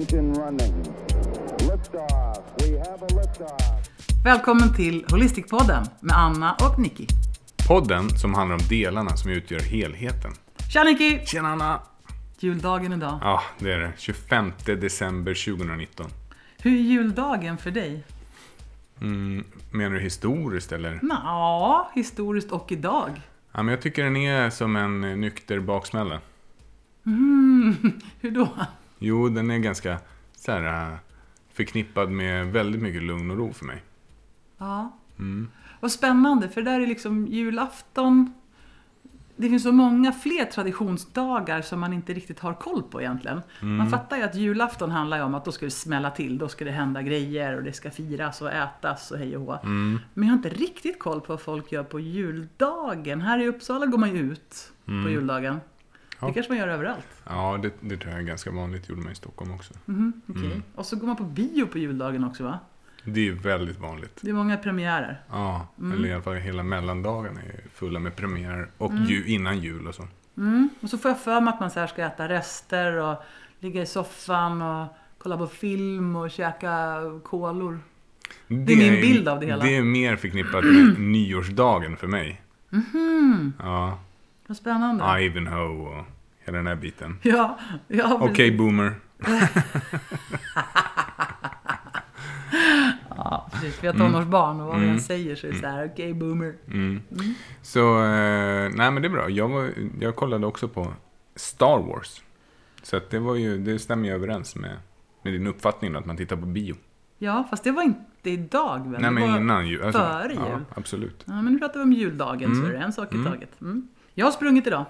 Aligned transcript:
engine 0.00 0.34
running. 0.34 0.74
Liftoff. 1.58 2.38
We 2.58 2.78
have 2.78 3.04
a 3.04 3.08
liftoff. 3.08 3.60
Välkommen 4.24 4.74
till 4.74 5.04
Holistikpodden 5.10 5.84
med 6.00 6.16
Anna 6.16 6.54
och 6.54 6.78
Nicky. 6.78 7.06
Podden 7.68 8.10
som 8.10 8.34
handlar 8.34 8.56
om 8.56 8.62
delarna 8.68 9.16
som 9.16 9.30
utgör 9.30 9.60
helheten. 9.60 10.32
Tja 10.72 10.84
Nicky! 10.84 11.26
Tjena 11.26 11.48
Anna! 11.48 11.80
Juldagen 12.38 12.92
idag. 12.92 13.18
Ja, 13.22 13.42
det 13.58 13.72
är 13.72 13.78
det. 13.78 13.92
25 13.98 14.52
december 14.64 15.54
2019. 15.56 16.06
Hur 16.58 16.72
är 16.72 16.76
juldagen 16.82 17.58
för 17.58 17.70
dig? 17.70 18.02
Mm, 19.00 19.44
menar 19.70 19.96
du 19.96 20.00
historiskt 20.00 20.72
eller? 20.72 21.00
Ja, 21.02 21.90
historiskt 21.94 22.50
och 22.52 22.72
idag. 22.72 23.10
Ja, 23.52 23.62
men 23.62 23.68
jag 23.68 23.82
tycker 23.82 24.04
den 24.04 24.16
är 24.16 24.50
som 24.50 24.76
en 24.76 25.20
nykter 25.20 25.60
baksmälla. 25.60 26.20
Mm, 27.06 27.76
hur 28.20 28.30
då? 28.30 28.48
Jo, 29.02 29.28
den 29.28 29.50
är 29.50 29.58
ganska 29.58 29.98
så 30.36 30.52
här, 30.52 30.92
eh, 30.92 30.98
förknippad 31.52 32.10
med 32.10 32.46
väldigt 32.46 32.82
mycket 32.82 33.02
lugn 33.02 33.30
och 33.30 33.36
ro 33.36 33.52
för 33.52 33.64
mig. 33.64 33.82
Ja. 34.58 34.96
Mm. 35.18 35.48
Vad 35.80 35.92
spännande, 35.92 36.48
för 36.48 36.62
där 36.62 36.80
är 36.80 36.86
liksom 36.86 37.26
julafton. 37.26 38.34
Det 39.36 39.48
finns 39.48 39.62
så 39.62 39.72
många 39.72 40.12
fler 40.12 40.44
traditionsdagar 40.44 41.62
som 41.62 41.80
man 41.80 41.92
inte 41.92 42.12
riktigt 42.12 42.40
har 42.40 42.54
koll 42.54 42.82
på 42.82 43.00
egentligen. 43.00 43.42
Mm. 43.62 43.76
Man 43.76 43.90
fattar 43.90 44.16
ju 44.16 44.22
att 44.22 44.34
julafton 44.34 44.90
handlar 44.90 45.16
ju 45.16 45.22
om 45.22 45.34
att 45.34 45.44
då 45.44 45.52
ska 45.52 45.66
det 45.66 45.70
smälla 45.70 46.10
till, 46.10 46.38
då 46.38 46.48
ska 46.48 46.64
det 46.64 46.70
hända 46.70 47.02
grejer 47.02 47.56
och 47.56 47.62
det 47.62 47.72
ska 47.72 47.90
firas 47.90 48.42
och 48.42 48.52
ätas 48.52 49.10
och 49.10 49.18
hej 49.18 49.36
och 49.36 49.42
hå. 49.42 49.58
Mm. 49.62 49.98
Men 50.14 50.28
jag 50.28 50.32
har 50.32 50.36
inte 50.36 50.48
riktigt 50.48 50.98
koll 50.98 51.20
på 51.20 51.32
vad 51.32 51.40
folk 51.40 51.72
gör 51.72 51.84
på 51.84 52.00
juldagen. 52.00 53.20
Här 53.20 53.38
i 53.38 53.48
Uppsala 53.48 53.86
går 53.86 53.98
man 53.98 54.16
ju 54.16 54.32
ut 54.32 54.72
på 54.84 55.10
juldagen. 55.10 55.60
Mm. 56.20 56.26
Ja. 56.26 56.26
Det 56.28 56.34
kanske 56.34 56.52
man 56.52 56.58
gör 56.58 56.68
överallt. 56.68 57.06
Ja, 57.28 57.58
det, 57.62 57.72
det 57.80 57.96
tror 57.96 58.12
jag 58.12 58.20
är 58.20 58.24
ganska 58.26 58.50
vanligt. 58.50 58.88
gjorde 58.88 59.02
man 59.02 59.12
i 59.12 59.14
Stockholm 59.14 59.52
också. 59.52 59.74
Mhm, 59.84 60.12
okej. 60.26 60.46
Mm. 60.46 60.62
Och 60.74 60.86
så 60.86 60.96
går 60.96 61.06
man 61.06 61.16
på 61.16 61.24
bio 61.24 61.66
på 61.66 61.78
juldagen 61.78 62.24
också 62.24 62.44
va? 62.44 62.58
Det 63.04 63.28
är 63.28 63.32
väldigt 63.32 63.78
vanligt. 63.80 64.18
Det 64.22 64.30
är 64.30 64.34
många 64.34 64.56
premiärer. 64.56 65.20
Ja, 65.30 65.66
Mm. 65.78 65.92
eller 65.92 66.08
i 66.08 66.12
alla 66.12 66.22
fall 66.22 66.34
hela 66.34 66.62
mellandagarna 66.62 67.40
är 67.42 67.60
fulla 67.74 67.98
med 68.00 68.16
premiärer. 68.16 68.68
Och 68.78 68.92
ju, 68.94 69.26
innan 69.26 69.58
jul 69.58 69.86
och 69.86 69.94
så. 69.94 70.06
Mm. 70.36 70.68
Och 70.80 70.90
så 70.90 70.98
får 70.98 71.10
jag 71.10 71.20
för 71.20 71.40
mig 71.40 71.54
att 71.54 71.60
man 71.60 71.70
så 71.70 71.80
här 71.80 71.86
ska 71.86 72.02
äta 72.06 72.28
rester 72.28 72.92
och 72.96 73.22
ligga 73.60 73.82
i 73.82 73.86
soffan 73.86 74.62
och 74.62 74.86
kolla 75.18 75.36
på 75.38 75.46
film 75.46 76.16
och 76.16 76.30
käka 76.30 76.96
kolor. 77.24 77.78
Det 78.48 78.72
är 78.72 78.76
min 78.76 79.00
bild 79.00 79.28
av 79.28 79.40
det 79.40 79.46
hela. 79.46 79.64
Det 79.64 79.76
är 79.76 79.82
mer 79.82 80.16
förknippat 80.16 80.64
med 80.64 80.98
nyårsdagen 81.00 81.96
för 81.96 82.06
mig. 82.06 82.42
Mhm, 82.70 83.52
Ja, 83.58 83.98
vad 84.50 84.56
spännande. 84.56 85.22
Ivanhoe 85.22 85.98
och 85.98 86.04
hela 86.44 86.56
den 86.58 86.66
här 86.66 86.74
biten. 86.76 87.18
Ja, 87.22 87.58
ja 87.88 88.14
Okej, 88.20 88.34
precis. 88.34 88.58
boomer. 88.58 88.94
Ja, 93.16 93.48
precis. 93.52 93.82
Vi 93.82 93.86
har 93.86 93.94
tonårsbarn 93.94 94.60
och 94.60 94.66
vad 94.66 94.76
vi 94.76 94.82
Mm. 94.82 94.94
än 94.94 95.00
säger 95.00 95.36
så 95.36 95.46
är 95.46 95.52
det 95.52 95.58
så 95.58 95.66
här, 95.66 95.90
okej 95.92 96.14
boomer. 96.14 96.54
Mm. 96.66 97.00
Så, 97.62 97.98
eh, 98.04 98.70
nej 98.74 98.90
men 98.90 99.02
det 99.02 99.08
är 99.08 99.10
bra. 99.10 99.30
Jag, 99.30 99.48
var, 99.48 99.70
jag 100.00 100.16
kollade 100.16 100.46
också 100.46 100.68
på 100.68 100.92
Star 101.36 101.78
Wars. 101.78 102.22
Så 102.82 102.96
att 102.96 103.10
det, 103.10 103.18
var 103.18 103.34
ju, 103.34 103.58
det 103.58 103.78
stämmer 103.78 104.08
ju 104.08 104.14
överens 104.14 104.56
med, 104.56 104.76
med 105.22 105.32
din 105.32 105.46
uppfattning 105.46 105.94
att 105.94 106.06
man 106.06 106.16
tittar 106.16 106.36
på 106.36 106.46
bio. 106.46 106.74
Ja, 107.18 107.46
fast 107.50 107.64
det 107.64 107.70
var 107.70 107.82
inte 107.82 108.30
idag 108.30 108.90
väl? 108.92 109.00
nej 109.02 109.10
men 109.10 109.36
innan 109.36 109.68
jul. 109.68 109.82
Alltså, 109.82 109.98
före 110.00 110.32
Ja, 110.34 110.48
jul. 110.48 110.64
absolut. 110.74 111.22
Ja, 111.26 111.42
men 111.42 111.52
nu 111.52 111.58
pratar 111.58 111.74
vi 111.80 111.84
om 111.84 111.92
juldagen 111.92 112.54
så 112.54 112.60
Mm. 112.60 112.74
är 112.74 112.78
det 112.78 112.84
en 112.84 112.92
sak 112.92 113.12
i 113.12 113.16
Mm. 113.16 113.32
taget. 113.32 113.50
Mm. 114.20 114.26
Jag 114.26 114.26
har 114.26 114.32
sprungit 114.32 114.66
idag. 114.66 114.84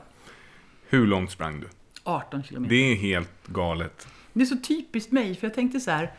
Hur 0.88 1.06
långt 1.06 1.30
sprang 1.30 1.60
du? 1.60 1.68
18 2.04 2.42
kilometer. 2.42 2.74
Det 2.74 2.92
är 2.92 2.96
helt 2.96 3.46
galet. 3.46 4.08
Det 4.32 4.40
är 4.42 4.46
så 4.46 4.56
typiskt 4.56 5.12
mig, 5.12 5.34
för 5.36 5.46
jag 5.46 5.54
tänkte 5.54 5.80
så 5.80 5.90
här. 5.90 6.12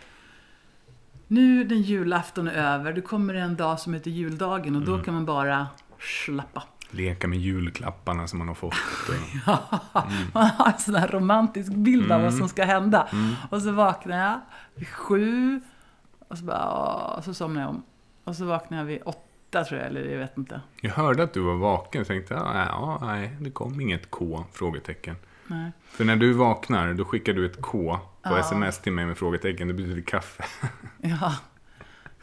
Nu 1.27 1.63
den 1.63 1.81
julafton 1.81 2.47
är 2.47 2.53
över, 2.53 2.93
då 2.93 3.01
kommer 3.01 3.33
det 3.33 3.39
en 3.39 3.55
dag 3.55 3.79
som 3.79 3.93
heter 3.93 4.11
juldagen 4.11 4.75
och 4.75 4.81
då 4.81 4.93
Mm. 4.93 5.05
kan 5.05 5.13
man 5.13 5.25
bara 5.25 5.67
slappa. 6.25 6.63
Leka 6.93 7.27
med 7.27 7.39
julklapparna 7.39 8.27
som 8.27 8.39
man 8.39 8.47
har 8.47 8.55
fått. 8.55 8.73
Och, 9.07 9.55
Man 10.33 10.45
har 10.47 10.71
en 10.71 10.79
sån 10.79 10.95
här 10.95 11.07
romantisk 11.07 11.71
bild 11.73 12.11
av 12.11 12.21
vad 12.21 12.27
Mm. 12.29 12.39
som 12.39 12.49
ska 12.49 12.65
hända. 12.65 13.07
Och 13.49 13.61
så 13.61 13.71
vaknar 13.71 14.17
jag 14.29 14.39
vid 14.75 14.87
sju 14.87 15.61
och 16.27 16.37
så 16.37 16.43
bara, 16.45 16.71
åh, 16.73 17.21
så 17.21 17.33
somnar 17.33 17.61
jag 17.61 17.69
om. 17.69 17.83
Och 18.23 18.35
så 18.35 18.45
vaknar 18.45 18.77
jag 18.77 18.85
vid 18.85 19.01
åtta 19.05 19.19
tror 19.51 19.79
jag, 19.79 19.87
eller 19.87 20.05
jag 20.05 20.19
vet 20.19 20.37
inte. 20.37 20.61
jag 20.81 20.91
hörde 20.91 21.23
att 21.23 21.33
du 21.33 21.39
var 21.39 21.55
vaken 21.55 22.01
och 22.01 22.07
tänkte, 22.07 22.33
ja, 22.33 22.53
ja, 22.55 22.99
nej, 23.01 23.35
det 23.39 23.51
kom 23.51 23.81
inget 23.81 24.11
K? 24.11 24.45
Frågetecken. 24.53 25.15
Nej. 25.47 25.71
För 25.89 26.05
när 26.05 26.15
du 26.15 26.33
vaknar, 26.33 26.93
då 26.93 27.05
skickar 27.05 27.33
du 27.33 27.45
ett 27.45 27.61
K 27.61 27.99
på 28.23 28.29
Ja. 28.29 28.39
sms 28.39 28.79
till 28.81 28.91
mig 28.93 29.05
med 29.05 29.17
frågetecken. 29.17 29.67
Det 29.67 29.73
betyder 29.73 30.01
kaffe. 30.01 30.43
Ja, 31.01 31.35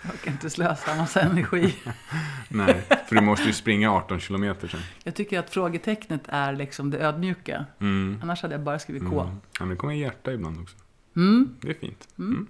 jag 0.02 0.14
orkar 0.14 0.30
inte 0.30 0.50
slösa 0.50 0.90
en 0.92 0.98
massa 0.98 1.20
energi. 1.20 1.74
Nej, 2.48 2.82
för 3.08 3.14
du 3.14 3.20
måste 3.20 3.46
ju 3.46 3.52
springa 3.52 3.92
18 3.92 4.20
kilometer 4.20 4.68
sen. 4.68 4.80
Jag 5.04 5.14
tycker 5.14 5.38
att 5.38 5.50
frågetecknet 5.50 6.20
är 6.28 6.52
liksom 6.52 6.90
det 6.90 6.98
ödmjuka. 6.98 7.64
Mm. 7.80 8.20
Annars 8.22 8.42
hade 8.42 8.54
jag 8.54 8.62
bara 8.62 8.78
skrivit 8.78 9.02
K. 9.10 9.20
Mm. 9.20 9.34
Ja, 9.52 9.60
men 9.60 9.68
det 9.68 9.76
kommer 9.76 9.94
hjärta 9.94 10.32
ibland 10.32 10.60
också. 10.60 10.76
Mm. 11.16 11.56
Det 11.60 11.70
är 11.70 11.74
fint. 11.74 12.08
Mm. 12.18 12.46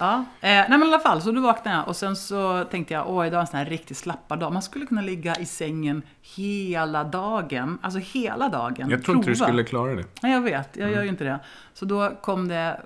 Ja, 0.00 0.24
eh, 0.40 0.48
nej 0.48 0.68
men 0.68 0.82
i 0.82 0.84
alla 0.84 0.98
fall, 0.98 1.22
så 1.22 1.32
då 1.32 1.40
vaknade 1.40 1.76
jag 1.76 1.88
och 1.88 1.96
sen 1.96 2.16
så 2.16 2.64
tänkte 2.64 2.94
jag, 2.94 3.10
åh 3.10 3.26
idag 3.26 3.38
är 3.38 3.40
en 3.40 3.46
sån 3.46 3.58
här 3.58 3.66
riktigt 3.66 3.96
slappa 3.96 4.36
dag. 4.36 4.52
Man 4.52 4.62
skulle 4.62 4.86
kunna 4.86 5.02
ligga 5.02 5.34
i 5.34 5.46
sängen 5.46 6.02
hela 6.22 7.04
dagen, 7.04 7.78
alltså 7.82 7.98
hela 7.98 8.48
dagen. 8.48 8.90
Jag 8.90 9.04
tror 9.04 9.16
inte 9.16 9.30
du 9.30 9.36
skulle 9.36 9.64
klara 9.64 9.94
det. 9.94 10.04
Nej, 10.22 10.32
jag 10.32 10.40
vet, 10.40 10.76
jag 10.76 10.90
gör 10.90 11.02
ju 11.02 11.08
inte 11.08 11.24
det. 11.24 11.40
Så 11.74 11.84
då 11.84 12.16
kom 12.22 12.48
det 12.48 12.80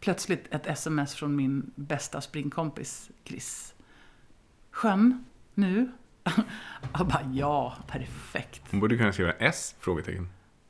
plötsligt 0.00 0.46
ett 0.50 0.66
sms 0.66 1.14
från 1.14 1.36
min 1.36 1.70
bästa 1.74 2.20
springkompis, 2.20 3.10
Chris. 3.24 3.74
Sjön, 4.70 5.24
nu? 5.54 5.90
Jag 6.98 7.06
bara, 7.06 7.22
ja, 7.32 7.76
perfekt. 7.86 8.62
Hon 8.70 8.80
borde 8.80 8.96
kunna 8.96 9.12
skriva 9.12 9.32
S? 9.32 9.74
Frågetecken. 9.80 10.28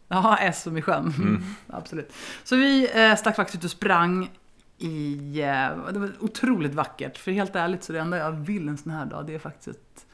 Ja, 0.09 0.37
S 0.41 0.63
som 0.63 0.77
i 0.77 0.83
sjön. 0.83 1.15
Mm. 1.19 1.45
Absolut. 1.67 2.13
Så 2.45 2.57
vi 2.57 2.91
eh, 2.95 3.17
stack 3.17 3.37
faktiskt 3.37 3.59
ut 3.59 3.65
och 3.65 3.71
sprang 3.71 4.31
i... 4.81 5.41
Eh, 5.41 5.93
det 5.93 5.99
var 5.99 6.11
otroligt 6.21 6.75
vackert. 6.75 7.19
För 7.19 7.33
helt 7.33 7.57
ärligt 7.57 7.85
så 7.85 7.93
det 7.93 8.01
enda 8.01 8.17
jag 8.17 8.33
vill 8.33 8.69
en 8.69 8.79
sån 8.79 8.93
här 8.93 9.07
dag, 9.07 9.27
det 9.27 9.35
är 9.35 9.39
faktiskt 9.39 9.69
att 9.69 10.07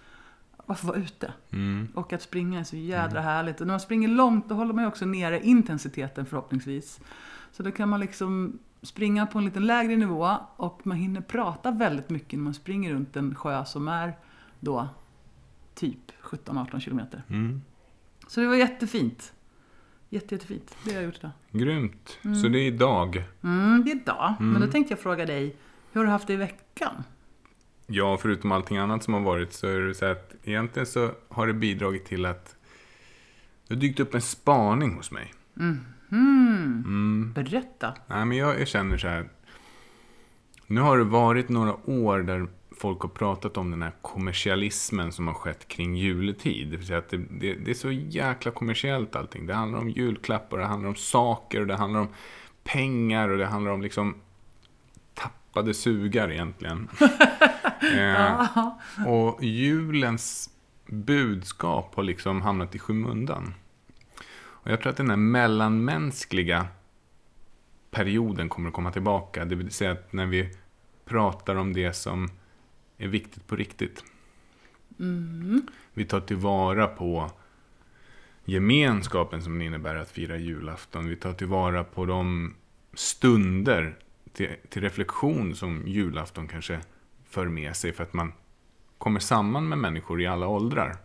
varför 0.67 0.87
vara 0.87 0.99
ute. 0.99 1.33
Mm. 1.51 1.89
Och 1.95 2.13
att 2.13 2.23
springa 2.23 2.61
är 2.61 2.65
så 2.65 2.77
jädra 2.77 3.21
härligt. 3.21 3.61
Och 3.61 3.67
när 3.67 3.73
man 3.73 3.81
springer 3.81 4.09
långt, 4.09 4.49
då 4.49 4.55
håller 4.55 4.75
man 4.75 4.85
ju 4.85 4.89
också 4.89 5.07
nere 5.07 5.47
intensiteten 5.47 6.27
förhoppningsvis. 6.27 7.01
Så 7.53 7.63
då 7.63 7.71
kan 7.71 7.89
man 7.89 8.01
liksom 8.01 8.59
springa 8.83 9.27
på 9.27 9.39
en 9.39 9.45
lite 9.45 9.61
lägre 9.61 9.97
nivå 9.97 10.37
och 10.57 10.87
man 10.87 10.97
hinner 10.97 11.21
prata 11.21 11.71
väldigt 11.71 12.11
mycket 12.11 12.39
när 12.39 12.45
man 12.45 12.55
springer 12.55 12.95
runt 12.95 13.17
en 13.17 13.35
sjö 13.35 13.65
som 13.65 13.89
är 13.89 14.17
då 14.61 14.89
typ 15.75 16.13
17-18 16.23 16.81
kilometer. 16.81 17.23
Mm. 17.29 17.63
Så 18.29 18.41
det 18.41 18.47
var 18.47 18.55
jättefint. 18.55 19.33
Jätte, 20.17 20.35
jättefint. 20.35 20.77
Det 20.85 20.91
har 20.91 20.97
jag 20.97 21.05
gjort 21.05 21.19
idag. 21.19 21.31
Grymt. 21.51 22.19
Så 22.43 22.49
det 22.49 22.59
är 22.59 22.67
idag. 22.67 23.25
Mm, 23.43 23.85
det 23.85 23.91
är 23.91 23.97
idag. 23.97 24.35
Men 24.39 24.61
då 24.61 24.67
tänkte 24.67 24.93
jag 24.93 25.01
fråga 25.01 25.27
dig, 25.27 25.57
hur 25.93 26.01
har 26.01 26.05
du 26.05 26.11
haft 26.11 26.27
det 26.27 26.33
i 26.33 26.37
veckan? 26.37 27.05
Ja, 27.87 28.19
förutom 28.23 28.53
allting 28.53 28.77
annat 28.77 29.03
som 29.05 29.15
har 29.15 29.21
varit 29.21 29.53
så 29.53 29.67
är 29.67 29.81
det 29.81 29.95
så 29.95 30.05
att 30.05 30.35
egentligen 30.45 30.87
så 30.87 31.11
har 31.29 31.47
det 31.47 31.53
bidragit 31.53 32.05
till 32.05 32.27
att 32.27 32.57
det 33.69 33.75
har 33.75 33.81
dykt 33.81 34.01
upp 34.01 34.15
en 34.15 34.23
spaning 34.23 34.95
hos 34.95 35.11
mig. 35.11 35.35
Mm. 35.57 35.81
Mm. 36.13 37.33
Berätta. 37.33 37.95
Nej, 38.07 38.25
men 38.25 38.39
jag, 38.39 38.61
jag 38.61 38.69
känner 38.69 38.99
så 38.99 39.09
här. 39.09 39.29
Nu 40.67 40.81
har 40.81 40.99
det 40.99 41.05
varit 41.05 41.49
några 41.49 41.91
år 41.91 42.19
där 42.19 42.49
folk 42.79 43.01
har 43.01 43.09
pratat 43.09 43.57
om 43.57 43.71
den 43.71 43.83
här 43.83 43.93
kommersialismen 44.03 45.13
som 45.13 45.27
har 45.27 45.35
skett 45.35 45.69
kring 45.69 45.97
juletid. 45.97 46.71
Det 46.71 46.77
vill 46.77 46.87
säga 46.87 46.99
att 46.99 47.09
det, 47.09 47.17
det, 47.17 47.55
det 47.55 47.71
är 47.71 47.75
så 47.75 47.91
jäkla 47.91 48.51
kommersiellt 48.51 49.17
allting. 49.17 49.47
Det 49.47 49.55
handlar 49.55 49.79
om 49.79 49.91
julklappar, 49.91 50.59
det 50.59 50.65
handlar 50.65 50.89
om 50.89 50.95
saker, 50.95 51.61
och 51.61 51.67
det 51.67 51.77
handlar 51.77 52.01
om 52.01 52.09
pengar 52.65 53.29
och 53.29 53.39
det 53.39 53.47
handlar 53.47 53.73
om 53.73 53.83
liksom 53.83 54.15
tappade 55.15 55.75
sugar 55.75 56.33
egentligen. 56.33 56.89
eh, 57.99 58.69
och 59.07 59.45
julens 59.45 60.51
budskap 60.87 61.95
har 61.95 62.03
liksom 62.03 62.43
hamnat 62.43 62.75
i 62.75 62.79
skymundan. 62.79 63.55
Och 64.39 64.71
jag 64.71 64.81
tror 64.81 64.91
att 64.91 64.97
den 64.97 65.11
här 65.11 65.17
mellanmänskliga 65.17 66.67
perioden 67.91 68.49
kommer 68.49 68.69
att 68.69 68.75
komma 68.75 68.93
tillbaka. 68.93 69.45
Det 69.45 69.55
vill 69.55 69.71
säga 69.71 69.93
att 69.93 70.13
när 70.13 70.27
vi 70.27 70.51
pratar 71.05 71.55
om 71.55 71.73
det 71.73 71.93
som 71.93 72.31
är 72.99 73.09
viktigt 73.09 73.47
på 73.47 73.57
riktigt. 73.57 74.05
Vi 75.95 76.05
tar 76.05 76.21
tillvara 76.21 76.87
på 76.87 77.31
gemenskapen 78.45 79.43
som 79.43 79.59
det 79.59 79.65
innebär 79.65 79.95
att 79.97 80.11
fira 80.11 80.37
julafton. 80.37 81.09
Vi 81.09 81.17
tar 81.17 81.33
tillvara 81.33 81.85
på 81.85 82.07
de 82.07 82.55
stunder 82.95 83.97
till, 84.33 84.49
till 84.69 84.83
reflektion 84.83 85.55
som 85.55 85.83
julafton 85.87 86.49
kanske 86.49 86.81
för 87.29 87.47
med 87.49 87.77
sig. 87.77 87.93
För 87.93 88.03
att 88.03 88.13
man 88.13 88.33
kommer 88.99 89.21
samman 89.21 89.69
med 89.69 89.79
människor 89.79 90.23
i 90.23 90.27
alla 90.27 90.47
åldrar. 90.47 90.97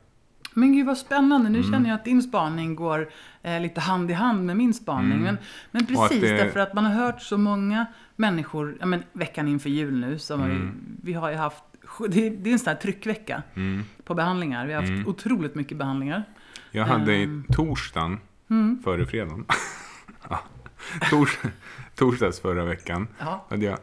Men 0.54 0.74
gud 0.74 0.86
vad 0.86 0.98
spännande. 0.98 1.50
Nu 1.50 1.60
Mm. 1.60 1.72
känner 1.72 1.90
jag 1.90 1.96
att 1.96 2.06
din 2.06 2.22
spaning 2.24 2.76
går 2.76 3.10
eh, 3.42 3.62
lite 3.62 3.82
hand 3.82 4.12
i 4.12 4.14
hand 4.14 4.46
med 4.46 4.58
min 4.58 4.74
spaning. 4.74 5.20
Men, 5.22 5.38
men 5.72 5.82
Mm. 5.86 5.98
Och 5.98 6.04
att 6.06 6.10
precis, 6.12 6.30
det- 6.30 6.38
därför 6.38 6.60
att 6.60 6.74
man 6.74 6.86
har 6.86 6.94
hört 6.94 7.22
så 7.22 7.38
många 7.38 7.86
människor, 8.16 8.78
ja 8.80 8.86
men 8.86 9.04
veckan 9.14 9.48
inför 9.48 9.70
jul 9.70 10.00
nu, 10.00 10.20
som 10.20 10.42
Mm. 10.42 10.72
vi 11.04 11.14
har 11.14 11.30
ju 11.30 11.36
haft, 11.36 11.64
det 12.10 12.28
är, 12.28 12.32
det 12.32 12.50
är 12.50 12.54
en 12.54 12.60
sån 12.60 12.72
här 12.74 12.80
tryckvecka 12.82 13.44
Mm. 13.56 13.84
på 14.04 14.14
behandlingar. 14.14 14.68
Vi 14.68 14.74
har 14.74 14.82
haft 14.82 15.08
otroligt 15.08 15.56
mycket 15.56 15.78
behandlingar. 15.78 16.24
Jag 16.72 16.86
hade 16.86 17.16
i 17.16 17.24
Ehm. 17.24 17.44
torsdagen, 17.54 18.20
Mm. 18.50 18.80
före 18.84 19.06
fredagen, 19.06 19.46
ja, 20.30 20.40
tors, 21.10 21.40
torsdags 21.96 22.40
förra 22.40 22.66
veckan, 22.66 23.08
Ja. 23.20 23.46
hade 23.50 23.66
jag 23.66 23.78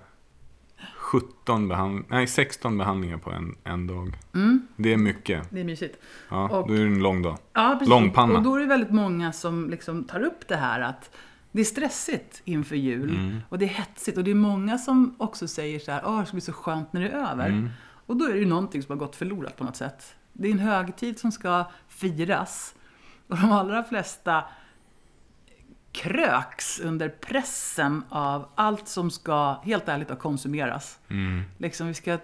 17 0.97 1.69
behand, 1.69 2.05
nej, 2.09 2.27
16 2.27 2.79
behandlingar 2.79 3.19
på 3.19 3.31
en, 3.31 3.55
en 3.65 3.87
dag. 3.87 4.19
Det 4.77 4.93
är 4.93 4.97
mycket. 4.97 5.51
Det 5.51 5.61
är 5.61 5.65
mysigt. 5.65 5.97
Ja, 6.31 6.45
Mm. 6.45 6.51
Och- 6.57 6.69
då 6.69 6.75
är 6.75 6.79
det 6.79 6.85
en 6.87 6.99
lång 7.03 7.23
dag. 7.23 7.39
Ja, 7.53 7.77
precis. 7.79 7.95
Och 8.37 8.43
då 8.43 8.55
är 8.55 8.61
det 8.61 8.67
väldigt 8.67 8.91
många 8.91 9.33
som 9.33 9.71
liksom 9.71 10.05
tar 10.05 10.21
upp 10.21 10.49
det 10.49 10.57
här 10.57 10.81
att 10.81 11.11
det 11.53 11.61
är 11.61 11.65
stressigt 11.65 12.43
inför 12.45 12.77
jul 12.77 13.11
Mm. 13.17 13.39
och 13.49 13.59
det 13.59 13.65
är 13.65 13.69
hetsigt 13.69 14.19
och 14.19 14.25
det 14.25 14.31
är 14.31 14.35
många 14.35 14.79
som 14.79 15.15
också 15.19 15.49
säger 15.49 15.79
så 15.79 15.93
här, 15.93 16.03
åh 16.07 16.21
det 16.21 16.27
ska 16.27 16.33
bli 16.35 16.41
så 16.41 16.53
skönt 16.53 16.93
när 16.93 17.01
det 17.01 17.09
är 17.09 17.31
över. 17.33 17.47
Mm. 17.49 17.69
Och 18.09 18.17
då 18.17 18.25
är 18.25 18.33
det 18.33 18.39
ju 18.39 18.47
någonting 18.47 18.83
som 18.83 18.93
har 18.93 19.07
gått 19.07 19.17
förlorat 19.17 19.57
på 19.57 19.65
något 19.65 19.77
sätt. 19.77 20.15
Det 20.33 20.49
är 20.49 20.53
en 20.53 20.59
högtid 20.59 21.19
som 21.19 21.33
ska 21.33 21.71
firas 21.89 22.75
och 23.29 23.37
de 23.37 23.53
allra 23.53 23.85
flesta 23.85 24.45
kröks 25.93 26.81
under 26.81 27.09
pressen 27.09 28.03
av 28.09 28.49
allt 28.55 28.89
som 28.89 29.11
ska, 29.11 29.61
helt 29.63 29.89
ärligt, 29.89 30.19
konsumeras. 30.19 30.99
Mm. 31.09 31.43
Liksom 31.59 31.87
vi 31.87 31.95
ska... 31.95 32.19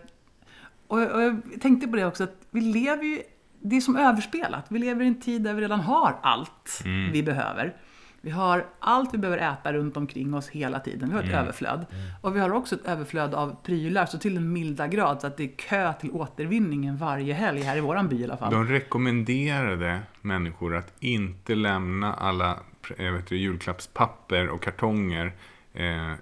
Och 0.86 1.00
jag, 1.00 1.12
och 1.14 1.22
jag 1.22 1.40
tänkte 1.60 1.88
på 1.88 1.96
det 1.96 2.06
också, 2.06 2.24
att 2.24 2.46
vi 2.50 2.60
lever 2.60 3.04
ju... 3.04 3.22
Det 3.60 3.76
är 3.76 3.80
som 3.80 3.96
överspelat. 3.96 4.64
Vi 4.68 4.78
lever 4.78 5.04
i 5.04 5.08
en 5.08 5.20
tid 5.20 5.42
där 5.42 5.54
vi 5.54 5.62
redan 5.62 5.80
har 5.80 6.18
allt 6.22 6.82
vi 7.12 7.22
behöver. 7.22 7.76
Vi 8.24 8.30
har 8.30 8.66
allt 8.78 9.14
vi 9.14 9.18
behöver 9.18 9.52
äta 9.52 9.72
runt 9.72 9.96
omkring 9.96 10.34
oss 10.34 10.48
hela 10.48 10.80
tiden. 10.80 11.08
Vi 11.08 11.14
har 11.14 11.22
ett 11.22 11.30
överflöd. 11.34 11.86
Och 12.20 12.36
vi 12.36 12.40
har 12.40 12.52
också 12.52 12.74
ett 12.74 12.86
överflöd 12.86 13.34
av 13.34 13.56
prylar, 13.62 14.06
så 14.06 14.18
till 14.18 14.36
en 14.36 14.52
milda 14.52 14.86
grad 14.88 15.20
så 15.20 15.26
att 15.26 15.36
det 15.36 15.44
är 15.44 15.56
kö 15.56 15.92
till 15.92 16.10
återvinningen 16.10 16.96
varje 16.96 17.34
helg, 17.34 17.60
här 17.60 17.76
i 17.76 17.80
våran 17.80 18.08
by 18.08 18.20
i 18.20 18.24
alla 18.24 18.36
fall. 18.36 18.52
De 18.52 18.68
rekommenderade 18.68 20.00
människor 20.20 20.76
att 20.76 20.92
inte 21.00 21.54
lämna 21.54 22.14
alla 22.14 22.58
vet 22.98 23.26
du, 23.26 23.36
julklappspapper 23.36 24.48
och 24.48 24.62
kartonger 24.62 25.32
eh, 25.72 26.12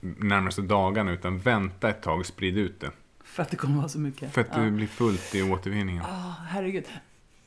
närmaste 0.00 0.62
dagarna, 0.62 1.12
utan 1.12 1.38
vänta 1.38 1.88
ett 1.88 2.02
tag 2.02 2.20
och 2.20 2.26
sprid 2.26 2.58
ut 2.58 2.80
det. 2.80 2.90
För 3.24 3.42
att 3.42 3.50
det 3.50 3.56
kommer 3.56 3.76
vara 3.76 3.88
så 3.88 3.98
mycket. 3.98 4.32
För 4.32 4.40
att 4.40 4.48
Ja. 4.52 4.58
det 4.60 4.70
blir 4.70 4.86
fullt 4.86 5.34
i 5.34 5.42
återvinningen. 5.42 6.02
Ah, 6.04 6.34
herregud. 6.48 6.84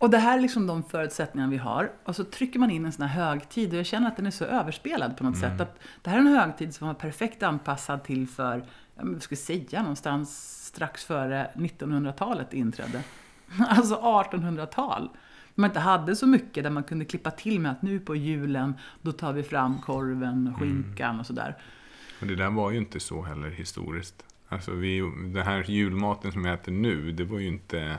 Och 0.01 0.09
det 0.09 0.17
här 0.17 0.37
är 0.37 0.41
liksom 0.41 0.67
de 0.67 0.83
förutsättningar 0.83 1.47
vi 1.47 1.57
har. 1.57 1.91
Och 2.03 2.15
så 2.15 2.23
trycker 2.23 2.59
man 2.59 2.71
in 2.71 2.85
en 2.85 2.91
sån 2.91 3.07
här 3.07 3.25
högtid 3.25 3.73
och 3.73 3.79
jag 3.79 3.85
känner 3.85 4.07
att 4.07 4.17
den 4.17 4.25
är 4.25 4.31
så 4.31 4.45
överspelad 4.45 5.17
på 5.17 5.23
något 5.23 5.35
Mm. 5.37 5.49
sätt. 5.51 5.61
Att 5.61 5.79
det 6.01 6.09
här 6.09 6.17
är 6.17 6.21
en 6.21 6.27
högtid 6.27 6.75
som 6.75 6.87
var 6.87 6.93
perfekt 6.93 7.43
anpassad 7.43 8.03
till 8.03 8.27
för, 8.27 8.63
vad 8.95 9.21
ska 9.21 9.33
jag 9.33 9.39
säga, 9.39 9.81
någonstans 9.81 10.57
strax 10.67 11.05
före 11.05 11.51
1900-talet 11.55 12.53
inträdde. 12.53 13.03
Alltså 13.69 13.95
1800-tal. 13.95 15.09
Man 15.55 15.69
inte 15.69 15.79
hade 15.79 16.15
så 16.15 16.27
mycket 16.27 16.63
där 16.63 16.71
man 16.71 16.83
kunde 16.83 17.05
klippa 17.05 17.31
till 17.31 17.59
med 17.59 17.71
att 17.71 17.81
nu 17.81 17.99
på 17.99 18.15
julen, 18.15 18.73
då 19.01 19.11
tar 19.11 19.33
vi 19.33 19.43
fram 19.43 19.77
korven 19.81 20.47
och 20.47 20.59
skinkan 20.59 21.19
och 21.19 21.25
sådär. 21.25 21.57
Och 22.21 22.27
det 22.27 22.35
där 22.35 22.49
var 22.49 22.71
ju 22.71 22.77
inte 22.77 22.99
så 22.99 23.21
heller 23.21 23.49
historiskt. 23.49 24.23
Alltså 24.49 24.71
vi, 24.71 24.99
den 25.33 25.43
här 25.45 25.63
julmaten 25.67 26.31
som 26.31 26.43
vi 26.43 26.49
äter 26.49 26.71
nu, 26.71 27.11
det 27.11 27.23
var 27.23 27.39
ju 27.39 27.47
inte, 27.47 27.97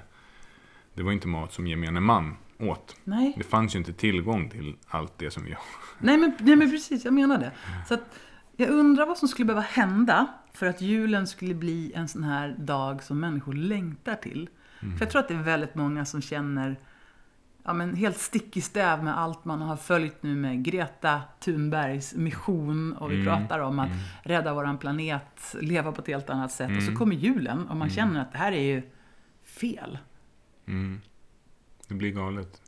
det 0.94 1.02
var 1.02 1.12
inte 1.12 1.28
mat 1.28 1.52
som 1.52 1.66
gemene 1.66 2.00
man 2.00 2.36
åt. 2.58 2.96
Nej. 3.04 3.34
Det 3.36 3.44
fanns 3.44 3.74
ju 3.74 3.78
inte 3.78 3.92
tillgång 3.92 4.50
till 4.50 4.76
allt 4.88 5.18
det 5.18 5.30
som 5.30 5.44
vi 5.44 5.52
har. 5.52 5.64
Nej 5.98 6.18
men, 6.18 6.32
nej 6.38 6.56
men 6.56 6.70
precis, 6.70 7.04
jag 7.04 7.14
menar 7.14 7.38
det. 7.38 7.52
Så 7.88 7.94
att, 7.94 8.18
jag 8.56 8.70
undrar 8.70 9.06
vad 9.06 9.18
som 9.18 9.28
skulle 9.28 9.46
behöva 9.46 9.66
hända 9.66 10.26
för 10.52 10.66
att 10.66 10.80
julen 10.80 11.26
skulle 11.26 11.54
bli 11.54 11.92
en 11.94 12.08
sån 12.08 12.22
här 12.22 12.54
dag 12.58 13.02
som 13.02 13.20
människor 13.20 13.52
längtar 13.52 14.14
till. 14.14 14.48
För 14.80 15.00
jag 15.00 15.10
tror 15.10 15.20
att 15.20 15.28
det 15.28 15.34
är 15.34 15.42
väldigt 15.42 15.74
många 15.74 16.04
som 16.04 16.22
känner 16.22 16.76
ja, 17.64 17.72
men 17.72 17.96
helt 17.96 18.18
stick 18.18 18.56
i 18.56 18.60
stäv 18.60 19.04
med 19.04 19.18
allt 19.18 19.44
man 19.44 19.62
har 19.62 19.76
följt 19.76 20.22
nu 20.22 20.34
med 20.34 20.64
Greta 20.64 21.20
Thunbergs 21.40 22.14
mission 22.14 22.92
och 22.92 23.12
vi 23.12 23.24
pratar 23.24 23.58
om 23.58 23.78
att 23.78 23.90
rädda 24.22 24.54
våran 24.54 24.78
planet, 24.78 25.56
leva 25.60 25.92
på 25.92 26.00
ett 26.00 26.06
helt 26.06 26.30
annat 26.30 26.52
sätt. 26.52 26.70
Och 26.76 26.82
så 26.82 26.94
kommer 26.94 27.16
julen 27.16 27.68
och 27.68 27.76
man 27.76 27.90
känner 27.90 28.20
att 28.20 28.32
det 28.32 28.38
här 28.38 28.52
är 28.52 28.62
ju 28.62 28.82
fel. 29.44 29.98
Mm. 30.66 31.00
Det 31.88 31.94
blir 31.94 32.10
galet. 32.10 32.62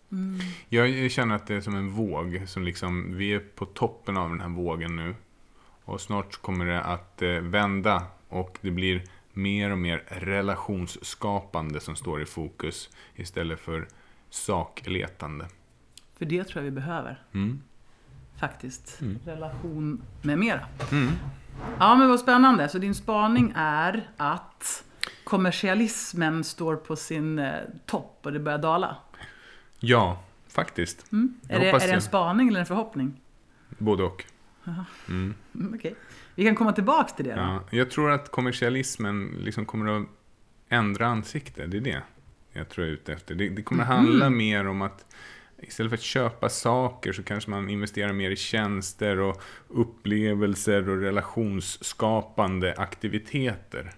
Jag, 0.68 0.88
jag 0.88 1.10
känner 1.10 1.34
att 1.34 1.46
det 1.46 1.54
är 1.54 1.60
som 1.60 1.76
en 1.76 1.90
våg. 1.90 2.42
Som 2.46 2.64
liksom, 2.64 3.16
vi 3.16 3.34
är 3.34 3.38
på 3.38 3.64
toppen 3.64 4.16
av 4.16 4.30
den 4.30 4.40
här 4.40 4.48
vågen 4.48 4.96
nu. 4.96 5.14
Och 5.84 6.00
snart 6.00 6.36
kommer 6.36 6.66
det 6.66 6.82
att 6.82 7.22
eh, 7.22 7.28
vända. 7.28 8.06
Och 8.28 8.58
det 8.60 8.70
blir 8.70 9.04
mer 9.32 9.70
och 9.70 9.78
mer 9.78 10.04
relationsskapande 10.08 11.80
som 11.80 11.96
står 11.96 12.22
i 12.22 12.26
fokus. 12.26 12.90
Istället 13.14 13.60
för 13.60 13.88
sakletande. 14.30 15.46
För 16.18 16.24
det 16.24 16.44
tror 16.44 16.64
jag 16.64 16.70
vi 16.70 16.70
behöver. 16.70 17.22
Mm. 17.32 17.62
Faktiskt. 18.36 19.02
Relation 19.24 20.02
med 20.22 20.38
mera. 20.38 20.66
Ja, 21.78 21.94
men 21.94 22.08
vad 22.08 22.20
spännande. 22.20 22.68
Så 22.68 22.78
din 22.78 22.94
spaning 22.94 23.52
är 23.56 24.10
att 24.16 24.84
kommersialismen 25.24 26.44
står 26.44 26.76
på 26.76 26.96
sin 26.96 27.38
eh, 27.38 27.52
topp 27.86 28.18
och 28.22 28.32
det 28.32 28.38
börjar 28.38 28.58
dala? 28.58 28.96
Ja, 29.78 30.22
faktiskt. 30.48 31.12
Mm. 31.12 31.34
Är, 31.48 31.60
det, 31.60 31.70
är 31.70 31.88
det 31.88 31.94
en 31.94 32.02
spaning 32.02 32.48
eller 32.48 32.60
en 32.60 32.66
förhoppning? 32.66 33.20
Både 33.78 34.02
och. 34.02 34.24
Mm, 35.08 35.34
Okej. 35.74 35.94
Vi 36.34 36.44
kan 36.44 36.54
komma 36.54 36.72
tillbaks 36.72 37.12
till 37.12 37.24
det 37.24 37.34
då. 37.34 37.40
Ja, 37.40 37.60
jag 37.70 37.90
tror 37.90 38.10
att 38.10 38.30
kommersialismen 38.30 39.36
liksom 39.38 39.66
kommer 39.66 40.00
att 40.00 40.06
ändra 40.68 41.06
ansikte. 41.06 41.66
Det 41.66 41.76
är 41.76 41.80
det 41.80 42.02
jag 42.52 42.68
tror 42.68 42.86
jag 42.86 42.92
är 42.92 42.94
ute 42.94 43.12
efter. 43.12 43.34
Det, 43.34 43.48
det 43.48 43.62
kommer 43.62 43.82
att 43.82 43.88
handla 43.88 44.30
mer 44.30 44.66
om 44.66 44.82
att 44.82 45.06
istället 45.58 45.90
för 45.90 45.96
att 45.96 46.02
köpa 46.02 46.48
saker 46.48 47.12
så 47.12 47.22
kanske 47.22 47.50
man 47.50 47.70
investerar 47.70 48.12
mer 48.12 48.30
i 48.30 48.36
tjänster 48.36 49.20
och 49.20 49.42
upplevelser 49.68 50.88
och 50.88 51.00
relationsskapande 51.00 52.74
aktiviteter. 52.76 53.94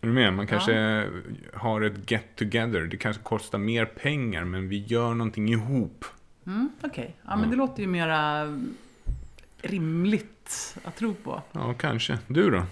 Är 0.00 0.06
du 0.06 0.12
med? 0.12 0.32
Man 0.32 0.46
kanske 0.46 1.08
har 1.54 1.80
ett 1.80 2.10
get 2.10 2.36
together. 2.36 2.80
Det 2.80 2.96
kanske 2.96 3.22
kostar 3.22 3.58
mer 3.58 3.84
pengar 3.84 4.44
men 4.44 4.68
vi 4.68 4.78
gör 4.78 5.14
någonting 5.14 5.48
ihop. 5.48 6.04
Mm, 6.46 6.68
Okej, 6.82 7.16
ja, 7.22 7.36
men 7.36 7.50
det 7.50 7.56
låter 7.56 7.82
ju 7.82 7.88
mera 7.88 8.38
mm, 8.38 8.74
rimligt 9.62 10.76
att 10.84 10.96
tro 10.96 11.14
på. 11.14 11.42
Ja, 11.52 11.74
kanske. 11.74 12.18
Du 12.26 12.50
då? 12.50 12.62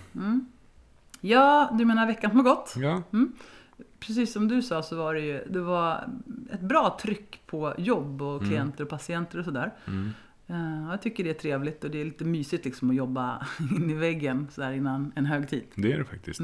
Ja, 1.21 1.71
du 1.79 1.85
menar 1.85 2.07
veckan 2.07 2.31
som 2.31 2.39
har 2.39 2.45
gått? 2.45 2.75
Ja. 2.77 3.03
Precis 4.01 4.33
som 4.33 4.49
du 4.49 4.63
sa 4.63 4.83
så 4.83 4.97
var 4.97 5.15
det 5.15 5.21
ju 5.21 5.45
det 5.51 5.61
var 5.61 6.09
ett 6.53 6.61
bra 6.61 6.99
tryck 7.03 7.41
på 7.47 7.75
jobb 7.79 8.23
och 8.23 8.43
klienter 8.43 8.85
och 8.85 8.91
patienter 8.91 9.39
och 9.39 9.45
sådär. 9.45 9.73
Jag 10.91 11.03
tycker 11.03 11.25
det 11.25 11.31
är 11.31 11.35
trevligt 11.35 11.85
och 11.85 11.91
det 11.91 12.01
är 12.01 12.05
lite 12.05 12.25
mysigt 12.25 12.65
liksom 12.65 12.91
att 12.91 12.97
jobba 12.97 13.47
in 13.77 13.91
i 13.91 13.95
väggen 13.95 14.49
sådär 14.51 14.73
innan 14.73 15.13
en 15.17 15.27
högtid. 15.27 15.65
Det 15.75 15.93
är 15.93 15.99
det 15.99 16.05
faktiskt. 16.05 16.41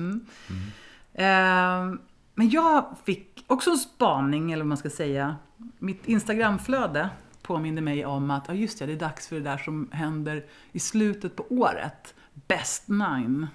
Eh, 1.15 1.95
Men 2.35 2.51
jag 2.51 2.97
fick 3.05 3.45
också 3.47 3.71
en 3.71 3.79
spaning, 3.79 4.53
eller 4.53 4.63
vad 4.63 4.69
man 4.69 4.77
ska 4.79 4.91
säga. 4.91 5.37
Mitt 5.79 6.09
Instagramflöde 6.09 7.09
påminner 7.43 7.83
mig 7.83 8.07
om 8.07 8.31
att, 8.31 8.45
ja 8.49 8.55
just 8.55 8.79
det, 8.79 8.87
det 8.87 8.93
är 8.93 8.97
dags 8.97 9.29
för 9.29 9.37
det 9.37 9.43
där 9.43 9.59
som 9.59 9.89
händer 9.93 10.45
i 10.73 10.79
slutet 10.79 11.37
på 11.37 11.47
året. 11.49 12.15
Best 12.49 12.89
nine. 12.89 13.47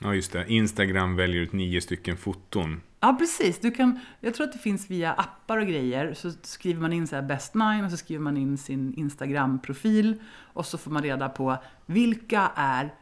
Ja, 0.00 0.14
just 0.14 0.32
det. 0.32 0.44
Instagram 0.48 1.16
väljer 1.16 1.42
ut 1.42 1.52
nio 1.52 1.80
stycken 1.80 2.16
foton. 2.16 2.80
Ja, 3.04 3.16
precis. 3.18 3.58
Du 3.60 3.70
kan, 3.70 4.00
jag 4.20 4.34
tror 4.34 4.46
att 4.46 4.52
det 4.52 4.58
finns 4.58 4.90
via 4.90 5.12
appar 5.12 5.58
och 5.58 5.66
grejer. 5.66 6.14
Så 6.14 6.30
skriver 6.42 6.80
man 6.80 6.92
in 6.92 7.06
så 7.06 7.16
här 7.16 7.22
best 7.22 7.54
nine 7.54 7.84
och 7.84 7.90
så 7.90 7.96
skriver 7.96 8.22
man 8.22 8.36
in 8.36 8.58
sin 8.58 8.94
Instagram-profil. 8.94 10.22
Och 10.32 10.66
så 10.66 10.78
får 10.78 10.90
man 10.90 11.02
reda 11.02 11.28
på 11.28 11.56
vilka 11.86 12.50
är 12.54 12.94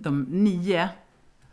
de 0.00 0.22
nio 0.22 0.88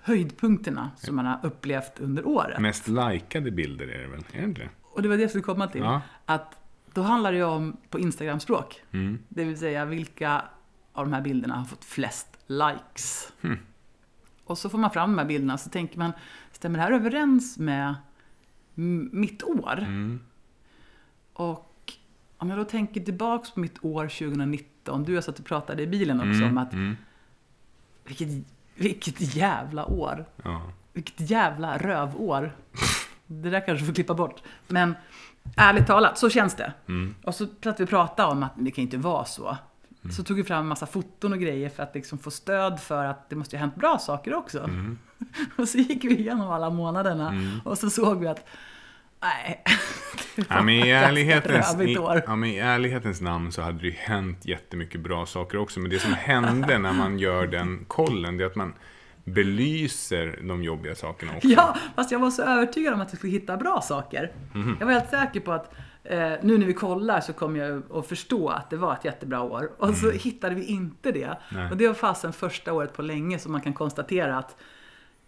höjdpunkterna 0.02 0.92
som 0.98 1.16
man 1.16 1.26
har 1.26 1.40
upplevt 1.44 2.00
under 2.00 2.28
året. 2.28 2.60
Mest 2.60 2.88
likade 2.88 3.52
bilder 3.52 3.88
är 3.88 4.00
det 4.00 4.08
väl? 4.08 4.24
Är 4.34 4.48
det? 4.48 4.70
Och 4.82 5.02
det 5.02 5.08
var 5.08 5.16
det 5.16 5.22
jag 5.22 5.30
skulle 5.30 5.44
komma 5.44 5.68
till. 5.68 5.82
Ja. 5.82 6.02
Att 6.26 6.58
då 6.94 7.02
handlar 7.02 7.32
det 7.32 7.38
ju 7.38 7.44
om 7.44 7.78
på 7.90 8.00
Instagram-språk. 8.00 8.84
Mm. 8.92 9.20
Det 9.30 9.44
vill 9.44 9.60
säga 9.60 9.86
vilka 9.86 10.42
av 10.94 11.06
de 11.06 11.14
här 11.14 11.22
bilderna 11.22 11.56
har 11.56 11.66
fått 11.66 11.86
flest 11.86 12.28
likes. 12.48 13.34
Hmm. 13.42 13.58
Och 14.46 14.58
så 14.58 14.70
får 14.70 14.78
man 14.78 14.92
fram 14.92 15.12
de 15.12 15.18
här 15.18 15.26
bilderna 15.26 15.58
så 15.58 15.70
tänker 15.70 16.00
man, 16.00 16.12
stämmer 16.64 16.80
det 16.80 16.84
här 16.84 16.92
överens 16.92 17.58
med 17.58 17.96
mitt 19.12 19.44
år? 19.44 19.78
Mm. 19.80 20.20
Och 21.34 21.94
om 22.38 22.50
jag 22.50 22.60
då 22.60 22.64
tänker 22.64 23.02
tillbaks 23.02 23.52
på 23.52 23.60
mitt 23.60 23.84
år 23.86 24.08
2019, 24.08 25.04
du 25.04 25.12
och 25.12 25.18
jag 25.18 25.24
satt 25.24 25.40
och 25.40 25.46
pratade 25.46 25.84
i 25.84 25.88
bilen 25.88 26.20
också 26.20 26.46
om 26.46 26.58
att 26.58 26.74
Mm. 26.74 26.98
vilket, 28.04 28.30
vilket 28.76 29.36
jävla 29.36 29.86
år. 29.86 30.26
Ja. 30.44 30.62
Vilket 30.94 31.30
jävla 31.30 31.78
rövår. 31.78 32.56
Det 33.28 33.50
där 33.50 33.66
kanske 33.66 33.86
får 33.86 33.94
klippa 33.94 34.14
bort. 34.14 34.42
Men 34.68 34.96
ärligt 35.58 35.88
talat, 35.88 36.18
så 36.18 36.30
känns 36.30 36.56
det. 36.56 36.74
Mm. 36.88 37.16
Och 37.24 37.36
så 37.36 37.48
satt 37.64 37.80
vi 37.80 37.84
och 37.84 37.90
pratade 37.90 38.32
om 38.32 38.44
att 38.44 38.54
det 38.56 38.72
kan 38.72 38.82
inte 38.82 38.98
vara 38.98 39.26
så. 39.26 39.58
Så 40.12 40.24
tog 40.24 40.38
vi 40.38 40.44
fram 40.44 40.60
en 40.60 40.68
massa 40.68 40.86
foton 40.86 41.34
och 41.34 41.40
grejer 41.40 41.70
för 41.70 41.84
att 41.84 41.96
liksom 41.96 42.20
få 42.20 42.32
stöd 42.32 42.80
för 42.80 43.06
att 43.06 43.30
det 43.30 43.36
måste 43.36 43.56
ju 43.56 43.60
ha 43.60 43.66
hänt 43.66 43.76
bra 43.76 43.98
saker 44.00 44.34
också. 44.34 44.60
Mm. 44.60 44.98
och 45.56 45.68
så 45.68 45.78
gick 45.78 46.04
vi 46.04 46.20
igenom 46.20 46.52
alla 46.52 46.70
månaderna 46.70 47.34
och 47.66 47.78
så 47.78 47.90
såg 47.90 48.20
vi 48.20 48.28
att 48.28 48.48
nej, 49.22 49.64
Ja, 50.50 50.62
men 50.62 50.76
i, 50.76 50.90
ärlighetens, 50.90 51.82
i, 51.82 51.94
ja, 51.94 52.36
men 52.36 52.50
I 52.50 52.58
ärlighetens 52.58 53.22
namn 53.22 53.52
så 53.52 53.62
hade 53.62 53.80
det 53.80 53.88
ju 53.88 53.94
hänt 53.94 54.46
jättemycket 54.46 55.02
bra 55.02 55.26
saker 55.26 55.58
också. 55.58 55.80
Men 55.80 55.90
det 55.90 56.00
som 56.00 56.14
hände 56.14 56.78
när 56.78 56.94
man 56.94 57.20
gör 57.20 57.48
den 57.48 57.86
kollen, 57.88 58.38
det 58.38 58.44
är 58.44 58.48
att 58.48 58.56
man 58.56 58.74
belyser 59.26 60.40
de 60.44 60.64
jobbiga 60.64 60.96
sakerna 60.96 61.32
också. 61.36 61.48
Ja, 61.48 61.78
fast 61.96 62.12
jag 62.12 62.20
var 62.20 62.32
så 62.32 62.44
övertygad 62.44 62.94
om 62.94 63.02
att 63.02 63.14
vi 63.14 63.18
skulle 63.18 63.34
hitta 63.34 63.58
bra 63.58 63.82
saker. 63.82 64.32
Mhm. 64.54 64.78
Jag 64.80 64.86
var 64.86 64.94
helt 64.94 65.10
säker 65.10 65.40
på 65.40 65.52
att 65.52 65.76
eh, 66.04 66.34
nu 66.42 66.58
när 66.58 66.66
vi 66.66 66.74
kollar 66.74 67.22
så 67.22 67.34
kommer 67.34 67.60
jag 67.60 67.84
att 67.94 68.08
förstå 68.08 68.50
att 68.50 68.70
det 68.70 68.78
var 68.78 68.94
ett 68.94 69.06
jättebra 69.06 69.42
år. 69.42 69.72
Och 69.78 69.96
så 69.96 70.12
hittade 70.12 70.56
vi 70.56 70.66
inte 70.66 71.12
det. 71.12 71.24
Mm. 71.24 71.38
Nej. 71.52 71.72
Och 71.72 71.78
det 71.78 71.88
var 71.88 71.94
fasen 71.94 72.34
första 72.34 72.74
året 72.74 72.94
på 72.94 73.02
länge 73.02 73.40
som 73.40 73.52
man 73.52 73.62
kan 73.62 73.74
konstatera 73.74 74.38
att 74.38 74.58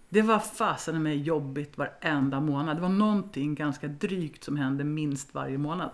det 0.09 0.21
var 0.21 0.39
fasen 0.39 1.03
med 1.03 1.17
jobbigt 1.17 1.77
varenda 1.77 2.39
månad. 2.39 2.77
Det 2.77 2.81
var 2.81 2.89
någonting 2.89 3.55
ganska 3.55 3.87
drygt 3.87 4.43
som 4.43 4.57
hände 4.57 4.83
minst 4.83 5.33
varje 5.33 5.57
månad. 5.57 5.89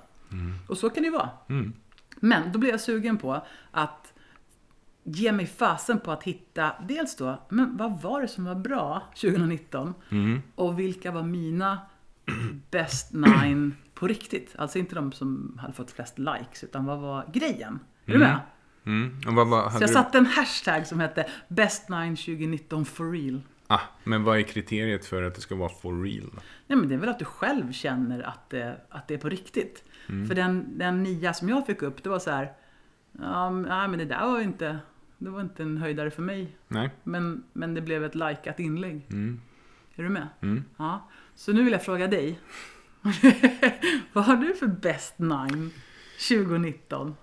Och 0.68 0.78
så 0.78 0.90
kan 0.90 1.04
det 1.04 1.08
ju 1.08 1.14
vara. 1.14 1.30
Mm. 1.50 1.74
Men 2.20 2.52
då 2.52 2.60
blev 2.60 2.72
jag 2.72 2.82
sugen 2.82 3.18
på 3.18 3.46
att 3.72 4.14
ge 5.04 5.32
mig 5.32 5.46
fasen 5.46 6.00
på 6.00 6.12
att 6.12 6.24
hitta, 6.24 6.72
dels 6.88 7.16
då, 7.16 7.42
men 7.50 7.78
vad 7.78 8.02
var 8.02 8.22
det 8.22 8.28
som 8.28 8.46
var 8.46 8.56
bra 8.56 9.04
2019? 9.22 9.94
Mm. 10.10 10.42
Och 10.56 10.80
vilka 10.80 11.12
var 11.12 11.24
mina 11.24 11.80
best 12.72 13.14
nine 13.14 13.76
på 14.02 14.08
riktigt? 14.08 14.56
Alltså 14.58 14.80
inte 14.80 14.96
de 14.96 15.12
som 15.12 15.58
hade 15.62 15.74
fått 15.74 15.92
flest 15.92 16.20
likes, 16.20 16.64
utan 16.64 16.86
vad 16.86 17.00
var 17.00 17.26
grejen? 17.34 17.80
Är 18.06 18.14
du 18.14 18.20
med? 18.20 18.40
Mm. 18.86 19.22
Och 19.28 19.34
vad, 19.34 19.48
vad, 19.48 19.72
Så 19.72 19.84
jag 19.84 19.90
du, 19.90 19.94
satte 19.94 20.18
en 20.18 20.26
hashtag 20.26 20.88
som 20.88 21.00
hette 21.00 21.30
Best 21.48 21.90
Nine 21.90 22.16
2019 22.16 22.86
for 22.86 23.12
real. 23.12 23.42
ah, 23.68 23.80
men 24.04 24.24
vad 24.24 24.38
är 24.38 24.42
kriteriet 24.42 25.06
för 25.06 25.24
att 25.24 25.36
det 25.36 25.42
ska 25.42 25.56
vara 25.56 25.70
for 25.70 26.04
real? 26.04 26.30
Nej 26.68 26.78
men 26.78 26.88
det 26.88 26.96
är 26.96 27.00
väl 27.00 27.10
att 27.10 27.20
du 27.20 27.26
själv 27.26 27.72
känner 27.72 28.22
att 28.22 28.50
det, 28.50 28.82
att 28.90 29.08
det 29.08 29.14
är 29.14 29.18
på 29.18 29.30
riktigt. 29.30 29.84
Mm. 30.10 30.28
För 30.28 30.36
den, 30.36 30.78
den 30.78 31.04
nia 31.04 31.34
som 31.34 31.50
jag 31.50 31.66
fick 31.66 31.82
upp, 31.82 32.04
det 32.04 32.10
var 32.10 32.20
så 32.20 32.32
här. 32.32 32.52
Ja, 33.12 33.50
nej, 33.50 33.88
men 33.88 34.00
det 34.00 34.06
där 34.06 34.26
var 34.26 34.42
inte, 34.42 34.80
det 35.18 35.30
var 35.30 35.42
inte 35.42 35.64
en 35.64 35.78
höjdare 35.78 36.12
för 36.12 36.22
mig. 36.22 36.56
Nej? 36.68 36.90
Men, 37.04 37.44
men 37.54 37.74
det 37.74 37.82
blev 37.82 38.04
ett 38.04 38.16
likat 38.16 38.60
inlägg. 38.60 39.08
Mm. 39.10 39.42
Är 39.96 40.04
du 40.04 40.10
med? 40.10 40.28
Mm. 40.42 40.64
Ja. 40.78 41.10
Så 41.36 41.54
nu 41.54 41.64
vill 41.64 41.74
jag 41.74 41.86
fråga 41.86 42.08
dig. 42.08 42.40
Vad 44.14 44.24
har 44.24 44.36
du 44.36 44.54
för 44.56 44.68
best 44.68 45.20
nine 45.20 45.72
2019? 46.30 47.16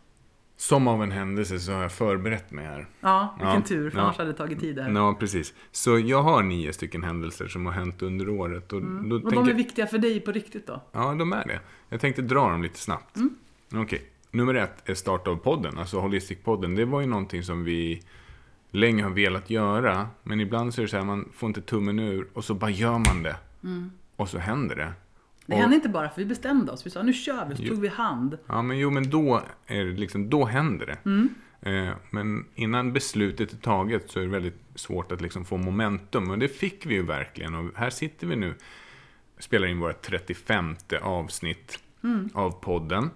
Som 0.57 0.89
av 0.89 1.03
en 1.03 1.13
händelse 1.13 1.59
så 1.59 1.73
har 1.73 1.83
jag 1.83 1.93
förberett 1.93 2.51
mig 2.51 2.65
här. 2.65 2.89
Ja, 3.01 3.35
vilken 3.39 3.55
Ja, 3.55 3.63
tur. 3.63 3.91
För 3.91 3.99
ja. 3.99 4.05
annars 4.05 4.19
hade 4.19 4.31
det 4.33 4.37
tagit 4.37 4.61
tid 4.61 4.79
här. 4.79 4.91
Ja, 4.91 5.15
precis. 5.21 5.55
Så 5.73 5.99
jag 5.99 6.23
har 6.23 6.43
nio 6.43 6.73
stycken 6.73 7.03
händelser 7.05 7.49
som 7.49 7.67
har 7.67 7.73
hänt 7.73 8.03
under 8.03 8.29
året. 8.29 8.73
Och 8.73 8.79
Mm. 8.81 9.13
Och 9.13 9.33
de 9.33 9.49
är 9.49 9.55
viktiga 9.55 9.87
för 9.87 9.99
dig 9.99 10.21
på 10.21 10.33
riktigt 10.33 10.67
då? 10.67 10.83
Ja, 10.93 11.15
de 11.15 11.33
är 11.33 11.47
det. 11.47 11.61
Jag 11.89 12.01
tänkte 12.01 12.23
dra 12.23 12.49
dem 12.51 12.63
lite 12.63 12.79
snabbt. 12.79 13.17
Mm. 13.17 13.35
Okej. 13.75 14.03
Nummer 14.31 14.55
ett 14.55 14.89
är 14.89 14.95
start 14.95 15.29
av 15.29 15.37
podden, 15.37 15.79
alltså 15.79 16.01
Holistic-podden. 16.01 16.77
Det 16.77 16.85
var 16.85 17.01
ju 17.01 17.07
någonting 17.07 17.43
som 17.43 17.65
vi 17.65 18.03
länge 18.71 19.03
har 19.03 19.11
velat 19.11 19.51
göra. 19.51 20.09
Men 20.23 20.41
ibland 20.41 20.75
så 20.75 20.81
är 20.81 20.83
det 20.83 20.89
så 20.91 20.97
här, 20.97 21.05
man 21.05 21.29
får 21.35 21.47
inte 21.47 21.61
tummen 21.61 21.99
ur 21.99 22.29
och 22.33 22.45
så 22.45 22.55
bara 22.55 22.71
gör 22.71 22.99
man 22.99 23.23
det. 23.23 23.37
Och 24.17 24.29
så 24.29 24.39
händer 24.39 24.77
det. 24.77 24.93
Mm. 25.49 25.51
Det 25.51 25.55
Och- 25.55 25.61
hände 25.61 25.77
inte 25.77 25.89
bara 25.89 26.09
för 26.09 26.17
vi 26.21 26.25
bestämde 26.27 26.73
oss. 26.73 26.87
Vi 26.87 26.91
sa 26.91 27.03
nu 27.03 27.13
kör 27.13 27.47
vi, 27.49 27.57
så 27.57 27.63
Jo. 27.63 27.69
tog 27.75 27.81
vi 27.83 27.89
hand. 27.89 28.39
Ja, 28.47 28.63
men 28.63 28.79
jo, 28.79 28.91
men 28.91 29.11
då, 29.11 29.43
är 29.67 29.85
det 29.85 29.91
liksom, 30.01 30.31
då 30.31 30.45
händer 30.45 30.87
det. 30.87 30.99
Mm. 31.05 31.29
Eh, 31.61 31.95
men 32.11 32.45
innan 32.55 32.93
beslutet 32.93 33.53
är 33.53 33.57
taget 33.57 34.11
så 34.11 34.19
är 34.21 34.25
det 34.25 34.31
väldigt 34.31 34.61
svårt 34.75 35.13
att 35.13 35.21
liksom 35.21 35.45
få 35.45 35.57
momentum. 35.57 36.31
Och 36.31 36.39
det 36.39 36.49
fick 36.49 36.87
vi 36.87 36.95
ju 36.95 37.03
verkligen. 37.03 37.55
Och 37.55 37.71
här 37.77 37.91
sitter 37.91 38.27
vi 38.27 38.37
nu, 38.37 38.55
spelar 39.39 39.69
in 39.69 39.79
våra 39.81 39.93
35 39.93 40.77
avsnitt 41.03 41.79
Mm. 42.05 42.29
av 42.35 42.51
podden. 42.51 43.11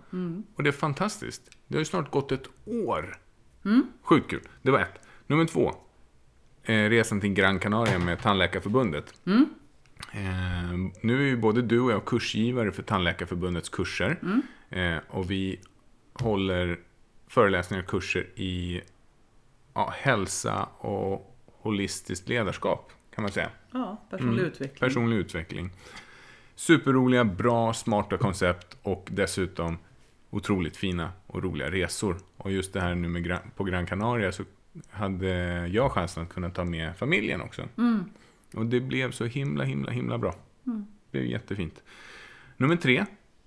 Och 0.55 0.63
det 0.63 0.69
är 0.71 0.73
fantastiskt. 0.73 1.51
Det 1.69 1.75
har 1.75 1.81
ju 1.81 1.85
snart 1.85 2.11
gått 2.11 2.33
ett 2.33 2.47
år. 2.65 3.17
Mm. 3.65 3.87
Sjukt 4.03 4.31
kul. 4.31 4.41
Det 4.63 4.71
var 4.71 4.81
ett. 4.81 5.01
Nummer 5.27 5.45
två. 5.45 5.73
Eh, 6.63 6.75
resan 6.75 7.21
till 7.21 7.33
Gran 7.33 7.59
Canaria 7.59 7.99
med 7.99 8.21
Tandläkarförbundet. 8.23 9.15
Mm. 9.27 9.47
Eh, 10.13 10.73
nu 11.01 11.23
är 11.23 11.27
ju 11.27 11.37
både 11.37 11.63
du 11.63 11.81
och 11.81 11.93
jag 11.93 12.05
kursgivare 12.05 12.73
för 12.73 12.83
Tandläkarförbundets 12.83 13.69
kurser. 13.69 14.19
Mm. 14.23 14.43
Eh, 14.71 15.03
och 15.09 15.31
vi 15.31 15.61
håller 16.13 16.79
föreläsningar 17.29 17.83
och 17.83 17.89
kurser 17.91 18.27
i 18.37 18.81
ja, 19.75 19.93
hälsa 19.97 20.69
och 20.79 21.37
holistiskt 21.47 22.29
ledarskap, 22.29 22.93
kan 23.15 23.23
man 23.23 23.33
säga. 23.33 23.51
Ja, 23.71 24.03
personlig 24.11 24.33
Mm. 24.39 24.45
utveckling. 24.47 24.89
Personlig 24.89 25.17
utveckling. 25.17 25.71
Superroliga, 26.55 27.25
bra, 27.25 27.73
smarta 27.73 28.19
koncept 28.19 28.77
och 28.83 29.09
dessutom 29.11 29.79
otroligt 30.31 30.77
fina 30.77 31.13
och 31.27 31.43
roliga 31.43 31.71
resor. 31.71 32.17
Och 32.37 32.53
just 32.53 32.73
det 32.73 32.81
här 32.81 32.95
nu 32.95 33.09
med 33.09 33.39
på 33.57 33.65
Gran 33.65 33.87
Canaria 33.87 34.33
så 34.33 34.43
hade 34.91 35.29
jag 35.69 35.93
chansen 35.93 36.23
att 36.23 36.29
kunna 36.29 36.51
ta 36.51 36.65
med 36.65 36.97
familjen 36.97 37.41
också. 37.41 37.63
Mm. 37.79 38.05
Och 38.55 38.67
det 38.67 38.81
blev 38.81 39.11
så 39.11 39.25
himla, 39.25 39.65
himla, 39.65 39.91
himla 39.91 40.19
bra. 40.19 40.35
Det 40.65 40.85
blev 41.11 41.25
jättefint. 41.25 41.83
Nummer 42.57 42.77
tre, 42.77 43.05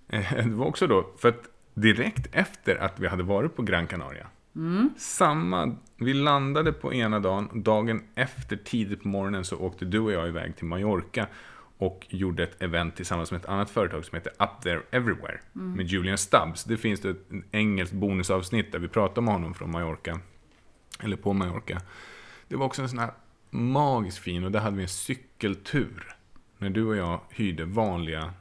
eh, 0.07 0.35
det 0.45 0.55
var 0.55 0.65
också 0.65 0.88
då, 0.88 1.09
för 1.17 1.29
att 1.29 1.50
direkt 1.74 2.27
efter 2.31 2.75
att 2.75 3.00
vi 3.00 3.07
hade 3.07 3.24
varit 3.24 3.55
på 3.55 3.62
Gran 3.62 3.88
Canaria, 3.88 4.27
samma, 4.97 5.75
vi 5.97 6.13
landade 6.13 6.74
på 6.74 6.93
ena 6.93 7.19
dagen, 7.19 7.63
dagen 7.63 8.03
efter 8.15 8.55
tidigt 8.55 9.01
på 9.01 9.07
morgonen 9.07 9.45
så 9.45 9.57
åkte 9.57 9.85
du 9.85 10.00
och 10.00 10.12
jag 10.12 10.27
iväg 10.27 10.55
till 10.55 10.65
Mallorca 10.65 11.27
och 11.77 12.07
gjorde 12.09 12.43
ett 12.43 12.62
event 12.62 12.95
tillsammans 12.95 13.31
med 13.31 13.41
ett 13.41 13.47
annat 13.47 13.69
företag 13.69 14.05
som 14.05 14.15
heter 14.15 14.31
Up 14.39 14.62
There 14.63 14.81
Everywhere 14.91 15.39
med 15.53 15.85
Julian 15.85 16.17
Stubbs. 16.17 16.63
Det 16.63 16.77
finns 16.77 17.00
det 17.00 17.09
ett 17.09 17.27
engelskt 17.51 17.95
bonusavsnitt 17.95 18.71
där 18.71 18.79
vi 18.79 18.88
pratar 18.88 19.21
med 19.21 19.33
honom 19.33 19.53
från 19.53 19.71
Mallorca, 19.71 20.19
eller 21.00 21.17
på 21.17 21.33
Mallorca. 21.33 21.81
Det 22.47 22.55
var 22.55 22.65
också 22.65 22.81
en 22.81 22.89
sån 22.89 23.00
här 23.00 23.12
magiskt 23.55 24.17
fin 24.17 24.43
och 24.43 24.51
där 24.51 24.59
hade 24.59 24.75
vi 24.77 24.83
en 24.83 24.89
cykeltur. 24.89 26.15
När 26.57 26.69
du 26.69 26.85
och 26.85 26.95
jag 26.95 27.19
hyrde 27.29 27.65
vanliga, 27.65 28.33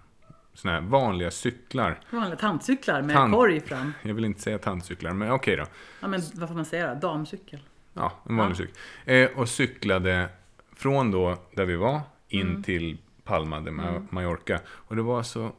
såna 0.55 0.75
här 0.75 0.81
vanliga 0.81 1.31
cyklar. 1.31 2.01
Vanliga 2.11 2.37
tandcyklar 2.37 3.03
med 3.03 3.17
Tand- 3.17 3.33
korg 3.35 3.61
fram. 3.61 3.93
Jag 4.03 4.15
vill 4.15 4.25
inte 4.25 4.41
säga 4.41 4.59
tandcyklar, 4.59 5.13
men 5.13 5.31
okej 5.31 5.57
då. 5.57 5.65
Ja, 6.01 6.09
men 6.09 6.23
vad 6.35 6.49
får 6.49 6.57
man 6.57 6.65
säga 6.65 6.95
då? 6.95 7.01
Damcykel. 7.01 7.61
Ja, 7.93 8.13
en 8.29 8.37
vanlig 8.37 8.55
Ja. 8.55 8.57
cykel. 8.59 8.75
Eh, 9.05 9.39
och 9.39 9.49
cyklade 9.49 10.29
från 10.77 11.11
då 11.11 11.39
där 11.55 11.65
vi 11.65 11.77
var 11.77 12.01
in 12.29 12.63
till 12.63 12.99
Palma 13.25 13.61
de 13.61 13.81
Ma- 13.81 14.07
Mallorca. 14.11 14.61
Och 14.69 14.97
det 14.97 15.03
var 15.03 15.23
så 15.23 15.53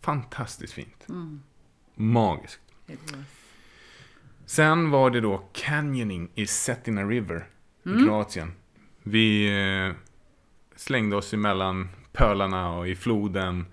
fantastiskt 0.00 0.72
fint. 0.72 1.06
Magiskt. 1.94 2.60
Sen 4.46 4.90
var 4.90 5.10
det 5.10 5.20
då 5.20 5.42
canyoning 5.52 6.30
i 6.34 6.46
Cetina 6.46 7.02
River 7.04 7.46
i 7.86 8.04
Kroatien. 8.04 8.52
Vi 9.02 9.48
eh, 9.88 9.94
slängde 10.76 11.16
oss 11.16 11.32
emellan 11.34 11.88
pölarna 12.12 12.70
och 12.78 12.88
i 12.88 12.96
floden 12.96 13.66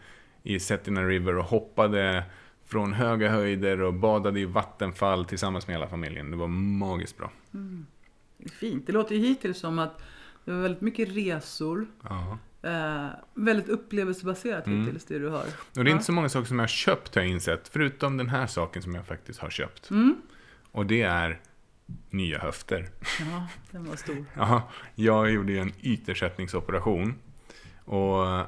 i 0.44 0.60
Cetina 0.60 1.04
River 1.04 1.38
och 1.38 1.46
hoppade 1.46 2.24
från 2.66 2.94
höga 2.94 3.30
höjder 3.32 3.82
och 3.82 3.94
badade 3.94 4.40
i 4.40 4.46
vattenfall 4.46 5.26
tillsammans 5.26 5.68
med 5.68 5.76
hela 5.76 5.88
familjen. 5.88 6.32
Det 6.32 6.38
var 6.38 6.48
magiskt 6.48 7.18
bra. 7.18 7.32
Är 8.40 8.50
Fint. 8.50 8.88
Det 8.88 8.94
låter 8.94 9.16
ju 9.16 9.22
hittills 9.22 9.58
som 9.58 9.80
att 9.80 10.04
det 10.46 10.52
var 10.52 10.62
väldigt 10.62 10.82
mycket 10.82 11.10
resor. 11.10 11.86
Ja. 12.04 12.38
Eh, 12.70 13.08
väldigt 13.34 13.70
upplevelsebaserat 13.70 14.68
Mm. 14.68 14.86
hittills 14.86 15.06
det 15.06 15.20
du 15.20 15.28
har. 15.30 15.46
Och 15.78 15.84
det 15.84 15.90
är 15.90 15.92
inte 15.92 16.04
så 16.04 16.12
många 16.12 16.30
saker 16.30 16.48
som 16.48 16.60
jag 16.60 16.64
har 16.64 16.68
köpt 16.68 17.16
har 17.16 17.22
jag 17.22 17.32
insett, 17.32 17.68
förutom 17.68 18.18
den 18.18 18.30
här 18.30 18.48
saken 18.48 18.82
som 18.82 18.96
jag 18.96 19.06
faktiskt 19.08 19.40
har 19.40 19.50
köpt. 19.50 19.90
Mm. 19.90 20.16
Och 20.72 20.86
det 20.86 21.02
är 21.02 21.40
nya 22.10 22.40
höfter. 22.40 22.90
Ja, 23.20 23.48
den 23.72 23.86
var 23.86 23.96
stor. 23.96 24.26
Ja, 24.36 24.70
jag 24.96 25.32
gjorde 25.32 25.52
ju 25.52 25.60
en 25.60 25.74
ytersättningsoperation. 25.82 27.16
Och 27.86 28.46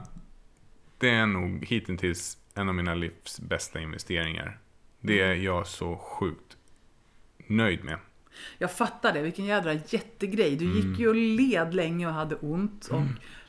det 0.97 1.09
är 1.09 1.25
nog 1.25 1.65
hittills 1.65 2.37
en 2.53 2.69
av 2.69 2.75
mina 2.75 2.93
livs 2.93 3.39
bästa 3.39 3.79
investeringar. 3.79 4.59
Det 5.01 5.21
är 5.21 5.33
jag 5.33 5.67
så 5.67 5.97
sjukt 5.97 6.57
nöjd 7.47 7.83
med. 7.83 7.97
Jag 8.57 8.71
fattar 8.71 9.13
det, 9.13 9.21
vilken 9.21 9.45
jädra 9.45 9.73
jättegrej. 9.73 10.55
Du 10.55 10.65
gick 10.65 10.99
ju 10.99 11.07
och 11.07 11.15
led 11.15 11.73
länge 11.73 12.07
och 12.07 12.13
hade 12.13 12.35
ont 12.35 12.87
och 12.87 13.01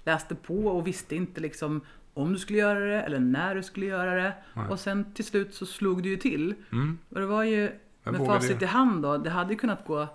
läste 0.05 0.35
på 0.35 0.67
och 0.67 0.87
visste 0.87 1.17
inte 1.17 1.41
liksom 1.41 1.81
om 2.15 2.33
du 2.33 2.39
skulle 2.39 2.59
göra 2.59 2.81
det 2.81 3.03
eller 3.03 3.21
när 3.21 3.55
du 3.55 3.63
skulle 3.63 3.87
göra 3.87 4.15
det. 4.15 4.33
Och 4.71 4.81
sen 4.81 5.15
till 5.15 5.25
slut 5.25 5.55
så 5.55 5.67
slog 5.67 6.03
du 6.03 6.09
ju 6.09 6.17
till. 6.17 6.55
Mm. 6.73 6.99
Och 7.09 7.21
det 7.21 7.27
var 7.27 7.45
ju, 7.45 7.73
Jag 8.13 8.19
vågade 8.19 8.41
facit 8.41 8.59
det. 8.59 8.65
i 8.65 8.69
hand 8.69 9.03
då, 9.03 9.19
det 9.19 9.31
hade 9.31 9.53
ju 9.53 9.59
kunnat 9.59 9.87
gå 9.87 10.09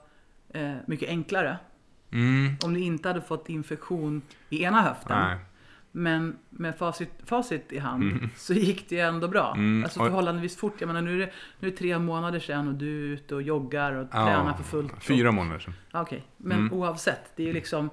eh, 0.53 0.73
mycket 0.85 1.09
enklare. 1.09 1.57
Mm. 2.11 2.55
Om 2.65 2.73
du 2.73 2.79
inte 2.79 3.07
hade 3.07 3.21
fått 3.21 3.49
infektion 3.49 4.21
i 4.49 4.63
ena 4.63 4.81
höften. 4.81 5.17
Nej. 5.19 5.37
Men 5.93 6.37
med 6.49 6.77
facit, 6.77 7.09
facit 7.25 7.71
i 7.71 7.79
hand 7.79 8.29
så 8.37 8.53
gick 8.53 8.89
det 8.89 8.95
ju 8.95 9.01
ändå 9.01 9.27
bra. 9.27 9.53
Mm, 9.55 9.83
Alltså 9.83 9.99
och- 9.99 10.05
förhållandevis 10.05 10.57
fort. 10.57 10.73
Jag 10.79 10.87
menar, 10.87 11.01
nu, 11.01 11.13
är 11.15 11.19
det, 11.25 11.31
nu 11.59 11.67
är 11.67 11.71
det 11.71 11.77
tre 11.77 11.99
månader 11.99 12.39
sedan 12.39 12.67
och 12.67 12.73
du 12.73 12.87
är 13.03 13.13
ute 13.13 13.35
och 13.35 13.41
joggar 13.41 13.91
och 13.91 14.07
Ja, 14.11 14.25
tränar 14.25 14.53
för 14.53 14.63
fullt. 14.63 15.03
Fyra 15.03 15.31
månader 15.31 15.59
sedan. 15.59 15.73
Okej, 15.93 16.23
men 16.37 16.57
Mm. 16.59 16.73
oavsett. 16.73 17.31
Det 17.35 17.43
är 17.43 17.47
ju 17.47 17.53
liksom... 17.53 17.89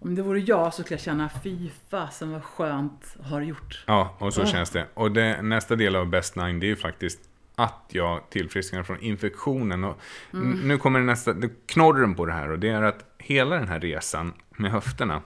Om 0.00 0.14
det 0.14 0.22
vore 0.22 0.40
jag 0.40 0.74
så 0.74 0.82
skulle 0.82 0.94
jag 0.96 1.00
känna 1.04 1.30
fy 1.44 1.70
fasen 1.90 2.32
vad 2.32 2.44
skönt 2.44 3.16
har 3.22 3.40
gjort. 3.40 3.84
Ja, 3.86 4.16
och 4.18 4.34
så 4.34 4.40
Ja. 4.40 4.46
känns 4.46 4.70
det. 4.70 4.86
Och 4.94 5.12
det, 5.12 5.42
nästa 5.42 5.76
del 5.76 5.96
av 5.96 6.06
Best 6.06 6.36
Nine, 6.36 6.60
det 6.60 6.66
är 6.66 6.68
ju 6.68 6.76
faktiskt 6.76 7.27
att 7.58 7.84
jag 7.88 8.30
tillfrisknar 8.30 8.82
från 8.82 9.00
infektionen. 9.00 9.84
Och 9.84 10.00
Mm. 10.32 10.68
Nu 10.68 10.78
kommer 10.78 11.00
det 11.00 11.06
nästa, 11.06 11.34
knorren 11.66 12.14
på 12.14 12.26
det 12.26 12.32
här. 12.32 12.50
Och 12.50 12.58
det 12.58 12.68
är 12.68 12.82
att 12.82 13.04
hela 13.18 13.56
den 13.56 13.68
här 13.68 13.80
resan 13.80 14.32
med 14.50 14.70
höfterna 14.70 15.22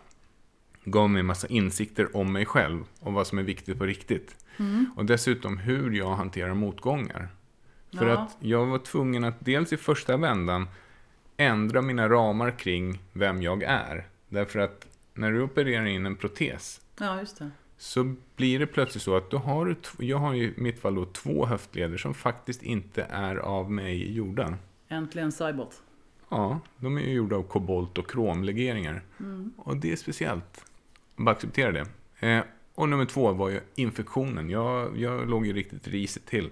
gav 0.85 1.11
mig 1.11 1.21
en 1.21 1.27
massa 1.27 1.47
insikter 1.47 2.17
om 2.17 2.33
mig 2.33 2.47
själv 2.47 2.85
och 3.01 3.13
vad 3.13 3.27
som 3.27 3.39
är 3.39 3.43
viktigt 3.43 3.79
på 3.79 3.85
riktigt. 3.85 4.37
Mm. 4.57 4.87
Och 4.97 5.05
dessutom 5.05 5.59
hur 5.59 5.91
jag 5.91 6.15
hanterar 6.15 6.55
motgångar. 6.55 7.29
För 7.99 8.07
Ja. 8.09 8.13
att 8.19 8.37
jag 8.41 8.67
var 8.67 8.79
tvungen 8.79 9.25
att 9.25 9.35
dels 9.39 9.73
i 9.73 9.77
första 9.77 10.17
vändan 10.17 10.69
ändra 11.37 11.83
mina 11.83 12.09
ramar 12.09 12.51
kring 12.51 13.03
vem 13.13 13.43
jag 13.43 13.63
är. 13.63 14.07
Därför 14.29 14.59
att 14.59 14.87
när 15.15 15.33
du 15.33 15.43
opererar 15.43 15.85
in 15.87 16.07
en 16.07 16.17
protes 16.17 16.81
Ja, 17.01 17.19
just 17.21 17.39
det. 17.39 17.51
Så 17.83 18.15
blir 18.37 18.59
det 18.59 18.67
plötsligt 18.67 19.03
så 19.03 19.17
att 19.17 19.31
då 19.31 19.39
har 19.39 19.67
du, 19.67 19.77
jag 20.07 20.19
har 20.19 20.35
i 20.35 20.55
mitt 20.57 20.81
fall 20.81 20.95
då 20.95 21.05
två 21.05 21.47
höftleder 21.47 21.97
som 21.97 22.15
faktiskt 22.15 22.63
inte 22.63 23.03
är 23.11 23.37
av 23.37 23.71
mig 23.71 24.13
gjorda. 24.13 24.55
Äntligen 24.89 25.33
Cybot. 25.33 25.83
Ja, 26.29 26.61
de 26.77 26.97
är 26.97 27.03
ju 27.03 27.13
gjorda 27.13 27.37
av 27.37 27.43
kobolt 27.43 27.99
och 27.99 28.11
kromlegeringar. 28.11 29.03
Och 29.57 29.77
det 29.77 29.93
är 29.93 29.97
speciellt. 29.97 30.65
Bara 31.17 31.31
acceptera 31.31 31.73
det. 31.73 31.87
Eh, 32.29 32.45
och 32.75 32.89
nummer 32.89 33.05
två 33.05 33.33
var 33.33 33.49
ju 33.49 33.61
infektionen. 33.75 34.51
Jag, 34.51 34.99
jag 34.99 35.29
låg 35.29 35.47
ju 35.47 35.53
riktigt 35.53 35.89
risigt 35.89 36.27
till. 36.27 36.51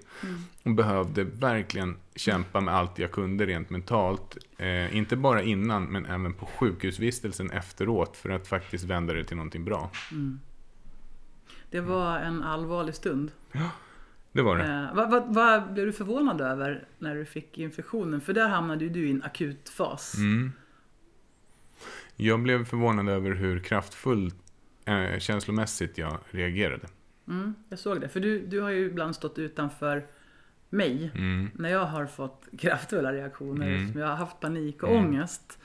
Och 0.62 0.70
behövde 0.70 1.24
verkligen 1.24 1.96
kämpa 2.14 2.60
med 2.60 2.74
allt 2.74 2.98
jag 2.98 3.10
kunde 3.10 3.46
rent 3.46 3.70
mentalt. 3.70 4.36
Eh, 4.58 4.96
inte 4.96 5.16
bara 5.16 5.42
innan, 5.42 5.84
men 5.84 6.06
även 6.06 6.34
på 6.34 6.46
sjukhusvistelsen 6.46 7.50
efteråt. 7.50 8.16
För 8.16 8.30
att 8.30 8.48
faktiskt 8.48 8.84
vända 8.84 9.14
det 9.14 9.24
till 9.24 9.36
någonting 9.36 9.64
bra. 9.64 9.90
Det 11.70 11.80
var 11.80 12.18
en 12.18 12.42
allvarlig 12.42 12.94
stund. 12.94 13.30
Det 14.32 14.42
var 14.42 14.56
det. 14.58 14.64
Eh, 14.64 14.94
vad, 14.94 15.10
vad, 15.10 15.34
vad 15.34 15.72
blev 15.72 15.86
du 15.86 15.92
förvånad 15.92 16.40
över 16.40 16.84
när 16.98 17.14
du 17.14 17.24
fick 17.24 17.58
infektionen? 17.58 18.20
För 18.20 18.32
där 18.32 18.48
hamnade 18.48 18.84
ju 18.84 18.90
du 18.90 19.08
i 19.08 19.10
en 19.10 19.22
akut 19.22 19.68
fas. 19.68 20.14
Mm. 20.16 20.52
Jag 22.16 22.40
blev 22.42 22.64
förvånad 22.64 23.08
över 23.08 23.30
hur 23.30 23.60
kraftfullt 23.60 24.36
eh, 24.84 25.18
känslomässigt 25.18 25.98
jag 25.98 26.18
reagerade. 26.30 26.86
Mm, 27.28 27.54
jag 27.68 27.78
såg 27.78 28.00
det. 28.00 28.08
För 28.08 28.20
du, 28.20 28.46
du 28.46 28.60
har 28.60 28.70
ju 28.70 28.86
ibland 28.86 29.14
stått 29.14 29.38
utanför 29.38 30.06
mig 30.70 31.10
Mm. 31.14 31.50
när 31.54 31.68
jag 31.70 31.84
har 31.86 32.06
fått 32.06 32.48
kraftfulla 32.58 33.12
reaktioner. 33.12 33.68
Mm. 33.68 33.98
Jag 33.98 34.06
har 34.06 34.16
haft 34.16 34.40
panik 34.40 34.82
och 34.82 34.88
Mm. 34.90 35.04
ångest. 35.06 35.58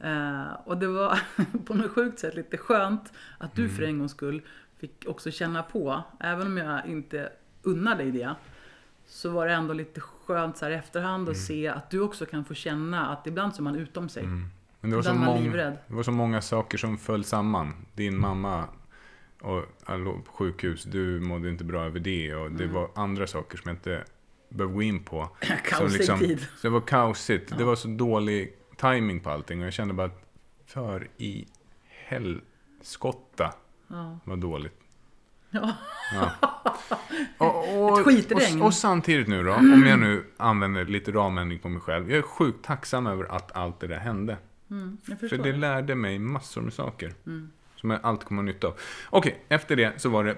Eh, 0.00 0.52
och 0.64 0.78
det 0.78 0.86
var 0.86 1.18
på 1.66 1.74
något 1.74 1.90
sjukt 1.90 2.18
sätt 2.18 2.34
lite 2.34 2.56
skönt 2.56 3.12
att 3.38 3.58
Mm. 3.58 3.68
du 3.70 3.74
för 3.76 3.82
en 3.82 3.98
gångs 3.98 4.12
skull 4.12 4.42
fick 4.80 5.04
också 5.08 5.30
känna 5.30 5.62
på, 5.62 6.02
även 6.20 6.46
om 6.46 6.56
jag 6.56 6.86
inte 6.86 7.32
unnar 7.62 7.96
dig 7.96 8.10
det, 8.10 8.34
så 9.06 9.30
var 9.30 9.46
det 9.46 9.52
ändå 9.52 9.74
lite 9.74 10.00
skönt 10.00 10.56
så 10.56 10.64
här 10.64 10.72
i 10.72 10.74
efterhand 10.74 11.28
att 11.28 11.36
se 11.36 11.68
att 11.68 11.90
du 11.90 12.00
också 12.00 12.26
kan 12.26 12.44
få 12.44 12.54
känna 12.54 13.08
att 13.08 13.26
ibland 13.26 13.54
så 13.54 13.62
är 13.62 13.64
man 13.64 13.76
utom 13.76 14.08
sig. 14.08 14.22
Mm. 14.22 14.46
Men 14.80 14.90
det 14.90 14.96
var, 14.96 15.02
så 15.02 15.14
många, 15.14 15.52
det 15.52 15.78
var 15.86 16.02
så 16.02 16.12
många 16.12 16.42
saker 16.42 16.78
som 16.78 16.98
föll 16.98 17.24
samman. 17.24 17.86
Din 17.94 18.18
mamma 18.18 18.64
och 19.40 19.64
låg 19.88 20.24
på 20.24 20.32
sjukhus, 20.32 20.84
du 20.84 21.20
mådde 21.20 21.48
inte 21.48 21.64
bra 21.64 21.84
över 21.84 22.00
det. 22.00 22.34
Och 22.34 22.52
det 22.52 22.66
var 22.66 22.90
andra 22.94 23.26
saker 23.26 23.58
som 23.58 23.68
jag 23.68 23.76
inte 23.76 24.04
behöver 24.48 24.74
gå 24.74 24.82
in 24.82 25.04
på. 25.04 25.28
Kaosig 25.64 26.18
tid. 26.18 26.40
Så 26.40 26.66
det 26.66 26.68
var 26.68 26.80
kaosigt. 26.80 27.58
Det 27.58 27.64
var 27.64 27.76
så 27.76 27.88
dålig 27.88 28.56
timing 28.76 29.20
på 29.20 29.30
allting. 29.30 29.60
Och 29.60 29.66
jag 29.66 29.72
kände 29.72 29.94
bara 29.94 30.06
att 30.06 30.22
för 30.66 31.08
i 31.16 31.46
helskotta 31.86 33.54
Ja. 33.90 34.18
vad 34.24 34.38
dåligt. 34.38 34.80
Ja. 35.50 35.76
Ja. 36.14 36.30
Och, 37.38 37.82
och, 37.84 37.98
Ett 38.00 38.04
skitregn. 38.06 38.60
och, 38.60 38.66
och 38.66 38.74
samtidigt 38.74 39.28
nu 39.28 39.42
då, 39.44 39.54
om 39.54 39.84
jag 39.86 39.98
nu 39.98 40.24
använder 40.36 40.84
lite 40.84 41.12
ramändring 41.12 41.58
på 41.58 41.68
mig 41.68 41.80
själv. 41.80 42.10
Jag 42.10 42.18
är 42.18 42.22
sjukt 42.22 42.64
tacksam 42.64 43.06
över 43.06 43.24
att 43.24 43.56
allt 43.56 43.80
det 43.80 43.86
där 43.86 43.98
hände. 43.98 44.36
Mm, 44.70 44.98
För 45.04 45.36
det 45.38 45.52
lärde 45.52 45.94
mig 45.94 46.18
massor 46.18 46.60
med 46.62 46.72
saker. 46.72 47.14
Mm. 47.26 47.50
Som 47.76 47.90
jag 47.90 48.00
alltid 48.02 48.28
kommer 48.28 48.42
ha 48.42 48.46
nytta 48.46 48.66
av. 48.66 48.74
Okej, 49.10 49.44
efter 49.48 49.76
det 49.76 50.00
så 50.00 50.08
var 50.08 50.24
det 50.24 50.36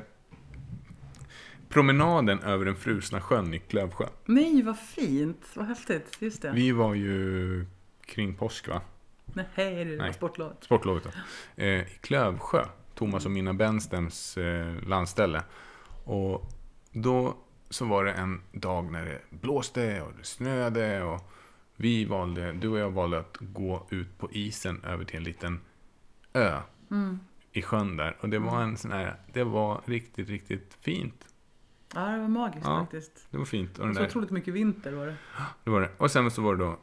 promenaden 1.68 2.40
över 2.40 2.64
den 2.64 2.76
frusna 2.76 3.20
sjön 3.20 3.54
i 3.54 3.58
Klövsjö. 3.58 4.06
Nej, 4.24 4.62
vad 4.62 4.78
fint. 4.78 5.46
Vad 5.54 5.66
häftigt. 5.66 6.16
Just 6.18 6.42
det. 6.42 6.52
Vi 6.52 6.72
var 6.72 6.94
ju 6.94 7.66
kring 8.06 8.34
påsk 8.34 8.68
va? 8.68 8.80
Nej, 9.24 9.84
det 9.84 9.96
var 9.96 10.04
Nej. 10.04 10.14
sportlovet. 10.14 10.56
Sportlovet 10.64 11.04
då. 11.04 11.10
Eh, 11.62 11.68
I 11.80 11.98
Klövsjö, 12.00 12.64
Thomas 12.94 13.24
och 13.24 13.30
Mina 13.30 13.54
Benstems 13.54 14.38
eh, 14.38 14.74
landställe. 14.86 15.42
Och 16.04 16.50
då 16.92 17.36
så 17.70 17.84
var 17.84 18.04
det 18.04 18.12
en 18.12 18.40
dag 18.52 18.92
när 18.92 19.04
det 19.04 19.20
blåste 19.30 20.02
och 20.02 20.12
det 20.18 20.24
snöade 20.24 21.02
och 21.02 21.32
vi 21.76 22.04
valde, 22.04 22.52
du 22.52 22.68
och 22.68 22.78
jag 22.78 22.90
valde 22.90 23.18
att 23.18 23.36
gå 23.40 23.86
ut 23.90 24.18
på 24.18 24.30
isen 24.32 24.84
över 24.84 25.04
till 25.04 25.16
en 25.16 25.24
liten 25.24 25.60
ö 26.32 26.58
Mm. 26.90 27.18
i 27.52 27.62
sjön 27.62 27.96
där. 27.96 28.16
Och 28.20 28.28
det 28.28 28.38
var 28.38 28.62
en 28.62 28.76
sån 28.76 28.92
här, 28.92 29.14
det 29.32 29.44
var 29.44 29.80
riktigt, 29.84 30.28
riktigt 30.28 30.76
fint. 30.80 31.26
Ja, 31.94 32.00
det 32.00 32.18
var 32.18 32.28
magiskt 32.28 32.66
Ja. 32.66 32.80
faktiskt. 32.80 33.26
Det 33.30 33.38
var 33.38 33.44
fint. 33.44 33.72
Och, 33.78 33.80
Och 33.80 33.86
den 33.86 33.94
så 33.94 34.00
där, 34.00 34.08
otroligt 34.08 34.30
mycket 34.30 34.54
vinter 34.54 34.92
var 34.92 35.06
det. 35.06 35.16
det 35.64 35.70
var 35.70 35.80
det. 35.80 35.88
och 35.98 36.10
sen 36.10 36.30
så 36.30 36.42
var 36.42 36.56
det 36.56 36.64
då 36.64 36.78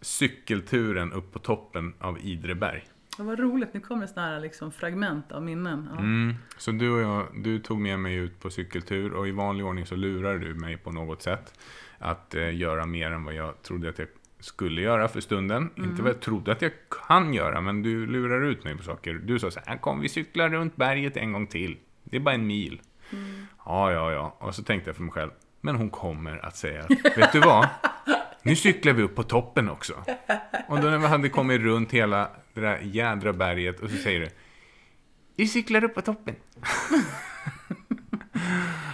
cykelturen 0.00 1.12
upp 1.12 1.32
på 1.32 1.38
toppen 1.38 1.94
av 1.98 2.18
Idreberg. 2.18 2.84
Det 3.18 3.24
var 3.24 3.36
roligt. 3.36 3.74
Nu 3.74 3.80
kommer 3.80 4.06
sådana 4.06 4.28
här 4.28 4.40
liksom 4.40 4.72
fragment 4.72 5.32
av 5.32 5.42
minnen. 5.42 5.88
Ja. 5.92 5.98
Mm. 5.98 6.34
Så 6.56 6.70
du 6.70 6.90
och 6.90 7.00
jag, 7.00 7.26
du 7.44 7.58
tog 7.58 7.80
med 7.80 7.98
mig 7.98 8.14
ut 8.14 8.40
på 8.40 8.50
cykeltur 8.50 9.12
och 9.12 9.28
i 9.28 9.30
vanlig 9.30 9.66
ordning 9.66 9.86
så 9.86 9.96
lurade 9.96 10.38
du 10.38 10.54
mig 10.54 10.76
på 10.76 10.90
något 10.90 11.22
sätt 11.22 11.60
att 11.98 12.34
eh, 12.34 12.56
göra 12.56 12.86
mer 12.86 13.10
än 13.10 13.24
vad 13.24 13.34
jag 13.34 13.62
trodde 13.62 13.88
att 13.88 13.98
jag 13.98 14.08
skulle 14.40 14.80
göra 14.82 15.08
för 15.08 15.20
stunden. 15.20 15.70
Inte 15.76 16.02
vad 16.02 16.10
jag 16.10 16.20
trodde 16.20 16.52
att 16.52 16.62
jag 16.62 16.72
kan 17.08 17.34
göra, 17.34 17.60
men 17.60 17.82
du 17.82 18.06
lurar 18.06 18.44
ut 18.44 18.64
mig 18.64 18.76
på 18.76 18.82
saker. 18.82 19.14
Du 19.14 19.38
sa 19.38 19.50
så 19.50 19.60
här, 19.66 19.76
kom 19.76 20.00
vi 20.00 20.08
cyklar 20.08 20.48
runt 20.48 20.76
berget 20.76 21.16
en 21.16 21.32
gång 21.32 21.46
till. 21.46 21.76
Det 22.04 22.16
är 22.16 22.20
bara 22.20 22.34
en 22.34 22.46
mil. 22.46 22.80
Ja, 23.64 23.92
ja, 23.92 24.12
ja. 24.12 24.36
Och 24.38 24.54
så 24.54 24.62
tänkte 24.62 24.88
jag 24.88 24.96
för 24.96 25.02
mig 25.02 25.12
själv, 25.12 25.30
men 25.60 25.76
hon 25.76 25.90
kommer 25.90 26.44
att 26.44 26.56
säga, 26.56 26.86
vet 27.16 27.32
du 27.32 27.40
vad? 27.40 27.68
Nu 28.48 28.56
cyklar 28.56 28.92
vi 28.92 29.02
upp 29.02 29.14
på 29.14 29.22
toppen 29.22 29.68
också. 29.70 29.94
Och 30.68 30.80
då 30.80 30.88
när 30.90 30.98
vi 30.98 31.06
hade 31.06 31.28
kommit 31.28 31.60
runt 31.60 31.92
hela 31.92 32.30
det 32.54 32.60
där 32.60 32.78
jädra 32.82 33.32
berget 33.32 33.80
och 33.80 33.90
så 33.90 33.96
säger 33.96 34.20
du, 34.20 34.28
vi 35.36 35.48
cyklar 35.48 35.84
upp 35.84 35.94
på 35.94 36.02
toppen. 36.02 36.34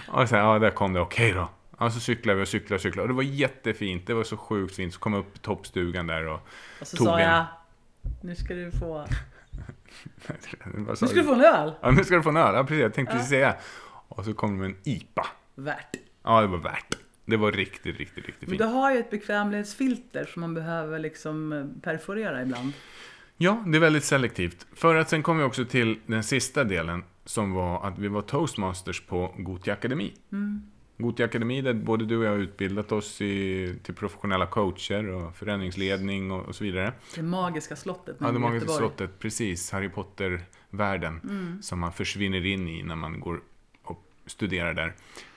och 0.07 0.29
så 0.29 0.35
här, 0.35 0.43
ja, 0.43 0.59
där 0.59 0.71
kom 0.71 0.93
det, 0.93 0.99
okej 0.99 1.31
då. 1.31 1.49
Ja, 1.79 1.89
så 1.89 1.99
cyklade 1.99 2.37
vi 2.37 2.43
och 2.43 2.47
cyklade 2.47 2.75
och 2.75 2.81
cyklade. 2.81 3.01
Och 3.01 3.07
det 3.07 3.13
var 3.13 3.23
jättefint, 3.23 4.07
det 4.07 4.13
var 4.13 4.23
så 4.23 4.37
sjukt 4.37 4.75
fint. 4.75 4.93
Så 4.93 4.99
kom 4.99 5.13
jag 5.13 5.19
upp 5.19 5.35
i 5.35 5.39
toppstugan 5.39 6.07
där 6.07 6.27
och... 6.27 6.39
Och 6.81 6.87
så 6.87 6.97
tog 6.97 7.07
sa 7.07 7.19
en- 7.19 7.29
jag, 7.29 7.45
nu 8.21 8.35
ska 8.35 8.53
du 8.53 8.71
få, 8.71 9.05
nu 10.77 10.95
ska 10.95 11.07
du 11.07 11.13
du? 11.13 11.23
få 11.23 11.33
en 11.33 11.41
öl. 11.41 11.73
Ja, 11.81 11.91
nu 11.91 12.03
ska 12.03 12.15
du 12.15 12.23
få 12.23 12.29
en 12.29 12.37
öl. 12.37 12.55
Ja, 12.55 12.63
precis. 12.63 12.81
Jag 12.81 12.93
tänkte 12.93 13.15
precis 13.15 13.29
säga. 13.29 13.55
Och 14.07 14.25
så 14.25 14.33
kom 14.33 14.51
det 14.51 14.57
med 14.57 14.69
en 14.69 14.77
IPA. 14.83 15.27
Värt. 15.55 15.95
Ja, 16.23 16.41
det 16.41 16.47
var 16.47 16.57
värt 16.57 16.97
det. 17.25 17.37
Var 17.37 17.51
riktigt, 17.51 17.97
riktigt, 17.97 18.25
riktigt 18.25 18.41
Men 18.41 18.49
fint. 18.49 18.59
du 18.61 18.65
har 18.65 18.93
ju 18.93 18.99
ett 18.99 19.09
bekvämlighetsfilter 19.11 20.25
som 20.25 20.41
man 20.41 20.53
behöver 20.53 20.99
liksom 20.99 21.53
eh, 21.53 21.65
perforera 21.81 22.41
ibland. 22.41 22.73
Ja, 23.37 23.63
det 23.67 23.77
är 23.77 23.81
väldigt 23.81 24.03
selektivt. 24.03 24.67
För 24.73 24.95
att 24.95 25.09
sen 25.09 25.23
kom 25.23 25.37
vi 25.37 25.43
också 25.43 25.65
till 25.65 25.99
den 26.05 26.23
sista 26.23 26.63
delen 26.63 27.03
som 27.25 27.51
var 27.53 27.87
att 27.87 27.99
vi 27.99 28.07
var 28.07 28.21
toastmasters 28.21 29.01
på 29.01 29.35
Gothia 29.37 29.73
Akademi. 29.73 30.13
Mm. 30.31 30.61
Gothia 30.97 31.25
Akademi 31.25 31.61
där 31.61 31.73
både 31.73 32.05
du 32.05 32.17
och 32.17 32.25
jag 32.25 32.29
har 32.31 32.37
utbildat 32.37 32.91
oss 32.91 33.21
i, 33.21 33.75
till 33.83 33.93
professionella 33.95 34.45
coacher 34.47 35.07
och 35.09 35.35
förändringsledning 35.35 36.31
och, 36.31 36.45
och 36.45 36.55
så 36.55 36.63
vidare. 36.63 36.93
Det 37.15 37.21
magiska 37.21 37.75
slottet 37.75 38.15
Ja, 38.19 38.31
det 38.31 38.39
magiska 38.39 38.55
Göteborg. 38.71 38.77
slottet, 38.77 39.19
precis. 39.19 39.71
Harry 39.71 39.89
Potter-världen 39.89 41.19
Mm. 41.23 41.61
som 41.61 41.79
man 41.79 41.93
försvinner 41.93 42.45
in 42.45 42.67
i 42.67 42.83
när 42.83 42.95
man 42.95 43.19
går 43.19 43.41
och 43.83 44.03
studerar 44.25 44.73
där. 44.73 44.93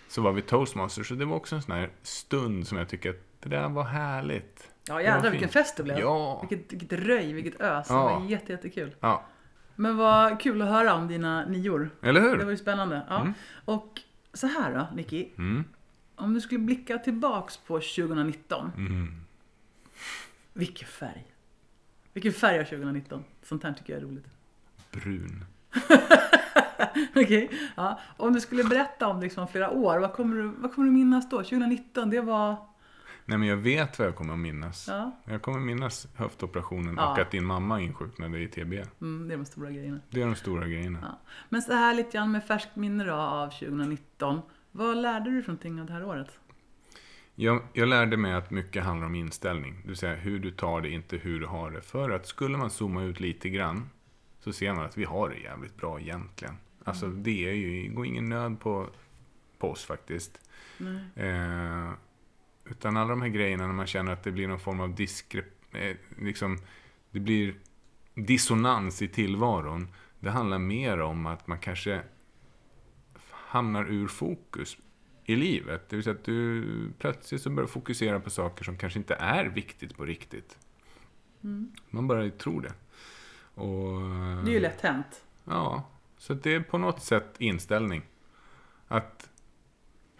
Så 0.08 0.22
var 0.22 0.32
vi 0.32 0.42
toastmasters, 0.42 1.08
så 1.08 1.14
det 1.14 1.24
var 1.24 1.36
också 1.36 1.56
en 1.56 1.62
sån 1.62 1.74
här 1.74 1.90
stund 2.02 2.66
som 2.66 2.78
jag 2.78 2.88
tycker 2.88 3.10
att 3.10 3.16
det 3.40 3.48
där 3.48 3.68
var 3.68 3.84
härligt. 3.84 4.70
Ja 4.88 4.94
Det 4.96 5.02
jädrar 5.02 5.30
vilken 5.30 5.48
fest 5.48 5.76
det 5.76 5.82
blev. 5.82 5.98
Ja. 5.98 6.46
Vilket, 6.50 6.72
vilket 6.72 6.98
röj, 6.98 7.32
vilket 7.32 7.60
ös. 7.60 7.86
Ja. 7.90 7.94
Det 8.08 8.20
var 8.20 8.30
jätte, 8.30 8.52
jättekul. 8.52 8.94
Ja, 9.00 9.24
Men 9.74 9.96
vad 9.96 10.40
kul 10.40 10.62
att 10.62 10.68
höra 10.68 10.94
om 10.94 11.08
dina 11.08 11.44
nior. 11.46 11.90
eller 12.02 12.20
Det 12.20 12.28
hur? 12.28 12.36
var 12.44 12.50
ju 12.50 12.56
spännande. 12.56 13.02
Ja. 13.08 13.20
Mm. 13.20 13.32
Och 13.64 14.00
så 14.32 14.46
här 14.46 14.74
då, 14.74 14.96
Nicky. 14.96 15.28
Mm. 15.38 15.64
Om 16.16 16.34
du 16.34 16.40
skulle 16.40 16.58
blicka 16.60 16.98
tillbaks 16.98 17.56
på 17.56 17.74
2019. 17.80 18.72
Mm. 18.76 19.14
Vilken 20.52 20.88
färg. 20.88 21.26
Vilken 22.12 22.32
färg 22.32 22.60
av 22.60 22.64
2019. 22.64 23.24
Sånt 23.42 23.62
här 23.62 23.72
tycker 23.72 23.92
jag 23.92 24.02
är 24.02 24.06
roligt. 24.06 24.26
Brun. 24.90 25.44
Okej. 27.16 27.50
Ja. 27.76 28.00
Om 28.16 28.32
du 28.32 28.40
skulle 28.40 28.64
berätta 28.64 29.06
om 29.08 29.20
liksom 29.20 29.48
flera 29.48 29.70
år, 29.70 29.98
vad 29.98 30.12
kommer, 30.12 30.36
du, 30.36 30.42
vad 30.58 30.74
kommer 30.74 30.86
du 30.88 30.92
minnas 30.94 31.28
då? 31.30 31.36
2019, 31.36 32.10
det 32.10 32.20
var... 32.20 32.56
Nej, 33.24 33.38
men 33.38 33.48
jag 33.48 33.56
vet 33.56 33.98
vad 33.98 34.08
jag 34.08 34.16
kommer 34.16 34.32
att 34.32 34.38
minnas. 34.38 34.88
Ja, 34.88 35.16
Jag 35.24 35.42
kommer 35.42 35.60
minnas 35.60 36.08
höftoperationen 36.16 36.94
Ja. 36.98 37.12
och 37.12 37.18
att 37.18 37.30
din 37.30 37.44
mamma 37.44 37.80
insjuknade 37.80 38.38
i 38.38 38.48
TB. 38.48 38.72
mm, 39.00 39.28
det 39.28 39.34
är 39.34 39.38
de 39.38 39.44
stora 39.44 39.70
grejerna. 39.70 40.00
Det 40.10 40.22
är 40.22 40.26
de 40.26 40.34
stora 40.34 40.66
grejerna. 40.68 40.98
Ja. 41.02 41.18
Men 41.48 41.62
så 41.62 41.72
här 41.72 41.94
lite 41.94 42.10
grann 42.10 42.30
med 42.32 42.44
färskt 42.44 42.76
minne 42.76 43.04
då 43.04 43.12
av 43.14 43.48
2019. 43.50 44.40
Vad 44.72 44.96
lärde 44.96 45.24
du 45.30 45.36
dig 45.36 45.40
någonting 45.46 45.80
av 45.80 45.86
det 45.86 45.92
här 45.92 46.04
året? 46.04 46.30
Jag, 47.34 47.62
jag 47.72 47.88
lärde 47.88 48.16
mig 48.16 48.32
att 48.32 48.50
mycket 48.50 48.84
handlar 48.84 49.06
om 49.06 49.14
inställning. 49.14 49.80
Det 49.82 49.88
vill 49.88 49.96
säga 49.96 50.14
hur 50.14 50.38
du 50.38 50.50
tar 50.50 50.80
det, 50.80 50.90
inte 50.90 51.16
hur 51.16 51.40
du 51.40 51.46
har 51.46 51.70
det. 51.70 51.80
För 51.80 52.10
att 52.10 52.26
skulle 52.26 52.58
man 52.58 52.70
zooma 52.70 53.02
ut 53.02 53.20
lite 53.20 53.48
grann 53.48 53.90
så 54.52 54.58
ser 54.58 54.74
man 54.74 54.84
att 54.84 54.98
vi 54.98 55.04
har 55.04 55.28
det 55.28 55.36
jävligt 55.38 55.76
bra 55.76 56.00
egentligen. 56.00 56.54
Alltså 56.84 57.06
Mm. 57.06 57.22
det 57.22 57.48
är 57.48 57.52
ju, 57.52 57.92
går 57.92 58.06
ingen 58.06 58.28
nöd 58.28 58.60
på, 58.60 58.86
på 59.58 59.70
oss 59.70 59.84
faktiskt. 59.84 60.40
Eh, 61.14 61.90
utan 62.64 62.96
alla 62.96 63.10
de 63.10 63.22
här 63.22 63.28
grejerna 63.28 63.66
när 63.66 63.74
man 63.74 63.86
känner 63.86 64.12
att 64.12 64.22
det 64.22 64.32
blir 64.32 64.48
någon 64.48 64.60
form 64.60 64.80
av 64.80 64.94
diskrep... 64.94 65.74
Eh, 65.74 65.96
liksom, 66.18 66.58
det 67.10 67.20
blir 67.20 67.54
dissonans 68.14 69.02
i 69.02 69.08
tillvaron. 69.08 69.88
Det 70.20 70.30
handlar 70.30 70.58
mer 70.58 71.00
om 71.00 71.26
att 71.26 71.46
man 71.46 71.58
kanske 71.58 72.02
hamnar 73.30 73.84
ur 73.90 74.08
fokus 74.08 74.76
i 75.24 75.36
livet. 75.36 75.88
Det 75.88 75.96
vill 75.96 76.04
säga 76.04 76.16
att 76.16 76.24
du 76.24 76.64
plötsligt 76.98 77.42
så 77.42 77.50
börjar 77.50 77.68
fokusera 77.68 78.20
på 78.20 78.30
saker 78.30 78.64
som 78.64 78.76
kanske 78.78 78.98
inte 78.98 79.14
är 79.14 79.44
viktigt 79.44 79.96
på 79.96 80.04
riktigt. 80.04 80.58
Mm. 81.42 81.72
Man 81.90 82.08
bara 82.08 82.30
tror 82.30 82.60
det. 82.62 82.72
Och, 83.58 84.00
Det 84.44 84.50
är 84.50 84.54
ju 84.54 84.60
lätt 84.60 84.80
hänt. 84.80 85.24
Ja, 85.44 85.88
så 86.18 86.34
det 86.34 86.54
är 86.54 86.60
på 86.60 86.78
något 86.78 87.02
sätt 87.02 87.34
inställning. 87.38 88.02
Att 88.88 89.30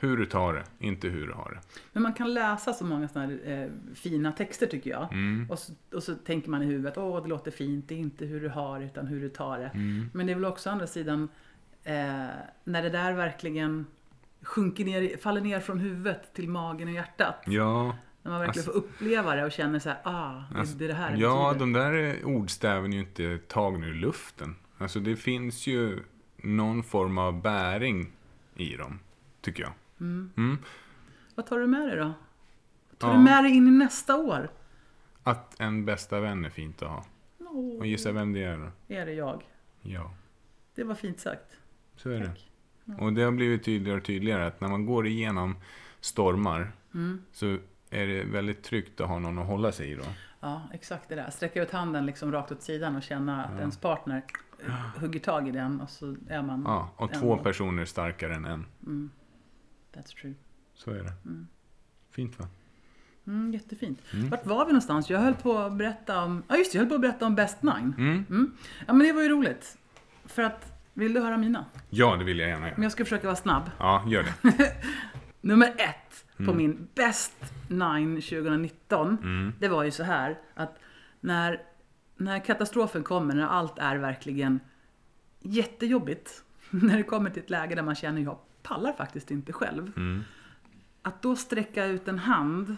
hur 0.01 0.17
du 0.17 0.27
tar 0.27 0.55
det, 0.55 0.65
inte 0.79 1.09
hur 1.09 1.27
du 1.27 1.33
har 1.33 1.51
det. 1.51 1.81
Men 1.93 2.03
man 2.03 2.13
kan 2.13 2.35
läsa 2.35 2.73
så 2.73 2.85
många 2.85 3.09
sådana 3.09 3.33
här 3.33 3.63
eh, 3.63 3.95
fina 3.95 4.33
texter 4.33 4.67
tycker 4.67 4.91
jag. 4.91 5.13
Mm. 5.13 5.51
Och, 5.51 5.59
så, 5.59 5.73
och 5.93 6.03
så 6.03 6.15
tänker 6.15 6.51
man 6.51 6.63
i 6.63 6.67
huvudet, 6.67 6.99
åh 6.99 7.23
det 7.23 7.29
låter 7.29 7.51
fint, 7.51 7.89
det 7.89 7.95
är 7.95 7.99
inte 7.99 8.25
hur 8.25 8.41
du 8.41 8.49
har 8.49 8.81
det 8.81 8.87
utan 8.87 9.07
hur 9.07 9.21
du 9.21 9.29
tar 9.29 9.59
det. 9.59 9.71
Mm. 9.75 10.11
Men 10.15 10.27
det 10.27 10.33
är 10.33 10.35
väl 10.35 10.45
också 10.45 10.69
å 10.69 10.73
andra 10.73 10.87
sidan, 10.87 11.29
eh, 11.85 11.95
när 12.65 12.83
det 12.83 12.91
där 12.91 13.13
verkligen 13.13 13.87
sjunker 14.43 14.85
ner, 14.85 15.17
faller 15.17 15.41
ner 15.41 15.61
från 15.61 15.79
huvudet 15.79 16.35
till 16.35 16.49
magen 16.49 16.89
och 16.89 16.95
hjärtat. 16.95 17.43
Ja, 17.47 17.97
När 18.23 18.31
man 18.31 18.41
verkligen 18.41 18.69
Alltså- 18.69 18.73
får 18.73 18.79
uppleva 18.89 19.35
det 19.35 19.45
och 19.45 19.53
känner 19.53 19.79
så 19.79 19.89
här, 19.89 19.99
ah, 20.05 20.43
det, 20.53 20.59
Alltså, 20.59 20.77
det 20.79 20.85
är 20.85 20.89
det 20.89 20.95
här 20.95 21.13
det 21.13 21.19
ja 21.19 21.49
betyder. 21.53 21.61
de 21.67 21.73
där 21.73 22.25
ordstäven 22.25 22.93
är 22.93 22.97
ju 22.97 23.03
inte 23.03 23.39
tagna 23.39 23.87
ur 23.87 23.95
luften. 23.95 24.57
Alltså 24.79 25.01
det 25.01 25.17
finns 25.17 25.67
ju 25.67 26.03
någon 26.37 26.83
form 26.83 27.19
av 27.19 27.43
bäring 27.43 28.13
i 28.57 28.77
dem, 28.77 28.99
tycker 29.41 29.63
jag. 29.63 29.73
Mm. 30.01 30.31
Mm. 30.37 30.59
Vad 31.35 31.47
tar 31.47 31.59
du 31.59 31.67
med 31.67 31.89
dig 31.89 31.97
då? 31.97 32.05
Vad 32.91 32.99
tar 32.99 33.09
Ja. 33.09 33.15
du 33.17 33.21
med 33.25 33.45
dig 33.45 33.57
in 33.57 33.69
i 33.69 33.71
nästa 33.71 34.17
år? 34.17 34.51
Att 35.23 35.61
en 35.61 35.85
bästa 35.85 36.21
vän 36.21 36.45
är 36.45 36.51
fint 36.51 36.83
att 36.83 36.89
ha. 36.89 37.05
Åh, 37.41 37.79
Och 37.79 37.87
gissa 37.87 38.13
vem 38.13 38.33
det 38.33 38.43
är 38.45 38.57
då? 38.59 38.95
är 38.95 39.07
det 39.07 39.13
jag? 39.13 39.43
Ja, 39.83 40.15
Det 40.75 40.85
var 40.85 40.95
fint 40.95 41.21
sagt. 41.21 41.57
så 41.97 42.11
är 42.11 42.21
det. 42.21 42.27
Tack. 42.27 43.01
Och 43.01 43.13
det 43.13 43.23
har 43.23 43.33
blivit 43.33 43.65
tydligare 43.65 43.99
och 43.99 44.05
tydligare 44.05 44.47
att 44.47 44.61
när 44.61 44.69
man 44.69 44.87
går 44.87 45.07
igenom 45.07 45.57
stormar 46.01 46.73
Mm. 46.95 47.23
så 47.33 47.59
är 47.91 48.07
det 48.07 48.25
väldigt 48.25 48.63
tryggt 48.63 49.01
att 49.01 49.09
ha 49.09 49.19
någon 49.19 49.39
att 49.39 49.47
hålla 49.47 49.73
sig 49.73 49.91
i 49.91 49.95
då. 49.95 50.05
Ja, 50.41 50.63
exakt 50.73 51.09
det 51.09 51.15
där. 51.15 51.31
Sträcka 51.31 51.63
ut 51.63 51.71
handen 51.71 52.07
liksom 52.07 52.33
rakt 52.33 52.53
åt 52.53 52.63
sidan 52.63 52.97
och 52.97 53.03
känna 53.03 53.45
att 53.45 53.51
Ja. 53.55 53.61
ens 53.61 53.77
partner 53.79 54.23
hugger 55.01 55.21
tag 55.21 55.49
i 55.49 55.51
den 55.51 55.81
och 55.81 55.91
så 55.91 56.17
är 56.29 56.43
man... 56.43 56.63
Ja, 56.67 56.91
och 56.97 57.15
en 57.15 57.21
två 57.21 57.29
och- 57.31 57.43
personer 57.43 57.83
är 57.83 57.87
starkare 57.87 58.35
än 58.35 58.45
en. 58.45 58.67
Mm. 58.87 59.11
That's 59.95 60.15
true. 60.21 60.35
Så 60.75 60.91
är 60.91 61.03
det. 61.03 61.13
Mm. 61.25 61.47
Fint 62.11 62.39
va? 62.39 62.49
Mm, 63.27 63.53
jättefint. 63.53 64.01
Mm. 64.13 64.29
Vart 64.31 64.47
var 64.47 64.67
vi 64.67 64.73
någonstans? 64.73 65.11
Jag 65.11 65.19
höll 65.21 65.35
på 65.35 65.59
att 65.59 65.73
berätta 65.73 66.25
om... 66.25 66.43
Ja, 66.49 66.57
just 66.57 66.73
det. 66.73 66.77
Jag 66.79 66.83
höll 66.83 66.89
på 66.89 66.95
att 66.95 67.01
berätta 67.01 67.27
om 67.27 67.35
Best 67.35 67.63
Nine. 67.63 67.95
Mm. 67.99 68.25
Mm. 68.31 68.53
Ja, 68.87 68.93
men 68.93 69.07
det 69.07 69.13
var 69.13 69.23
ju 69.23 69.29
roligt. 69.29 69.79
För 70.25 70.43
att... 70.43 70.73
Vill 70.95 71.13
du 71.15 71.21
höra 71.21 71.37
mina? 71.37 71.65
Ja, 71.91 72.17
det 72.17 72.25
vill 72.25 72.39
jag 72.39 72.49
gärna 72.49 72.61
Men 72.61 72.71
göra. 72.71 72.83
jag 72.83 72.93
ska 72.93 73.05
försöka 73.05 73.27
vara 73.27 73.37
snabb. 73.37 73.71
Ja, 73.79 74.05
gör 74.09 74.23
det. 74.23 74.73
Nummer 75.41 75.67
ett 75.79 76.25
på 76.39 76.43
Mm. 76.43 76.57
min 76.57 76.89
Best 76.95 77.53
Nine 77.69 78.21
2019. 78.23 79.19
Mm. 79.23 79.53
Det 79.61 79.69
var 79.69 79.85
ju 79.85 79.91
så 79.91 80.03
här 80.03 80.39
att 80.55 80.79
när, 81.21 81.61
när 82.17 82.45
katastrofen 82.45 83.03
kommer, 83.03 83.35
när 83.35 83.47
allt 83.47 83.79
är 83.79 83.97
verkligen 83.97 84.61
jättejobbigt. 85.41 86.45
När 86.71 86.97
det 86.97 87.03
kommer 87.03 87.31
till 87.31 87.43
ett 87.43 87.51
läge 87.51 87.75
där 87.75 87.83
man 87.83 87.95
känner 87.95 88.21
jag 88.23 88.39
pallar 88.63 88.93
faktiskt 88.93 89.31
inte 89.31 89.53
själv. 89.53 89.93
Mm. 89.97 90.23
Att 91.03 91.23
då 91.23 91.37
sträcka 91.37 91.85
ut 91.87 92.09
en 92.09 92.19
hand, 92.19 92.77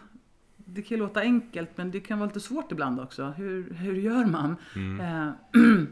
det 0.57 0.83
kan 0.83 0.97
ju 0.99 1.03
låta 1.03 1.21
enkelt 1.21 1.71
men 1.77 1.91
det 1.91 2.01
kan 2.01 2.19
vara 2.19 2.27
lite 2.27 2.41
svårt 2.41 2.73
ibland 2.73 3.01
också. 3.01 3.27
Hur, 3.37 3.75
hur 3.75 3.95
gör 3.95 4.25
man? 4.25 4.57
Mm. 4.77 5.01
Eh, 5.01 5.33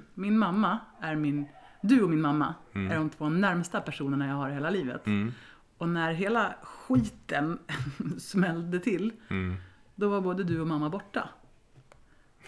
min 0.15 0.39
mamma 0.39 0.79
är 1.01 1.15
min, 1.17 1.47
du 1.83 2.03
och 2.03 2.11
min 2.11 2.21
mamma 2.21 2.55
Mm. 2.75 2.91
är 2.91 2.97
de 2.97 3.11
två 3.11 3.29
närmsta 3.29 3.81
personerna 3.81 4.27
jag 4.27 4.35
har 4.35 4.51
i 4.51 4.55
hela 4.55 4.71
livet. 4.71 5.07
Mm. 5.07 5.33
Och 5.79 5.89
när 5.89 6.13
hela 6.13 6.55
skiten 6.63 7.59
smällde 8.19 8.79
till, 8.81 9.13
Mm. 9.29 9.57
då 9.95 10.09
var 10.09 10.21
både 10.21 10.45
du 10.45 10.61
och 10.61 10.67
mamma 10.67 10.91
borta. 10.91 11.29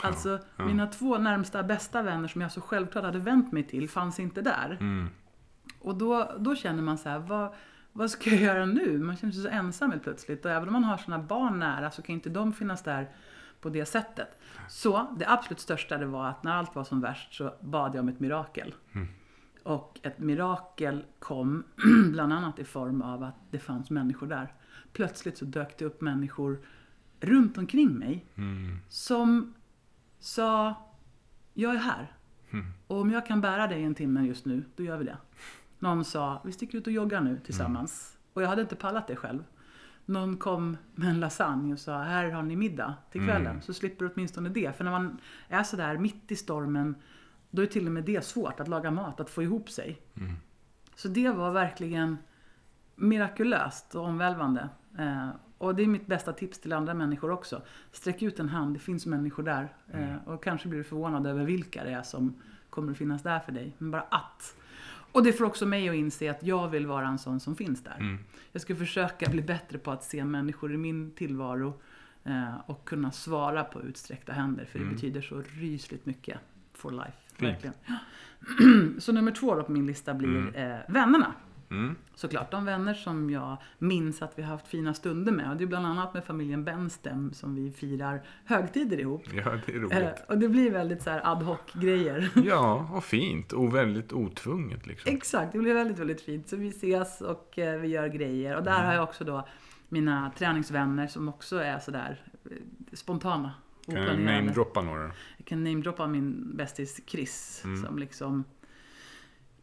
Alltså, 0.00 0.38
ja. 0.56 0.64
mina 0.66 0.86
två 0.86 1.18
närmsta 1.18 1.62
bästa 1.62 2.02
vänner 2.02 2.28
som 2.28 2.40
jag 2.40 2.52
så 2.52 2.60
självklart 2.60 3.04
hade 3.04 3.18
vänt 3.18 3.52
mig 3.52 3.62
till 3.62 3.88
fanns 3.88 4.20
inte 4.20 4.42
där. 4.42 4.76
Mm. 4.80 5.08
Och 5.80 5.94
då, 5.94 6.32
då 6.38 6.56
känner 6.56 6.82
man 6.82 6.98
så 6.98 7.08
här, 7.08 7.18
vad, 7.18 7.54
vad 7.92 8.10
ska 8.10 8.30
jag 8.30 8.40
göra 8.40 8.66
nu? 8.66 8.98
Man 8.98 9.16
känner 9.16 9.32
sig 9.32 9.42
så 9.42 9.48
ensam 9.48 9.90
helt 9.90 10.02
plötsligt. 10.02 10.44
Och 10.44 10.50
även 10.50 10.68
om 10.68 10.72
man 10.72 10.84
har 10.84 10.96
sina 10.96 11.18
barn 11.18 11.58
nära 11.58 11.90
så 11.90 12.02
kan 12.02 12.14
inte 12.14 12.28
de 12.30 12.52
finnas 12.52 12.82
där 12.82 13.08
på 13.60 13.68
det 13.68 13.86
sättet. 13.86 14.38
Så 14.68 15.16
det 15.18 15.28
absolut 15.28 15.60
största 15.60 15.98
det 15.98 16.06
var 16.06 16.28
att 16.28 16.44
när 16.44 16.52
allt 16.56 16.74
var 16.74 16.84
som 16.84 17.00
värst 17.00 17.34
så 17.34 17.54
bad 17.60 17.94
jag 17.94 18.00
om 18.02 18.08
ett 18.08 18.20
mirakel. 18.20 18.74
Mm. 18.92 19.08
Och 19.62 20.00
ett 20.02 20.18
mirakel 20.18 21.04
kom 21.18 21.64
bland 22.12 22.32
annat 22.32 22.58
i 22.58 22.64
form 22.64 23.02
av 23.02 23.22
att 23.22 23.36
det 23.50 23.58
fanns 23.58 23.90
människor 23.90 24.26
där. 24.26 24.54
Plötsligt 24.92 25.38
så 25.38 25.44
dök 25.44 25.78
det 25.78 25.84
upp 25.84 26.00
människor 26.00 26.58
runt 27.20 27.58
omkring 27.58 27.98
mig 27.98 28.24
Mm. 28.34 28.78
som 28.88 29.54
sa 30.18 30.74
Jag 31.54 31.74
är 31.74 31.78
här. 31.78 32.12
Mm. 32.50 32.66
Och 32.86 33.00
om 33.00 33.10
jag 33.10 33.26
kan 33.26 33.40
bära 33.40 33.66
dig 33.66 33.82
en 33.82 33.94
timme 33.94 34.26
just 34.26 34.44
nu, 34.46 34.64
då 34.76 34.82
gör 34.82 34.96
vi 34.96 35.04
det. 35.04 35.16
Någon 35.78 36.04
sa 36.04 36.42
Vi 36.44 36.52
sticker 36.52 36.78
ut 36.78 36.86
och 36.86 36.92
joggar 36.92 37.20
nu 37.20 37.40
tillsammans. 37.44 38.18
Och 38.32 38.42
jag 38.42 38.48
hade 38.48 38.62
inte 38.62 38.76
pallat 38.76 39.06
det 39.06 39.16
själv. 39.16 39.44
Någon 40.06 40.36
kom 40.36 40.76
med 40.94 41.08
en 41.08 41.20
lasagne 41.20 41.72
och 41.72 41.78
sa 41.78 42.02
Här 42.02 42.30
har 42.30 42.42
ni 42.42 42.56
middag 42.56 42.94
till 43.10 43.20
kvällen. 43.20 43.46
Mm. 43.46 43.62
Så 43.62 43.74
slipper 43.74 44.04
du 44.04 44.10
åtminstone 44.14 44.48
det. 44.48 44.76
För 44.76 44.84
när 44.84 44.90
man 44.90 45.18
är 45.48 45.62
sådär 45.62 45.98
mitt 45.98 46.32
i 46.32 46.36
stormen, 46.36 46.94
då 47.50 47.62
är 47.62 47.66
till 47.66 47.86
och 47.86 47.92
med 47.92 48.04
det 48.04 48.24
svårt 48.24 48.60
att 48.60 48.68
laga 48.68 48.90
mat, 48.90 49.20
att 49.20 49.30
få 49.30 49.42
ihop 49.42 49.70
sig. 49.70 50.00
Mm. 50.16 50.32
Så 50.94 51.08
det 51.08 51.30
var 51.30 51.50
verkligen 51.52 52.16
mirakulöst 52.96 53.94
och 53.94 54.04
omvälvande. 54.04 54.68
Eh, 54.98 55.28
och 55.58 55.74
det 55.74 55.82
är 55.82 55.86
mitt 55.86 56.06
bästa 56.06 56.32
tips 56.32 56.58
till 56.60 56.72
andra 56.72 56.94
människor 56.94 57.30
också. 57.30 57.62
Sträck 57.92 58.22
ut 58.22 58.38
en 58.40 58.48
hand, 58.48 58.74
det 58.74 58.78
finns 58.80 59.06
människor 59.06 59.42
där. 59.42 59.74
Eh, 59.92 60.16
och 60.28 60.44
kanske 60.44 60.68
blir 60.68 60.78
du 60.78 60.84
förvånad 60.84 61.26
över 61.26 61.44
vilka 61.44 61.84
det 61.84 61.90
är 61.90 62.02
som 62.02 62.34
kommer 62.70 62.92
att 62.92 62.98
finnas 62.98 63.22
där 63.22 63.40
för 63.40 63.52
dig. 63.52 63.74
Men 63.78 63.90
bara 63.90 64.02
att. 64.02 64.56
Och 65.12 65.22
det 65.24 65.32
får 65.32 65.44
också 65.44 65.66
mig 65.66 65.88
att 65.88 65.94
inse 65.94 66.30
att 66.30 66.42
jag 66.42 66.68
vill 66.68 66.86
vara 66.86 67.08
en 67.08 67.18
sån 67.18 67.40
som 67.40 67.56
finns 67.56 67.82
där. 67.84 67.96
Mm. 68.00 68.18
Jag 68.52 68.62
ska 68.62 68.76
försöka 68.76 69.30
bli 69.30 69.42
bättre 69.42 69.78
på 69.78 69.90
att 69.90 70.04
se 70.04 70.24
människor 70.24 70.74
i 70.74 70.76
min 70.76 71.10
tillvaro 71.10 71.80
eh, 72.24 72.54
och 72.66 72.84
kunna 72.84 73.10
svara 73.10 73.64
på 73.64 73.82
utsträckta 73.82 74.32
händer. 74.32 74.64
För 74.64 74.78
det 74.78 74.84
Mm. 74.84 74.94
betyder 74.94 75.20
så 75.22 75.42
rysligt 75.54 76.06
mycket 76.06 76.38
for 76.72 76.90
life. 76.90 77.12
Verkligen. 77.48 77.74
Så 79.00 79.12
nummer 79.12 79.32
två 79.32 79.54
då 79.54 79.62
på 79.62 79.72
min 79.72 79.86
lista 79.86 80.14
blir 80.14 80.28
Mm. 80.28 80.54
eh, 80.54 80.78
vännerna. 80.88 81.32
Mm. 81.70 81.96
Såklart 82.14 82.50
de 82.50 82.64
vänner 82.64 82.94
som 82.94 83.30
jag 83.30 83.56
minns 83.78 84.22
att 84.22 84.32
vi 84.38 84.42
har 84.42 84.50
haft 84.50 84.68
fina 84.68 84.94
stunder 84.94 85.32
med. 85.32 85.50
Och 85.50 85.56
det 85.56 85.64
är 85.64 85.66
bland 85.68 85.86
annat 85.86 86.14
med 86.14 86.24
familjen 86.24 86.64
Benstem 86.64 87.32
som 87.32 87.54
vi 87.54 87.70
firar 87.72 88.22
högtider 88.44 89.00
ihop. 89.00 89.22
Ja, 89.34 89.58
det 89.66 89.72
är 89.72 89.76
Eh, 89.76 89.80
roligt. 89.80 90.24
och 90.28 90.38
det 90.38 90.48
blir 90.48 90.70
väldigt 90.70 91.02
så 91.02 91.10
här 91.10 91.20
ad 91.32 91.44
hoc 91.44 91.58
grejer. 91.72 92.30
Ja, 92.44 92.88
och 92.92 93.04
fint. 93.04 93.52
Och 93.52 93.74
väldigt 93.74 94.12
otvunget 94.12 94.86
liksom. 94.86 95.14
Exakt, 95.14 95.52
det 95.52 95.58
blir 95.58 95.74
väldigt, 95.74 95.98
väldigt 95.98 96.20
fint. 96.20 96.48
Så 96.48 96.56
vi 96.56 96.68
ses 96.68 97.20
och 97.20 97.58
eh, 97.58 97.80
vi 97.80 97.88
gör 97.88 98.08
grejer. 98.08 98.56
Och 98.56 98.62
där 98.64 98.74
Mm. 98.74 98.86
har 98.86 98.94
jag 98.94 99.02
också 99.04 99.24
då 99.24 99.48
mina 99.88 100.30
träningsvänner 100.38 101.06
som 101.06 101.28
också 101.28 101.56
är 101.58 101.78
sådär 101.78 102.20
eh, 102.50 102.56
spontana. 102.92 103.50
Kan 103.90 104.02
jag 104.02 104.12
oplanerade. 104.12 104.40
namedroppa 104.40 104.82
några? 104.82 105.12
Jag 105.36 105.46
kan 105.46 105.64
namedroppa 105.64 106.06
min 106.06 106.56
bästis 106.56 107.00
Chris. 107.06 107.62
Mm. 107.64 107.82
Som 107.82 107.98
liksom, 107.98 108.44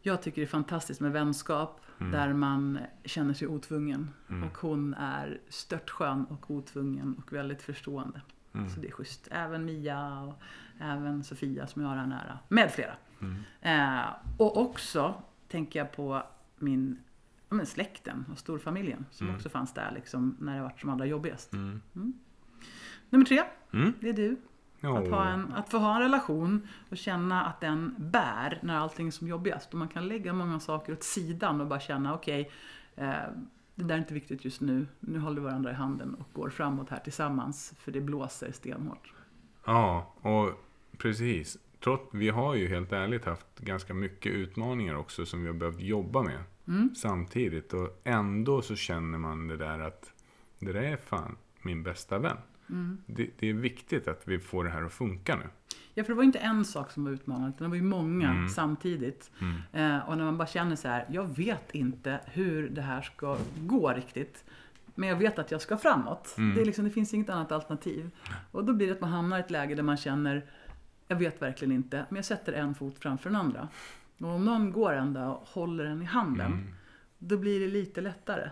jag 0.02 0.22
tycker 0.22 0.40
det 0.40 0.46
är 0.46 0.50
fantastiskt 0.50 1.00
med 1.00 1.12
vänskap. 1.12 1.80
Mm. 2.00 2.12
Där 2.12 2.32
man 2.32 2.78
känner 3.04 3.34
sig 3.34 3.48
otvungen. 3.48 4.10
Mm. 4.28 4.48
Och 4.48 4.58
hon 4.58 4.94
är 4.94 5.40
störtskön 5.48 6.24
och 6.24 6.50
otvungen 6.50 7.22
och 7.24 7.32
väldigt 7.32 7.62
förstående. 7.62 8.20
Mm. 8.54 8.70
Så 8.70 8.80
det 8.80 8.88
är 8.88 8.92
schysst. 8.92 9.28
Även 9.30 9.64
Mia 9.64 10.20
och 10.20 10.42
även 10.80 11.24
Sofia 11.24 11.66
som 11.66 11.82
jag 11.82 11.88
har 11.88 11.96
här 11.96 12.06
nära. 12.06 12.38
Med 12.48 12.70
flera. 12.70 12.92
Mm. 13.20 13.36
Eh, 13.60 14.06
och 14.36 14.56
också 14.56 15.22
tänker 15.48 15.78
jag 15.78 15.92
på 15.92 16.22
min 16.56 16.98
ja, 17.48 17.56
men 17.56 17.66
släkten 17.66 18.24
och 18.32 18.38
storfamiljen 18.38 19.06
som 19.10 19.34
också 19.34 19.48
fanns 19.48 19.74
där 19.74 19.92
liksom, 19.94 20.36
när 20.38 20.56
det 20.56 20.62
var 20.62 20.72
som 20.80 20.90
allra 20.90 21.06
jobbigast. 21.06 21.52
Mm. 21.52 21.80
Nummer 23.10 23.24
tre, 23.26 23.42
Mm. 23.72 23.92
det 24.00 24.08
är 24.08 24.12
du. 24.12 24.36
Att, 24.80 25.08
ha 25.10 25.28
en, 25.28 25.52
att 25.52 25.70
få 25.70 25.78
ha 25.78 25.94
en 25.96 26.02
relation 26.02 26.68
och 26.90 26.96
känna 26.96 27.44
att 27.44 27.60
den 27.60 27.94
bär 27.98 28.58
när 28.62 28.76
allting 28.78 29.06
är 29.06 29.10
som 29.10 29.28
jobbigast. 29.28 29.72
Och 29.72 29.78
man 29.78 29.88
kan 29.88 30.08
lägga 30.08 30.32
många 30.32 30.60
saker 30.60 30.92
åt 30.92 31.02
sidan 31.02 31.60
och 31.60 31.66
bara 31.66 31.80
känna 31.80 32.14
okej, 32.14 32.50
eh, 32.96 33.12
det 33.74 33.84
där 33.84 33.94
är 33.94 33.98
inte 33.98 34.14
viktigt 34.14 34.44
just 34.44 34.60
nu. 34.60 34.86
Nu 35.00 35.18
håller 35.18 35.40
vi 35.40 35.44
varandra 35.46 35.70
i 35.70 35.74
handen 35.74 36.14
och 36.14 36.28
går 36.32 36.50
framåt 36.50 36.90
här 36.90 36.98
tillsammans. 36.98 37.74
För 37.78 37.92
det 37.92 38.00
blåser 38.00 38.52
stenhårt. 38.52 39.12
Ja, 39.66 40.14
och 40.20 40.50
precis. 40.98 41.58
Trots, 41.84 42.14
vi 42.14 42.28
har 42.28 42.54
ju 42.54 42.68
helt 42.68 42.92
ärligt 42.92 43.24
haft 43.24 43.58
ganska 43.58 43.94
mycket 43.94 44.32
utmaningar 44.32 44.94
också 44.94 45.26
som 45.26 45.40
vi 45.42 45.46
har 45.46 45.54
behövt 45.54 45.80
jobba 45.80 46.22
med 46.22 46.38
Mm. 46.68 46.94
samtidigt. 46.94 47.72
Och 47.72 48.00
ändå 48.04 48.62
så 48.62 48.76
känner 48.76 49.18
man 49.18 49.48
det 49.48 49.56
där 49.56 49.78
att 49.78 50.12
det 50.58 50.72
där 50.72 50.82
är 50.82 50.96
fan 50.96 51.36
min 51.62 51.82
bästa 51.82 52.18
vän. 52.18 52.36
Mm. 52.70 52.98
Det, 53.06 53.30
det 53.38 53.46
är 53.48 53.54
viktigt 53.54 54.08
att 54.08 54.22
vi 54.28 54.38
får 54.38 54.64
det 54.64 54.70
här 54.70 54.82
att 54.82 54.92
funka 54.92 55.36
nu. 55.36 55.42
Ja, 55.94 56.04
för 56.04 56.12
det 56.12 56.16
var 56.16 56.24
inte 56.24 56.38
en 56.38 56.64
sak 56.64 56.90
som 56.90 57.04
var 57.04 57.10
utmanande, 57.12 57.48
utan 57.48 57.64
det 57.64 57.68
var 57.68 57.76
ju 57.76 57.82
många 57.82 58.30
Mm. 58.30 58.48
samtidigt. 58.48 59.30
Eh, 59.72 59.98
och 60.08 60.16
när 60.18 60.24
man 60.24 60.38
bara 60.38 60.48
känner 60.48 60.76
så 60.76 60.88
här, 60.88 61.04
jag 61.10 61.36
vet 61.36 61.70
inte 61.74 62.20
hur 62.26 62.68
det 62.68 62.82
här 62.82 63.02
ska 63.02 63.38
gå 63.60 63.92
riktigt. 63.92 64.44
Men 64.94 65.08
jag 65.08 65.16
vet 65.16 65.38
att 65.38 65.50
jag 65.50 65.60
ska 65.60 65.76
framåt. 65.76 66.34
Mm. 66.38 66.56
Det, 66.56 66.64
liksom, 66.64 66.84
det 66.84 66.90
finns 66.90 67.14
inget 67.14 67.30
annat 67.30 67.52
alternativ. 67.52 68.10
Och 68.50 68.64
då 68.64 68.72
blir 68.72 68.86
det 68.86 68.92
att 68.92 69.00
man 69.00 69.10
hamnar 69.10 69.36
i 69.36 69.40
ett 69.40 69.50
läge 69.50 69.74
där 69.74 69.82
man 69.82 69.96
känner, 69.96 70.44
jag 71.08 71.16
vet 71.16 71.42
verkligen 71.42 71.72
inte, 71.72 72.04
men 72.08 72.16
jag 72.16 72.24
sätter 72.24 72.52
en 72.52 72.74
fot 72.74 72.98
framför 72.98 73.30
den 73.30 73.36
andra. 73.40 73.68
Och 74.18 74.28
om 74.28 74.44
någon 74.44 74.72
går 74.72 74.92
ända 74.92 75.28
och 75.28 75.48
håller 75.48 75.84
en 75.84 76.02
i 76.02 76.04
handen, 76.04 76.52
Mm. 76.52 76.66
då 77.18 77.36
blir 77.36 77.60
det 77.60 77.68
lite 77.68 78.00
lättare. 78.00 78.50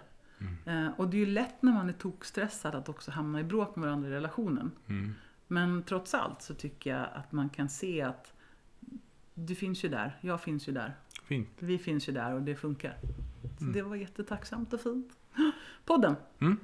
Eh, 0.66 0.88
och 0.96 1.08
det 1.08 1.16
är 1.16 1.18
ju 1.18 1.26
lätt 1.26 1.62
när 1.62 1.72
man 1.72 1.88
är 1.88 1.92
tokstressad 1.92 2.74
att 2.74 2.88
också 2.88 3.10
hamna 3.10 3.40
i 3.40 3.44
bråk 3.44 3.76
med 3.76 3.84
varandra 3.84 4.08
i 4.08 4.12
relationen. 4.12 4.70
Mm. 4.88 5.14
Men 5.46 5.82
trots 5.82 6.14
allt 6.14 6.42
så 6.42 6.54
tycker 6.54 6.90
jag 6.90 7.08
att 7.14 7.32
man 7.32 7.48
kan 7.48 7.68
se 7.68 8.02
att 8.02 8.32
du 9.34 9.54
finns 9.54 9.84
ju 9.84 9.88
där, 9.88 10.18
jag 10.20 10.40
finns 10.40 10.68
ju 10.68 10.72
där, 10.72 10.96
Fint. 11.24 11.48
vi 11.58 11.78
finns 11.78 12.08
ju 12.08 12.12
där 12.12 12.34
och 12.34 12.42
det 12.42 12.56
funkar. 12.56 12.96
Så 13.58 13.64
det 13.64 13.82
var 13.82 13.96
jättetacksamt 13.96 14.72
och 14.72 14.80
fint. 14.80 15.12
Podden! 15.84 16.16
Mm. 16.38 16.56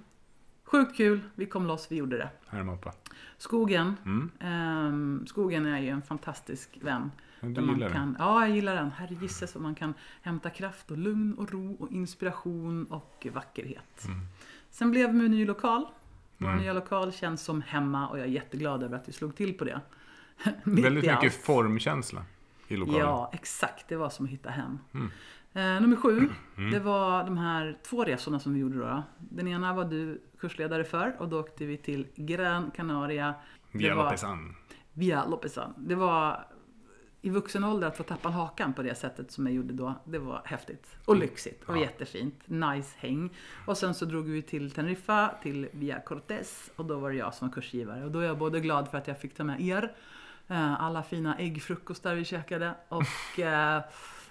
Sjukt 0.64 0.96
kul, 0.96 1.20
vi 1.35 1.46
kom 1.46 1.66
loss, 1.66 1.87
vi 1.90 1.96
gjorde 1.96 2.16
det. 2.16 2.28
Här 2.46 2.62
Mappa. 2.62 2.92
Skogen. 3.38 3.96
Mm. 4.04 4.30
Ehm, 4.40 5.26
skogen 5.26 5.66
är 5.66 5.78
ju 5.78 5.88
en 5.88 6.02
fantastisk 6.02 6.78
vän. 6.80 7.11
Men 7.42 7.55
Du 7.55 7.61
gillar 7.62 7.78
den? 7.88 7.92
kan, 7.92 8.16
Ja, 8.18 8.46
jag 8.46 8.57
gillar 8.57 8.74
den. 8.74 8.90
Herregisses 8.90 9.55
vad 9.55 9.62
man 9.62 9.74
kan 9.74 9.94
hämta 10.22 10.50
kraft 10.50 10.90
och 10.90 10.98
lugn 10.98 11.35
och 11.35 11.52
ro 11.52 11.76
och 11.81 11.92
inspiration 11.92 12.85
och 12.87 13.26
vackerhet. 13.33 14.07
Sen 14.70 14.90
blev 14.90 15.12
vi 15.12 15.28
ny 15.28 15.46
lokal. 15.46 15.87
Vår 16.38 16.46
Mm. 16.48 16.61
nya 16.61 16.72
lokal 16.72 17.12
känns 17.12 17.42
som 17.42 17.62
hemma 17.62 18.09
och 18.09 18.18
jag 18.18 18.24
är 18.26 18.31
jätteglad 18.31 18.83
över 18.83 18.96
att 18.96 19.09
vi 19.09 19.12
slog 19.12 19.37
till 19.37 19.55
på 19.59 19.64
det. 19.64 19.81
Väldigt 20.64 20.94
mycket 21.05 21.24
allt. 21.24 21.33
formkänsla 21.35 22.24
i 22.68 22.76
lokalen. 22.76 23.00
Ja, 23.00 23.31
exakt. 23.33 23.88
Det 23.88 23.96
var 23.96 24.11
som 24.11 24.24
att 24.26 24.33
hitta 24.33 24.50
hem. 24.50 24.78
Mm. 24.94 25.11
Eh, 25.52 25.83
nummer 25.83 25.96
sju, 25.96 26.28
det 26.72 26.81
var 26.81 27.24
de 27.24 27.38
här 27.38 27.78
två 27.83 28.05
resorna 28.05 28.40
som 28.40 28.55
vi 28.55 28.61
gjorde 28.61 28.78
då. 28.78 29.02
Den 29.18 29.48
ena 29.48 29.74
var 29.74 29.85
du 29.85 30.20
kursledare 30.40 30.85
för 30.85 31.16
och 31.18 31.28
då 31.28 31.40
åkte 31.40 31.64
vi 31.66 31.76
till 31.76 32.07
Gran 32.14 32.70
Canaria. 32.70 33.35
Via 33.70 33.94
Lopesan. 33.94 34.55
Via 34.92 35.24
Lopesan. 35.26 35.74
Det 35.78 35.94
var 35.94 36.44
i 37.24 37.30
vuxen 37.30 37.64
ålder 37.64 37.88
att 37.88 37.96
få 37.96 38.02
tappa 38.02 38.28
hakan 38.28 38.72
på 38.72 38.82
det 38.82 38.94
sättet 38.94 39.30
som 39.30 39.46
jag 39.46 39.54
gjorde 39.54 39.72
då. 39.74 39.94
Det 40.04 40.18
var 40.18 40.42
häftigt. 40.44 40.96
Och 41.04 41.16
lyxigt. 41.16 41.64
Och 41.64 41.76
Ja. 41.76 41.80
jättefint. 41.80 42.42
Nice 42.48 42.94
häng. 42.98 43.30
Och 43.66 43.76
sen 43.78 43.94
så 43.94 44.04
drog 44.04 44.24
vi 44.28 44.42
till 44.42 44.70
Teneriffa, 44.70 45.35
till 45.42 45.68
Via 45.72 46.00
Cortés. 46.00 46.70
Och 46.76 46.85
då 46.85 46.98
var 46.98 47.11
det 47.11 47.16
jag 47.16 47.35
som 47.35 47.48
var 47.48 47.54
kursgivare. 47.54 48.04
Och 48.04 48.11
då 48.11 48.18
är 48.18 48.24
jag 48.26 48.38
både 48.38 48.61
glad 48.61 48.88
för 48.88 48.98
att 48.98 49.08
jag 49.08 49.18
fick 49.20 49.35
ta 49.35 49.44
med 49.44 49.61
er. 49.61 49.92
eh, 50.48 50.82
Alla 50.82 51.02
fina 51.02 51.38
äggfrukostar 51.38 52.14
vi 52.14 52.24
käkade. 52.24 52.74
Och 52.88 53.38
eh, 53.38 53.82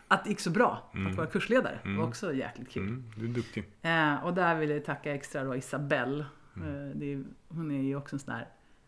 att 0.07 0.23
det 0.23 0.29
gick 0.29 0.39
så 0.39 0.49
bra 0.49 0.91
att 1.09 1.15
vara 1.15 1.27
kursledare. 1.27 1.79
Det 1.83 1.97
var 1.97 2.07
också 2.07 2.33
jäkligt 2.33 2.69
kul. 2.69 2.87
Mm, 2.87 3.03
du 3.17 3.25
är 3.25 3.33
duktig. 3.33 3.63
Eh, 3.81 4.25
och 4.25 4.33
där 4.33 4.55
vill 4.55 4.69
jag 4.69 4.85
tacka 4.85 5.13
extra 5.15 5.43
då 5.43 5.55
Isabelle. 5.55 6.25
Mm. 6.55 7.01
Är, 7.01 7.23
hon 7.47 7.71
är 7.71 7.81
ju 7.81 7.95
också 7.95 8.15
en 8.15 8.19
sån 8.19 8.33
där 8.33 8.47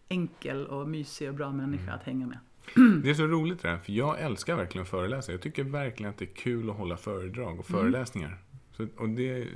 enkel 0.10 0.68
och 0.68 0.88
mysig 0.88 1.30
och 1.30 1.36
bra 1.36 1.52
människa 1.52 1.84
Mm. 1.84 1.96
att 1.96 2.04
hänga 2.04 2.28
med. 2.28 2.38
Det 3.04 3.10
är 3.10 3.14
så 3.14 3.28
roligt 3.28 3.62
det 3.62 3.70
här, 3.70 3.78
för 3.78 3.92
jag 3.92 4.22
älskar 4.22 4.56
verkligen 4.56 4.84
att 4.84 4.90
föreläsa. 4.90 5.32
Jag 5.32 5.42
tycker 5.42 5.64
verkligen 5.64 6.10
att 6.10 6.18
det 6.18 6.26
är 6.26 6.36
kul 6.36 6.70
att 6.70 6.76
hålla 6.78 6.98
föredrag 6.98 7.60
och 7.60 7.66
föreläsningar. 7.66 8.38
Så, 8.78 8.88
och 8.98 9.10
det, 9.10 9.48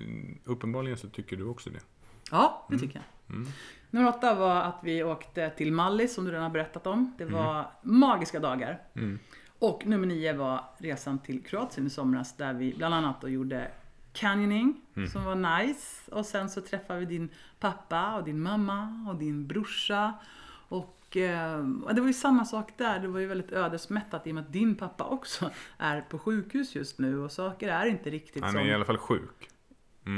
uppenbarligen 0.45 0.97
så 0.97 1.07
tycker 1.09 1.37
du 1.37 1.43
också 1.43 1.69
det. 1.69 1.79
Ja, 2.31 2.65
Mm. 2.69 2.79
det 2.81 2.87
tycker 2.87 3.01
jag. 3.27 3.45
Nummer 3.89 4.09
åtta 4.09 4.35
var 4.35 4.55
att 4.61 4.79
vi 4.83 5.03
åkte 5.03 5.49
till 5.49 5.71
Mallis 5.71 6.13
som 6.15 6.25
du 6.25 6.31
redan 6.31 6.43
har 6.43 6.49
berättat 6.49 6.87
om. 6.87 7.15
Det 7.17 7.25
var 7.25 7.71
magiska 7.83 8.39
dagar. 8.39 8.81
Mm. 8.95 9.19
Och 9.59 9.85
nummer 9.85 10.07
nio 10.07 10.33
var 10.33 10.63
resan 10.77 11.19
till 11.19 11.43
Kroatien 11.43 11.87
i 11.87 11.89
somras 11.89 12.37
där 12.37 12.53
vi 12.53 12.73
bland 12.77 12.93
annat 12.95 13.21
då 13.21 13.29
gjorde 13.29 13.71
canyoning 14.13 14.81
Mm. 14.95 15.09
som 15.09 15.23
var 15.23 15.35
nice. 15.59 16.11
Och 16.11 16.25
sen 16.25 16.49
så 16.49 16.61
träffade 16.61 16.99
vi 16.99 17.05
din 17.05 17.29
pappa 17.59 18.15
och 18.15 18.23
din 18.23 18.39
mamma 18.41 19.05
och 19.09 19.15
din 19.15 19.47
brorsa. 19.47 20.13
Och 20.69 20.96
det 21.13 22.01
var 22.01 22.07
ju 22.07 22.13
samma 22.13 22.45
sak 22.45 22.71
där. 22.77 22.99
Det 22.99 23.07
var 23.07 23.19
ju 23.19 23.27
väldigt 23.27 23.51
ödesmättat 23.51 24.27
i 24.27 24.31
och 24.31 24.35
med 24.35 24.43
att 24.43 24.53
din 24.53 24.75
pappa 24.75 25.03
också 25.03 25.51
är 25.77 26.01
på 26.01 26.19
sjukhus 26.19 26.75
just 26.75 26.99
nu 26.99 27.19
och 27.19 27.31
saker 27.31 27.69
är 27.69 27.85
inte 27.85 28.09
riktigt 28.09 28.43
Han 28.43 28.51
som... 28.51 28.61
är 28.61 28.65
i 28.65 28.73
alla 28.73 28.85
fall 28.85 28.97
sjuk. 28.97 29.49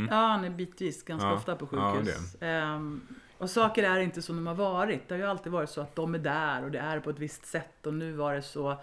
Ja, 0.09 0.15
han 0.15 0.43
är 0.43 0.49
bitvis 0.49 1.03
ganska 1.03 1.27
Ja, 1.27 1.33
ofta 1.33 1.55
på 1.55 1.67
ja, 1.71 1.95
sjukhus. 1.95 2.35
Ehm, 2.41 3.01
och 3.37 3.49
saker 3.49 3.83
är 3.83 3.99
inte 3.99 4.21
som 4.21 4.35
de 4.35 4.47
har 4.47 4.55
varit. 4.55 5.07
Det 5.07 5.13
har 5.15 5.19
ju 5.19 5.25
alltid 5.27 5.51
varit 5.51 5.69
så 5.69 5.81
att 5.81 5.95
de 5.95 6.15
är 6.15 6.19
där 6.19 6.63
och 6.63 6.71
det 6.71 6.79
är 6.79 6.99
på 6.99 7.09
ett 7.09 7.19
visst 7.19 7.45
sätt. 7.45 7.85
Och 7.87 7.93
nu 7.93 8.11
var 8.11 8.33
det 8.33 8.41
så... 8.41 8.77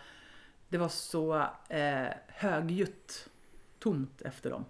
Det 0.69 0.79
var 0.79 0.89
så 0.89 1.37
eh, 1.69 2.07
högljutt 2.29 3.29
tomt 3.79 4.23
efter 4.23 4.51
dem. 4.51 4.65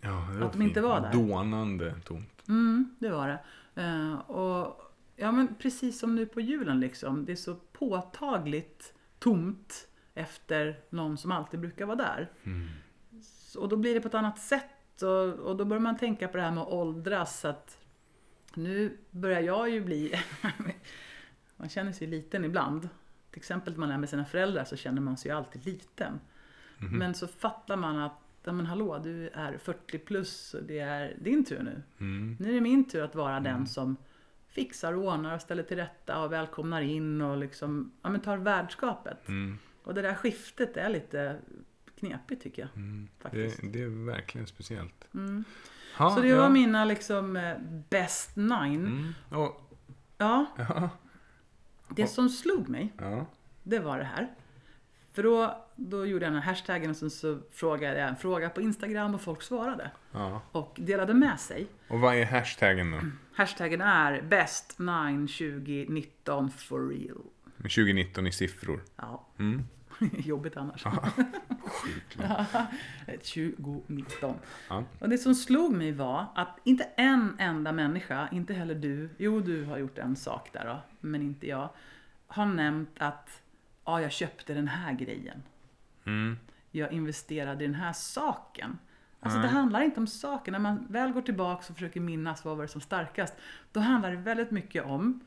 Ja, 0.00 0.28
det 0.32 0.38
var 0.38 0.46
Att 0.46 0.52
de 0.52 0.62
inte 0.62 0.74
fint. 0.74 0.86
var 0.86 1.00
där. 1.00 1.12
Dånande 1.12 1.94
tomt. 2.04 2.42
Mm, 2.48 2.96
det 2.98 3.08
var 3.08 3.28
det. 3.28 3.38
Eh, 3.82 4.30
och 4.30 4.85
ja, 5.16 5.32
men 5.32 5.54
precis 5.54 5.98
som 5.98 6.14
nu 6.14 6.26
på 6.26 6.40
julen 6.40 6.80
liksom. 6.80 7.24
Det 7.24 7.32
är 7.32 7.36
så 7.36 7.54
påtagligt 7.54 8.94
tomt 9.18 9.88
efter 10.14 10.80
någon 10.90 11.18
som 11.18 11.32
alltid 11.32 11.60
brukar 11.60 11.86
vara 11.86 11.96
där. 11.96 12.30
Mm. 12.44 12.68
Och 13.56 13.68
då 13.68 13.76
blir 13.76 13.94
det 13.94 14.00
på 14.00 14.08
ett 14.08 14.14
annat 14.14 14.38
sätt. 14.38 15.02
Och, 15.02 15.28
och 15.28 15.56
då 15.56 15.64
börjar 15.64 15.80
man 15.80 15.96
tänka 15.96 16.28
på 16.28 16.36
det 16.36 16.42
här 16.42 16.50
med 16.50 16.62
att 16.62 16.68
åldras. 16.68 17.44
Att 17.44 17.78
nu 18.54 18.98
börjar 19.10 19.40
jag 19.40 19.70
ju 19.70 19.80
bli... 19.80 20.14
man 21.56 21.68
känner 21.68 21.92
sig 21.92 22.06
liten 22.06 22.44
ibland. 22.44 22.88
Till 23.30 23.38
exempel 23.38 23.72
när 23.72 23.80
man 23.80 23.90
är 23.90 23.98
med 23.98 24.08
sina 24.08 24.24
föräldrar 24.24 24.64
så 24.64 24.76
känner 24.76 25.00
man 25.00 25.16
sig 25.16 25.30
ju 25.30 25.36
alltid 25.36 25.66
liten. 25.66 26.20
Men 26.78 27.14
så 27.14 27.26
fattar 27.26 27.76
man 27.76 27.98
att 27.98 28.26
Ja 28.46 28.52
men 28.52 28.66
hallå, 28.66 28.98
du 28.98 29.28
är 29.28 29.58
40 29.58 29.98
plus 29.98 30.54
och 30.54 30.62
det 30.62 30.78
är 30.78 31.16
din 31.20 31.44
tur 31.44 31.62
nu. 31.62 31.82
Mm. 31.98 32.36
Nu 32.40 32.48
är 32.50 32.54
det 32.54 32.60
min 32.60 32.88
tur 32.88 33.02
att 33.02 33.14
vara 33.14 33.40
den 33.40 33.66
som 33.66 33.96
fixar 34.56 34.92
och 34.92 35.04
ordnar 35.04 35.34
och 35.34 35.40
ställer 35.40 35.62
till 35.62 35.76
rätta 35.76 36.20
och 36.22 36.32
välkomnar 36.32 36.80
in 36.82 37.20
och 37.20 37.36
liksom, 37.36 37.92
ja 38.02 38.08
men 38.10 38.20
tar 38.20 38.36
värdskapet. 38.36 39.28
Mm. 39.28 39.58
Och 39.82 39.94
det 39.94 40.02
där 40.02 40.14
skiftet 40.14 40.76
är 40.76 40.88
lite 40.88 41.36
knepigt 42.00 42.42
tycker 42.42 42.62
jag. 42.62 42.70
Mm. 42.76 43.08
Faktiskt. 43.18 43.60
Det, 43.60 43.68
det 43.68 43.82
är 43.82 44.06
verkligen 44.06 44.46
speciellt. 44.46 45.14
Mm. 45.14 45.44
Ja, 45.98 46.10
Så 46.10 46.20
det 46.20 46.28
ja. 46.28 46.40
var 46.40 46.48
mina 46.48 46.84
liksom 46.84 47.36
eh, 47.36 47.56
best 47.90 48.36
nine. 48.36 48.86
Mm. 48.86 49.14
Och, 49.30 49.62
Ja, 50.18 50.46
ja, 50.56 50.90
det 51.88 52.06
som 52.06 52.28
slog 52.28 52.68
mig, 52.68 52.92
ja. 52.98 53.26
det 53.62 53.78
var 53.78 53.98
det 53.98 54.04
här. 54.04 54.28
För 55.12 55.22
då, 55.22 55.66
då 55.76 56.06
gjorde 56.06 56.24
jag 56.24 56.32
den 56.32 56.42
här 56.42 56.50
hashtaggen 56.52 56.90
och 56.90 56.96
sen 56.96 57.10
så 57.10 57.38
frågade 57.52 57.98
jag 58.00 58.08
en 58.08 58.16
fråga 58.16 58.50
på 58.50 58.60
Instagram 58.60 59.14
och 59.14 59.20
folk 59.20 59.42
svarade. 59.42 59.90
ja. 60.12 60.40
Och 60.52 60.76
delade 60.80 61.14
med 61.14 61.40
sig. 61.40 61.66
Och 61.88 62.00
vad 62.00 62.14
är 62.14 62.24
hashtaggen 62.24 62.90
då? 62.90 62.98
Hashtaggen 63.36 63.80
är 63.80 64.22
best 64.22 64.78
nine 64.78 65.28
2019 65.28 66.50
for 66.50 66.88
real. 66.88 67.22
Med 67.56 67.70
2019 67.70 68.26
i 68.26 68.32
siffror. 68.32 68.80
Ja, 68.96 69.26
Mm. 69.38 69.62
jobbigt 70.18 70.56
annars. 70.56 70.84
Sjukt. 71.64 72.18
2019. 73.06 74.34
Ja. 74.68 74.84
Och 74.98 75.08
det 75.08 75.18
som 75.18 75.34
slog 75.34 75.72
mig 75.72 75.92
var 75.92 76.26
att 76.34 76.58
inte 76.64 76.84
en 76.84 77.36
enda 77.38 77.72
människa, 77.72 78.28
inte 78.32 78.54
heller 78.54 78.74
du, 78.74 79.08
jo 79.18 79.40
du 79.40 79.64
har 79.64 79.78
gjort 79.78 79.98
en 79.98 80.16
sak 80.16 80.48
där 80.52 80.64
då, 80.64 80.80
men 81.00 81.22
inte 81.22 81.46
jag, 81.46 81.70
har 82.26 82.46
nämnt 82.46 82.90
att 82.98 83.42
ja, 83.84 84.00
jag 84.00 84.12
köpte 84.12 84.54
den 84.54 84.68
här 84.68 84.92
grejen. 84.92 85.42
Mm. 86.04 86.36
Jag 86.70 86.92
investerade 86.92 87.64
i 87.64 87.66
den 87.66 87.76
här 87.76 87.92
saken. 87.92 88.78
Alltså 89.26 89.40
det 89.40 89.48
handlar 89.48 89.80
inte 89.80 90.00
om 90.00 90.06
saker. 90.06 90.52
När 90.52 90.58
man 90.58 90.86
väl 90.88 91.12
går 91.12 91.22
tillbaka 91.22 91.58
och 91.68 91.74
försöker 91.74 92.00
minnas 92.00 92.44
vad 92.44 92.56
var 92.56 92.64
det 92.64 92.68
som 92.68 92.80
starkast, 92.80 93.34
då 93.72 93.80
handlar 93.80 94.10
det 94.10 94.16
väldigt 94.16 94.50
mycket 94.50 94.84
om 94.84 95.20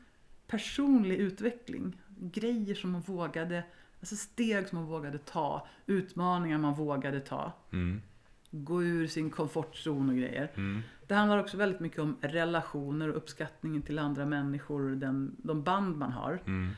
personlig 0.46 1.16
utveckling. 1.16 2.00
Grejer 2.18 2.74
som 2.74 2.90
man 2.90 3.00
vågade 3.00 3.64
Alltså 4.00 4.16
steg 4.16 4.68
som 4.68 4.78
man 4.78 4.86
vågade 4.86 5.18
ta, 5.18 5.66
utmaningar 5.86 6.58
man 6.58 6.74
vågade 6.74 7.20
ta. 7.20 7.52
Mm. 7.72 8.02
Gå 8.50 8.82
ur 8.82 9.06
sin 9.06 9.30
komfortzon 9.30 10.08
och 10.08 10.16
grejer. 10.16 10.50
Mm. 10.54 10.82
Det 11.06 11.14
handlar 11.14 11.38
också 11.38 11.56
väldigt 11.56 11.80
mycket 11.80 11.98
om 11.98 12.16
relationer 12.20 13.08
och 13.08 13.16
uppskattningen 13.16 13.82
till 13.82 13.98
andra 13.98 14.26
människor, 14.26 14.90
den, 14.90 15.36
de 15.38 15.62
band 15.62 15.96
man 15.96 16.12
har. 16.12 16.42
Mm. 16.46 16.70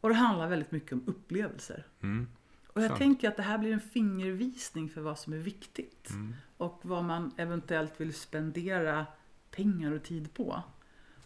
Och 0.00 0.08
det 0.08 0.14
handlar 0.14 0.48
väldigt 0.48 0.70
mycket 0.70 0.92
om 0.92 1.02
upplevelser. 1.06 1.86
Mm. 2.02 2.28
Och 2.66 2.82
jag 2.82 2.88
Sant. 2.88 2.98
tänker 2.98 3.28
att 3.28 3.36
det 3.36 3.42
här 3.42 3.58
blir 3.58 3.72
en 3.72 3.80
fingervisning 3.80 4.88
för 4.88 5.00
vad 5.00 5.18
som 5.18 5.32
är 5.32 5.38
viktigt. 5.38 6.10
Mm. 6.58 6.70
Och 6.70 6.80
vad 6.82 7.04
man 7.04 7.32
eventuellt 7.36 8.00
vill 8.00 8.14
spendera 8.14 9.06
pengar 9.50 9.92
och 9.92 10.02
tid 10.02 10.34
på. 10.34 10.62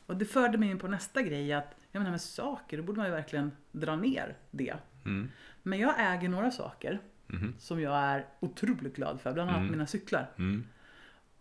Och 0.07 0.17
det 0.17 0.25
förde 0.25 0.59
mig 0.59 0.71
in 0.71 0.79
på 0.79 0.89
nästa 0.89 1.23
grej 1.23 1.53
att, 1.53 1.75
jag 1.93 2.01
menar 2.01 2.11
med 2.11 2.21
saker, 2.21 2.77
då 2.77 2.83
borde 2.83 2.99
man 2.99 3.07
ju 3.07 3.13
verkligen 3.13 3.53
dra 3.73 3.97
ner 3.97 4.37
det. 4.51 4.75
Mm. 5.05 5.31
Men 5.63 5.79
jag 5.79 5.95
äger 5.99 6.29
några 6.29 6.51
saker 6.51 7.01
Mhm. 7.27 7.55
som 7.59 7.81
jag 7.81 7.97
är 7.99 8.27
otroligt 8.41 8.97
glad 8.97 9.21
för, 9.21 9.33
bland 9.33 9.51
annat 9.51 9.61
Mm. 9.61 9.73
mina 9.73 9.87
cyklar. 9.87 10.31
Mm. 10.39 10.65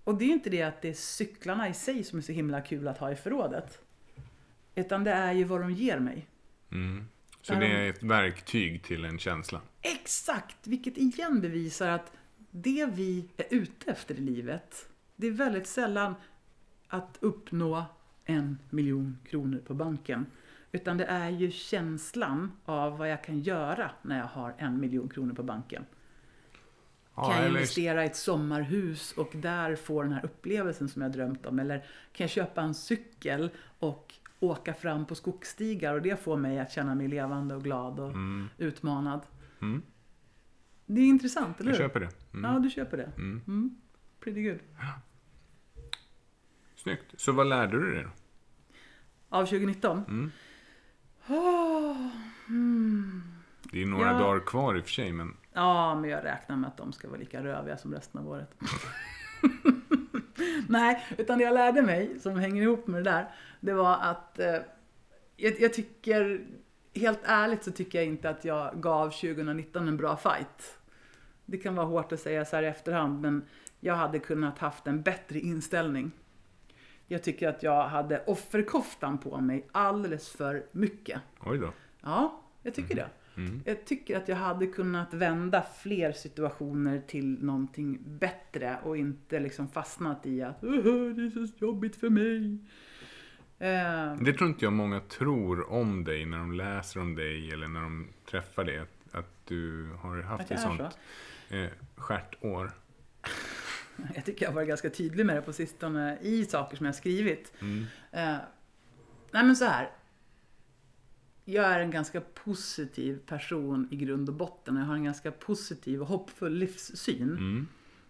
Och 0.03 0.15
det 0.17 0.25
är 0.25 0.29
inte 0.29 0.49
det 0.49 0.61
att 0.61 0.81
det 0.81 0.89
är 0.89 0.93
cyklarna 0.93 1.69
i 1.69 1.73
sig 1.73 2.03
som 2.03 2.17
är 2.19 2.23
så 2.23 2.31
himla 2.31 2.61
kul 2.61 2.87
att 2.87 2.97
ha 2.97 3.11
i 3.11 3.15
förrådet. 3.15 3.79
Utan 4.75 5.03
det 5.03 5.11
är 5.11 5.33
ju 5.33 5.43
vad 5.43 5.61
de 5.61 5.71
ger 5.71 5.99
mig. 5.99 6.27
Mm. 6.71 7.07
Så 7.41 7.53
Där 7.53 7.59
det 7.59 7.67
de- 7.67 7.73
är 7.75 7.89
ett 7.89 8.03
verktyg 8.03 8.83
till 8.83 9.05
en 9.05 9.19
känsla. 9.19 9.61
Exakt! 9.81 10.67
Vilket 10.67 10.97
igen 10.97 11.41
bevisar 11.41 11.87
att 11.89 12.11
det 12.51 12.85
vi 12.93 13.29
är 13.37 13.45
ute 13.49 13.91
efter 13.91 14.15
i 14.15 14.21
livet, 14.21 14.89
det 15.15 15.27
är 15.27 15.31
väldigt 15.31 15.67
sällan 15.67 16.15
att 16.87 17.17
uppnå 17.21 17.85
en 18.25 18.57
miljon 18.69 19.17
kronor 19.29 19.57
på 19.67 19.73
banken. 19.73 20.25
Utan 20.71 20.97
det 20.97 21.05
är 21.05 21.29
ju 21.29 21.51
känslan 21.51 22.51
av 22.65 22.97
vad 22.97 23.09
jag 23.11 23.23
kan 23.23 23.39
göra 23.39 23.91
när 24.01 24.17
jag 24.17 24.25
har 24.25 24.53
en 24.57 24.79
miljon 24.79 25.09
kronor 25.09 25.33
på 25.33 25.43
banken. 25.43 25.85
Ja, 27.15 27.23
kan 27.23 27.35
jag 27.35 27.45
eller- 27.45 27.55
investera 27.59 28.03
i 28.03 28.07
ett 28.07 28.15
sommarhus 28.15 29.11
och 29.11 29.29
där 29.33 29.75
få 29.75 30.03
den 30.03 30.11
här 30.13 30.25
upplevelsen 30.25 30.89
som 30.89 31.01
jag 31.01 31.11
drömt 31.11 31.45
om? 31.45 31.59
Eller 31.59 31.77
kan 32.13 32.23
jag 32.23 32.29
köpa 32.29 32.61
en 32.61 32.73
cykel 32.73 33.49
och 33.79 34.13
åka 34.39 34.73
fram 34.73 35.05
på 35.05 35.15
skogsstigar 35.15 35.93
och 35.93 36.01
det 36.01 36.19
får 36.23 36.37
mig 36.37 36.59
att 36.59 36.71
känna 36.71 36.95
mig 36.95 37.07
levande 37.07 37.55
och 37.55 37.63
glad 37.63 37.99
och 37.99 38.09
Mm. 38.09 38.47
utmanad? 38.57 39.21
Mm. 39.61 39.81
Det 40.95 41.01
är 41.01 41.07
intressant, 41.07 41.59
eller 41.59 41.71
Jag 41.71 41.77
hur? 41.77 41.83
köper 41.87 41.99
det. 41.99 42.09
Mm. 42.33 42.51
Ja, 42.53 42.59
du 42.59 42.69
köper 42.69 42.97
det. 42.97 43.11
Mm. 43.17 43.41
Mm. 43.47 43.75
Pretty 44.19 44.43
good. 44.43 44.59
Snyggt. 46.75 47.03
Så 47.17 47.31
vad 47.31 47.47
lärde 47.47 47.79
du 47.79 47.93
dig 47.93 48.03
då? 48.03 48.09
Av 49.29 49.45
2019? 49.45 49.97
Mm. 50.07 50.31
Mm. 52.49 53.21
Det 53.71 53.81
är 53.81 53.85
några 53.85 54.11
Ja. 54.11 54.17
dagar 54.19 54.39
kvar 54.45 54.75
i 54.77 54.79
och 54.79 54.83
för 54.83 54.91
sig, 54.91 55.13
men 55.13 55.37
Ja, 55.53 55.95
men 55.99 56.09
jag 56.09 56.23
räknar 56.25 56.55
med 56.55 56.67
att 56.67 56.77
de 56.77 56.93
ska 56.93 57.07
vara 57.09 57.19
lika 57.19 57.43
röviga 57.43 57.77
som 57.77 57.93
resten 57.93 58.21
av 58.21 58.27
året. 58.29 58.49
Nej, 60.67 61.05
utan 61.17 61.37
det 61.37 61.43
jag 61.43 61.53
lärde 61.53 61.81
mig, 61.81 62.19
som 62.19 62.35
hänger 62.35 62.61
ihop 62.61 62.87
med 62.87 63.03
det 63.03 63.09
där, 63.11 63.31
det 63.59 63.73
var 63.73 63.97
att 64.01 64.39
eh, 64.39 64.55
jag, 65.35 65.59
jag 65.61 65.73
tycker, 65.73 66.45
helt 66.95 67.19
ärligt 67.23 67.63
så 67.63 67.71
tycker 67.71 67.97
jag 67.99 68.07
inte 68.07 68.29
att 68.29 68.45
jag 68.45 68.81
gav 68.81 69.09
2019 69.09 69.87
en 69.87 69.97
bra 69.97 70.17
fight. 70.17 70.77
Det 71.51 71.57
kan 71.57 71.75
vara 71.75 71.85
hårt 71.85 72.11
att 72.11 72.19
säga 72.19 72.45
så 72.45 72.55
här 72.55 72.63
i 72.63 72.67
efterhand, 72.67 73.21
men 73.21 73.45
jag 73.79 73.95
hade 73.95 74.19
kunnat 74.19 74.59
haft 74.59 74.87
en 74.87 75.01
bättre 75.01 75.39
inställning. 75.39 76.11
Jag 77.07 77.23
tycker 77.23 77.49
att 77.49 77.63
jag 77.63 77.87
hade 77.87 78.23
offerkoftan 78.27 79.17
på 79.17 79.41
mig 79.41 79.67
alldeles 79.71 80.29
för 80.29 80.63
mycket. 80.71 81.21
oj 81.39 81.57
då. 81.57 81.73
Ja, 82.01 82.41
jag 82.63 82.73
tycker 82.73 82.95
det. 82.95 83.07
Mm. 83.37 83.61
Jag 83.65 83.85
tycker 83.85 84.17
att 84.17 84.27
jag 84.27 84.35
hade 84.35 84.67
kunnat 84.67 85.13
vända 85.13 85.63
fler 85.81 86.11
situationer 86.11 87.01
till 87.07 87.43
någonting 87.43 87.99
bättre 88.05 88.77
och 88.83 88.97
inte 88.97 89.39
liksom 89.39 89.67
fastnat 89.67 90.25
i 90.25 90.41
att 90.41 90.63
"Åh, 90.63 90.71
det 91.15 91.21
är 91.25 91.47
så 91.47 91.53
jobbigt 91.65 91.95
för 91.95 92.09
mig. 92.09 92.57
Eh, 93.59 94.15
Det 94.23 94.33
tror 94.33 94.49
inte 94.49 94.65
jag 94.65 94.73
många 94.73 94.99
tror 94.99 95.71
om 95.71 96.03
dig 96.03 96.25
när 96.25 96.37
de 96.37 96.51
läser 96.53 96.99
om 96.99 97.15
dig 97.15 97.51
eller 97.51 97.67
när 97.67 97.81
de 97.81 98.07
träffar 98.31 98.63
dig. 98.63 98.79
Att, 98.79 99.15
att 99.15 99.45
du 99.47 99.89
har 100.01 100.21
haft 100.21 100.43
att 100.43 100.51
är 100.51 100.55
sånt 100.57 100.79
så. 100.79 100.89
Eh, 101.51 101.69
stjärtår. 101.95 102.71
Jag 104.15 104.25
tycker 104.25 104.45
jag 104.45 104.49
har 104.51 104.55
varit 104.55 104.67
ganska 104.67 104.89
tydlig 104.89 105.25
med 105.25 105.35
det 105.35 105.41
på 105.41 105.53
sistone 105.53 106.17
i 106.21 106.45
saker 106.45 106.77
som 106.77 106.85
jag 106.85 106.93
har 106.93 106.97
skrivit. 106.97 107.53
Mm. 107.61 107.85
Eh, 108.11 108.35
nej 109.31 109.43
men 109.45 109.55
så 109.55 109.65
här. 109.65 109.89
Jag 111.45 111.65
är 111.65 111.79
en 111.79 111.91
ganska 111.91 112.21
positiv 112.21 113.19
person 113.25 113.87
i 113.91 113.95
grund 113.95 114.29
och 114.29 114.35
botten 114.35 114.75
jag 114.75 114.83
har 114.85 114.95
en 114.95 115.03
ganska 115.03 115.31
positiv 115.31 116.01
och 116.01 116.07
hoppfull 116.07 116.53
livssyn. 116.53 117.21
Mm. 117.29 117.67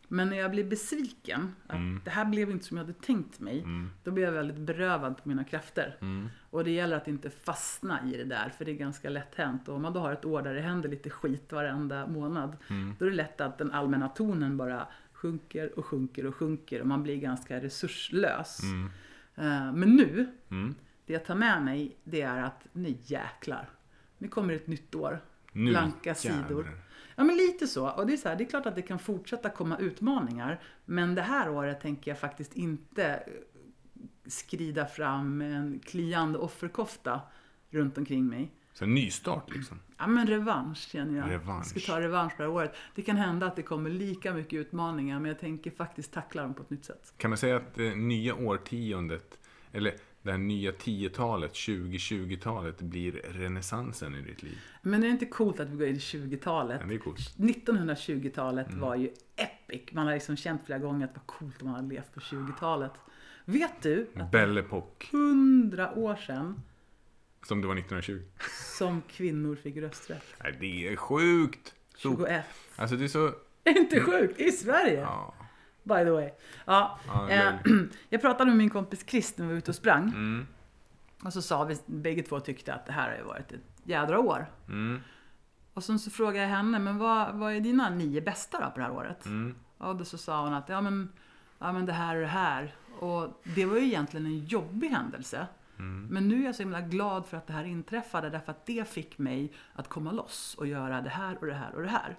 Men 0.08 0.30
när 0.30 0.38
jag 0.38 0.52
blir 0.52 0.64
besviken, 0.64 1.56
att 1.68 1.76
Mm. 1.76 2.02
det 2.06 2.12
här 2.12 2.26
blev 2.26 2.52
inte 2.52 2.66
som 2.66 2.78
jag 2.78 2.84
hade 2.84 3.00
tänkt 3.00 3.40
mig, 3.40 3.60
Mm. 3.60 3.90
då 4.04 4.12
blir 4.12 4.24
jag 4.24 4.32
väldigt 4.32 4.58
berövad 4.58 5.18
på 5.24 5.30
mina 5.30 5.44
krafter. 5.44 5.98
Mm. 6.02 6.30
Och 6.52 6.64
det 6.64 6.72
gäller 6.72 6.98
att 6.98 7.08
inte 7.08 7.30
fastna 7.30 8.00
i 8.14 8.18
det 8.18 8.24
där, 8.24 8.50
för 8.58 8.66
det 8.66 8.72
är 8.72 8.76
ganska 8.76 9.10
lätt 9.10 9.36
hänt. 9.36 9.68
Och 9.68 9.76
om 9.76 9.82
man 9.82 9.94
då 9.94 10.00
har 10.00 10.12
ett 10.14 10.26
år 10.26 10.42
där 10.42 10.54
det 10.54 10.62
händer 10.62 10.90
lite 10.90 11.10
skit 11.10 11.52
varenda 11.52 12.08
månad, 12.08 12.58
Mm. 12.70 12.96
då 13.00 13.06
är 13.06 13.10
det 13.10 13.16
lätt 13.16 13.42
att 13.42 13.58
den 13.58 13.72
allmänna 13.72 14.08
tonen 14.10 14.58
bara 14.58 14.88
sjunker 15.14 15.80
och 15.80 15.86
sjunker 15.86 16.26
och 16.26 16.36
sjunker 16.36 16.82
och 16.82 16.88
man 16.88 17.04
blir 17.04 17.16
ganska 17.18 17.60
resurslös. 17.62 18.60
Mm. 18.64 18.86
Eh, 19.36 19.74
Men 19.74 19.96
nu, 19.96 20.28
Mm. 20.52 20.76
det 21.06 21.14
jag 21.14 21.26
tar 21.26 21.36
med 21.36 21.64
mig, 21.64 21.96
det 22.04 22.22
är 22.22 22.42
att 22.44 22.68
nu 22.74 22.96
jäklar. 23.04 23.70
Nu 24.18 24.28
kommer 24.28 24.54
ett 24.54 24.68
nytt 24.68 24.96
år. 24.96 25.20
Nu 25.52 25.72
Blanka 25.72 26.16
sidor. 26.16 26.38
jävlar. 26.40 26.78
Ja 27.16 27.24
men 27.24 27.36
lite 27.36 27.68
så. 27.68 27.90
Och 27.90 28.08
det 28.08 28.14
är, 28.14 28.18
så 28.18 28.30
här, 28.30 28.36
det 28.36 28.44
är 28.44 28.50
klart 28.50 28.66
att 28.66 28.76
det 28.76 28.82
kan 28.82 29.00
fortsätta 29.00 29.50
komma 29.50 29.78
utmaningar. 29.78 30.60
Men 30.86 31.16
det 31.16 31.22
här 31.22 31.50
året 31.50 31.82
tänker 31.82 32.12
jag 32.12 32.20
faktiskt 32.20 32.54
inte 32.54 33.24
skrida 34.32 34.86
fram 34.86 35.38
med 35.38 35.56
en 35.56 35.80
kliande 35.80 36.38
offerkofta 36.40 37.22
runt 37.70 37.98
omkring 37.98 38.28
mig. 38.28 38.52
Så 38.74 38.84
en 38.84 38.94
nystart 38.94 39.56
liksom. 39.56 39.80
Ja 39.98 40.08
men 40.08 40.28
revansch 40.28 40.78
känner 40.78 41.20
jag. 41.20 41.30
Revansch. 41.30 41.68
Jag 41.76 41.82
ska 41.82 41.94
ta 41.94 42.02
revansch 42.02 42.38
på 42.38 42.44
det 42.44 42.50
här 42.50 42.56
året. 42.56 42.76
Det 42.96 43.02
kan 43.02 43.18
hända 43.18 43.46
att 43.48 43.56
det 43.56 43.62
kommer 43.64 43.90
lika 43.90 44.34
mycket 44.34 44.54
utmaningar 44.54 45.20
men 45.20 45.30
jag 45.30 45.40
tänker 45.40 45.72
faktiskt 45.72 46.14
tackla 46.14 46.42
dem 46.42 46.54
på 46.54 46.64
ett 46.64 46.70
nytt 46.70 46.86
sätt. 46.86 47.14
Kan 47.18 47.30
man 47.30 47.38
säga 47.38 47.56
att 47.56 47.76
det 47.76 47.96
nya 47.96 48.36
årtiondet, 48.36 49.38
eller 49.72 49.94
det 50.22 50.32
här 50.32 50.38
nya 50.38 50.72
10-talet, 50.72 51.54
2020-talet, 51.54 52.82
blir 52.82 53.12
renässansen 53.12 54.16
i 54.16 54.22
ditt 54.22 54.44
liv? 54.44 54.58
Men 54.82 55.02
det 55.02 55.08
är 55.08 55.12
inte 55.12 55.26
coolt 55.26 55.60
att 55.60 55.70
vi 55.70 55.76
går 55.78 55.88
in 55.88 55.96
i 55.96 56.00
20-talet. 56.00 56.78
Ja, 56.82 56.88
det 56.88 56.96
är 56.96 57.00
coolt. 57.00 57.38
1920-talet 57.38 58.68
Mm. 58.68 58.80
var 58.80 58.96
ju 58.96 59.10
epic. 59.36 59.82
Man 59.92 60.06
har 60.08 60.14
liksom 60.14 60.38
känt 60.38 60.62
flera 60.66 60.80
gånger 60.80 61.06
att 61.06 61.14
det 61.14 61.20
var 61.20 61.38
coolt 61.38 61.62
om 61.62 61.68
man 61.68 61.76
hade 61.76 61.88
levt 61.96 62.14
på 62.14 62.20
20-talet. 62.20 62.92
Vet 63.46 63.82
du 63.82 64.08
att 64.16 64.32
Belle 64.32 64.60
Epoque, 64.60 65.08
hundra 65.12 65.92
år 65.94 66.16
sedan 66.16 66.62
som 67.48 67.62
det 67.62 67.68
var 67.68 67.76
1920. 67.76 68.22
som 68.78 69.02
kvinnor 69.02 69.56
fick 69.56 69.78
rösträtt? 69.78 70.26
Nej, 70.44 70.58
det 70.60 70.88
är 70.88 70.96
sjukt! 70.96 71.76
Så, 71.96 72.18
21. 72.18 72.46
alltså 72.76 72.96
det 72.96 73.04
är 73.04 73.08
så... 73.08 73.28
Är 73.64 73.78
inte 73.78 74.02
sjukt? 74.02 74.40
I 74.40 74.52
Sverige? 74.52 75.02
Ja. 75.02 75.34
By 75.84 75.94
the 75.94 76.10
way. 76.10 76.30
Ja, 76.66 77.00
Ja, 77.08 77.30
eh, 77.30 77.54
jag 78.10 78.22
pratade 78.22 78.46
med 78.46 78.58
min 78.58 78.70
kompis 78.70 79.06
Chris 79.08 79.38
när 79.38 79.46
vi 79.46 79.52
var 79.52 79.58
ute 79.58 79.72
och 79.72 79.76
sprang. 79.76 80.04
Mm. 80.04 80.48
Och 81.24 81.34
så 81.34 81.42
sa 81.42 81.64
vi, 81.64 81.78
bägge 81.86 82.24
två 82.24 82.40
tyckte 82.40 82.74
att 82.74 82.86
det 82.86 82.92
här 82.92 83.10
har 83.10 83.18
ju 83.18 83.24
varit 83.24 83.52
ett 83.52 83.62
jädra 83.84 84.20
år. 84.20 84.46
Mm. 84.68 85.00
Och 85.74 85.84
sen 85.84 86.00
så 86.00 86.12
frågade 86.12 86.38
jag 86.38 86.48
henne, 86.48 86.80
men 86.80 86.98
vad, 86.98 87.36
vad 87.36 87.54
är 87.54 87.60
dina 87.60 87.90
nio 87.90 88.22
bästa 88.22 88.60
då 88.60 88.72
på 88.72 88.80
det 88.80 88.84
här 88.86 88.92
året? 88.92 89.26
Mm. 89.26 89.56
Och 89.78 89.96
då 89.96 90.06
så 90.06 90.18
sa 90.18 90.44
hon 90.44 90.54
att 90.54 90.70
ja 90.70 90.82
men, 90.82 91.12
ja 91.60 91.72
men 91.72 91.86
det 91.86 91.94
här 91.94 92.16
och 92.16 92.22
det 92.22 92.28
här. 92.28 92.76
Och 93.02 93.42
det 93.44 93.66
var 93.66 93.78
ju 93.78 93.86
egentligen 93.86 94.26
en 94.26 94.40
jobbig 94.40 94.90
händelse. 94.90 95.48
Mm. 95.80 96.08
Men 96.10 96.28
nu 96.28 96.42
är 96.42 96.46
jag 96.46 96.56
så 96.56 96.64
himla 96.64 96.82
glad 96.82 97.26
för 97.26 97.38
att 97.38 97.48
det 97.48 97.54
här 97.54 97.64
inträffade 97.64 98.30
därför 98.30 98.52
att 98.52 98.66
det 98.66 98.90
fick 98.90 99.18
mig 99.18 99.54
att 99.74 99.88
komma 99.88 100.12
loss 100.12 100.56
och 100.58 100.68
göra 100.68 101.02
det 101.02 101.10
här 101.10 101.38
och 101.40 101.46
det 101.46 101.54
här 101.54 101.76
och 101.76 101.82
det 101.82 101.90
här. 101.90 102.16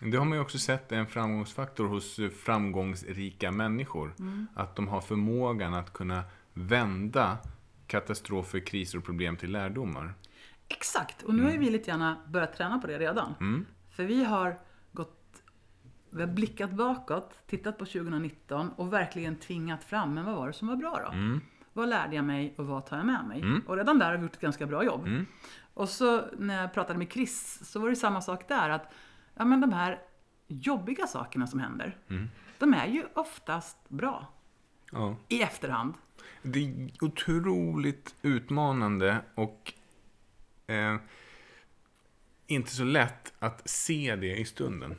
Det 0.00 0.16
har 0.16 0.24
man 0.24 0.38
ju 0.38 0.42
också 0.42 0.58
sett 0.58 0.92
är 0.92 0.96
en 0.96 1.06
framgångsfaktor 1.06 1.88
hos 1.88 2.20
framgångsrika 2.44 3.50
människor. 3.50 4.14
Mm. 4.18 4.46
Att 4.54 4.76
de 4.76 4.88
har 4.88 5.00
förmågan 5.00 5.74
att 5.74 5.92
kunna 5.92 6.22
vända 6.54 7.38
katastrofer, 7.86 8.60
kriser 8.60 8.98
och 8.98 9.04
problem 9.04 9.36
till 9.36 9.52
lärdomar. 9.52 10.14
Exakt! 10.68 11.22
Och 11.22 11.34
nu 11.34 11.42
har 11.42 11.50
ju 11.50 11.58
vi 11.58 11.70
lite 11.70 11.90
grann 11.90 12.16
börjat 12.26 12.56
träna 12.56 12.78
på 12.78 12.86
det 12.86 12.98
redan. 12.98 13.34
Mm. 13.40 13.66
För 13.90 14.04
vi 14.04 14.24
har 14.24 14.58
vi 16.10 16.20
har 16.20 16.28
blickat 16.28 16.70
bakåt, 16.70 17.38
tittat 17.46 17.78
på 17.78 17.84
2019 17.84 18.70
och 18.70 18.92
verkligen 18.92 19.36
tvingat 19.36 19.84
fram, 19.84 20.14
men 20.14 20.24
vad 20.24 20.34
var 20.34 20.46
det 20.46 20.52
som 20.52 20.68
var 20.68 20.76
bra 20.76 21.00
då? 21.06 21.12
Mm. 21.12 21.40
Vad 21.72 21.88
lärde 21.88 22.16
jag 22.16 22.24
mig 22.24 22.54
och 22.58 22.66
vad 22.66 22.86
tar 22.86 22.96
jag 22.96 23.06
med 23.06 23.24
mig? 23.28 23.40
Mm. 23.40 23.62
Och 23.66 23.76
redan 23.76 23.98
där 23.98 24.06
har 24.10 24.16
vi 24.16 24.22
gjort 24.22 24.34
ett 24.34 24.40
ganska 24.40 24.66
bra 24.66 24.84
jobb. 24.84 25.06
Mm. 25.06 25.26
Och 25.74 25.88
så 25.88 26.24
när 26.38 26.60
jag 26.60 26.72
pratade 26.74 26.98
med 26.98 27.12
Chris 27.12 27.60
så 27.70 27.80
var 27.80 27.88
det 27.88 27.96
samma 27.96 28.20
sak 28.20 28.48
där. 28.48 28.70
att 28.70 28.92
ja, 29.34 29.44
men 29.44 29.60
De 29.60 29.72
här 29.72 29.98
jobbiga 30.46 31.06
sakerna 31.06 31.46
som 31.46 31.60
händer, 31.60 31.96
Mm. 32.10 32.28
de 32.58 32.74
är 32.74 32.86
ju 32.86 33.04
oftast 33.14 33.88
bra 33.88 34.26
Ja. 34.92 35.16
i 35.28 35.42
efterhand. 35.42 35.94
Det 36.42 36.58
är 36.58 36.88
otroligt 37.04 38.14
utmanande 38.22 39.20
och 39.34 39.72
eh, 40.66 40.96
inte 42.46 42.70
så 42.70 42.84
lätt 42.84 43.34
att 43.38 43.68
se 43.68 44.16
det 44.16 44.36
i 44.36 44.44
stunden. 44.44 44.96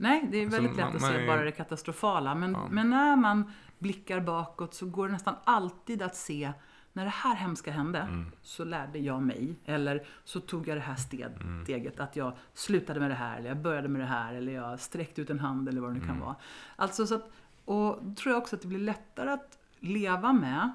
Nej, 0.00 0.28
det 0.30 0.38
är 0.38 0.46
väldigt 0.46 0.70
Alltså, 0.70 0.76
lätt 0.76 0.76
man- 0.86 0.96
att 0.96 1.00
man 1.02 1.10
se 1.10 1.16
är- 1.22 1.26
bara 1.26 1.44
det 1.44 1.52
katastrofala. 1.52 2.34
Men, 2.34 2.52
Ja. 2.52 2.68
men 2.70 2.90
när 2.90 3.16
man 3.16 3.52
blickar 3.78 4.20
bakåt 4.20 4.74
så 4.74 4.86
går 4.86 5.06
det 5.06 5.12
nästan 5.12 5.34
alltid 5.44 6.02
att 6.02 6.16
se 6.16 6.52
när 6.92 7.04
det 7.04 7.10
här 7.10 7.34
hemska 7.34 7.70
hände 7.72 7.98
Mm. 7.98 8.26
så 8.42 8.64
lärde 8.64 8.98
jag 8.98 9.22
mig. 9.22 9.54
Eller 9.64 10.06
så 10.24 10.40
tog 10.40 10.68
jag 10.68 10.76
det 10.76 10.80
här 10.80 10.96
Mm. 11.40 11.64
steget. 11.64 12.00
Att 12.00 12.16
jag 12.16 12.36
slutade 12.54 13.00
med 13.00 13.10
det 13.10 13.14
här, 13.14 13.38
eller 13.38 13.48
jag 13.48 13.58
började 13.58 13.88
med 13.88 14.00
det 14.00 14.06
här, 14.06 14.34
eller 14.34 14.52
jag 14.52 14.80
sträckte 14.80 15.20
ut 15.22 15.30
en 15.30 15.40
hand 15.40 15.68
eller 15.68 15.80
vad 15.80 15.90
det 15.90 15.94
nu 15.94 16.00
Mm. 16.04 16.08
kan 16.08 16.20
vara. 16.20 16.36
Alltså 16.76 17.06
så 17.06 17.14
att, 17.14 17.30
och 17.64 17.98
då 18.02 18.14
tror 18.14 18.32
jag 18.34 18.42
också 18.42 18.56
att 18.56 18.62
det 18.62 18.68
blir 18.68 18.78
lättare 18.78 19.30
att 19.30 19.58
leva 19.80 20.32
med 20.32 20.70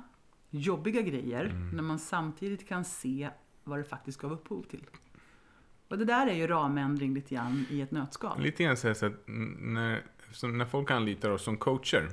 jobbiga 0.49 1.01
grejer 1.01 1.45
Mm. 1.45 1.69
när 1.69 1.83
man 1.83 1.99
samtidigt 1.99 2.67
kan 2.67 2.83
se 2.83 3.29
vad 3.63 3.79
det 3.79 3.83
faktiskt 3.83 4.21
gav 4.21 4.31
upphov 4.31 4.61
till. 4.63 4.85
Och 5.93 5.99
det 5.99 6.05
där 6.05 6.27
är 6.27 6.33
ju 6.33 6.47
ramändring 6.47 7.13
lite 7.13 7.35
grann 7.35 7.65
i 7.69 7.81
ett 7.81 7.91
nötskal. 7.91 8.41
Lite 8.41 8.63
grann 8.63 8.77
så 8.77 8.87
här 8.87 8.93
så 8.93 9.05
att 9.05 9.13
när, 9.27 10.03
när 10.47 10.65
folk 10.65 10.91
anlitar 10.91 11.29
oss 11.29 11.43
som 11.43 11.57
coacher. 11.57 12.09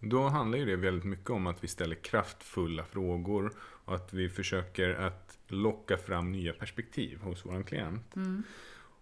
Då 0.00 0.28
handlar 0.28 0.58
ju 0.58 0.64
det 0.64 0.76
väldigt 0.76 1.04
mycket 1.04 1.30
om 1.30 1.46
att 1.46 1.64
vi 1.64 1.68
ställer 1.68 1.94
kraftfulla 1.94 2.84
frågor. 2.84 3.52
Och 3.58 3.94
att 3.94 4.12
vi 4.12 4.28
försöker 4.28 4.94
att 4.94 5.38
locka 5.48 5.96
fram 5.96 6.32
nya 6.32 6.52
perspektiv 6.52 7.20
hos 7.20 7.46
vår 7.46 7.62
klient. 7.62 8.14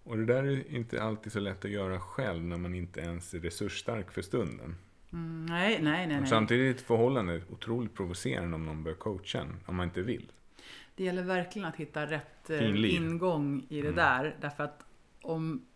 Och 0.05 0.17
det 0.17 0.25
där 0.25 0.45
är 0.45 0.75
inte 0.75 1.03
alltid 1.03 1.33
så 1.33 1.41
lätt 1.41 1.65
att 1.65 1.71
göra 1.71 2.01
själv 2.01 2.45
när 2.45 2.59
man 2.59 2.75
inte 2.75 3.01
ens 3.01 3.35
är 3.35 3.41
resursstark 3.41 4.13
för 4.13 4.23
stunden. 4.23 4.77
Mm, 5.13 5.47
nej, 5.47 5.79
nej, 5.83 6.07
nej. 6.07 6.17
Och 6.17 6.23
nej. 6.23 6.31
samtidigt 6.31 6.77
är 6.77 6.81
ett 6.81 6.87
förhållande 6.87 7.43
otroligt 7.51 7.95
provocerande 7.95 8.55
om 8.55 8.67
någon 8.67 8.85
börjar 8.85 8.97
coacha 8.99 9.41
en, 9.41 9.57
om 9.67 9.77
man 9.77 9.85
inte 9.85 10.03
vill. 10.03 10.33
Det 10.95 11.05
gäller 11.05 11.23
verkligen 11.23 11.69
att 11.69 11.77
hitta 11.77 12.07
rätt 12.07 12.51
eh, 12.51 12.59
Fin 12.59 12.75
liv. 12.83 13.03
ingång 13.03 13.67
i 13.69 13.83
det 13.83 13.93
där. 13.93 14.37
Därför 14.41 14.65
att 14.65 14.85
om, 15.23 15.67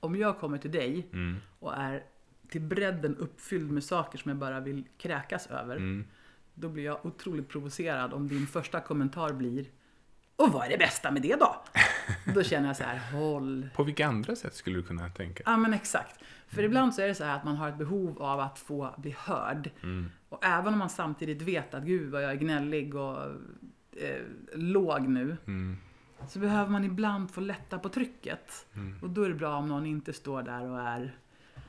om 0.00 0.16
jag 0.16 0.38
kommer 0.38 0.58
till 0.58 0.72
dig 0.72 1.08
Mm. 1.12 1.36
och 1.58 1.74
är 1.76 2.02
till 2.48 2.60
bredden 2.60 3.16
uppfylld 3.16 3.70
med 3.70 3.84
saker 3.84 4.18
som 4.18 4.28
jag 4.28 4.38
bara 4.38 4.60
vill 4.60 4.84
kräkas 4.98 5.46
över. 5.46 5.76
Mm. 5.76 6.04
Då 6.54 6.68
blir 6.68 6.84
jag 6.84 7.06
otroligt 7.06 7.48
provocerad 7.48 8.12
om 8.12 8.28
din 8.28 8.46
första 8.46 8.80
kommentar 8.80 9.32
blir 9.32 9.66
Och 10.36 10.52
vad 10.52 10.66
är 10.66 10.70
det 10.70 10.78
bästa 10.78 11.10
med 11.10 11.22
det 11.22 11.36
då? 11.40 11.56
då 12.34 12.42
känner 12.42 12.66
jag 12.66 12.76
så 12.76 12.84
här, 12.84 13.12
håll 13.12 13.68
På 13.74 13.82
vilka 13.82 14.06
andra 14.06 14.36
sätt 14.36 14.54
skulle 14.54 14.76
du 14.76 14.82
kunna 14.82 15.08
tänka? 15.10 15.42
Ja 15.46 15.56
men 15.56 15.74
exakt. 15.74 16.20
För 16.48 16.62
ibland 16.62 16.94
så 16.94 17.02
är 17.02 17.08
det 17.08 17.14
så 17.14 17.24
här 17.24 17.36
att 17.36 17.44
man 17.44 17.56
har 17.56 17.68
ett 17.68 17.78
behov 17.78 18.22
av 18.22 18.40
att 18.40 18.58
få 18.58 18.94
bli 18.98 19.14
hörd. 19.18 19.70
Och 20.28 20.44
även 20.44 20.72
om 20.72 20.78
man 20.78 20.90
samtidigt 20.90 21.42
vet 21.42 21.74
att 21.74 21.82
gud 21.84 22.10
vad 22.10 22.22
jag 22.24 22.30
är 22.30 22.36
gnällig 22.36 22.94
och 22.94 23.18
eh, 24.00 24.22
låg 24.54 25.08
nu. 25.08 25.36
Mm. 25.46 25.76
Så 26.28 26.38
behöver 26.38 26.70
man 26.70 26.84
ibland 26.84 27.30
få 27.30 27.40
lätta 27.40 27.78
på 27.78 27.88
trycket. 27.88 28.66
Och 29.02 29.10
då 29.10 29.22
är 29.22 29.28
det 29.28 29.34
bra 29.34 29.56
om 29.56 29.68
någon 29.68 29.86
inte 29.86 30.12
står 30.12 30.42
där 30.42 30.70
och 30.70 30.80
är 30.80 31.14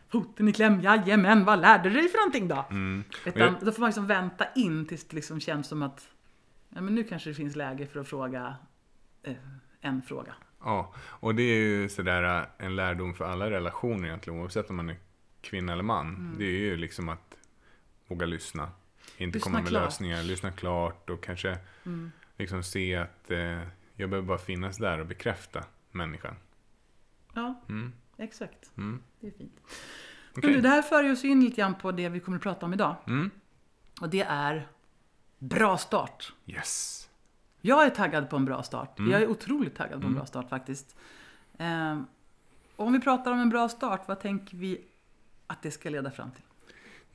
Foten 0.10 0.48
i 0.48 0.54
kläm, 0.54 0.82
jajamän, 0.82 1.46
vad 1.46 1.60
lärde 1.60 1.90
du 1.90 1.96
dig 1.96 2.10
för 2.10 2.18
någonting 2.18 2.48
då? 2.48 2.66
Mm. 2.70 3.04
Utan 3.26 3.56
då 3.62 3.72
får 3.72 3.80
man 3.80 3.90
liksom 3.90 4.08
vänta 4.08 4.46
in 4.56 4.86
tills 4.86 5.04
det 5.08 5.16
liksom 5.16 5.40
känns 5.40 5.68
som 5.68 5.82
att 5.82 6.10
ja, 6.70 6.82
men 6.82 6.96
nu 6.96 7.04
kanske 7.04 7.30
det 7.30 7.34
finns 7.34 7.56
läge 7.56 7.88
för 7.88 8.00
att 8.00 8.08
fråga 8.08 8.56
eh, 9.24 9.36
en 9.82 10.02
fråga. 10.02 10.34
Ja, 10.64 10.94
och 10.98 11.36
det 11.36 11.44
är 11.44 11.60
ju 11.60 11.90
sådär 11.90 12.40
äh, 12.40 12.66
en 12.66 12.76
lärdom 12.76 13.14
för 13.14 13.26
alla 13.26 13.50
relationer 13.50 14.08
egentligen, 14.08 14.40
oavsett 14.40 14.70
om 14.70 14.76
man 14.76 14.90
är 14.90 14.98
kvinna 15.42 15.74
eller 15.74 15.84
man. 15.84 16.08
Mm. 16.08 16.36
Det 16.38 16.46
är 16.46 16.60
ju 16.60 16.78
liksom 16.78 17.10
att 17.10 17.38
våga 18.08 18.26
lyssna. 18.26 18.70
Inte 19.18 19.38
Lyssna 19.38 19.44
komma 19.52 19.60
med 19.62 19.70
klart. 19.70 19.84
lösningar, 19.84 20.24
lyssna 20.24 20.52
klart 20.52 21.10
och 21.10 21.24
kanske 21.24 21.58
Mm. 21.86 22.12
liksom 22.38 22.64
se 22.64 22.96
att 22.96 23.32
eh, 23.32 23.40
jag 23.96 24.10
behöver 24.10 24.22
bara 24.28 24.38
finnas 24.38 24.78
där 24.78 25.00
och 25.00 25.06
bekräfta 25.06 25.64
människan. 25.92 26.36
Ja, 27.34 27.62
Mm. 27.70 27.94
exakt. 28.18 28.72
Mm. 28.78 29.04
Det 29.20 29.28
är 29.28 29.32
fint. 29.32 29.60
Okej. 30.38 30.52
Men 30.54 30.62
det 30.62 30.70
här 30.70 30.82
för 30.82 31.12
oss 31.12 31.26
in 31.26 31.44
lite 31.44 31.56
grann 31.62 31.76
på 31.76 31.92
det 31.92 32.10
vi 32.10 32.20
kommer 32.20 32.38
att 32.38 32.44
prata 32.44 32.66
om 32.66 32.74
idag. 32.74 32.96
Mm. 33.08 33.32
Och 34.02 34.10
det 34.10 34.22
är 34.22 34.68
bra 35.40 35.78
start. 35.78 36.34
Yes. 36.46 37.04
Jag 37.62 37.86
är 37.86 37.90
taggad 37.90 38.30
på 38.30 38.36
en 38.36 38.46
bra 38.46 38.64
start. 38.64 39.00
Mm. 39.00 39.12
Jag 39.12 39.22
är 39.22 39.28
otroligt 39.28 39.76
taggad 39.76 40.02
på 40.02 40.08
en 40.08 40.14
bra 40.16 40.26
start 40.26 40.50
faktiskt. 40.50 40.96
Och 42.76 42.86
om 42.88 42.94
vi 42.94 43.00
pratar 43.00 43.32
om 43.32 43.40
en 43.40 43.50
bra 43.50 43.70
start, 43.70 44.02
vad 44.08 44.20
tänker 44.20 44.58
vi 44.58 44.82
att 45.48 45.62
det 45.62 45.72
ska 45.72 45.90
leda 45.90 46.12
fram 46.12 46.32
till? 46.32 46.44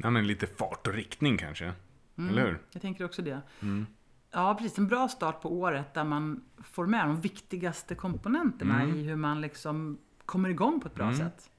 Ja, 0.02 0.10
men 0.10 0.26
lite 0.26 0.46
fart 0.46 0.86
och 0.86 0.94
riktning 0.94 1.36
kanske. 1.38 1.72
Eller 2.18 2.46
hur? 2.46 2.58
Jag 2.72 2.82
tänker 2.82 3.04
också 3.04 3.22
det. 3.22 3.40
Mm. 3.62 3.86
Ja, 4.30 4.54
precis. 4.54 4.78
En 4.78 4.88
bra 4.88 5.08
start 5.08 5.42
på 5.42 5.52
året 5.60 5.94
där 5.94 6.04
man 6.04 6.44
får 6.64 6.86
med 6.86 7.06
de 7.06 7.20
viktigaste 7.20 7.94
komponenterna 7.94 8.82
Mm. 8.82 8.96
i 8.96 9.02
hur 9.02 9.16
man 9.16 9.40
liksom 9.40 9.98
kommer 10.26 10.48
igång 10.48 10.80
på 10.80 10.88
ett 10.88 10.94
bra 10.94 11.14
sätt. 11.14 11.50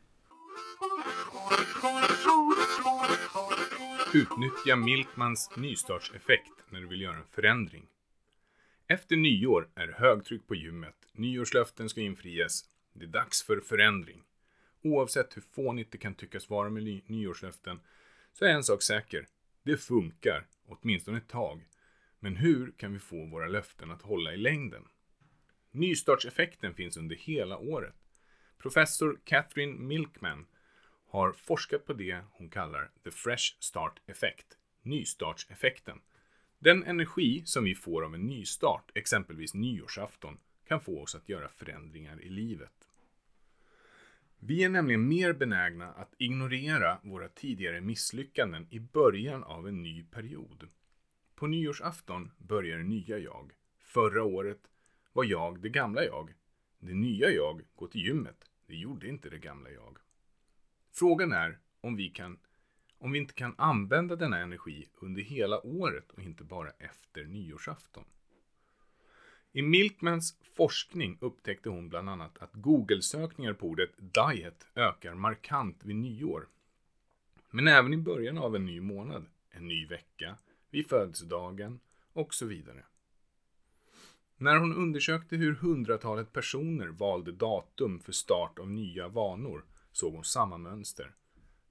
Utnyttja 4.13 4.75
Milkmans 4.75 5.49
nystartseffekt 5.57 6.51
när 6.69 6.79
du 6.81 6.87
vill 6.87 7.01
göra 7.01 7.15
en 7.17 7.23
förändring. 7.31 7.85
Efter 8.87 9.15
nyår 9.17 9.69
är 9.75 9.87
det 9.87 9.93
högtryck 9.93 10.47
på 10.47 10.55
gymmet. 10.55 10.95
Nyårslöften 11.13 11.89
ska 11.89 12.01
infrias. 12.01 12.65
Det 12.93 13.03
är 13.05 13.09
dags 13.09 13.43
för 13.43 13.59
förändring. 13.59 14.21
Oavsett 14.83 15.37
hur 15.37 15.41
fånigt 15.55 15.91
det 15.91 15.97
kan 15.97 16.13
tyckas 16.15 16.49
vara 16.49 16.69
med 16.69 16.83
ny- 16.83 17.01
nyårslöften 17.07 17.79
så 18.33 18.45
är 18.45 18.49
en 18.49 18.63
sak 18.63 18.81
säker. 18.81 19.27
Det 19.63 19.77
funkar, 19.77 20.47
åtminstone 20.65 21.17
ett 21.17 21.29
tag. 21.29 21.67
Men 22.19 22.35
hur 22.35 22.71
kan 22.77 22.93
vi 22.93 22.99
få 22.99 23.25
våra 23.25 23.47
löften 23.47 23.91
att 23.91 24.01
hålla 24.01 24.33
i 24.33 24.37
längden? 24.37 24.87
Nystartseffekten 25.71 26.73
finns 26.73 26.97
under 26.97 27.15
hela 27.15 27.57
året. 27.57 27.95
Professor 28.57 29.19
Catherine 29.23 29.79
Milkman 29.79 30.45
har 31.07 31.31
forskat 31.31 31.85
på 31.85 31.93
det 31.93 32.23
hon 32.31 32.49
kallar 32.49 32.91
the 33.03 33.11
fresh 33.11 33.57
start 33.59 34.01
effect, 34.05 34.57
nystartseffekten. 34.81 36.01
Den 36.59 36.83
energi 36.83 37.41
som 37.45 37.63
vi 37.63 37.75
får 37.75 38.05
av 38.05 38.15
en 38.15 38.27
nystart, 38.27 38.91
exempelvis 38.95 39.53
nyårsafton, 39.53 40.37
kan 40.67 40.81
få 40.81 41.01
oss 41.01 41.15
att 41.15 41.29
göra 41.29 41.49
förändringar 41.49 42.21
i 42.21 42.29
livet. 42.29 42.89
Vi 44.45 44.63
är 44.63 44.69
nämligen 44.69 45.07
mer 45.07 45.33
benägna 45.33 45.93
att 45.93 46.13
ignorera 46.17 46.99
våra 47.03 47.27
tidigare 47.27 47.81
misslyckanden 47.81 48.67
i 48.69 48.79
början 48.79 49.43
av 49.43 49.67
en 49.67 49.83
ny 49.83 50.03
period. 50.03 50.67
På 51.35 51.47
nyårsafton 51.47 52.31
börjar 52.37 52.77
det 52.77 52.83
nya 52.83 53.17
jag. 53.17 53.51
Förra 53.77 54.23
året 54.23 54.59
var 55.13 55.23
jag 55.23 55.61
det 55.61 55.69
gamla 55.69 56.03
jag. 56.03 56.33
Det 56.79 56.93
nya 56.93 57.29
jag 57.29 57.61
går 57.75 57.87
till 57.87 58.05
gymmet. 58.05 58.49
Det 58.67 58.75
gjorde 58.75 59.07
inte 59.07 59.29
det 59.29 59.37
gamla 59.37 59.69
jag. 59.69 59.97
Frågan 60.91 61.31
är 61.31 61.59
om 61.81 61.95
vi, 61.95 62.09
kan, 62.09 62.39
om 62.97 63.11
vi 63.11 63.19
inte 63.19 63.33
kan 63.33 63.55
använda 63.57 64.15
denna 64.15 64.39
energi 64.39 64.89
under 64.93 65.21
hela 65.21 65.65
året 65.65 66.11
och 66.11 66.23
inte 66.23 66.43
bara 66.43 66.69
efter 66.69 67.23
nyårsafton. 67.23 68.05
I 69.55 69.61
Milkmans 69.61 70.37
forskning 70.53 71.17
upptäckte 71.21 71.69
hon 71.69 71.89
bland 71.89 72.09
annat 72.09 72.37
att 72.37 72.53
Google-sökningar 72.53 73.53
på 73.53 73.67
ordet 73.67 73.91
diet 73.97 74.67
ökar 74.75 75.13
markant 75.13 75.85
vid 75.85 75.95
nyår. 75.95 76.47
Men 77.49 77.67
även 77.67 77.93
i 77.93 77.97
början 77.97 78.37
av 78.37 78.55
en 78.55 78.65
ny 78.65 78.81
månad, 78.81 79.25
en 79.49 79.67
ny 79.67 79.85
vecka, 79.85 80.37
vid 80.69 80.87
födelsedagen 80.87 81.79
och 82.13 82.33
så 82.33 82.45
vidare. 82.45 82.85
När 84.37 84.57
hon 84.57 84.75
undersökte 84.75 85.35
hur 85.35 85.55
hundratalet 85.55 86.33
personer 86.33 86.87
valde 86.87 87.31
datum 87.31 87.99
för 87.99 88.11
start 88.11 88.59
av 88.59 88.69
nya 88.69 89.07
vanor 89.07 89.65
såg 89.91 90.13
hon 90.13 90.23
samma 90.23 90.57
mönster. 90.57 91.11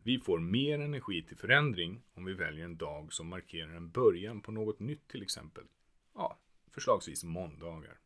Vi 0.03 0.19
får 0.19 0.39
mer 0.39 0.79
energi 0.79 1.23
till 1.23 1.37
förändring 1.37 2.03
om 2.15 2.25
vi 2.25 2.33
väljer 2.33 2.65
en 2.65 2.77
dag 2.77 3.13
som 3.13 3.29
markerar 3.29 3.75
en 3.75 3.91
början 3.91 4.41
på 4.41 4.53
något 4.53 4.81
nytt 4.81 5.09
till 5.09 5.23
exempel. 5.23 5.65
Ja, 6.15 6.39
förslagsvis 6.73 7.25
måndagar. 7.25 7.99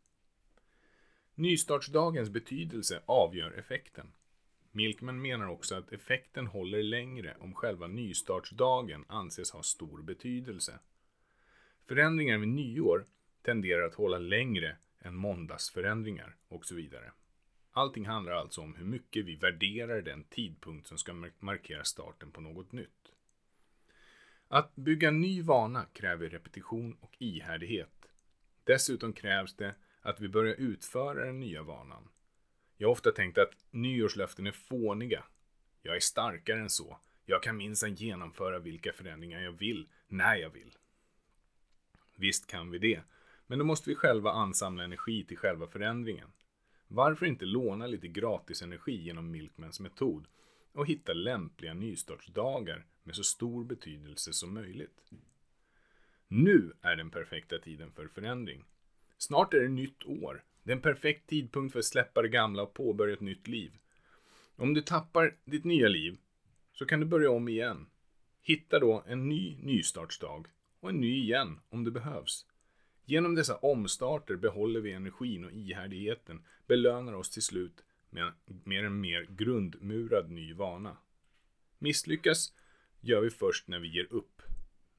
Nystartsdagens 1.35 2.31
betydelse 2.31 3.03
avgör 3.07 3.51
effekten. 3.51 4.13
Milkman 4.71 5.23
menar 5.23 5.47
också 5.47 5.75
att 5.75 5.93
effekten 5.93 6.47
håller 6.47 6.83
längre 6.83 7.37
om 7.41 7.55
själva 7.55 7.87
nystartsdagen 7.87 9.05
anses 9.09 9.51
ha 9.51 9.63
stor 9.63 10.03
betydelse. 10.03 10.79
Förändringar 11.85 12.39
vid 12.39 12.49
nyår 12.49 13.07
tenderar 13.43 13.83
att 13.83 13.95
hålla 13.95 14.19
längre 14.19 14.77
än 15.01 15.15
måndagsförändringar 15.15 16.37
och 16.49 16.67
så 16.67 16.75
vidare. 16.75 17.13
Allting 17.73 18.07
handlar 18.07 18.33
alltså 18.33 18.61
om 18.61 18.75
hur 18.75 18.85
mycket 18.85 19.25
vi 19.25 19.37
värderar 19.37 20.03
den 20.03 20.25
tidpunkt 20.25 20.87
som 20.87 20.99
ska 20.99 21.31
markera 21.39 21.85
starten 21.85 22.31
på 22.31 22.41
något 22.41 22.73
nytt. 22.73 23.13
Att 24.49 24.77
bygga 24.77 25.11
ny 25.11 25.43
vana 25.43 25.85
kräver 25.93 26.29
repetition 26.29 26.97
och 27.01 27.17
ihärdighet. 27.19 27.96
Dessutom 28.67 29.13
krävs 29.13 29.55
det 29.55 29.75
att 30.01 30.21
vi 30.21 30.29
börjar 30.29 30.55
utföra 30.55 31.25
den 31.25 31.41
nya 31.41 31.63
vanan. 31.63 32.09
Jag 32.77 32.89
har 32.89 32.93
ofta 32.93 33.13
tänkt 33.13 33.39
att 33.39 33.51
nyårslöften 33.71 34.47
är 34.47 34.53
fåniga. 34.53 35.25
Jag 35.83 35.97
är 35.97 36.01
starkare 36.01 36.61
än 36.61 36.71
så. 36.71 36.99
Jag 37.25 37.43
kan 37.43 37.57
minsann 37.57 37.95
genomföra 37.95 38.59
vilka 38.59 38.93
förändringar 38.93 39.41
jag 39.41 39.53
vill, 39.53 39.89
när 40.09 40.37
jag 40.37 40.51
vill. 40.51 40.77
Visst 42.17 42.47
kan 42.47 42.71
vi 42.71 42.79
det, 42.79 43.01
men 43.47 43.59
då 43.59 43.65
måste 43.65 43.91
vi 43.91 43.97
själva 43.97 44.31
ansamla 44.31 44.85
energi 44.85 45.25
till 45.25 45.39
själva 45.39 45.67
förändringen. 45.67 46.33
Varför 46.89 47.27
inte 47.27 47.45
låna 47.45 47.87
lite 47.87 48.09
gratis 48.09 48.63
energi 48.63 49.03
genom 49.03 49.31
Milkmans 49.31 49.81
metod 49.81 50.27
och 50.73 50.87
hitta 50.87 51.13
lämpliga 51.13 51.75
nystartsdagar 51.75 52.87
med 53.03 53.17
så 53.17 53.23
stor 53.23 53.65
betydelse 53.65 54.33
som 54.33 54.55
möjligt? 54.55 55.03
Nu 56.29 56.73
är 56.83 56.97
den 56.97 57.11
perfekta 57.11 57.59
tiden 57.59 57.93
för 57.93 58.09
förändring. 58.09 58.65
Snart 59.19 59.55
är 59.55 59.61
det 59.61 59.69
nytt 59.69 60.05
år. 60.05 60.45
Det 60.63 60.73
är 60.73 60.77
en 60.77 60.83
perfekt 60.83 61.27
tidpunkt 61.27 61.73
för 61.73 61.79
att 61.79 61.85
släppa 61.85 62.23
det 62.23 62.29
gamla 62.29 62.63
och 62.63 62.75
påbörja 62.75 63.15
ett 63.15 63.21
nytt 63.21 63.49
liv. 63.49 63.73
Om 64.57 64.75
du 64.75 64.83
tappar 64.83 65.37
ditt 65.45 65.65
nya 65.65 65.89
liv 65.89 66.19
så 66.73 66.87
kan 66.87 67.01
du 67.01 67.07
börja 67.07 67.31
om 67.31 67.49
igen. 67.49 67.87
Hitta 68.43 68.79
då 68.79 69.05
en 69.07 69.29
ny 69.29 69.59
nystartsdag 69.63 70.47
och 70.81 70.89
en 70.89 71.01
ny 71.01 71.23
igen 71.23 71.61
om 71.69 71.85
det 71.85 71.91
behövs. 71.91 72.47
Genom 73.05 73.35
dessa 73.35 73.57
omstarter 73.57 74.37
behåller 74.37 74.81
vi 74.81 74.93
energin 74.93 75.45
och 75.45 75.53
ihärdigheten, 75.53 76.45
belönar 76.67 77.13
oss 77.13 77.31
till 77.31 77.43
slut 77.43 77.85
med, 78.11 78.33
med 78.65 78.85
en 78.85 79.01
mer 79.01 79.27
grundmurad 79.31 80.31
ny 80.31 80.55
vana. 80.55 80.97
Misslyckas 81.79 82.53
gör 83.01 83.21
vi 83.21 83.31
först 83.31 83.69
när 83.69 83.79
vi 83.79 83.89
ger 83.89 84.13
upp. 84.13 84.43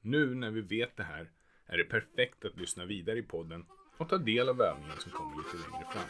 Nu 0.00 0.34
när 0.34 0.50
vi 0.50 0.60
vet 0.60 0.96
det 0.96 1.02
här 1.02 1.30
är 1.66 1.78
det 1.78 1.84
perfekt 1.84 2.44
att 2.44 2.56
lyssna 2.56 2.84
vidare 2.84 3.18
i 3.18 3.22
podden 3.22 3.64
och 3.96 4.08
ta 4.08 4.18
del 4.18 4.48
av 4.48 4.60
övningen 4.60 4.96
som 4.98 5.12
kommer 5.12 5.36
lite 5.36 5.56
längre 5.56 5.86
fram. 5.92 6.02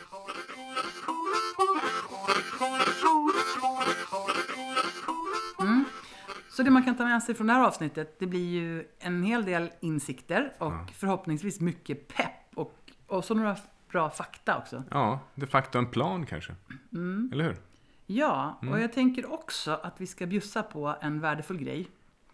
Så 6.51 6.62
det 6.62 6.70
man 6.70 6.82
kan 6.82 6.97
ta 6.97 7.05
med 7.05 7.22
sig 7.22 7.34
från 7.34 7.47
det 7.47 7.53
här 7.53 7.66
avsnittet, 7.66 8.18
det 8.18 8.26
blir 8.26 8.49
ju 8.49 8.84
en 8.99 9.22
hel 9.22 9.45
del 9.45 9.70
insikter 9.80 10.53
och 10.59 10.91
förhoppningsvis 10.95 11.61
mycket 11.61 12.09
pepp 12.09 12.32
och, 12.55 12.78
och 13.07 13.24
så 13.24 13.34
några 13.34 13.57
bra 13.91 14.11
fakta 14.11 14.59
också. 14.59 14.84
Ja, 14.91 15.20
de 15.34 15.47
facto 15.47 15.78
en 15.78 15.91
plan 15.91 16.26
kanske. 16.26 16.55
Eller 17.32 17.45
hur? 17.45 17.57
Ja, 18.07 18.61
och 18.70 18.80
jag 18.80 18.93
tänker 18.93 19.32
också 19.32 19.70
att 19.82 20.01
vi 20.01 20.07
ska 20.07 20.26
bjussa 20.26 20.62
på 20.62 20.97
en 21.01 21.20
värdefull 21.20 21.59
grej. 21.59 21.89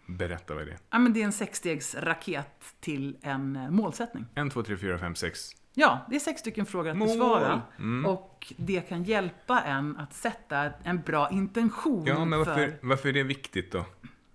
Berätta 0.05 0.53
vad 0.53 0.63
är 0.63 0.67
det 0.67 0.77
Ja, 0.89 0.99
men 0.99 1.13
det 1.13 1.21
är 1.21 1.25
en 1.25 1.31
sexstegsraket 1.31 2.75
till 2.79 3.17
en 3.21 3.55
eh, 3.55 3.69
målsättning. 3.69 4.25
1, 4.35 4.51
2, 4.53 4.63
3, 4.63 4.77
4, 4.77 4.97
5, 4.97 5.15
6. 5.15 5.51
Ja, 5.73 6.05
det 6.09 6.15
är 6.15 6.19
sex 6.19 6.39
stycken 6.39 6.65
frågor 6.65 6.89
att 6.89 6.97
Mål. 6.97 7.07
besvara. 7.07 7.61
Och 8.05 8.53
det 8.57 8.81
kan 8.81 9.03
hjälpa 9.03 9.61
en 9.61 9.97
att 9.97 10.13
sätta 10.13 10.71
en 10.83 11.01
bra 11.01 11.29
intention. 11.31 12.05
Ja, 12.05 12.25
men 12.25 12.39
varför, 12.39 12.53
för... 12.53 12.77
varför 12.81 13.09
är 13.09 13.13
det 13.13 13.23
viktigt 13.23 13.71
då? 13.71 13.85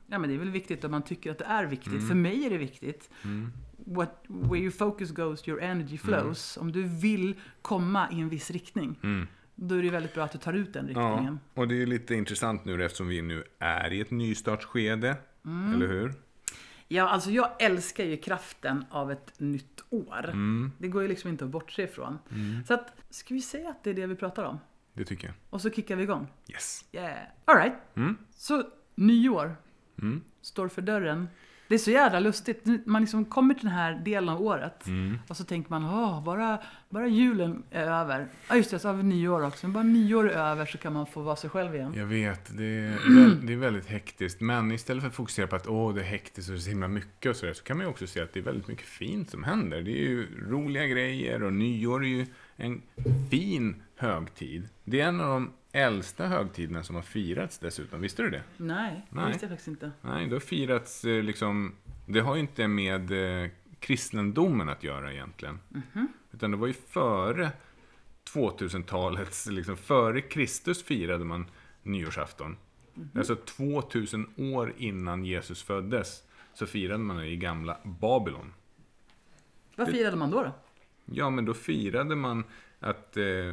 Ja, 0.06 0.18
men 0.18 0.30
det 0.30 0.36
är 0.36 0.38
väl 0.38 0.50
viktigt 0.50 0.84
om 0.84 0.90
man 0.90 1.02
tycker 1.02 1.30
att 1.30 1.38
det 1.38 1.44
är 1.44 1.64
viktigt. 1.64 1.92
Mm. 1.92 2.08
För 2.08 2.14
mig 2.14 2.46
är 2.46 2.50
det 2.50 2.58
viktigt. 2.58 3.10
What, 3.76 4.24
where 4.28 4.58
your 4.60 4.70
focus 4.70 5.10
goes, 5.10 5.48
your 5.48 5.62
energy 5.62 5.98
flows. 5.98 6.56
Mm. 6.56 6.66
Om 6.66 6.72
du 6.72 6.82
vill 6.82 7.40
komma 7.62 8.08
i 8.12 8.20
en 8.20 8.28
viss 8.28 8.50
riktning, 8.50 8.98
då 9.62 9.74
är 9.74 9.82
det 9.82 9.90
väldigt 9.90 10.14
bra 10.14 10.24
att 10.24 10.32
du 10.32 10.38
tar 10.38 10.52
ut 10.52 10.72
den 10.72 10.88
Ja, 10.94 11.00
riktningen. 11.00 11.40
och 11.54 11.68
det 11.68 11.82
är 11.82 11.86
lite 11.86 12.14
intressant 12.14 12.64
nu 12.64 12.84
eftersom 12.84 13.08
vi 13.08 13.22
nu 13.22 13.44
är 13.58 13.92
i 13.92 14.00
ett 14.00 14.10
nystartsskede. 14.10 15.16
Eller 15.74 15.86
hur? 15.88 16.14
Ja, 16.88 17.08
alltså 17.08 17.30
jag 17.30 17.50
älskar 17.62 18.04
ju 18.04 18.16
kraften 18.16 18.84
av 18.90 19.12
ett 19.12 19.40
nytt 19.40 19.84
år. 19.90 20.24
Mm. 20.24 20.72
Det 20.78 20.88
går 20.88 21.02
ju 21.02 21.08
liksom 21.08 21.30
inte 21.30 21.44
att 21.44 21.50
bortse 21.50 21.82
ifrån. 21.82 22.18
Så 22.66 22.74
att, 22.74 22.94
ska 23.10 23.34
vi 23.34 23.40
säga 23.40 23.68
att 23.70 23.84
det 23.84 23.90
är 23.90 23.94
det 23.94 24.06
vi 24.06 24.14
pratar 24.14 24.44
om? 24.44 24.58
Det 24.92 25.04
tycker 25.04 25.26
jag. 25.26 25.34
Och 25.50 25.60
så 25.60 25.70
kickar 25.70 25.96
vi 25.96 26.02
igång. 26.02 26.26
Yes. 26.48 26.84
Yeah. 26.92 27.18
All 27.44 27.56
right. 27.56 27.74
Mm. 27.94 28.16
Så 28.34 28.62
nyår 28.94 29.56
står 30.42 30.68
för 30.68 30.82
dörren. 30.82 31.28
Det 31.70 31.76
är 31.76 31.78
så 31.78 31.90
jävla 31.90 32.20
lustigt. 32.20 32.66
Man 32.86 33.02
liksom 33.02 33.24
kommer 33.24 33.54
till 33.54 33.64
den 33.64 33.74
här 33.74 33.94
delen 34.04 34.28
av 34.28 34.42
året 34.42 34.86
Mm. 34.86 35.18
och 35.28 35.36
så 35.36 35.44
tänker 35.44 35.70
man, 35.70 35.84
åh, 35.84 36.24
bara, 36.24 36.58
bara 36.88 37.08
julen 37.08 37.62
är 37.70 37.86
över. 37.86 38.26
Ja, 38.48 38.56
just 38.56 38.70
det, 38.70 38.78
så 38.78 38.88
har 38.88 38.94
vi 38.94 39.02
nyår 39.02 39.46
också. 39.46 39.66
Men 39.66 39.72
bara 39.72 39.82
nyår 39.84 40.30
är 40.30 40.50
över 40.50 40.66
så 40.66 40.78
kan 40.78 40.92
man 40.92 41.06
få 41.06 41.20
vara 41.22 41.36
sig 41.36 41.50
själv 41.50 41.74
igen. 41.74 41.92
Jag 41.96 42.06
vet, 42.06 42.56
det 42.58 42.64
är, 42.64 42.96
det 43.46 43.52
är 43.52 43.56
väldigt 43.56 43.86
hektiskt. 43.86 44.40
Men 44.40 44.72
istället 44.72 45.02
för 45.02 45.08
att 45.08 45.14
fokusera 45.14 45.46
på 45.46 45.56
att 45.56 45.66
åh, 45.66 45.94
det 45.94 46.00
är 46.00 46.04
hektiskt 46.04 46.48
och 46.48 46.54
det 46.54 46.58
är 46.58 46.62
så 46.62 46.68
himla 46.70 46.88
mycket 46.88 47.30
och 47.30 47.36
sådär, 47.36 47.52
så 47.52 47.62
kan 47.64 47.76
man 47.76 47.86
ju 47.86 47.90
också 47.90 48.06
se 48.06 48.20
att 48.20 48.32
det 48.32 48.40
är 48.40 48.44
väldigt 48.44 48.68
mycket 48.68 48.86
fint 48.86 49.30
som 49.30 49.44
händer. 49.44 49.82
Det 49.82 49.90
är 49.90 50.08
ju 50.08 50.26
roliga 50.50 50.86
grejer 50.86 51.42
och 51.42 51.52
nyår 51.52 52.04
är 52.04 52.08
ju 52.08 52.26
en 52.60 52.82
fin 53.30 53.82
högtid. 53.96 54.68
Det 54.84 55.00
är 55.00 55.08
en 55.08 55.20
av 55.20 55.28
de 55.28 55.52
äldsta 55.72 56.26
högtiderna 56.26 56.82
som 56.82 56.96
har 56.96 57.02
firats 57.02 57.58
dessutom. 57.58 58.00
Visste 58.00 58.22
du 58.22 58.30
det? 58.30 58.42
Nej, 58.56 59.06
det 59.10 59.16
Nej. 59.16 59.28
visste 59.28 59.44
jag 59.44 59.50
faktiskt 59.50 59.68
inte. 59.68 59.90
Nej, 60.00 60.26
det 60.26 60.34
har 60.34 60.40
firats 60.40 61.04
eh, 61.04 61.22
liksom... 61.22 61.74
Det 62.06 62.20
har 62.20 62.34
ju 62.34 62.40
inte 62.40 62.68
med 62.68 63.42
eh, 63.42 63.50
kristendomen 63.80 64.68
att 64.68 64.84
göra 64.84 65.12
egentligen. 65.12 65.58
Utan 66.32 66.50
det 66.50 66.56
var 66.56 66.66
ju 66.66 66.72
före 66.72 67.52
2000-talets, 68.34 69.46
liksom 69.46 69.76
före 69.76 70.20
Kristus 70.20 70.82
firade 70.82 71.24
man 71.24 71.46
nyårsafton. 71.82 72.56
Alltså 73.14 73.36
2000 73.36 74.26
år 74.36 74.74
innan 74.78 75.24
Jesus 75.24 75.62
föddes 75.62 76.22
så 76.54 76.66
firade 76.66 76.98
man 76.98 77.16
det 77.16 77.26
i 77.26 77.36
gamla 77.36 77.78
Babylon. 77.84 78.52
Vad 79.76 79.88
firade 79.88 80.16
man 80.16 80.30
då? 80.30 80.42
då? 80.42 80.52
Ja, 81.12 81.30
men 81.30 81.44
då 81.44 81.54
firade 81.54 82.16
man 82.16 82.44
att, 82.80 83.16
eh, 83.16 83.52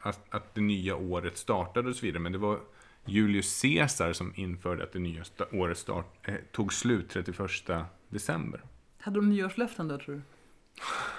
att, 0.00 0.34
att 0.34 0.54
det 0.54 0.60
nya 0.60 0.96
året 0.96 1.36
startade 1.36 1.88
och 1.88 1.96
så 1.96 2.06
vidare. 2.06 2.20
Men 2.20 2.32
det 2.32 2.38
var 2.38 2.60
Julius 3.04 3.62
Caesar 3.62 4.12
som 4.12 4.32
införde 4.36 4.84
att 4.84 4.92
det 4.92 4.98
nya 4.98 5.24
året 5.52 5.78
start, 5.78 6.28
eh, 6.28 6.34
tog 6.52 6.72
slut 6.72 7.10
31 7.10 7.86
december. 8.08 8.60
Hade 8.98 9.18
de 9.18 9.28
nyårslöften 9.28 9.88
då, 9.88 9.98
tror 9.98 10.14
du? 10.14 10.22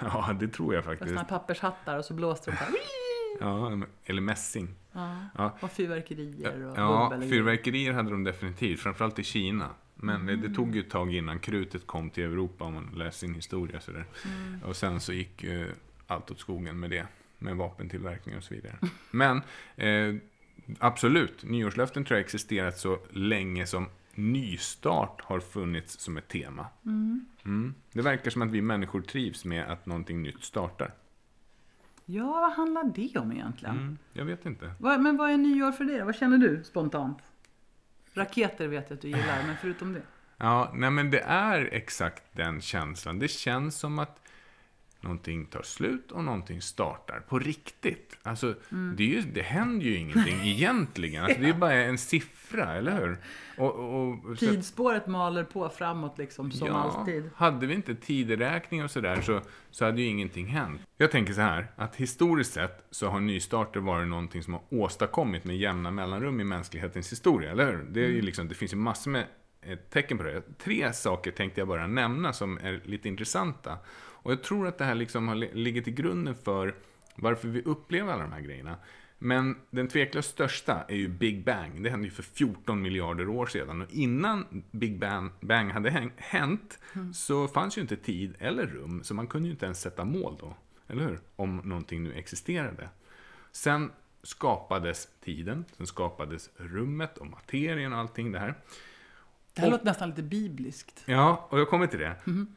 Ja, 0.00 0.36
det 0.40 0.48
tror 0.48 0.74
jag 0.74 0.84
faktiskt. 0.84 1.16
här 1.16 1.24
pappershattar 1.24 1.98
och 1.98 2.04
så 2.04 2.14
blåste 2.14 2.50
de. 2.50 2.56
Ja, 3.40 3.80
eller 4.04 4.22
mässing. 4.22 4.68
Ja. 4.92 5.16
Ja. 5.34 5.56
Och 5.60 5.70
fyrverkerier 5.70 6.66
och 6.66 6.78
Ja, 6.78 7.20
fyrverkerier 7.20 7.92
hade 7.92 8.10
de 8.10 8.24
definitivt, 8.24 8.80
framförallt 8.80 9.18
i 9.18 9.24
Kina. 9.24 9.70
Men 9.96 10.26
det, 10.26 10.36
det 10.36 10.54
tog 10.54 10.74
ju 10.74 10.80
ett 10.80 10.90
tag 10.90 11.14
innan 11.14 11.38
krutet 11.38 11.86
kom 11.86 12.10
till 12.10 12.24
Europa 12.24 12.64
om 12.64 12.74
man 12.74 12.90
läser 12.96 13.18
sin 13.18 13.34
historia. 13.34 13.80
Sådär. 13.80 14.04
Och 14.64 14.76
sen 14.76 15.00
så 15.00 15.12
gick 15.12 15.44
eh, 15.44 15.66
allt 16.06 16.30
åt 16.30 16.38
skogen 16.38 16.80
med 16.80 16.90
det. 16.90 17.06
Med 17.38 17.56
vapentillverkning 17.56 18.36
och 18.36 18.44
så 18.44 18.54
vidare. 18.54 18.78
Men 19.10 19.42
eh, 19.76 20.14
absolut, 20.78 21.44
nyårslöften 21.44 22.04
tror 22.04 22.18
jag 22.18 22.24
existerat 22.24 22.78
så 22.78 22.98
länge 23.10 23.66
som 23.66 23.88
nystart 24.14 25.20
har 25.20 25.40
funnits 25.40 26.00
som 26.00 26.16
ett 26.16 26.28
tema. 26.28 26.66
Mm. 26.84 27.74
Det 27.92 28.02
verkar 28.02 28.30
som 28.30 28.42
att 28.42 28.50
vi 28.50 28.62
människor 28.62 29.00
trivs 29.00 29.44
med 29.44 29.70
att 29.70 29.86
någonting 29.86 30.22
nytt 30.22 30.44
startar. 30.44 30.94
Ja, 32.04 32.24
vad 32.24 32.52
handlar 32.52 32.84
det 32.84 33.18
om 33.18 33.32
egentligen? 33.32 33.76
Mm, 33.76 33.98
jag 34.12 34.24
vet 34.24 34.46
inte. 34.46 34.72
Vad, 34.78 35.00
men 35.00 35.16
vad 35.16 35.30
är 35.30 35.36
nyår 35.36 35.72
för 35.72 35.84
dig? 35.84 36.04
Vad 36.04 36.16
känner 36.16 36.38
du 36.38 36.64
spontant? 36.64 37.18
Raketer 38.16 38.68
vet 38.68 38.90
jag 38.90 38.96
att 38.96 39.02
du 39.02 39.08
gillar, 39.08 39.42
men 39.46 39.56
förutom 39.60 39.92
det? 39.92 40.02
Ja, 40.36 40.72
nej 40.74 40.90
men 40.90 41.10
det 41.10 41.20
är 41.26 41.68
exakt 41.72 42.22
den 42.32 42.60
känslan. 42.60 43.18
Det 43.18 43.28
känns 43.28 43.78
som 43.78 43.98
att 43.98 44.20
någonting 45.06 45.46
tar 45.46 45.62
slut 45.62 46.12
och 46.12 46.24
någonting 46.24 46.60
startar 46.62 47.20
på 47.20 47.38
riktigt. 47.38 48.18
Alltså, 48.22 48.54
det, 48.96 49.02
är 49.02 49.08
ju, 49.08 49.20
det 49.22 49.42
händer 49.42 49.86
ju 49.86 49.96
ingenting 49.96 50.40
egentligen. 50.42 51.24
Alltså, 51.24 51.40
det 51.40 51.48
är 51.48 51.54
bara 51.54 51.72
en 51.74 51.98
siffra, 51.98 52.74
eller 52.74 53.00
hur? 53.00 53.18
Och, 53.58 53.74
och, 53.74 54.32
att- 54.32 54.38
Tidsspåret 54.38 55.06
maler 55.06 55.44
på 55.44 55.68
framåt 55.68 56.18
liksom, 56.18 56.52
som 56.52 56.74
alltid. 56.74 57.30
Hade 57.34 57.66
vi 57.66 57.74
inte 57.74 57.94
tideräkning 57.94 58.84
och 58.84 58.90
sådär 58.90 59.20
så, 59.20 59.40
så 59.70 59.84
hade 59.84 60.02
ju 60.02 60.08
ingenting 60.08 60.46
hänt. 60.46 60.80
Jag 60.96 61.10
tänker 61.10 61.32
så 61.32 61.40
här, 61.40 61.66
att 61.76 61.96
historiskt 61.96 62.52
sett 62.52 62.86
så 62.90 63.08
har 63.08 63.20
nystarter 63.20 63.80
varit 63.80 64.08
någonting 64.08 64.42
som 64.42 64.52
har 64.54 64.62
åstadkommit 64.70 65.44
med 65.44 65.56
jämna 65.56 65.90
mellanrum 65.90 66.40
i 66.40 66.44
mänsklighetens 66.44 67.12
historia, 67.12 67.50
eller 67.50 67.66
hur? 67.72 67.86
Det, 67.90 68.00
är 68.04 68.08
ju 68.08 68.22
liksom, 68.22 68.48
det 68.48 68.54
finns 68.54 68.72
ju 68.72 68.76
massor 68.76 69.10
med 69.10 69.24
eh, 69.62 69.78
tecken 69.78 70.18
på 70.18 70.24
det. 70.24 70.42
Tre 70.58 70.92
saker 70.92 71.30
tänkte 71.30 71.60
jag 71.60 71.68
bara 71.68 71.86
nämna 71.86 72.32
som 72.32 72.58
är 72.58 72.80
lite 72.84 73.08
intressanta. 73.08 73.78
Och 73.96 74.32
jag 74.32 74.42
tror 74.42 74.66
att 74.66 74.78
det 74.78 74.84
här 74.84 74.94
liksom 74.94 75.28
har 75.28 75.34
li- 75.34 75.54
ligger 75.54 75.82
till 75.82 75.94
grunden 75.94 76.34
för 76.34 76.74
varför 77.16 77.48
vi 77.48 77.62
upplever 77.62 78.12
alla 78.12 78.22
de 78.22 78.32
här 78.32 78.40
grejerna. 78.40 78.76
Men 79.18 79.56
den 79.70 79.88
tveklöst 79.88 80.30
största 80.30 80.84
är 80.88 80.96
ju 80.96 81.08
Big 81.08 81.44
Bang. 81.44 81.82
Det 81.82 81.90
hände 81.90 82.06
ju 82.06 82.10
för 82.10 82.22
14 82.22 82.82
miljarder 82.82 83.28
år 83.28 83.46
sedan. 83.46 83.82
Och 83.82 83.90
innan 83.90 84.64
Big 84.70 84.98
Bang, 84.98 85.30
Bang 85.40 85.70
hade 85.70 86.10
hänt 86.16 86.78
så 87.14 87.48
fanns 87.48 87.78
ju 87.78 87.82
inte 87.82 87.96
tid 87.96 88.34
eller 88.38 88.66
rum. 88.66 89.04
Så 89.04 89.14
man 89.14 89.26
kunde 89.26 89.48
ju 89.48 89.52
inte 89.52 89.64
ens 89.64 89.80
sätta 89.80 90.04
mål 90.04 90.36
då. 90.40 90.54
Eller 90.88 91.02
hur? 91.04 91.20
Om 91.36 91.56
någonting 91.56 92.02
nu 92.02 92.12
existerade. 92.14 92.88
Sen 93.52 93.90
skapades 94.22 95.08
tiden, 95.24 95.64
sen 95.76 95.86
skapades 95.86 96.50
rummet 96.56 97.18
och 97.18 97.26
materien 97.26 97.92
och 97.92 97.98
allting 97.98 98.32
det 98.32 98.38
här. 98.38 98.54
Det 99.56 99.62
här 99.62 99.68
Och- 99.68 99.72
låter 99.72 99.84
nästan 99.84 100.08
lite 100.08 100.22
bibliskt. 100.22 101.02
Ja, 101.06 101.46
och 101.50 101.60
jag 101.60 101.68
kommer 101.68 101.86
till 101.86 101.98
det. 101.98 102.16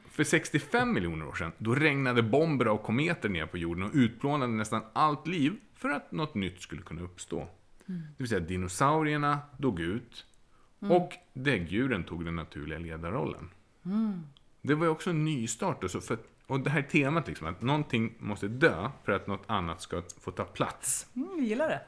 För 0.10 0.24
65 0.24 0.93
miljoner 0.93 1.28
år 1.28 1.34
sedan, 1.34 1.52
då 1.58 1.76
regnade 1.76 2.24
bomber 2.24 2.68
och 2.68 2.84
kometer 2.84 3.30
ner 3.30 3.45
på 3.45 3.58
jorden 3.58 3.84
och 3.84 3.91
utplånade 3.93 4.52
nästan 4.52 4.82
allt 4.93 5.28
liv 5.28 5.54
för 5.76 5.89
att 5.89 6.12
något 6.12 6.36
nytt 6.36 6.62
skulle 6.62 6.82
kunna 6.82 7.02
uppstå. 7.02 7.47
Det 7.86 8.04
vill 8.18 8.28
säga 8.28 8.39
dinosaurierna 8.39 9.39
dog 9.58 9.80
ut 9.80 10.26
och 10.80 11.14
däggdjuren 11.34 12.04
tog 12.04 12.26
den 12.26 12.36
naturliga 12.36 12.80
ledarrollen. 12.80 13.50
Det 14.62 14.76
var 14.76 14.86
ju 14.86 14.91
också 14.91 15.10
en 15.10 15.26
nystart. 15.26 15.84
Och 15.84 15.91
så 15.91 16.02
för 16.02 16.18
och 16.47 16.60
det 16.60 16.70
här 16.70 16.82
temat 16.82 17.28
liksom, 17.28 17.47
att 17.47 17.62
någonting 17.62 18.14
måste 18.20 18.47
dö 18.47 18.89
för 19.04 19.12
att 19.12 19.28
något 19.28 19.43
annat 19.47 19.82
ska 19.82 20.04
få 20.22 20.32
ta 20.32 20.43
plats. 20.45 21.08
Mm, 21.16 21.30
jag 21.38 21.45
gillar 21.45 21.68
det. 21.70 21.82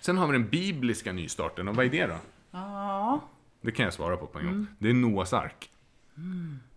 Sen 0.00 0.18
har 0.18 0.26
vi 0.26 0.32
den 0.32 0.48
bibliska 0.48 1.12
nystarten, 1.12 1.68
och 1.68 1.76
vad 1.76 1.86
är 1.86 1.90
det 1.90 2.06
då? 2.06 2.16
Ja. 2.50 3.20
Det 3.60 3.72
kan 3.72 3.84
jag 3.84 3.94
svara 3.94 4.16
på 4.16 4.26
på 4.26 4.38
en 4.38 4.46
gång. 4.46 4.66
Det 4.78 4.90
är 4.90 4.94
Noas 4.94 5.32
ark. 5.32 5.70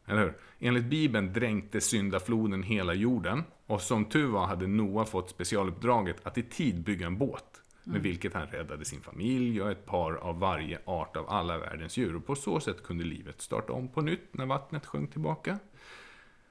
Eller 0.06 0.22
hur? 0.22 0.34
Enligt 0.60 0.86
Bibeln 0.86 1.34
dränkte 1.34 1.82
syndafloden 1.82 2.64
hela 2.64 2.94
jorden. 2.94 3.44
Och 3.66 3.82
som 3.82 4.06
tur 4.06 4.28
var 4.28 4.46
hade 4.46 4.68
Noa 4.68 5.06
fått 5.06 5.30
specialuppdraget 5.30 6.28
att 6.28 6.38
i 6.38 6.44
tid 6.44 6.84
bygga 6.84 7.08
en 7.08 7.18
båt. 7.18 7.46
Med 7.84 8.02
vilket 8.02 8.34
han 8.34 8.48
räddade 8.48 8.86
sin 8.86 9.02
familj 9.02 9.62
och 9.62 9.72
ett 9.72 9.86
par 9.86 10.14
av 10.14 10.40
varje 10.40 10.80
art 10.86 11.18
av 11.18 11.30
alla 11.30 11.58
världens 11.58 11.98
djur. 11.98 12.16
Och 12.16 12.26
på 12.26 12.36
så 12.36 12.60
sätt 12.60 12.84
kunde 12.84 13.04
livet 13.04 13.42
starta 13.42 13.74
om 13.74 13.88
på 13.88 14.02
nytt 14.02 14.34
när 14.34 14.46
vattnet 14.46 14.86
sjönk 14.86 15.12
tillbaka. 15.12 15.60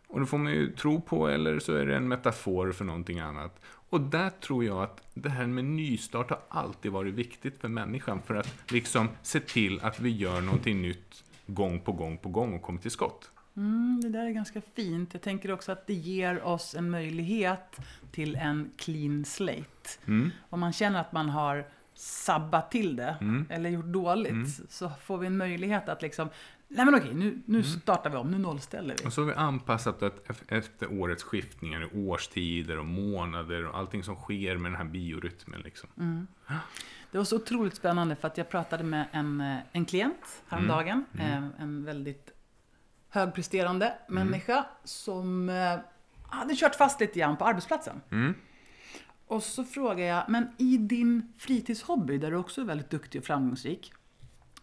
Och 0.08 0.20
det 0.20 0.26
får 0.26 0.38
man 0.38 0.52
ju 0.52 0.72
tro 0.72 1.00
på, 1.00 1.28
eller 1.28 1.58
så 1.58 1.74
är 1.74 1.86
det 1.86 1.96
en 1.96 2.08
metafor 2.08 2.72
för 2.72 2.84
någonting 2.84 3.20
annat. 3.20 3.60
Och 3.90 4.00
där 4.00 4.30
tror 4.30 4.64
jag 4.64 4.82
att 4.82 5.02
det 5.14 5.28
här 5.28 5.46
med 5.46 5.64
nystart 5.64 6.30
har 6.30 6.40
alltid 6.48 6.92
varit 6.92 7.14
viktigt 7.14 7.60
för 7.60 7.68
människan. 7.68 8.22
För 8.22 8.34
att 8.34 8.72
liksom 8.72 9.08
se 9.22 9.40
till 9.40 9.80
att 9.82 10.00
vi 10.00 10.10
gör 10.10 10.40
någonting 10.40 10.82
nytt 10.82 11.24
gång 11.46 11.80
på 11.80 11.92
gång 11.92 12.18
på 12.18 12.28
gång 12.28 12.54
och 12.54 12.62
kommer 12.62 12.80
till 12.80 12.90
skott. 12.90 13.30
Mm, 13.56 14.00
det 14.02 14.08
där 14.08 14.26
är 14.26 14.30
ganska 14.30 14.60
fint. 14.74 15.08
Jag 15.12 15.22
tänker 15.22 15.52
också 15.52 15.72
att 15.72 15.86
det 15.86 15.94
ger 15.94 16.46
oss 16.46 16.74
en 16.74 16.90
möjlighet 16.90 17.76
till 18.12 18.36
en 18.36 18.70
clean 18.76 19.24
slate. 19.24 19.88
Mm. 20.06 20.30
Om 20.48 20.60
man 20.60 20.72
känner 20.72 21.00
att 21.00 21.12
man 21.12 21.28
har 21.28 21.66
sabbat 21.94 22.70
till 22.70 22.96
det 22.96 23.16
Mm. 23.20 23.46
eller 23.50 23.70
gjort 23.70 23.84
dåligt 23.86 24.60
så 24.68 24.90
får 25.02 25.18
vi 25.18 25.26
en 25.26 25.36
möjlighet 25.36 25.88
att 25.88 26.02
liksom 26.02 26.28
Nej 26.70 26.84
men 26.84 26.94
okej, 26.94 27.14
nu, 27.14 27.42
nu 27.46 27.58
Mm. 27.58 27.70
startar 27.70 28.10
vi 28.10 28.16
om, 28.16 28.30
nu 28.30 28.38
nollställer 28.38 28.96
vi. 29.00 29.06
Och 29.08 29.12
så 29.12 29.20
har 29.20 29.26
vi 29.26 29.34
anpassat 29.34 30.00
det 30.00 30.08
ef- 30.08 30.42
efter 30.48 30.92
årets 31.00 31.22
skiftningar, 31.22 31.88
årstider 31.94 32.78
och 32.78 32.84
månader 32.86 33.66
och 33.66 33.78
allting 33.78 34.04
som 34.04 34.16
sker 34.16 34.56
med 34.56 34.72
den 34.72 34.76
här 34.76 34.84
biorytmen. 34.84 35.60
Liksom. 35.60 35.88
Det 37.10 37.18
var 37.18 37.24
så 37.24 37.36
otroligt 37.36 37.76
spännande 37.76 38.16
för 38.16 38.28
att 38.28 38.38
jag 38.38 38.48
pratade 38.48 38.84
med 38.84 39.06
en, 39.12 39.40
eh, 39.40 39.56
en 39.72 39.84
klient 39.84 40.42
häromdagen. 40.48 41.04
Mm. 41.18 41.44
eh, 41.44 41.50
En 41.62 41.84
väldigt 41.84 42.30
högpresterande 43.08 43.94
människa 44.08 44.66
som 44.84 45.48
eh, 45.48 45.78
hade 46.28 46.54
kört 46.56 46.74
fast 46.74 47.00
lite 47.00 47.18
grann 47.18 47.36
på 47.36 47.44
arbetsplatsen. 47.44 48.00
Mm. 48.10 48.34
Och 49.26 49.42
så 49.42 49.64
frågar 49.64 50.04
jag, 50.04 50.24
men 50.28 50.48
i 50.58 50.76
din 50.76 51.32
fritidshobby 51.38 52.18
där 52.18 52.30
du 52.30 52.36
också 52.36 52.60
är 52.60 52.64
väldigt 52.64 52.90
duktig 52.90 53.18
och 53.20 53.24
framgångsrik. 53.26 53.92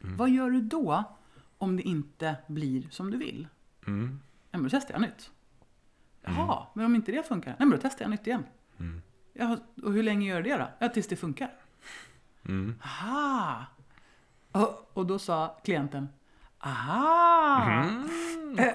Mm. 0.03 0.18
Vad 0.18 0.30
gör 0.30 0.49
du 0.49 0.62
då 0.62 1.03
om 1.66 1.78
det 1.78 1.84
inte 1.84 2.36
blir 2.47 2.88
som 2.89 3.11
du 3.11 3.18
vill? 3.18 3.47
Mm. 3.88 4.20
Ja, 4.51 4.57
men 4.57 4.63
då 4.63 4.70
testar 4.70 4.93
jag 4.93 5.01
nytt. 5.01 5.32
Jaha, 6.22 6.68
men 6.74 6.86
om 6.86 6.95
inte 6.95 7.11
det 7.11 7.28
funkar? 7.28 7.49
Nej, 7.49 7.68
men 7.68 7.70
då 7.70 7.78
testar 7.78 8.03
jag 8.05 8.09
nytt 8.09 8.28
igen. 8.28 8.43
Mm. 8.78 9.01
Ja, 9.34 9.57
och 9.84 9.93
hur 9.93 10.03
länge 10.03 10.28
gör 10.28 10.41
det 10.41 10.57
då? 10.57 10.68
Ja, 10.80 10.89
tills 10.89 11.07
det 11.07 11.16
funkar. 11.16 11.51
Mm. 12.45 12.76
Aha! 12.84 13.66
Och, 14.51 14.91
och 14.93 15.05
då 15.05 15.20
sa 15.20 15.59
klienten, 15.63 16.09
aha! 16.66 17.63
Mm. 17.84 18.09
Eh, 18.59 18.74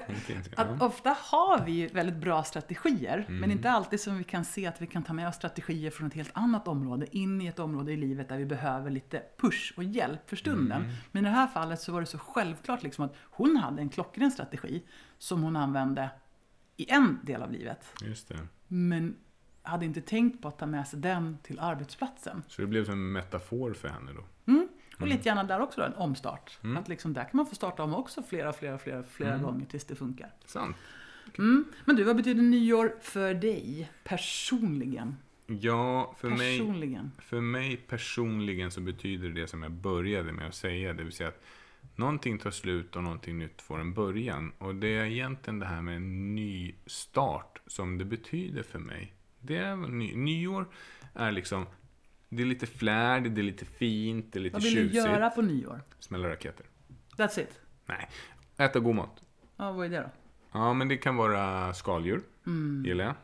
Att 0.55 0.81
ofta 0.81 1.09
har 1.19 1.65
vi 1.65 1.71
ju 1.71 1.87
väldigt 1.87 2.15
bra 2.15 2.43
strategier, 2.43 3.25
men 3.29 3.51
inte 3.51 3.71
alltid 3.71 3.99
som 4.01 4.17
vi 4.17 4.23
kan 4.23 4.45
se 4.45 4.67
att 4.67 4.81
vi 4.81 4.87
kan 4.87 5.03
ta 5.03 5.13
med 5.13 5.27
oss 5.27 5.35
strategier 5.35 5.91
från 5.91 6.07
ett 6.07 6.13
helt 6.13 6.31
annat 6.33 6.67
område 6.67 7.17
in 7.17 7.41
i 7.41 7.47
ett 7.47 7.59
område 7.59 7.91
i 7.91 7.97
livet 7.97 8.29
där 8.29 8.37
vi 8.37 8.45
behöver 8.45 8.89
lite 8.89 9.23
push 9.37 9.73
och 9.77 9.83
hjälp 9.83 10.29
för 10.29 10.35
stunden. 10.35 10.83
Men 11.11 11.25
i 11.25 11.29
det 11.29 11.35
här 11.35 11.47
fallet 11.47 11.79
så 11.81 11.91
var 11.91 11.99
det 11.99 12.05
så 12.07 12.17
självklart 12.17 12.83
liksom 12.83 13.05
att 13.05 13.15
hon 13.21 13.55
hade 13.57 13.81
en 13.81 13.89
klockren 13.89 14.31
strategi 14.31 14.83
som 15.17 15.43
hon 15.43 15.55
använde 15.55 16.09
i 16.77 16.91
en 16.91 17.19
del 17.23 17.41
av 17.41 17.51
livet, 17.51 17.85
Just 18.03 18.27
det. 18.27 18.37
men 18.67 19.15
hade 19.63 19.85
inte 19.85 20.01
tänkt 20.01 20.41
på 20.41 20.47
att 20.47 20.59
ta 20.59 20.65
med 20.65 20.87
sig 20.87 20.99
den 20.99 21.37
till 21.43 21.59
arbetsplatsen. 21.59 22.43
Så 22.47 22.61
det 22.61 22.67
blev 22.67 22.85
som 22.85 22.93
en 22.93 23.11
metafor 23.11 23.73
för 23.73 23.87
henne 23.87 24.11
då. 24.13 24.23
Och 25.01 25.07
lite 25.07 25.29
gärna 25.29 25.43
där 25.43 25.59
också 25.59 25.81
då, 25.81 25.87
en 25.87 25.93
omstart. 25.93 26.59
Att 26.77 26.87
liksom 26.87 27.13
där 27.13 27.23
kan 27.23 27.31
man 27.33 27.45
få 27.45 27.55
starta 27.55 27.83
om 27.83 27.93
också 27.95 28.23
flera, 28.23 28.53
flera, 28.53 28.77
flera, 28.77 29.03
flera 29.03 29.37
gånger 29.37 29.65
tills 29.65 29.85
det 29.85 29.95
funkar. 29.95 30.29
Sant. 30.45 30.75
Mm. 31.37 31.65
Men 31.85 31.95
du, 31.95 32.03
vad 32.03 32.15
betyder 32.15 32.41
nyår 32.41 32.95
för 33.01 33.33
dig 33.33 33.91
personligen? 34.03 35.15
Ja, 35.47 36.15
för 36.17 36.29
mig, 36.29 36.57
Personligen. 36.59 37.11
för 37.19 37.41
mig 37.41 37.77
personligen 37.77 38.71
så 38.71 38.81
betyder 38.81 39.29
det 39.29 39.47
som 39.47 39.63
jag 39.63 39.71
började 39.71 40.31
med 40.31 40.47
att 40.47 40.55
säga. 40.55 40.93
Det 40.93 41.03
vill 41.03 41.13
säga 41.13 41.29
att 41.29 41.43
någonting 41.95 42.37
tar 42.37 42.51
slut 42.51 42.95
och 42.95 43.03
någonting 43.03 43.37
nytt 43.39 43.61
får 43.61 43.79
en 43.81 43.93
början. 43.93 44.51
Och 44.57 44.75
det 44.75 44.87
är 44.87 45.05
egentligen 45.05 45.59
det 45.59 45.65
här 45.65 45.81
med 45.81 45.95
en 45.95 46.35
ny 46.35 46.75
start 46.85 47.61
som 47.67 47.97
det 47.97 48.05
betyder 48.05 48.63
för 48.63 48.79
mig. 48.79 49.13
Det 49.39 49.57
är 49.57 49.75
ny, 49.75 50.15
nyår 50.15 50.67
är 51.13 51.31
liksom, 51.31 51.65
det 52.33 52.41
är 52.43 52.45
lite 52.45 52.67
flärd, 52.67 53.31
det 53.31 53.41
är 53.41 53.43
lite 53.43 53.65
fint, 53.65 54.33
det 54.33 54.39
är 54.39 54.41
lite 54.41 54.53
Vad 54.53 54.63
vill 54.63 54.75
du 54.75 54.81
tjusigt. 54.81 54.95
göra 55.05 55.29
på 55.29 55.41
nyår? 55.41 55.81
Smälla 55.99 56.29
raketer. 56.29 56.65
That's 57.17 57.39
it. 57.39 57.59
Nej, 57.85 58.09
äta 58.57 58.79
god 58.79 58.95
mat. 58.95 59.23
Ja, 59.57 59.71
vad 59.71 59.85
är 59.85 59.89
det 59.89 59.97
då? 59.99 60.09
Ja, 60.51 60.73
men 60.73 60.87
det 60.87 60.97
kan 60.97 61.15
vara 61.15 61.73
skaldjur, 61.73 62.21
gillar 62.85 63.05
jag. 63.05 63.15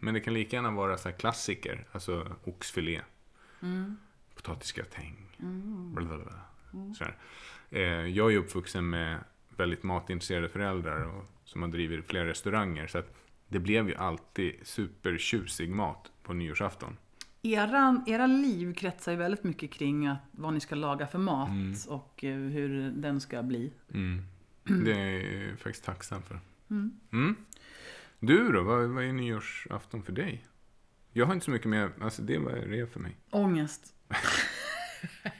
Men 0.00 0.14
det 0.14 0.20
kan 0.20 0.34
lika 0.34 0.56
gärna 0.56 0.70
vara 0.70 0.98
så 0.98 1.12
klassiker, 1.12 1.86
alltså 1.92 2.36
oxfilé, 2.44 3.00
potatisgratäng, 4.34 5.36
blablabla. 5.94 6.40
Så 6.98 7.04
här. 7.04 7.16
Eh, 7.70 7.82
jag 8.06 8.32
är 8.32 8.36
uppvuxen 8.36 8.90
med 8.90 9.18
väldigt 9.56 9.82
matintresserade 9.82 10.48
föräldrar 10.48 11.04
och, 11.04 11.24
som 11.44 11.62
har 11.62 11.68
drivit 11.68 12.06
flera 12.06 12.26
restauranger. 12.26 12.86
Så 12.86 12.98
att 12.98 13.14
det 13.48 13.58
blev 13.58 13.88
ju 13.88 13.94
alltid 13.94 14.54
supertjusig 14.62 15.70
mat 15.70 16.12
på 16.22 16.32
nyårsafton. 16.32 16.96
Era, 17.46 18.02
era 18.06 18.26
liv 18.26 18.74
kretsar 18.74 19.12
ju 19.12 19.18
väldigt 19.18 19.44
mycket 19.44 19.70
kring 19.72 20.06
att, 20.06 20.18
vad 20.30 20.54
ni 20.54 20.60
ska 20.60 20.74
laga 20.74 21.06
för 21.06 21.18
mat 21.18 21.48
Mm. 21.48 21.74
och 21.88 22.24
eh, 22.24 22.36
hur 22.36 22.90
den 22.90 23.20
ska 23.20 23.42
bli. 23.42 23.72
Mm. 23.94 24.22
Det 24.84 24.92
är 25.00 25.48
jag 25.48 25.58
faktiskt 25.58 25.84
tacksam 25.84 26.22
för. 26.22 26.40
Mm. 27.12 27.36
Du 28.18 28.52
då, 28.52 28.62
vad, 28.62 28.88
vad 28.88 29.04
är 29.04 29.12
nyårsafton 29.12 30.02
för 30.02 30.12
dig? 30.12 30.46
Jag 31.12 31.26
har 31.26 31.34
inte 31.34 31.44
så 31.44 31.50
mycket 31.50 31.68
med, 31.68 31.90
alltså 32.00 32.22
det 32.22 32.38
var 32.38 32.52
det 32.52 32.92
för 32.92 33.00
mig. 33.00 33.16
Ångest. 33.30 33.94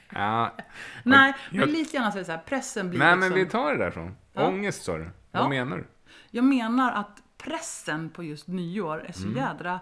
Ja, 0.09 0.55
Nej, 1.03 1.33
jag- 1.51 1.59
men 1.59 1.69
lite 1.69 1.95
gärna 1.95 2.11
så 2.11 2.17
är 2.17 2.19
det 2.19 2.25
så 2.25 2.31
här, 2.31 2.41
pressen 2.45 2.89
blir 2.89 2.99
Nej, 2.99 3.15
liksom... 3.15 3.29
men 3.29 3.39
vi 3.39 3.45
tar 3.45 3.71
det 3.71 3.77
därifrån. 3.77 4.15
Ja. 4.33 4.47
Ångest 4.47 4.83
sa 4.83 4.97
du. 4.97 5.03
Ja. 5.03 5.39
Vad 5.41 5.49
menar 5.49 5.77
du? 5.77 5.85
Jag 6.31 6.43
menar 6.45 6.91
att 6.91 7.23
pressen 7.37 8.09
på 8.09 8.23
just 8.23 8.47
nyår 8.47 9.05
är 9.07 9.11
så 9.11 9.23
Mm. 9.23 9.35
jädra 9.37 9.79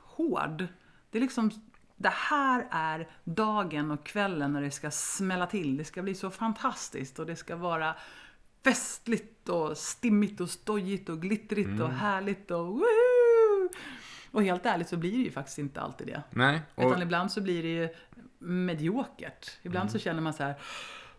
hård. 0.00 0.66
Det 1.12 1.18
är 1.18 1.22
liksom, 1.22 1.50
det 1.96 2.12
här 2.12 2.66
är 2.70 3.08
dagen 3.24 3.90
och 3.90 4.06
kvällen 4.06 4.52
när 4.52 4.62
det 4.62 4.70
ska 4.70 4.90
smälla 4.90 5.46
till. 5.46 5.76
Det 5.76 5.84
ska 5.84 6.02
bli 6.02 6.14
så 6.14 6.30
fantastiskt 6.30 7.18
och 7.18 7.26
det 7.26 7.36
ska 7.36 7.56
vara 7.56 7.94
festligt 8.64 9.48
och 9.48 9.78
stimmigt 9.78 10.40
och 10.40 10.50
stojigt 10.50 11.08
och 11.08 11.22
glittrigt 11.22 11.68
Mm. 11.68 11.82
och 11.82 11.90
härligt 11.92 12.50
och 12.50 12.66
woohoo! 12.66 13.68
Och 14.30 14.42
helt 14.42 14.66
ärligt 14.66 14.88
så 14.88 14.96
blir 14.96 15.12
det 15.12 15.24
ju 15.24 15.30
faktiskt 15.30 15.58
inte 15.58 15.80
alltid 15.80 16.06
det. 16.06 16.22
Nej, 16.30 16.60
och, 16.74 16.84
Utan 16.90 17.02
ibland 17.02 17.32
så 17.32 17.40
blir 17.40 17.62
det 17.62 17.68
ju 17.68 17.88
mediokert. 18.38 19.50
Ibland 19.62 19.82
Mm. 19.88 19.92
så 19.92 19.98
känner 19.98 20.20
man 20.20 20.34
så 20.34 20.42
här, 20.42 20.54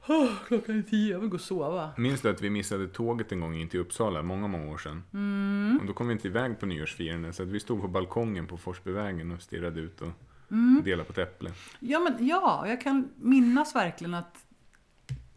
"Åh, 0.08 0.32
klockan 0.48 0.78
är 0.78 0.82
tio, 0.82 1.12
jag 1.12 1.20
vill 1.20 1.30
gå 1.30 1.36
och 1.36 1.42
sova. 1.42 1.90
minns 1.98 2.22
du 2.22 2.30
att 2.30 2.42
vi 2.42 2.50
missade 2.50 2.88
tåget 2.88 3.32
en 3.32 3.40
gång 3.40 3.56
in 3.56 3.70
till 3.70 3.80
Uppsala, 3.80 4.22
många, 4.22 4.48
många 4.48 4.72
år 4.72 4.78
sedan? 4.78 5.04
Mm. 5.14 5.78
Och 5.82 5.86
då 5.88 5.94
kom 5.94 6.08
vi 6.08 6.14
inte 6.14 6.28
iväg 6.28 6.60
på 6.60 6.66
nyårsfirande, 6.66 7.34
så 7.34 7.44
att 7.44 7.50
vi 7.50 7.60
stod 7.60 7.82
på 7.82 7.88
balkongen 7.88 8.48
på 8.48 8.58
Forsbyvägen 8.58 9.32
och 9.32 9.42
stirrade 9.42 9.80
ut 9.80 10.02
och 10.02 10.10
Mm. 10.52 10.82
delade 10.86 11.04
på 11.14 11.22
ett 11.22 11.28
äpple. 11.28 11.52
Ja, 11.80 12.00
men 12.00 12.28
ja, 12.28 12.68
jag 12.68 12.82
kan 12.82 13.10
minnas 13.16 13.76
verkligen 13.76 14.14
att 14.14 14.46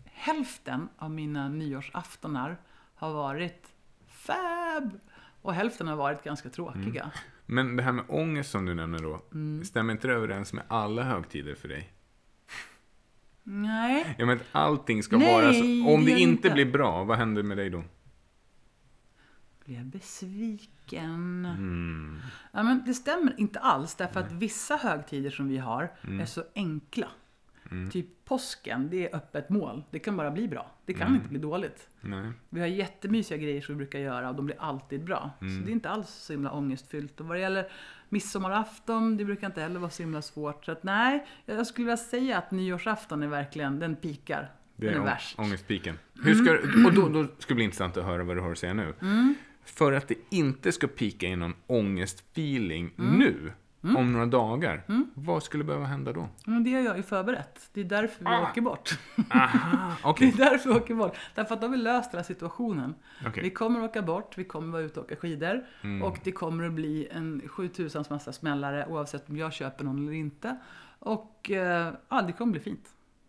hälften 0.04 0.88
av 0.98 1.10
mina 1.10 1.48
nyårsaftonar 1.48 2.56
har 2.94 3.12
varit 3.12 3.66
fab 4.08 4.90
och 5.42 5.54
hälften 5.54 5.88
har 5.88 5.96
varit 5.96 6.24
ganska 6.24 6.48
tråkiga. 6.48 7.10
Men 7.46 7.76
det 7.76 7.82
här 7.82 7.92
med 7.92 8.04
ångest 8.08 8.50
som 8.50 8.66
du 8.66 8.74
nämner 8.74 8.98
då, 8.98 9.22
Mm. 9.34 9.64
stämmer 9.64 9.92
inte 9.92 10.08
det 10.08 10.14
överens 10.14 10.52
med 10.52 10.64
alla 10.68 11.02
högtider 11.02 11.54
för 11.54 11.68
dig? 11.68 11.92
Nej, 13.48 14.14
Ja, 14.18 14.26
men 14.26 14.38
allting 14.52 15.02
ska 15.02 15.16
Nej, 15.18 15.32
vara 15.32 15.52
så. 15.52 15.94
Om 15.94 16.04
det 16.04 16.14
det 16.14 16.20
inte 16.20 16.20
inte. 16.20 16.50
blir 16.50 16.72
bra, 16.72 17.04
vad 17.04 17.18
händer 17.18 17.42
med 17.42 17.56
dig 17.56 17.70
då? 17.70 17.84
blir 19.64 19.76
jag 19.76 19.86
besviken? 19.86 21.44
Mm. 21.44 22.18
Ja, 22.52 22.62
men 22.62 22.82
det 22.86 22.94
stämmer 22.94 23.34
inte 23.40 23.58
alls, 23.60 23.94
därför 23.94 24.20
att 24.20 24.32
vissa 24.32 24.76
högtider 24.76 25.30
som 25.30 25.48
vi 25.48 25.58
har 25.58 25.92
Mm. 26.04 26.20
är 26.20 26.24
så 26.24 26.42
enkla. 26.54 27.06
Typ 27.92 28.24
påsken, 28.24 28.90
det 28.90 29.08
är 29.10 29.16
öppet 29.16 29.50
mål. 29.50 29.82
Det 29.90 29.98
kan 29.98 30.16
bara 30.16 30.30
bli 30.30 30.48
bra. 30.48 30.70
Det 30.84 30.92
kan 30.92 31.02
Mm. 31.06 31.14
inte 31.16 31.28
bli 31.28 31.38
dåligt. 31.38 31.88
Nej. 32.00 32.32
Vi 32.48 32.60
har 32.60 32.66
jättemysiga 32.66 33.38
grejer 33.38 33.60
som 33.60 33.74
vi 33.74 33.76
brukar 33.76 33.98
göra 33.98 34.28
och 34.28 34.34
de 34.34 34.46
blir 34.46 34.60
alltid 34.60 35.04
bra. 35.04 35.30
Mm. 35.40 35.58
Så 35.58 35.64
det 35.66 35.70
är 35.70 35.72
inte 35.72 35.90
alls 35.90 36.08
så 36.10 36.32
himla 36.32 36.50
ångestfyllt. 36.52 37.20
Och 37.20 37.26
vad 37.26 37.36
det 37.36 37.40
gäller 37.40 37.68
midsommarafton, 38.08 39.16
det 39.16 39.24
brukar 39.24 39.46
inte 39.46 39.60
heller 39.60 39.80
vara 39.80 39.90
så 39.90 40.02
himla 40.02 40.22
svårt. 40.22 40.64
Så 40.64 40.72
att 40.72 40.82
nej, 40.82 41.26
jag 41.46 41.66
skulle 41.66 41.84
vilja 41.86 41.96
säga 41.96 42.38
att 42.38 42.50
nyårsafton 42.50 43.22
är 43.22 43.26
verkligen, 43.28 43.78
den 43.78 43.96
pikar. 43.96 44.50
Det 44.76 44.86
Den 44.86 44.94
är 44.94 44.98
är 44.98 45.02
ång- 45.02 45.04
värst. 45.04 45.38
ångestpiken. 45.38 45.98
Hur 46.24 46.34
ska, 46.34 46.52
du- 46.52 46.84
och 46.86 46.94
då, 46.94 47.08
då 47.08 47.24
ska 47.38 47.48
det 47.48 47.54
bli 47.54 47.64
intressant 47.64 47.96
att 47.96 48.04
höra 48.04 48.24
vad 48.24 48.36
du 48.36 48.40
har 48.40 48.52
att 48.52 48.58
säga 48.58 48.74
nu. 48.74 48.94
för 49.64 49.92
att 49.92 50.08
det 50.08 50.14
inte 50.30 50.72
ska 50.72 50.86
pika 50.86 51.26
i 51.26 51.36
någon 51.36 51.54
ångestfeeling 51.66 52.90
nu, 52.96 53.52
om 53.96 54.12
några 54.12 54.26
dagar, 54.26 54.82
vad 55.14 55.42
skulle 55.42 55.64
behöva 55.64 55.84
hända 55.86 56.12
då? 56.12 56.28
Men 56.46 56.64
det 56.64 56.72
har 56.74 56.80
jag 56.80 56.96
ju 56.96 57.02
förberett. 57.02 57.70
Det 57.72 57.80
är 57.80 57.84
därför 57.84 58.24
vi 58.24 58.30
Ah. 58.30 58.50
åker 58.50 58.60
bort. 58.60 58.98
Aha, 59.30 59.88
Det 60.02 60.08
okej. 60.08 60.28
är 60.28 60.36
därför 60.36 60.70
vi 60.70 60.76
åker 60.76 60.94
bort. 60.94 61.16
Därför 61.34 61.54
att 61.54 61.60
då 61.60 61.66
har 61.66 61.72
vi 61.72 61.76
löst 61.78 62.10
den 62.10 62.18
här 62.18 62.24
situationen. 62.24 62.94
Okej. 63.26 63.42
Vi 63.42 63.50
kommer 63.50 63.84
åka 63.84 64.02
bort, 64.02 64.38
vi 64.38 64.44
kommer 64.44 64.72
vara 64.72 64.82
ute 64.82 65.00
och 65.00 65.06
åka 65.06 65.16
skidor. 65.16 65.66
Mm. 65.82 66.02
Och 66.02 66.18
det 66.24 66.32
kommer 66.32 66.64
att 66.66 66.72
bli 66.72 67.08
en 67.10 67.42
7000 67.48 68.04
massa 68.10 68.32
smällare 68.32 68.86
oavsett 68.88 69.28
om 69.30 69.36
jag 69.36 69.52
köper 69.52 69.84
någon 69.84 69.98
eller 69.98 70.12
inte. 70.12 70.56
Och 70.98 71.50
eh, 71.50 71.92
ja, 72.08 72.22
det 72.22 72.32
kommer 72.32 72.52
bli 72.52 72.60
fint. 72.60 72.88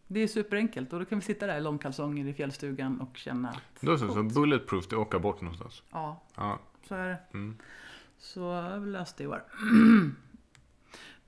Det 0.09 0.19
är 0.19 0.27
superenkelt 0.27 0.93
och 0.93 0.99
då 0.99 1.05
kan 1.05 1.19
vi 1.19 1.25
sitta 1.25 1.47
där 1.47 1.57
i 1.57 1.61
långkalsonger 1.61 2.25
i 2.27 2.33
fjällstugan 2.33 3.01
och 3.01 3.17
känna 3.17 3.49
att 3.49 3.61
Då 3.81 3.97
så, 3.97 4.07
så 4.13 4.23
bulletproof, 4.23 4.87
det 4.87 4.95
åka 4.95 5.19
bort 5.19 5.41
någonstans. 5.41 5.83
ja, 5.91 6.23
Ja. 6.35 6.59
så 6.87 6.95
är 6.95 7.07
det. 7.07 7.17
Mm. 7.33 7.57
Så 8.19 8.39
jag 8.39 8.61
har 8.63 8.79
vi 8.79 8.89
löst 8.91 9.17
det 9.17 9.23
i 9.23 9.27
år. 9.27 9.43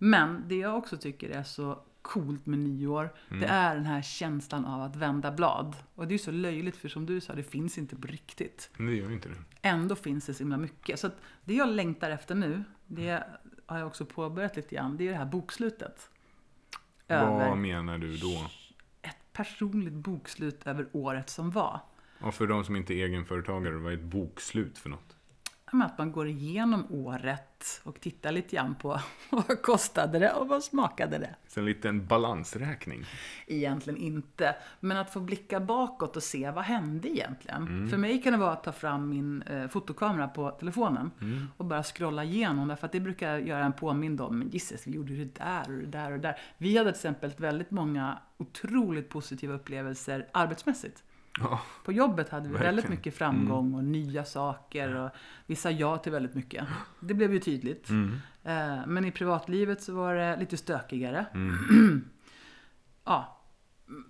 Men 0.02 0.44
det 0.48 0.56
jag 0.56 0.78
också 0.78 0.98
tycker 0.98 1.30
är 1.30 1.44
så 1.44 1.84
coolt 2.02 2.46
med 2.46 2.60
nyår, 2.60 3.14
det 3.30 3.46
är 3.46 3.76
den 3.76 3.86
här 3.86 4.02
känslan 4.02 4.66
av 4.66 4.82
att 4.82 4.96
vända 4.96 5.32
blad. 5.32 5.76
Och 5.96 6.08
det 6.08 6.12
är 6.12 6.14
ju 6.14 6.24
så 6.24 6.32
löjligt 6.32 6.78
för 6.78 6.90
som 6.90 7.06
du 7.06 7.22
sa, 7.22 7.34
det 7.36 7.44
finns 7.44 7.78
inte 7.78 7.96
på 7.96 8.08
riktigt. 8.08 8.72
Det 8.78 8.96
gör 8.96 9.12
inte 9.12 9.30
det. 9.30 9.36
Ändå 9.62 9.96
finns 9.96 10.26
det 10.26 10.34
så 10.34 10.40
himla 10.44 10.58
mycket. 10.58 11.00
Så 11.00 11.10
det 11.46 11.54
jag 11.54 11.70
längtar 11.70 12.10
efter 12.12 12.36
nu, 12.36 12.64
det 12.88 13.24
har 13.66 13.78
jag 13.78 13.88
också 13.88 14.06
påbörjat 14.06 14.56
lite 14.56 14.76
grann, 14.76 14.98
det 14.98 15.08
är 15.08 15.12
det 15.12 15.18
här 15.18 15.26
bokslutet. 15.26 16.10
Vad 17.08 17.18
Över 17.20 17.56
menar 17.56 17.98
du 17.98 18.18
då? 18.18 18.46
ett 19.02 19.34
personligt 19.34 19.94
bokslut 19.94 20.68
över 20.68 20.88
året 20.92 21.30
som 21.30 21.52
var. 21.52 21.80
Och 22.22 22.34
för 22.34 22.48
de 22.48 22.64
som 22.66 22.76
inte 22.76 22.94
är 22.94 23.06
egenföretagare, 23.06 23.76
vad 23.78 23.94
är 23.94 23.98
ett 23.98 24.04
bokslut 24.04 24.78
för 24.78 24.90
något? 24.90 25.16
Att 25.72 25.98
man 25.98 26.12
går 26.12 26.28
igenom 26.28 26.86
året 26.90 27.82
och 27.84 28.00
tittar 28.00 28.32
lite 28.32 28.56
grann 28.56 28.76
på 28.76 29.00
vad 29.30 29.62
kostade 29.62 30.20
det 30.20 30.32
och 30.32 30.48
vad 30.48 30.64
smakade 30.64 31.18
det. 31.18 31.36
Så 31.48 31.60
en 31.60 31.66
liten 31.66 32.06
balansräkning. 32.06 33.06
Egentligen 33.48 34.00
inte. 34.00 34.56
Men 34.80 34.98
att 34.98 35.14
få 35.14 35.20
blicka 35.20 35.60
bakåt 35.60 36.16
och 36.16 36.24
se 36.24 36.52
vad 36.52 36.64
hände 36.64 37.10
egentligen. 37.10 37.90
För 37.90 37.98
mig 37.98 38.22
kan 38.22 38.34
det 38.34 38.40
vara 38.40 38.52
att 38.52 38.64
ta 38.64 38.72
fram 38.72 39.10
min 39.10 39.42
eh, 39.42 39.68
fotokamera 39.68 40.28
på 40.28 40.52
telefonen 40.52 41.12
och 41.58 41.66
bara 41.66 41.84
scrolla 41.84 42.24
igenom. 42.24 42.68
Därför 42.68 42.86
att 42.86 42.92
det 42.92 43.00
brukar 43.00 43.38
göra 43.38 43.66
en 43.66 43.74
påmind 43.74 44.22
om, 44.22 44.40
men 44.40 44.50
gisses, 44.50 44.88
vi 44.88 44.92
gjorde 44.92 45.14
det 45.14 45.36
där 45.36 45.64
och 45.68 45.78
det 45.78 45.86
där 45.86 46.12
och 46.12 46.20
det 46.20 46.28
där. 46.28 46.38
Vi 46.58 46.78
hade 46.78 46.92
till 46.92 46.98
exempel 46.98 47.32
väldigt 47.38 47.72
många 47.72 48.18
otroligt 48.38 49.10
positiva 49.10 49.54
upplevelser 49.54 50.28
arbetsmässigt. 50.32 51.04
Ja. 51.42 51.60
På 51.86 51.92
jobbet 51.92 52.30
hade 52.30 52.48
vi 52.48 52.54
Verkligen. 52.54 52.76
väldigt 52.76 52.90
mycket 52.90 53.16
framgång 53.18 53.74
och 53.74 53.84
nya 53.84 54.26
saker 54.26 54.96
och 54.96 55.10
vi 55.46 55.56
sa 55.56 55.72
ja 55.72 55.98
till 55.98 56.12
väldigt 56.12 56.34
mycket. 56.36 56.68
Det 57.00 57.14
blev 57.14 57.34
ju 57.34 57.40
tydligt. 57.40 57.90
Eh, 58.44 58.86
Men 58.88 59.06
i 59.06 59.12
privatlivet 59.12 59.82
så 59.82 59.94
var 59.94 60.16
det 60.16 60.38
lite 60.38 60.58
stökigare. 60.58 61.26
ja, 63.06 63.36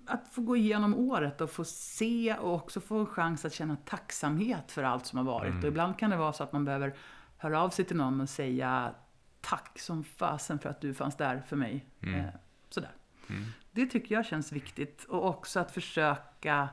att 0.08 0.28
få 0.34 0.42
gå 0.42 0.56
igenom 0.56 0.96
året 0.96 1.42
och 1.42 1.50
få 1.50 1.64
se 1.66 2.36
och 2.42 2.54
också 2.54 2.82
få 2.82 3.00
en 3.00 3.06
chans 3.06 3.46
att 3.46 3.54
känna 3.54 3.76
tacksamhet 3.76 4.72
för 4.72 4.84
allt 4.84 5.06
som 5.06 5.18
har 5.18 5.26
varit. 5.26 5.64
Och 5.64 5.68
ibland 5.68 5.98
kan 6.00 6.10
det 6.10 6.18
vara 6.18 6.34
så 6.34 6.44
att 6.44 6.54
man 6.54 6.66
behöver 6.66 6.96
höra 7.38 7.62
av 7.62 7.70
sig 7.70 7.86
till 7.86 7.98
någon 7.98 8.22
och 8.22 8.30
säga 8.30 8.92
tack 9.42 9.80
som 9.80 10.04
fasen 10.04 10.60
för 10.60 10.70
att 10.70 10.82
du 10.82 10.94
fanns 10.94 11.16
där 11.18 11.44
för 11.48 11.56
mig. 11.56 11.86
Eh, 12.02 12.26
sådär. 12.70 12.92
Det 13.72 13.86
tycker 13.86 14.16
jag 14.16 14.26
känns 14.26 14.52
viktigt. 14.52 15.04
Och 15.04 15.26
också 15.28 15.60
att 15.60 15.72
försöka 15.72 16.70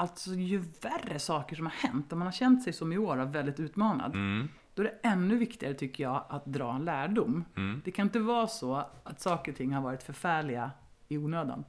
Alltså 0.00 0.34
ju 0.34 0.58
värre 0.82 1.18
saker 1.18 1.56
som 1.56 1.66
har 1.66 1.72
hänt, 1.72 2.12
om 2.12 2.18
man 2.18 2.26
har 2.26 2.32
känt 2.32 2.62
sig 2.62 2.72
som 2.72 2.92
i 2.92 2.98
år 2.98 3.16
väldigt 3.16 3.60
utmanad, 3.60 4.14
Mm. 4.14 4.48
då 4.74 4.82
är 4.82 4.86
det 4.86 5.08
ännu 5.08 5.36
viktigare 5.36 5.74
tycker 5.74 6.04
jag 6.04 6.24
att 6.28 6.46
dra 6.46 6.74
en 6.74 6.84
lärdom. 6.84 7.44
Mm. 7.56 7.82
Det 7.84 7.90
kan 7.90 8.06
inte 8.06 8.18
vara 8.20 8.46
så 8.46 8.84
att 9.02 9.20
saker 9.20 9.52
och 9.52 9.58
ting 9.58 9.72
har 9.72 9.82
varit 9.82 10.02
förfärliga 10.02 10.70
i 11.08 11.18
onödan. 11.18 11.64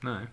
Nej. 0.00 0.26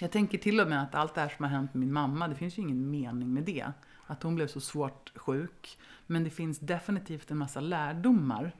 Jag 0.00 0.10
tänker 0.10 0.38
till 0.38 0.60
och 0.60 0.68
med 0.68 0.82
att 0.82 0.94
allt 0.94 1.14
det 1.14 1.20
här 1.20 1.28
som 1.28 1.44
har 1.44 1.50
hänt 1.50 1.74
med 1.74 1.80
min 1.80 1.92
mamma, 1.92 2.28
det 2.28 2.34
finns 2.34 2.58
ju 2.58 2.62
ingen 2.62 2.90
mening 2.90 3.34
med 3.34 3.42
det. 3.42 3.72
Att 4.06 4.22
hon 4.22 4.34
blev 4.34 4.46
så 4.46 4.60
svårt 4.60 5.12
sjuk. 5.18 5.78
Men 6.06 6.24
det 6.24 6.30
finns 6.30 6.58
definitivt 6.58 7.30
en 7.30 7.38
massa 7.38 7.60
lärdomar. 7.60 8.52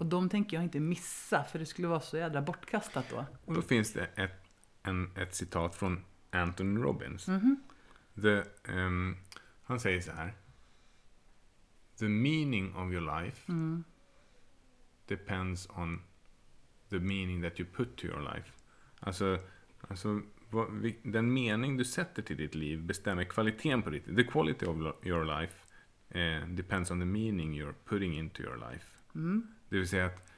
Och 0.00 0.06
de 0.06 0.28
tänker 0.28 0.56
jag 0.56 0.64
inte 0.64 0.80
missa, 0.80 1.44
för 1.44 1.58
det 1.58 1.66
skulle 1.66 1.88
vara 1.88 2.00
så 2.00 2.16
jädra 2.16 2.42
bortkastat 2.42 3.04
då. 3.10 3.24
Och 3.44 3.54
då 3.54 3.62
finns 3.62 3.92
det 3.92 4.04
ett, 4.14 4.44
en, 4.82 5.16
ett 5.16 5.34
citat 5.34 5.74
från 5.74 6.04
Anthony 6.32 6.80
Robbins. 6.80 7.28
Mhm. 7.28 7.56
The, 8.22 8.44
ehm, 8.72 9.16
han 9.62 9.80
säger 9.80 10.00
så 10.00 10.12
här. 10.12 10.34
The 11.98 12.08
meaning 12.08 12.74
of 12.74 12.92
your 12.92 13.22
life 13.22 13.52
Mm. 13.52 13.84
depends 15.06 15.68
on 15.70 16.02
the 16.90 16.98
meaning 16.98 17.42
that 17.42 17.60
you 17.60 17.68
put 17.72 17.96
to 17.96 18.06
your 18.06 18.34
life. 18.34 18.52
Alltså, 19.00 19.38
alltså 19.88 20.20
vad, 20.50 20.72
vi- 20.72 20.98
den 21.02 21.32
mening 21.32 21.76
du 21.76 21.84
sätter 21.84 22.22
till 22.22 22.36
ditt 22.36 22.54
liv 22.54 22.82
bestämmer 22.82 23.24
kvaliteten 23.24 23.82
på 23.82 23.90
ditt 23.90 24.04
The 24.16 24.24
quality 24.24 24.66
of 24.66 24.76
your 25.06 25.24
life 25.40 25.54
eh, 26.08 26.46
depends 26.48 26.90
on 26.90 26.98
the 27.00 27.06
meaning 27.06 27.60
you're 27.62 27.74
putting 27.84 28.18
into 28.18 28.42
your 28.42 28.56
life. 28.70 28.86
Mm. 29.14 29.46
Det 29.68 29.76
vill 29.78 29.88
säga 29.88 30.06
att 30.06 30.28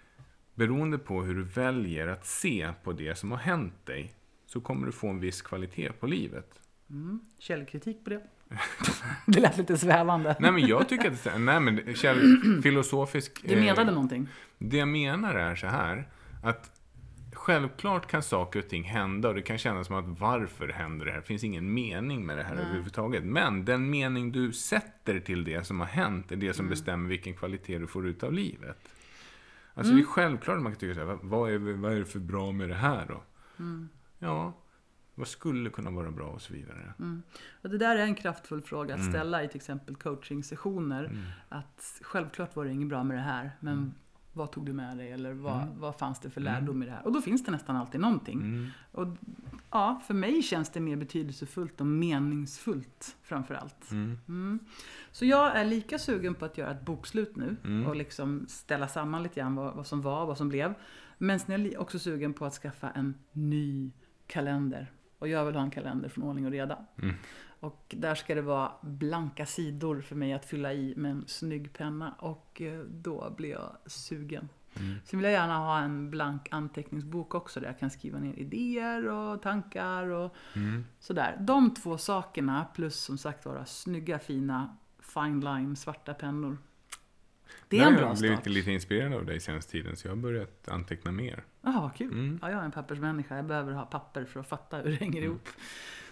beroende 0.55 0.99
på 0.99 1.23
hur 1.23 1.35
du 1.35 1.43
väljer 1.43 2.07
att 2.07 2.27
se 2.27 2.73
på 2.85 2.93
det 2.93 3.15
som 3.19 3.31
har 3.31 3.39
hänt 3.39 3.87
dig 3.87 4.15
så 4.55 4.61
kommer 4.61 4.87
du 4.87 4.93
få 4.93 5.09
en 5.09 5.21
viss 5.21 5.43
kvalitet 5.43 5.93
på 5.93 6.07
livet. 6.07 6.61
Källkritik 7.39 8.05
på 8.05 8.11
det. 8.11 8.21
det 9.27 9.41
lät 9.41 9.57
lite 9.57 9.79
svävande. 9.79 10.37
Nej 10.41 10.53
men 10.53 10.67
jag 10.67 10.89
tycker 10.89 11.11
att 11.11 11.25
det 11.25 11.31
är 11.31 11.39
nej, 11.39 11.61
men 11.61 11.95
käll, 11.95 12.21
filosofisk... 12.63 13.43
Du 13.49 13.55
eh, 13.55 13.61
menade 13.61 13.91
någonting? 13.93 14.29
Det 14.59 14.77
jag 14.77 14.89
menar 14.89 15.35
är 15.35 15.55
så 15.55 15.67
här, 15.67 16.09
att 16.43 16.81
självklart 17.33 18.07
kan 18.07 18.23
saker 18.23 18.59
och 18.59 18.69
ting 18.69 18.85
hända 18.85 19.29
och 19.29 19.35
det 19.35 19.43
kan 19.43 19.59
kännas 19.59 19.87
som 19.87 19.97
att 19.97 20.21
varför 20.21 20.69
händer 20.69 21.07
det 21.07 21.13
här? 21.13 21.19
Det 21.19 21.27
finns 21.27 21.45
ingen 21.45 21.75
mening 21.75 22.27
med 22.27 22.39
det 22.39 22.45
här 22.45 22.57
överhuvudtaget. 22.57 23.25
Men 23.25 23.65
den 23.65 23.91
mening 23.91 24.33
du 24.33 24.53
sätter 24.53 25.21
till 25.21 25.45
det 25.45 25.67
som 25.67 25.81
har 25.81 25.87
hänt 25.87 26.33
är 26.33 26.37
det 26.37 26.55
som 26.55 26.69
bestämmer 26.69 27.09
vilken 27.09 27.35
kvalitet 27.35 27.79
du 27.79 27.87
får 27.87 28.07
ut 28.09 28.23
av 28.23 28.33
livet. 28.33 28.79
Alltså 29.75 29.93
det 29.93 30.01
är 30.01 30.05
självklart 30.05 30.57
att 30.57 30.63
man 30.63 30.73
kan 30.73 30.81
tycka 30.81 30.95
så 30.95 31.01
här, 31.07 31.19
vad- 31.23 31.51
är, 31.53 31.59
vad 31.59 31.93
är 31.93 31.99
det 31.99 32.05
för 32.07 32.19
bra 32.19 32.53
med 32.53 32.69
det 32.69 32.75
här 32.75 33.07
då? 33.09 33.23
Ja, 34.25 34.53
vad 35.15 35.29
skulle 35.29 35.71
kunna 35.71 35.91
vara 35.91 36.11
bra 36.11 36.27
och 36.27 36.43
så 36.43 36.53
vidare. 36.53 36.95
Och 37.63 37.71
det 37.71 37.79
där 37.79 37.97
är 37.97 38.03
en 38.03 38.15
kraftfull 38.15 38.63
fråga 38.63 38.95
att 38.95 39.05
ställa 39.05 39.45
i 39.45 39.49
till 39.49 39.57
exempel 39.57 39.97
coachingsessioner. 39.97 41.19
Att 41.49 42.01
självklart 42.03 42.57
var 42.57 42.65
det 42.65 42.73
inget 42.73 42.89
bra 42.89 43.05
med 43.05 43.17
det 43.17 43.23
här, 43.23 43.51
men 43.61 43.95
vad 44.33 44.53
tog 44.53 44.67
du 44.67 44.73
med 44.73 44.97
dig? 44.97 45.13
Eller 45.13 45.33
vad, 45.33 45.69
vad 45.77 45.99
fanns 45.99 46.21
det 46.21 46.31
för 46.31 46.41
lärdom 46.41 46.83
i 46.83 46.87
det 46.87 46.93
här? 46.93 47.05
Och 47.07 47.13
då 47.13 47.21
finns 47.21 47.45
det 47.45 47.51
nästan 47.51 47.77
alltid 47.77 48.01
någonting. 48.01 48.71
Och 48.93 49.07
ja, 49.71 50.01
för 50.07 50.15
mig 50.15 50.43
känns 50.43 50.71
det 50.71 50.81
mer 50.81 50.97
betydelsefullt 50.97 51.81
och 51.81 51.87
meningsfullt 51.87 53.17
framför 53.23 53.55
allt. 53.55 53.91
Mm. 53.91 54.59
Så 55.11 55.25
jag 55.25 55.57
är 55.57 55.65
lika 55.65 55.99
sugen 55.99 56.35
på 56.35 56.45
att 56.45 56.59
göra 56.59 56.71
ett 56.71 56.85
bokslut 56.85 57.37
nu 57.37 57.57
och 57.89 57.97
liksom 57.97 58.47
ställa 58.49 58.89
samman 58.89 59.23
lite 59.23 59.41
grann 59.41 59.55
vad, 59.55 59.75
vad 59.75 59.87
som 59.87 60.03
var 60.03 60.27
vad 60.27 60.39
som 60.39 60.49
blev. 60.49 60.75
Men 61.19 61.41
sen 61.41 61.53
är 61.53 61.73
jag 61.73 61.83
också 61.83 61.99
sugen 61.99 62.35
på 62.35 62.47
att 62.47 62.55
skaffa 62.55 62.91
en 62.91 63.15
ny 63.33 63.93
kalender. 64.27 64.93
Och 65.19 65.29
jag 65.29 65.45
vill 65.45 65.55
ha 65.55 65.63
en 65.63 65.71
kalender 65.71 66.09
från 66.09 66.25
ordning 66.25 66.47
och 66.47 66.53
reda. 66.53 66.79
Och 67.61 67.95
där 67.99 68.15
ska 68.15 68.35
det 68.35 68.43
vara 68.43 68.73
blanka 68.83 69.47
sidor 69.47 70.01
för 70.01 70.17
mig 70.17 70.33
att 70.33 70.45
fylla 70.45 70.73
i 70.73 70.95
med 70.97 71.11
en 71.11 71.25
snygg 71.27 71.73
penna. 71.73 72.15
Och 72.19 72.63
eh, 72.63 72.81
då 72.81 73.35
blir 73.37 73.51
jag 73.51 73.77
sugen. 73.87 74.49
Sen 75.05 75.19
vill 75.19 75.25
jag 75.25 75.33
gärna 75.33 75.59
ha 75.59 75.79
en 75.79 76.11
blank 76.11 76.49
anteckningsbok 76.51 77.35
också 77.35 77.61
där 77.61 77.67
jag 77.67 77.79
kan 77.79 77.91
skriva 77.91 78.19
ner 78.19 78.35
idéer 78.35 79.09
och 79.09 79.43
tankar 79.43 80.07
och 80.07 80.37
sådär. 81.01 81.37
De 81.41 81.75
två 81.75 81.99
sakerna 81.99 82.67
plus 82.75 83.01
som 83.01 83.19
sagt 83.19 83.47
vara 83.47 83.65
snygga 83.67 84.19
fina 84.19 84.77
fine 84.99 85.41
line 85.41 85.77
svarta 85.77 86.15
pennor. 86.15 86.59
Det 87.69 87.79
är 87.79 87.83
en 87.83 87.89
Jag 87.93 87.97
bra 87.97 88.09
har 88.09 88.17
blivit 88.17 88.39
start. 88.39 88.47
lite 88.53 88.71
inspirerad 88.73 89.15
av 89.15 89.27
dig 89.27 89.41
senaste 89.41 89.73
tiden 89.73 89.97
så 89.97 90.07
jag 90.09 90.13
har 90.13 90.23
börjat 90.23 90.69
anteckna 90.69 91.13
mer. 91.13 91.45
Jaha, 91.63 91.81
vad 91.81 91.95
kul. 91.95 92.13
Mm. 92.13 92.39
Ja, 92.43 92.51
jag 92.51 92.61
är 92.61 92.65
en 92.65 92.71
pappersmänniska. 92.73 93.37
Jag 93.37 93.45
behöver 93.47 93.73
ha 93.73 93.85
papper 93.87 94.25
för 94.25 94.41
att 94.41 94.49
fatta 94.49 94.77
hur 94.77 94.85
det 94.91 94.97
hänger 94.97 95.23
ihop. 95.23 95.49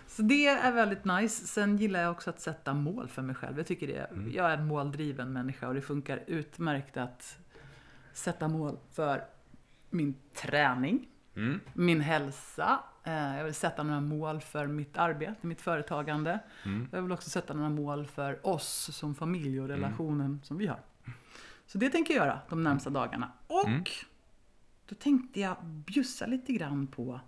Så 0.07 0.23
det 0.23 0.47
är 0.47 0.73
väldigt 0.73 1.05
nice. 1.05 1.47
Sen 1.47 1.77
gillar 1.77 2.03
jag 2.03 2.11
också 2.11 2.31
att 2.31 2.41
sätta 2.41 2.75
mål 2.75 3.09
för 3.09 3.23
mig 3.23 3.35
själv. 3.35 3.57
Jag, 3.59 3.67
tycker 3.67 3.87
det, 3.87 4.11
jag 4.33 4.51
är 4.51 4.57
en 4.59 4.67
måldriven 4.67 5.33
människa 5.33 5.69
och 5.69 5.75
det 5.75 5.83
funkar 5.83 6.23
utmärkt 6.27 6.97
att 6.97 7.39
sätta 8.13 8.49
mål 8.49 8.79
för 8.93 9.25
min 9.91 10.15
träning, 10.35 11.09
Mm. 11.37 11.61
min 11.75 12.01
hälsa. 12.01 12.81
Eh, 13.05 13.37
Jag 13.37 13.45
vill 13.45 13.55
sätta 13.55 13.83
några 13.83 14.01
mål 14.01 14.41
för 14.41 14.67
mitt 14.67 14.97
arbete, 14.97 15.35
mitt 15.47 15.61
företagande. 15.61 16.39
Jag 16.93 17.03
vill 17.03 17.13
också 17.13 17.31
sätta 17.31 17.55
några 17.55 17.69
mål 17.71 18.07
för 18.07 18.47
oss 18.47 18.91
som 18.97 19.15
familj 19.15 19.61
och 19.61 19.69
relationen 19.69 20.41
som 20.45 20.59
vi 20.59 20.67
har. 20.67 20.81
Så 21.67 21.79
det 21.79 21.91
tänker 21.91 22.15
jag 22.15 22.27
göra 22.27 22.41
de 22.49 22.63
närmsta 22.63 22.91
dagarna. 22.91 23.33
Och 23.47 23.91
då 24.89 24.95
tänkte 24.95 25.41
jag 25.41 25.57
bjussa 25.65 26.27
lite 26.27 26.53
grann 26.53 26.87
på, 26.87 27.21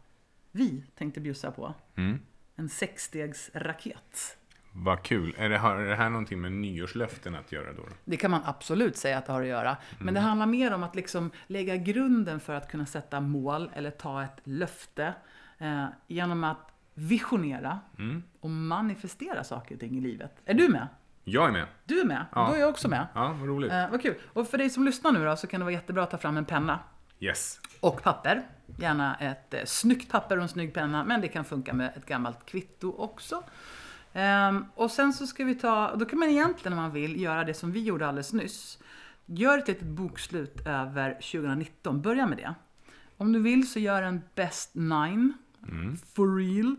vi 0.53 0.85
tänkte 0.95 1.21
bjussa 1.21 1.51
på, 1.51 1.75
Mm. 1.97 2.19
en 2.57 2.69
sexstegsraket. 2.69 4.39
Vad 4.73 5.03
kul. 5.03 5.35
Är 5.39 5.49
det, 5.49 5.59
har 5.59 5.77
det 5.77 5.97
här 5.97 6.11
någonting 6.11 6.41
med 6.41 6.53
nyårslöften 6.53 7.35
att 7.35 7.53
göra 7.53 7.73
då? 7.73 7.83
Det 8.05 8.17
kan 8.17 8.31
man 8.31 8.41
absolut 8.45 8.97
säga 8.97 9.19
att 9.19 9.27
det 9.27 9.33
har 9.33 9.43
att 9.43 9.47
göra. 9.49 9.77
Men 10.01 10.15
det 10.15 10.21
handlar 10.21 10.47
mer 10.47 10.73
om 10.75 10.83
att 10.83 10.95
liksom 10.97 11.31
lägga 11.47 11.77
grunden 11.77 12.41
för 12.41 12.55
att 12.55 12.71
kunna 12.71 12.87
sätta 12.87 13.21
mål 13.21 13.71
eller 13.75 13.91
ta 13.91 14.23
ett 14.23 14.41
löfte 14.45 15.15
eh, 15.59 15.87
genom 16.07 16.45
att 16.45 16.71
visionera 16.95 17.81
och 18.41 18.51
manifestera 18.51 19.45
saker 19.45 19.75
och 19.75 19.81
ting 19.81 19.99
i 19.99 20.01
livet. 20.01 20.33
Är 20.45 20.55
du 20.55 20.69
med? 20.69 20.87
Jag 21.25 21.49
är 21.49 21.53
med. 21.53 21.67
Du 21.85 22.01
är 22.01 22.05
med? 22.05 22.25
Ja. 22.35 22.47
Då 22.49 22.55
är 22.55 22.61
jag 22.61 22.69
också 22.71 22.89
med. 22.89 23.07
Ja, 23.15 23.37
vad 23.41 23.49
roligt. 23.49 23.73
Eh, 23.73 23.91
vad 23.91 24.03
kul. 24.03 24.15
Och 24.33 24.49
för 24.49 24.59
dig 24.59 24.71
som 24.71 24.85
lyssnar 24.85 25.13
nu 25.13 25.25
då 25.25 25.37
så 25.37 25.47
kan 25.47 25.61
det 25.61 25.65
vara 25.65 25.73
jättebra 25.75 26.03
att 26.03 26.11
ta 26.11 26.19
fram 26.19 26.37
en 26.37 26.45
penna 26.45 26.79
Yes. 27.21 27.61
och 27.81 28.03
papper. 28.03 28.43
Gärna 28.79 29.15
ett 29.17 29.55
eh, 29.55 29.61
snyggt 29.65 30.13
papper 30.13 30.37
och 30.37 30.43
en 30.43 30.49
snygg 30.49 30.75
penna, 30.75 31.05
men 31.05 31.21
det 31.21 31.29
kan 31.29 31.45
funka 31.45 31.73
med 31.75 31.93
ett 31.97 32.07
gammalt 32.07 32.47
kvitto 32.47 32.95
också. 32.99 33.43
Ehm, 34.13 34.65
och 34.75 34.91
sen 34.91 35.13
så 35.13 35.27
ska 35.27 35.45
vi 35.45 35.55
ta, 35.55 35.95
då 35.97 36.05
kan 36.05 36.19
man 36.19 36.29
egentligen 36.29 36.73
om 36.79 36.83
man 36.83 36.93
vill 36.93 37.21
göra 37.21 37.45
det 37.45 37.55
som 37.55 37.73
vi 37.73 37.83
gjorde 37.83 38.07
alldeles 38.09 38.33
nyss. 38.33 38.79
Gör 39.27 39.59
ett 39.59 39.69
litet 39.69 39.87
bokslut 39.87 40.67
över 40.67 41.15
2019, 41.15 42.03
börja 42.03 42.27
med 42.27 42.39
det. 42.39 42.55
Om 43.17 43.33
du 43.33 43.43
vill 43.43 43.71
så 43.71 43.79
gör 43.79 44.03
en 44.03 44.23
best 44.35 44.75
nine, 44.75 45.33
for 46.15 46.37
real. 46.37 46.77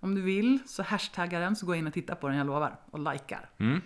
Om 0.00 0.14
du 0.14 0.22
vill 0.22 0.58
så 0.66 0.82
hashtagga 0.82 1.38
den 1.40 1.56
så 1.56 1.66
gå 1.66 1.74
in 1.74 1.86
och 1.86 1.92
titta 1.92 2.14
på 2.14 2.28
den, 2.28 2.36
jag 2.36 2.46
lovar. 2.46 2.76
Och 2.90 3.12
likar. 3.12 3.48
Mm. 3.58 3.80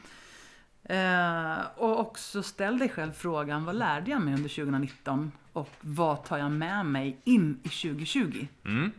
Eh, 0.84 1.59
och 1.76 2.01
också 2.01 2.42
ställ 2.42 2.78
dig 2.78 2.88
själv 2.88 3.12
frågan, 3.12 3.64
vad 3.64 3.74
lärde 3.76 4.11
jag 4.11 4.22
mig 4.22 4.34
under 4.34 4.48
2019? 4.48 5.32
Och 5.53 5.70
vad 5.80 6.24
tar 6.24 6.38
jag 6.38 6.51
med 6.53 6.86
mig 6.86 7.20
in 7.24 7.61
i 7.62 7.68
2020? 7.68 8.46
Mm. 8.64 8.90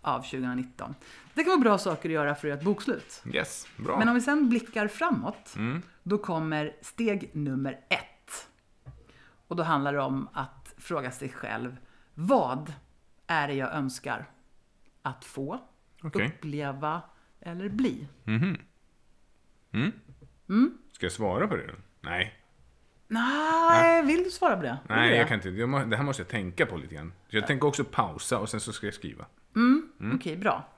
Av 0.00 0.18
2019. 0.20 0.94
Det 1.34 1.42
kan 1.42 1.50
vara 1.50 1.60
bra 1.60 1.78
saker 1.78 2.08
att 2.08 2.12
göra 2.12 2.34
för 2.34 2.48
att 2.48 2.50
göra 2.50 2.58
ett 2.58 2.64
bokslut. 2.64 3.22
Yes, 3.32 3.66
bra. 3.76 3.98
Men 3.98 4.08
om 4.08 4.14
vi 4.14 4.20
sen 4.20 4.48
blickar 4.48 4.88
framåt, 4.88 5.54
Mm. 5.56 5.82
då 6.02 6.18
kommer 6.18 6.76
steg 6.82 7.30
nummer 7.32 7.72
ett. 7.88 8.48
Och 9.48 9.56
då 9.56 9.62
handlar 9.62 9.92
det 9.92 10.00
om 10.00 10.28
att 10.32 10.74
fråga 10.78 11.10
sig 11.10 11.28
själv, 11.28 11.76
vad 12.14 12.72
är 13.26 13.48
det 13.48 13.54
jag 13.54 13.72
önskar 13.74 14.26
att 15.06 15.24
få, 15.24 15.60
Okej. 16.02 16.26
uppleva 16.26 17.02
eller 17.40 17.68
bli? 17.68 18.08
Mhm. 18.24 18.58
Mm. 19.72 19.92
Mm. 20.48 20.78
Ska 20.92 21.06
jag 21.06 21.12
svara 21.12 21.48
på 21.48 21.56
det? 21.56 21.74
Nej. 22.00 22.34
Nej, 23.08 24.02
vill 24.02 24.24
du 24.24 24.30
svara 24.30 24.56
på 24.56 24.62
det? 24.62 24.78
Vill 24.88 24.96
Nej, 24.96 25.10
det? 25.10 25.16
jag 25.16 25.28
kan 25.28 25.34
inte. 25.34 25.50
Det 25.50 25.96
här 25.96 26.02
måste 26.02 26.22
jag 26.22 26.28
tänka 26.28 26.66
på 26.66 26.76
lite 26.76 26.94
grann. 26.94 27.12
Jag 27.28 27.46
tänker 27.46 27.68
också 27.68 27.84
pausa 27.84 28.38
och 28.38 28.48
sen 28.48 28.60
så 28.60 28.72
ska 28.72 28.86
jag 28.86 28.94
skriva. 28.94 29.26
Okej, 30.14 30.36
bra. 30.36 30.68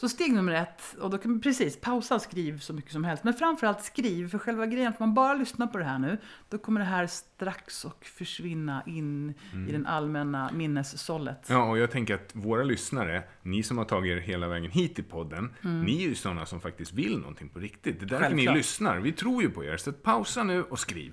Så 0.00 0.08
steg 0.08 0.32
nummer 0.32 0.52
ett, 0.52 0.96
och 1.00 1.10
då 1.10 1.18
kan 1.18 1.30
man 1.30 1.40
precis 1.40 1.80
pausa 1.80 2.14
och 2.14 2.22
skriv 2.22 2.58
så 2.58 2.72
mycket 2.72 2.92
som 2.92 3.04
helst. 3.04 3.24
Men 3.24 3.34
framförallt 3.34 3.84
skriv, 3.84 4.28
för 4.28 4.38
själva 4.38 4.66
grejen 4.66 4.88
att 4.88 5.00
man 5.00 5.14
bara 5.14 5.34
lyssnar 5.34 5.66
på 5.66 5.78
det 5.78 5.84
här 5.84 5.98
nu, 5.98 6.18
då 6.48 6.58
kommer 6.58 6.80
det 6.80 6.86
här 6.86 7.06
strax 7.06 7.84
och 7.84 8.04
försvinna 8.04 8.82
in 8.86 9.34
i 9.68 9.72
den 9.72 9.86
allmänna 9.86 10.50
minnessållet. 10.52 11.46
Ja, 11.48 11.70
och 11.70 11.78
jag 11.78 11.90
tänker 11.90 12.14
att 12.14 12.30
våra 12.32 12.62
lyssnare, 12.62 13.22
ni 13.42 13.62
som 13.62 13.78
har 13.78 13.84
tagit 13.84 14.12
er 14.12 14.16
hela 14.16 14.48
vägen 14.48 14.70
hit 14.70 14.98
i 14.98 15.02
podden, 15.02 15.54
ni 15.60 16.04
är 16.04 16.08
ju 16.08 16.14
sådana 16.14 16.46
som 16.46 16.60
faktiskt 16.60 16.92
vill 16.92 17.18
någonting 17.18 17.48
på 17.48 17.58
riktigt. 17.58 18.00
Det 18.00 18.06
är 18.06 18.20
därför 18.20 18.34
ni 18.34 18.48
lyssnar. 18.48 18.98
Vi 18.98 19.12
tror 19.12 19.42
ju 19.42 19.50
på 19.50 19.64
er. 19.64 19.76
Så 19.76 19.92
pausa 19.92 20.42
nu 20.42 20.62
och 20.62 20.78
skriv. 20.78 21.12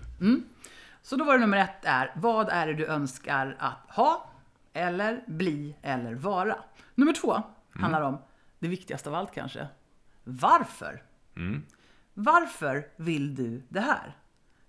Så 1.01 1.15
då 1.15 1.25
var 1.25 1.33
det 1.33 1.39
nummer 1.39 1.57
ett 1.57 1.85
är, 1.85 2.11
vad 2.15 2.49
är 2.49 2.67
det 2.67 2.73
du 2.73 2.85
önskar 2.85 3.55
att 3.59 3.95
ha, 3.95 4.31
eller 4.73 5.23
bli, 5.27 5.75
eller 5.81 6.15
vara? 6.15 6.55
Nummer 6.95 7.13
två 7.13 7.41
handlar 7.73 8.01
om 8.01 8.17
det 8.59 8.67
viktigaste 8.67 9.09
av 9.09 9.15
allt 9.15 9.33
kanske. 9.33 9.67
Varför? 10.23 11.03
Varför 12.13 12.87
vill 12.95 13.35
du 13.35 13.63
det 13.69 13.79
här? 13.79 14.17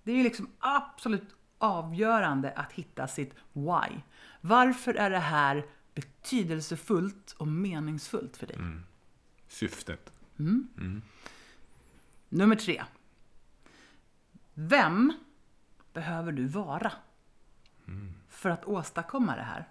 Det 0.03 0.13
är 0.13 0.17
ju 0.17 0.23
liksom 0.23 0.51
absolut 0.59 1.37
avgörande 1.59 2.53
att 2.53 2.73
hitta 2.73 3.09
sitt 3.09 3.35
why. 3.53 4.01
Varför 4.41 4.95
är 4.95 5.11
det 5.11 5.19
här 5.19 5.67
betydelsefullt 5.95 7.33
och 7.39 7.49
meningsfullt 7.49 8.37
för 8.37 8.47
dig? 8.47 8.57
Syftet. 9.49 10.13
Nummer 12.29 12.57
tre. 12.57 12.85
Vem 14.55 15.13
behöver 15.93 16.33
du 16.33 16.47
vara 16.47 16.93
för 18.29 18.51
att 18.51 18.65
åstadkomma 18.65 19.37
det 19.37 19.43
här? 19.43 19.69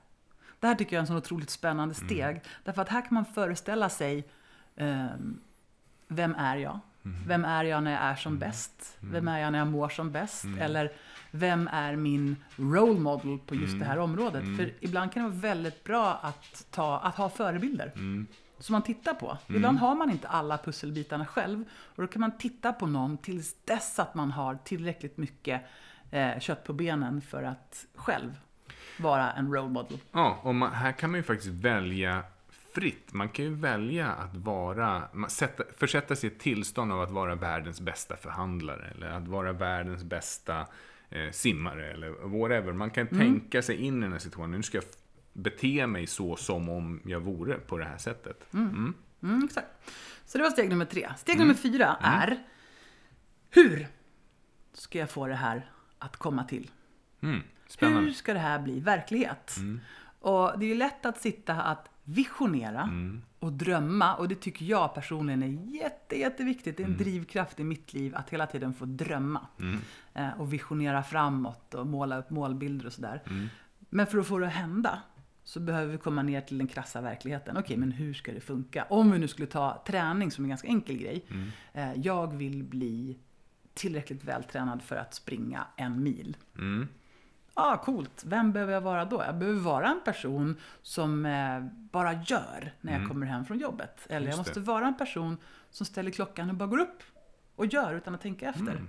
Det 0.59 0.67
här 0.67 0.75
tycker 0.75 0.95
jag 0.95 0.99
är 0.99 1.03
en 1.03 1.07
sån 1.07 1.17
otroligt 1.17 1.49
spännande 1.49 1.95
steg. 1.95 2.41
Därför 2.63 2.81
att 2.81 2.89
här 2.89 3.01
kan 3.01 3.13
man 3.13 3.25
föreställa 3.25 3.89
sig 3.89 4.27
ehm, 4.75 5.39
vem 6.07 6.35
är 6.35 6.57
jag? 6.57 6.79
Vem 7.27 7.45
är 7.45 7.63
jag 7.63 7.83
när 7.83 7.91
jag 7.91 8.01
är 8.01 8.15
som 8.15 8.39
bäst? 8.39 8.97
Vem 8.99 9.27
är 9.27 9.39
jag 9.39 9.51
när 9.51 9.59
jag 9.59 9.67
mår 9.67 9.89
som 9.89 10.11
bäst? 10.11 10.45
Eller 10.59 10.91
vem 11.31 11.69
är 11.71 11.95
min 11.95 12.35
role 12.55 12.99
model 12.99 13.39
på 13.39 13.55
just 13.55 13.79
det 13.79 13.85
här 13.85 13.97
området? 13.97 14.43
För 14.57 14.73
ibland 14.79 15.11
kan 15.11 15.23
det 15.23 15.29
vara 15.29 15.39
väldigt 15.39 15.83
bra 15.83 16.13
att, 16.13 16.67
ta, 16.71 16.99
att 16.99 17.15
ha 17.15 17.29
förebilder 17.29 17.91
som 18.59 18.73
man 18.73 18.81
tittar 18.81 19.13
på. 19.13 19.37
Ibland 19.47 19.77
har 19.77 19.95
man 19.95 20.11
inte 20.11 20.27
alla 20.27 20.57
pusselbitarna 20.57 21.25
själv. 21.25 21.63
Och 21.71 22.01
då 22.01 22.07
kan 22.07 22.19
man 22.19 22.37
titta 22.37 22.73
på 22.73 22.87
någon 22.87 23.17
tills 23.17 23.55
dess 23.65 23.99
att 23.99 24.15
man 24.15 24.31
har 24.31 24.57
tillräckligt 24.63 25.17
mycket 25.17 25.61
eh, 26.11 26.39
kött 26.39 26.63
på 26.63 26.73
benen 26.73 27.21
för 27.21 27.43
att 27.43 27.85
själv 27.95 28.39
vara 28.99 29.31
en 29.31 29.53
role 29.53 29.69
model. 29.69 29.97
Ja, 30.11 30.39
och 30.43 30.55
man, 30.55 30.73
här 30.73 30.91
kan 30.91 31.11
man 31.11 31.19
ju 31.19 31.23
faktiskt 31.23 31.53
välja 31.53 32.23
fritt. 32.73 33.13
Man 33.13 33.29
kan 33.29 33.45
ju 33.45 33.55
välja 33.55 34.07
att 34.07 34.35
vara, 34.35 35.03
sätta, 35.29 35.63
försätta 35.77 36.15
sig 36.15 36.29
i 36.29 36.33
ett 36.33 36.39
tillstånd 36.39 36.91
av 36.91 37.01
att 37.01 37.11
vara 37.11 37.35
världens 37.35 37.81
bästa 37.81 38.15
förhandlare. 38.15 38.91
Eller 38.95 39.09
att 39.09 39.27
vara 39.27 39.53
världens 39.53 40.03
bästa 40.03 40.67
eh, 41.09 41.31
simmare. 41.31 41.91
Eller 41.91 42.09
whatever. 42.09 42.73
Man 42.73 42.89
kan 42.89 43.07
tänka 43.07 43.61
sig 43.61 43.75
in 43.75 43.97
i 43.97 44.01
den 44.01 44.11
här 44.11 44.19
situationen. 44.19 44.51
Nu 44.51 44.63
ska 44.63 44.77
jag 44.77 44.85
bete 45.33 45.87
mig 45.87 46.07
så 46.07 46.35
som 46.35 46.69
om 46.69 47.01
jag 47.05 47.19
vore 47.19 47.57
på 47.57 47.77
det 47.77 47.85
här 47.85 47.97
sättet. 47.97 48.53
Mm. 48.53 48.93
Mm, 49.23 49.43
exakt. 49.45 49.67
Så 50.25 50.37
det 50.37 50.43
var 50.43 50.51
steg 50.51 50.69
nummer 50.69 50.85
tre. 50.85 51.09
Steg 51.17 51.39
nummer 51.39 51.53
fyra 51.53 51.97
är 52.01 52.43
hur 53.49 53.87
ska 54.73 54.99
jag 54.99 55.09
få 55.09 55.27
det 55.27 55.35
här 55.35 55.71
att 55.99 56.17
komma 56.17 56.43
till? 56.43 56.71
Mm. 57.65 57.71
Spännande. 57.71 58.01
Hur 58.01 58.13
ska 58.13 58.33
det 58.33 58.39
här 58.39 58.59
bli 58.59 58.79
verklighet? 58.79 59.55
Och 60.19 60.59
det 60.59 60.65
är 60.65 60.69
ju 60.69 60.75
lätt 60.75 61.05
att 61.05 61.21
sitta 61.21 61.53
att 61.53 61.89
visionera 62.03 62.89
och 63.39 63.53
drömma. 63.53 64.15
Och 64.15 64.27
det 64.27 64.35
tycker 64.35 64.65
jag 64.65 64.93
personligen 64.93 65.43
är 65.43 65.75
jätte, 65.81 66.19
jätteviktigt. 66.19 66.77
Det 66.77 66.83
är 66.83 66.87
en 66.87 66.97
drivkraft 66.97 67.59
i 67.59 67.63
mitt 67.63 67.93
liv 67.93 68.15
att 68.15 68.29
hela 68.29 68.47
tiden 68.47 68.73
få 68.73 68.85
drömma. 68.85 69.47
Eh, 70.13 70.39
och 70.39 70.53
visionera 70.53 71.03
framåt 71.03 71.73
och 71.73 71.87
måla 71.87 72.17
upp 72.17 72.29
målbilder 72.29 72.85
och 72.85 72.93
sådär. 72.93 73.21
Men 73.89 74.07
för 74.07 74.17
att 74.17 74.27
få 74.27 74.39
det 74.39 74.47
att 74.47 74.53
hända 74.53 74.99
så 75.43 75.59
behöver 75.59 75.91
vi 75.91 75.97
komma 75.97 76.21
ner 76.21 76.41
till 76.41 76.57
den 76.57 76.67
krassa 76.67 77.01
verkligheten. 77.01 77.57
Okej, 77.57 77.77
men 77.77 77.91
hur 77.91 78.13
ska 78.13 78.31
det 78.31 78.41
funka? 78.41 78.85
Om 78.89 79.11
vi 79.11 79.19
nu 79.19 79.27
skulle 79.27 79.47
ta 79.47 79.83
träning 79.87 80.31
som 80.31 80.45
en 80.45 80.49
ganska 80.49 80.67
enkel 80.67 80.97
grej. 80.97 81.25
Eh, 81.73 81.93
jag 81.93 82.33
vill 82.33 82.63
bli 82.63 83.17
tillräckligt 83.73 84.23
vältränad 84.23 84.81
för 84.81 84.95
att 84.95 85.13
springa 85.13 85.67
en 85.75 86.03
mil. 86.03 86.37
Mm. 86.57 86.87
Ah, 87.57 87.77
coolt. 87.77 88.23
Vem 88.25 88.51
behöver 88.51 88.73
jag 88.73 88.81
vara 88.81 89.05
då? 89.05 89.23
Jag 89.25 89.35
behöver 89.37 89.59
vara 89.59 89.87
en 89.87 90.01
person 90.05 90.55
som 90.81 91.25
eh, 91.25 91.61
bara 91.91 92.13
gör 92.13 92.73
när 92.81 92.99
jag 92.99 93.07
kommer 93.07 93.25
hem 93.25 93.45
från 93.45 93.59
jobbet. 93.59 94.07
Eller 94.09 94.29
jag 94.29 94.37
måste 94.37 94.59
det. 94.59 94.65
vara 94.65 94.87
en 94.87 94.97
person 94.97 95.37
som 95.69 95.85
ställer 95.85 96.11
klockan 96.11 96.49
och 96.49 96.55
bara 96.55 96.69
går 96.69 96.79
upp 96.79 97.03
och 97.55 97.65
gör 97.65 97.93
utan 97.93 98.15
att 98.15 98.21
tänka 98.21 98.49
efter. 98.49 98.81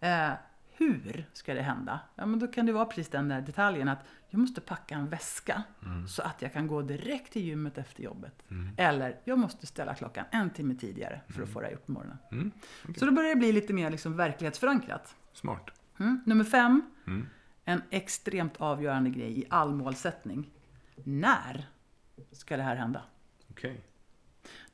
Eh, 0.00 0.30
hur 0.72 1.26
ska 1.32 1.54
det 1.54 1.62
hända? 1.62 2.00
Ja, 2.14 2.26
men 2.26 2.38
då 2.38 2.46
kan 2.46 2.66
det 2.66 2.72
vara 2.72 2.84
precis 2.84 3.08
den 3.08 3.28
där 3.28 3.40
detaljen 3.40 3.88
att 3.88 4.04
jag 4.28 4.38
måste 4.38 4.60
packa 4.60 4.94
en 4.94 5.08
väska 5.08 5.62
så 6.08 6.22
att 6.22 6.42
jag 6.42 6.52
kan 6.52 6.66
gå 6.66 6.82
direkt 6.82 7.32
till 7.32 7.42
gymmet 7.42 7.78
efter 7.78 8.02
jobbet. 8.02 8.42
Eller 8.76 9.16
jag 9.24 9.38
måste 9.38 9.66
ställa 9.66 9.94
klockan 9.94 10.24
en 10.30 10.50
timme 10.50 10.74
tidigare 10.74 11.20
för 11.28 11.42
att 11.42 11.48
få 11.48 11.60
det 11.60 11.66
här 11.66 11.72
gjort 11.72 11.86
på 11.86 11.92
morgonen. 11.92 12.18
Mm. 12.32 12.52
Så 12.96 13.06
då 13.06 13.12
börjar 13.12 13.30
det 13.30 13.36
bli 13.36 13.52
lite 13.52 13.72
mer 13.72 13.90
liksom 13.90 14.16
verklighetsförankrat. 14.16 15.16
Smart. 15.32 15.70
Mm. 15.98 16.20
Nummer 16.26 16.44
fem. 16.44 16.82
En 17.70 17.82
extremt 17.90 18.56
avgörande 18.56 19.10
grej 19.10 19.38
i 19.40 19.44
all 19.50 19.74
målsättning. 19.74 20.50
När 21.04 21.66
ska 22.32 22.56
det 22.56 22.62
här 22.62 22.76
hända? 22.76 23.02
Okej. 23.50 23.84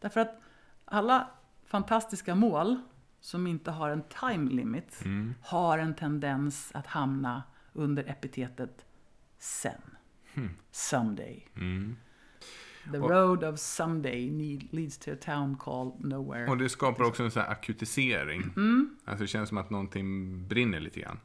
Därför 0.00 0.20
att 0.20 0.40
alla 0.84 1.30
fantastiska 1.64 2.34
mål 2.34 2.80
som 3.20 3.46
inte 3.46 3.70
har 3.70 3.90
en 3.90 4.02
time 4.20 4.50
limit 4.50 5.02
Mm. 5.04 5.34
har 5.42 5.78
en 5.78 5.94
tendens 5.94 6.70
att 6.74 6.86
hamna 6.86 7.42
under 7.72 8.04
epitetet 8.10 8.86
sen. 9.38 9.80
Someday. 10.70 11.46
Mm. 11.56 11.96
The 12.92 12.98
road 12.98 13.44
of 13.44 13.58
someday 13.60 14.30
need, 14.30 14.72
leads 14.74 14.98
to 14.98 15.10
a 15.12 15.16
town 15.20 15.56
called 15.56 15.92
nowhere. 16.04 16.50
Och 16.50 16.58
det 16.58 16.68
skapar 16.68 17.04
också 17.04 17.22
en 17.22 17.30
sån 17.30 17.42
här 17.42 17.50
akutisering. 17.50 18.42
Mm. 18.42 18.96
Alltså 19.04 19.24
det 19.24 19.28
känns 19.28 19.48
som 19.48 19.58
att 19.58 19.70
någonting 19.70 20.48
brinner 20.48 20.80
lite 20.80 21.00
grann. 21.00 21.18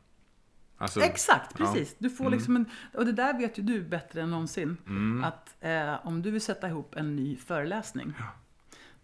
Alltså, 0.82 1.02
Exakt, 1.02 1.56
ja. 1.60 1.66
precis. 1.66 1.96
Du 2.00 2.10
får 2.10 2.30
liksom 2.30 2.56
en, 2.56 2.66
och 2.94 3.06
det 3.06 3.12
där 3.12 3.38
vet 3.38 3.58
ju 3.60 3.64
du 3.64 3.82
bättre 3.84 4.22
än 4.22 4.30
någonsin. 4.32 4.78
Mm. 4.88 5.24
Att 5.24 5.56
eh, 5.62 6.08
om 6.08 6.22
du 6.22 6.32
vill 6.32 6.42
sätta 6.42 6.68
ihop 6.68 6.96
en 6.96 7.16
ny 7.16 7.38
föreläsning. 7.38 8.14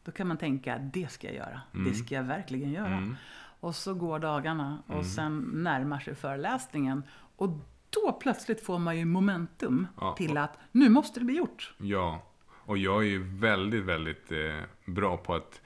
Då 0.03 0.11
kan 0.11 0.27
man 0.27 0.37
tänka, 0.37 0.77
det 0.77 1.11
ska 1.11 1.27
jag 1.27 1.35
göra. 1.35 1.61
Mm. 1.73 1.89
Det 1.89 1.95
ska 1.97 2.15
jag 2.15 2.23
verkligen 2.23 2.71
göra. 2.71 3.15
Och 3.59 3.75
så 3.75 3.93
går 3.93 4.19
dagarna 4.19 4.83
och 4.87 4.93
Mm. 4.93 5.05
sen 5.05 5.37
närmar 5.53 5.99
sig 5.99 6.15
föreläsningen. 6.15 7.03
Och 7.35 7.49
då 7.89 8.17
plötsligt 8.21 8.65
får 8.65 8.79
man 8.79 8.97
ju 8.97 9.05
momentum 9.05 9.87
Ja, 9.99 10.15
till 10.17 10.37
att 10.37 10.57
nu 10.71 10.89
måste 10.89 11.19
det 11.19 11.25
bli 11.25 11.37
gjort. 11.37 11.73
Ja, 11.77 12.23
och 12.49 12.77
jag 12.77 13.03
är 13.03 13.07
ju 13.07 13.23
väldigt, 13.23 13.83
väldigt 13.83 14.31
eh, 14.31 14.61
bra 14.85 15.17
på 15.17 15.35
att 15.35 15.61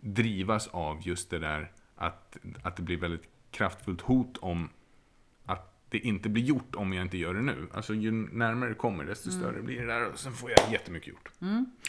drivas 0.00 0.66
av 0.68 1.06
just 1.06 1.30
det 1.30 1.38
där 1.38 1.72
att, 1.96 2.36
att 2.62 2.76
det 2.76 2.82
blir 2.82 2.96
väldigt 2.96 3.28
kraftfullt 3.50 4.00
hot 4.00 4.36
om 4.36 4.68
det 5.94 6.06
inte 6.06 6.28
blir 6.28 6.42
gjort 6.42 6.74
om 6.74 6.92
jag 6.92 7.02
inte 7.02 7.18
gör 7.18 7.34
det 7.34 7.42
nu. 7.42 7.68
Alltså 7.74 7.94
ju 7.94 8.10
närmare 8.12 8.68
det 8.68 8.74
kommer 8.74 9.04
desto 9.04 9.30
större 9.30 9.62
blir 9.62 9.80
det 9.80 9.86
där 9.86 10.08
och 10.12 10.18
sen 10.18 10.32
får 10.32 10.50
jag 10.50 10.72
jättemycket 10.72 11.08
gjort. 11.08 11.30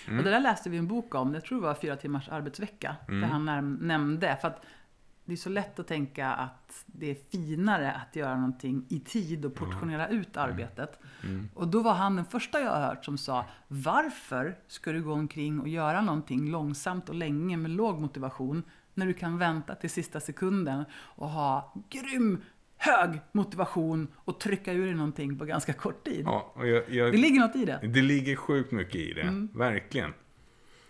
Och 0.08 0.24
det 0.24 0.30
där 0.30 0.40
läste 0.40 0.70
vi 0.70 0.78
en 0.78 0.88
bok 0.88 1.16
om, 1.16 1.34
jag 1.34 1.46
tror 1.46 1.62
det 1.62 1.68
var 1.68 1.74
fyra 1.74 1.96
timmars 1.96 2.30
arbetsvecka, 2.30 2.96
där 3.08 3.28
han 3.28 3.78
nämnde, 3.82 4.38
för 4.42 4.48
att 4.48 4.66
det 5.26 5.34
är 5.34 5.38
så 5.38 5.50
lätt 5.50 5.80
att 5.80 5.88
tänka 5.88 6.30
att 6.30 6.84
det 6.86 7.12
är 7.12 7.16
finare 7.16 7.92
att 7.92 8.16
göra 8.16 8.36
någonting 8.36 8.86
i 8.90 9.00
tid 9.00 9.46
och 9.46 9.56
portionera 9.56 10.08
ut 10.08 10.38
arbetet. 10.38 11.00
Och 11.54 11.68
då 11.68 11.82
var 11.82 11.94
han 11.94 12.16
den 12.16 12.26
första 12.26 12.60
jag 12.60 12.72
har 12.72 12.82
hört 12.82 13.06
som 13.06 13.18
sa, 13.18 13.46
varför 13.68 14.58
ska 14.68 14.92
du 14.92 15.04
gå 15.04 15.14
omkring 15.14 15.60
och 15.60 15.68
göra 15.68 16.02
någonting 16.02 16.52
långsamt 16.52 17.10
och 17.10 17.16
länge 17.16 17.58
med 17.58 17.72
låg 17.72 18.00
motivation, 18.00 18.64
när 18.94 19.06
du 19.06 19.14
kan 19.14 19.38
vänta 19.38 19.76
till 19.76 19.90
sista 19.90 20.20
sekunden 20.20 20.86
och 20.96 21.30
ha 21.30 21.74
grym 21.90 22.42
hög 22.86 23.20
motivation 23.32 24.08
och 24.16 24.40
trycka 24.40 24.74
ur 24.74 24.86
dig 24.86 24.96
någonting 24.96 25.40
på 25.40 25.46
ganska 25.46 25.74
kort 25.74 26.04
tid. 26.06 26.22
Ja, 26.26 26.52
och 26.56 26.68
jag, 26.68 26.84
jag, 26.90 27.12
Det 27.12 27.18
ligger 27.18 27.40
något 27.40 27.56
i 27.56 27.66
det. 27.66 27.80
det 27.84 28.02
ligger 28.02 28.36
sjukt 28.36 28.72
mycket 28.72 28.96
i 28.96 29.14
det, 29.14 29.48
verkligen. 29.54 30.14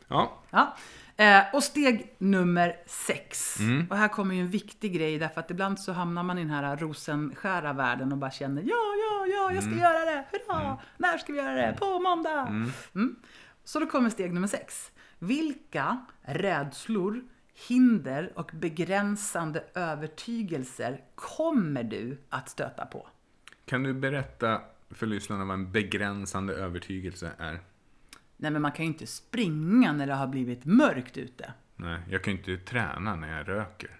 Ja, 0.07 0.41
Ja. 0.49 0.75
Eh, 1.17 1.43
och 1.53 1.63
steg 1.63 2.15
nummer 2.17 2.75
sex. 2.87 3.59
Mm. 3.59 3.87
Och 3.89 3.97
här 3.97 4.07
kommer 4.07 4.35
ju 4.35 4.41
en 4.41 4.49
viktig 4.49 4.93
grej 4.93 5.19
därför 5.19 5.39
att 5.39 5.51
ibland 5.51 5.79
så 5.79 5.91
hamnar 5.93 6.23
man 6.23 6.37
i 6.37 6.41
den 6.41 6.49
här 6.49 6.77
rosenskära 6.77 7.73
världen 7.73 8.11
och 8.11 8.17
bara 8.17 8.31
känner 8.31 8.61
ja, 8.61 8.67
ja, 8.75 9.25
ja, 9.33 9.51
jag 9.53 9.63
ska 9.63 9.71
Mm. 9.71 9.83
göra 9.83 10.05
det, 10.05 10.25
hurra! 10.31 10.77
När 10.97 11.17
ska 11.17 11.33
vi 11.33 11.39
göra 11.39 11.53
det? 11.55 11.75
På 11.79 11.99
måndag! 11.99 12.47
Mm. 12.95 13.15
Så 13.63 13.79
då 13.79 13.85
kommer 13.85 14.09
steg 14.09 14.33
nummer 14.33 14.47
sex. 14.47 14.91
Vilka 15.19 16.05
rädslor, 16.21 17.23
hinder 17.67 18.33
och 18.35 18.51
begränsande 18.53 19.63
övertygelser 19.73 21.01
kommer 21.15 21.83
du 21.83 22.17
att 22.29 22.49
stöta 22.49 22.85
på? 22.85 23.07
kan 23.65 23.83
du 23.83 23.93
berätta 23.93 24.61
för 24.89 25.05
lyssnarna 25.05 25.45
vad 25.45 25.53
en 25.53 25.71
begränsande 25.71 26.53
övertygelse 26.53 27.31
är? 27.37 27.59
Nej, 28.37 28.51
men 28.51 28.61
man 28.61 28.71
kan 28.71 28.85
ju 28.85 28.91
inte 28.91 29.07
springa 29.07 29.93
när 29.93 30.07
det 30.07 30.13
har 30.13 30.27
blivit 30.27 30.65
mörkt 30.65 31.17
ute. 31.17 31.53
Nej, 31.75 32.01
jag 32.09 32.23
kan 32.23 32.33
ju 32.33 32.39
inte 32.39 32.65
träna 32.71 33.15
när 33.15 33.37
jag 33.37 33.47
röker. 33.47 33.99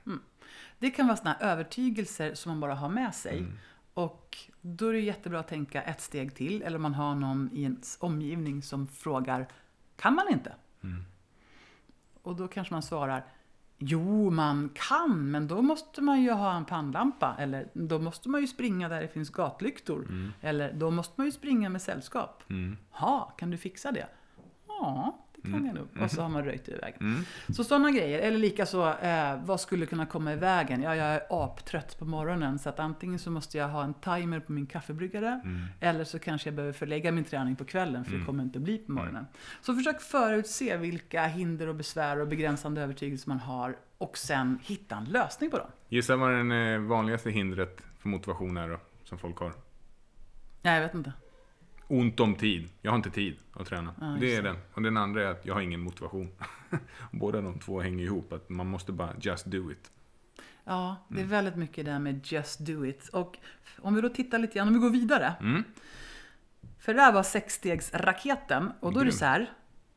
Det 0.79 0.91
kan 0.91 1.07
vara 1.07 1.17
här 1.23 1.51
övertygelser 1.51 2.33
som 2.33 2.49
man 2.49 2.59
bara 2.59 2.75
har 2.75 2.89
med 2.89 3.15
sig. 3.15 3.45
Och 3.93 4.37
då 4.61 4.87
är 4.87 4.93
det 4.93 4.99
jättebra 4.99 5.39
att 5.39 5.47
tänka 5.47 5.81
ett 5.81 6.01
steg 6.01 6.35
till. 6.35 6.61
Eller 6.61 6.75
om 6.75 6.81
man 6.81 6.93
har 6.93 7.15
någon 7.15 7.49
i 7.53 7.63
ens 7.63 7.97
omgivning 7.99 8.61
som 8.61 8.87
frågar, 8.87 9.47
kan 9.95 10.15
man 10.15 10.25
inte? 10.29 10.55
Och 12.21 12.35
då 12.35 12.47
kanske 12.47 12.73
man 12.73 12.83
svarar, 12.83 13.25
jo 13.77 14.29
man 14.29 14.69
kan, 14.73 15.31
men 15.31 15.47
då 15.47 15.61
måste 15.61 16.01
man 16.01 16.21
ju 16.21 16.31
ha 16.31 16.57
en 16.57 16.65
pannlampa. 16.65 17.35
Eller 17.39 17.67
då 17.73 17.99
måste 17.99 18.29
man 18.29 18.41
ju 18.41 18.47
springa 18.47 18.89
där 18.89 19.01
det 19.01 19.07
finns 19.07 19.29
gatlyktor. 19.29 20.07
Eller 20.41 20.73
då 20.73 20.91
måste 20.91 21.13
man 21.17 21.25
ju 21.25 21.31
springa 21.31 21.69
med 21.69 21.81
sällskap. 21.81 22.43
Ja, 22.99 23.33
kan 23.37 23.51
du 23.51 23.57
fixa 23.57 23.91
det? 23.91 24.07
Ja, 24.67 25.24
det 25.45 25.51
kan 25.51 25.65
jag 25.65 25.75
nog. 25.75 25.87
Och 26.03 26.11
så 26.11 26.21
har 26.21 26.29
man 26.29 26.45
röjt 26.45 26.69
ur 26.69 26.79
vägen. 26.81 27.25
Så 27.49 27.63
sådana 27.63 27.91
grejer. 27.91 28.19
Eller 28.19 28.37
likaså, 28.37 28.93
eh, 29.01 29.43
vad 29.43 29.61
skulle 29.61 29.85
kunna 29.85 30.05
komma 30.05 30.33
i 30.33 30.35
vägen? 30.35 30.81
Ja, 30.81 30.95
jag 30.95 31.07
är 31.07 31.21
aptrött 31.29 31.99
på 31.99 32.05
morgonen. 32.05 32.59
Så 32.59 32.69
att 32.69 32.79
antingen 32.79 33.19
så 33.19 33.31
måste 33.31 33.57
jag 33.57 33.67
ha 33.67 33.83
en 33.83 33.93
timer 33.93 34.39
på 34.39 34.51
min 34.51 34.65
kaffebryggare. 34.65 35.41
Eller 35.79 36.03
så 36.03 36.19
kanske 36.19 36.47
jag 36.49 36.55
behöver 36.55 36.73
förlägga 36.73 37.11
min 37.11 37.23
träning 37.23 37.55
på 37.55 37.65
kvällen. 37.65 38.05
För 38.05 38.17
det 38.17 38.25
kommer 38.25 38.43
inte 38.43 38.59
bli 38.59 38.77
på 38.77 38.91
morgonen. 38.91 39.25
Så 39.61 39.75
försök 39.75 40.01
förutse 40.01 40.77
vilka 40.77 41.25
hinder 41.25 41.67
och 41.67 41.75
besvär 41.75 42.19
och 42.19 42.27
begränsande 42.27 42.81
övertygelser 42.81 43.29
man 43.29 43.39
har. 43.39 43.75
Och 43.97 44.17
sen 44.17 44.59
hitta 44.63 44.95
en 44.95 45.05
lösning 45.05 45.51
på 45.51 45.57
dem. 45.57 45.67
Gissa 45.89 46.15
vad 46.15 46.31
den 46.31 46.51
eh, 46.51 46.79
vanligaste 46.79 47.29
hindret 47.29 47.81
för 47.99 48.09
motivation 48.09 48.57
är 48.57 48.69
då, 48.69 48.79
som 49.03 49.17
folk 49.17 49.37
har? 49.37 49.53
Nej, 50.61 50.75
jag 50.75 50.81
vet 50.81 50.95
inte. 50.95 51.13
Ont 51.87 52.19
om 52.19 52.35
tid. 52.35 52.69
Jag 52.81 52.91
har 52.91 52.95
inte 52.95 53.09
tid 53.09 53.35
att 53.53 53.67
träna. 53.67 53.93
Ja, 54.01 54.17
det 54.19 54.35
är 54.35 54.41
den. 54.43 54.55
Och 54.73 54.81
den 54.81 54.97
andra 54.97 55.23
är 55.23 55.31
att 55.31 55.45
jag 55.45 55.53
har 55.53 55.61
ingen 55.61 55.79
motivation. 55.79 56.29
Båda 57.11 57.41
de 57.41 57.59
två 57.59 57.81
hänger 57.81 58.03
ihop. 58.05 58.33
Att 58.33 58.49
man 58.49 58.67
måste 58.67 58.91
bara 58.91 59.13
just 59.21 59.45
do 59.45 59.71
it. 59.71 59.91
Ja, 60.63 60.95
det 61.07 61.15
är 61.15 61.19
Mm. 61.19 61.29
väldigt 61.29 61.55
mycket 61.55 61.85
det 61.85 61.91
här 61.91 61.99
med 61.99 62.21
just 62.31 62.59
do 62.59 62.85
it. 62.85 63.07
Och 63.09 63.37
om 63.79 63.95
vi 63.95 64.01
då 64.01 64.09
tittar 64.09 64.39
lite 64.39 64.53
grann, 64.53 64.67
om 64.67 64.73
vi 64.73 64.79
går 64.79 64.89
vidare. 64.89 65.33
Mm. 65.41 65.63
För 66.79 66.93
det 66.93 67.01
här 67.01 67.11
var 67.13 67.23
sexstegsraketen. 67.23 68.71
Och 68.79 68.93
då 68.93 68.99
är 68.99 69.03
det 69.03 69.09
Grymt. 69.09 69.19
så 69.19 69.25
här. 69.25 69.51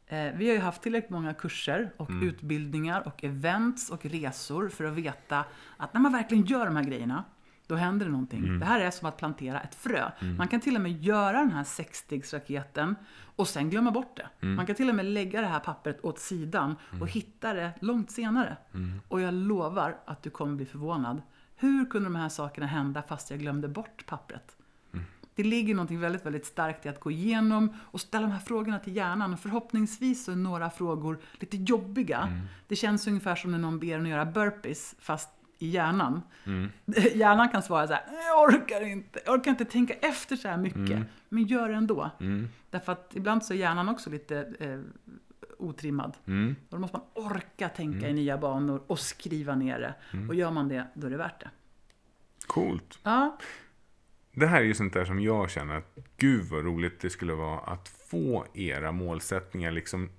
Eh, 0.06 0.32
vi 0.36 0.46
har 0.48 0.54
ju 0.54 0.60
haft 0.60 0.82
tillräckligt 0.82 1.10
många 1.10 1.34
kurser 1.34 1.92
och 1.96 2.10
Mm. 2.10 2.28
utbildningar 2.28 3.06
och 3.06 3.24
events 3.24 3.90
och 3.90 4.04
resor 4.06 4.68
för 4.68 4.84
att 4.84 4.92
veta 4.94 5.44
att 5.76 5.94
när 5.94 6.00
man 6.00 6.12
verkligen 6.12 6.44
gör 6.44 6.66
de 6.66 6.76
här 6.76 6.84
grejerna, 6.84 7.24
då 7.68 7.74
händer 7.74 8.06
det 8.06 8.12
någonting. 8.12 8.44
Mm. 8.44 8.60
Det 8.60 8.66
här 8.66 8.80
är 8.80 8.90
som 8.90 9.08
att 9.08 9.16
plantera 9.16 9.60
ett 9.60 9.74
frö. 9.74 10.10
Man 10.38 10.48
kan 10.48 10.60
till 10.60 10.76
och 10.76 10.82
med 10.82 11.04
göra 11.04 11.38
den 11.38 11.52
här 11.52 11.64
sexstegsraketen 11.64 12.94
och 13.36 13.48
sen 13.48 13.70
glömma 13.70 13.90
bort 13.90 14.16
det. 14.16 14.28
Mm. 14.40 14.56
Man 14.56 14.66
kan 14.66 14.74
till 14.74 14.88
och 14.88 14.94
med 14.94 15.04
lägga 15.04 15.40
det 15.40 15.46
här 15.46 15.60
pappret 15.60 16.04
åt 16.04 16.18
sidan 16.18 16.76
och 17.00 17.08
hitta 17.08 17.54
det 17.54 17.70
långt 17.80 18.10
senare. 18.10 18.56
Mm. 18.74 19.00
Och 19.08 19.20
jag 19.20 19.34
lovar 19.34 19.96
att 20.06 20.22
du 20.22 20.30
kommer 20.30 20.56
bli 20.56 20.66
förvånad. 20.66 21.22
Hur 21.56 21.84
kunde 21.84 22.06
de 22.06 22.16
här 22.16 22.28
sakerna 22.28 22.66
hända 22.66 23.02
fast 23.02 23.30
jag 23.30 23.40
glömde 23.40 23.68
bort 23.68 24.06
pappret? 24.06 24.56
Det 25.34 25.44
ligger 25.44 25.74
något 25.74 25.90
väldigt, 25.90 26.26
väldigt 26.26 26.46
starkt 26.46 26.86
i 26.86 26.88
att 26.88 27.00
gå 27.00 27.10
igenom 27.10 27.72
och 27.84 28.00
ställa 28.00 28.26
de 28.26 28.32
här 28.32 28.40
frågorna 28.40 28.78
till 28.78 28.96
hjärnan. 28.96 29.32
Och 29.32 29.40
förhoppningsvis 29.40 30.24
så 30.24 30.32
är 30.32 30.36
några 30.36 30.70
frågor 30.70 31.18
lite 31.32 31.56
jobbiga. 31.56 32.42
Det 32.68 32.76
känns 32.76 33.06
ungefär 33.06 33.34
som 33.34 33.50
när 33.50 33.58
någon 33.58 33.78
ber 33.78 33.94
en 33.94 34.02
att 34.02 34.08
göra 34.08 34.24
burpees, 34.24 34.94
fast 34.98 35.30
i 35.58 35.68
hjärnan. 35.68 36.22
Hjärnan 37.14 37.48
kan 37.48 37.62
svara 37.62 37.86
så 37.86 37.92
här, 37.92 38.02
jag 38.26 38.42
orkar 38.42 38.80
inte, 38.80 39.20
jag 39.24 39.34
orkar 39.34 39.50
inte 39.50 39.64
tänka 39.64 39.94
efter 39.94 40.36
så 40.36 40.48
här 40.48 40.56
mycket. 40.56 41.02
Men 41.28 41.44
gör 41.46 41.68
det 41.68 41.74
ändå. 41.74 42.10
Därför 42.70 42.92
att 42.92 43.12
ibland 43.14 43.44
så 43.44 43.52
är 43.54 43.58
hjärnan 43.58 43.88
också 43.88 44.10
lite 44.10 44.52
eh, 44.60 44.80
otrimmad. 45.58 46.16
Mm. 46.26 46.56
Och 46.68 46.76
då 46.76 46.78
måste 46.78 46.96
man 46.96 47.26
orka 47.26 47.68
tänka 47.68 48.08
i 48.08 48.12
nya 48.12 48.38
banor 48.38 48.82
och 48.86 48.98
skriva 48.98 49.54
ner 49.54 49.78
det. 49.80 49.94
Och 50.28 50.34
gör 50.34 50.50
man 50.50 50.68
det, 50.68 50.86
då 50.94 51.06
är 51.06 51.10
det 51.10 51.16
värt 51.16 51.40
det. 51.40 51.50
Coolt. 52.46 52.98
Ja, 53.02 53.38
Det 54.32 54.46
här 54.46 54.60
är 54.60 54.64
ju 54.64 54.74
sånt 54.74 54.92
där 54.92 55.04
som 55.04 55.20
jag 55.20 55.50
känner 55.50 55.74
att 55.76 55.98
gud 56.16 56.44
vad 56.44 56.64
roligt 56.64 57.00
det 57.00 57.10
skulle 57.10 57.32
vara 57.32 57.60
att 57.60 57.88
få 57.88 58.46
era 58.54 58.92
målsättningar 58.92 59.70
liksom 59.72 60.10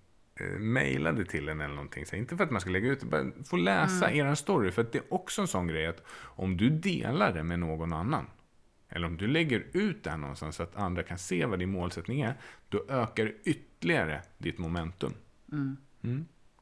mejlade 0.44 1.26
till 1.26 1.50
en 1.50 1.62
eller 1.62 1.76
någonting. 1.76 2.06
Så 2.06 2.16
inte 2.16 2.38
för 2.38 2.44
att 2.44 2.52
man 2.52 2.62
ska 2.62 2.70
lägga 2.70 2.90
ut 2.90 3.00
det, 3.00 3.06
bara 3.06 3.26
få 3.46 3.58
läsa 3.58 4.10
Mm. 4.10 4.28
er 4.28 4.36
story. 4.36 4.72
För 4.72 4.82
att 4.82 4.92
det 4.92 4.98
är 4.98 5.14
också 5.14 5.42
en 5.42 5.48
sån 5.48 5.68
grej 5.68 5.88
att 5.88 6.04
om 6.22 6.58
du 6.58 6.70
delar 6.70 7.34
det 7.34 7.44
med 7.44 7.60
någon 7.60 7.94
annan. 7.94 8.26
Eller 8.90 9.08
om 9.08 9.18
du 9.18 9.28
lägger 9.28 9.66
ut 9.74 10.04
det 10.04 10.10
här 10.10 10.18
någonstans 10.18 10.56
så 10.56 10.64
att 10.64 10.76
andra 10.76 11.04
kan 11.04 11.18
se 11.18 11.46
vad 11.46 11.60
din 11.60 11.72
målsättning 11.72 12.22
är. 12.22 12.38
Då 12.70 12.86
ökar 12.90 13.34
ytterligare 13.44 14.22
ditt 14.38 14.58
momentum. 14.58 15.14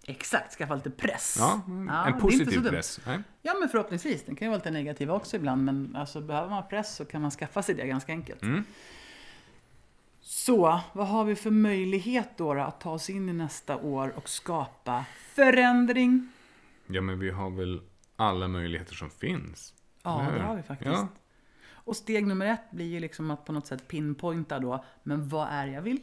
exakt. 0.07 0.53
Skaffa 0.57 0.75
lite 0.75 0.89
press. 0.89 1.35
Ja, 1.39 1.61
är 1.89 2.11
en 2.11 2.19
positiv 2.19 2.69
press. 2.69 2.99
Nej? 3.05 3.19
Ja, 3.41 3.53
men 3.59 3.69
förhoppningsvis. 3.69 4.23
Den 4.25 4.35
kan 4.35 4.45
ju 4.45 4.49
vara 4.49 4.57
lite 4.57 4.71
negativ 4.71 5.11
också 5.11 5.35
ibland. 5.35 5.65
Men 5.65 5.95
alltså, 5.95 6.21
behöver 6.21 6.49
man 6.49 6.67
press 6.69 6.95
så 6.95 7.05
kan 7.05 7.21
man 7.21 7.31
skaffa 7.31 7.61
sig 7.61 7.75
det 7.75 7.87
ganska 7.87 8.11
enkelt. 8.11 8.41
Mm. 8.41 8.63
Så, 10.29 10.79
vad 10.93 11.07
har 11.07 11.25
vi 11.25 11.35
för 11.35 11.51
möjlighet 11.51 12.29
då, 12.37 12.53
då 12.53 12.61
att 12.61 12.79
ta 12.81 12.91
oss 12.91 13.09
in 13.09 13.29
i 13.29 13.33
nästa 13.33 13.77
år 13.77 14.13
och 14.15 14.29
skapa 14.29 15.05
förändring? 15.35 16.29
Ja, 16.87 17.01
men 17.01 17.19
vi 17.19 17.29
har 17.29 17.49
väl 17.49 17.81
alla 18.15 18.47
möjligheter 18.47 18.95
som 18.95 19.09
finns. 19.09 19.73
Ja, 20.03 20.27
det 20.35 20.41
har 20.41 20.55
vi 20.55 20.63
faktiskt. 20.63 20.91
Ja. 20.91 21.07
Och 21.71 21.95
steg 21.95 22.27
nummer 22.27 22.45
ett 22.45 22.71
blir 22.71 22.85
ju 22.85 22.99
liksom 22.99 23.31
att 23.31 23.45
på 23.45 23.51
något 23.51 23.67
sätt 23.67 23.87
pinpointa 23.87 24.59
då, 24.59 24.83
men 25.03 25.29
vad 25.29 25.47
är 25.51 25.67
jag 25.67 25.81
vill? 25.81 25.99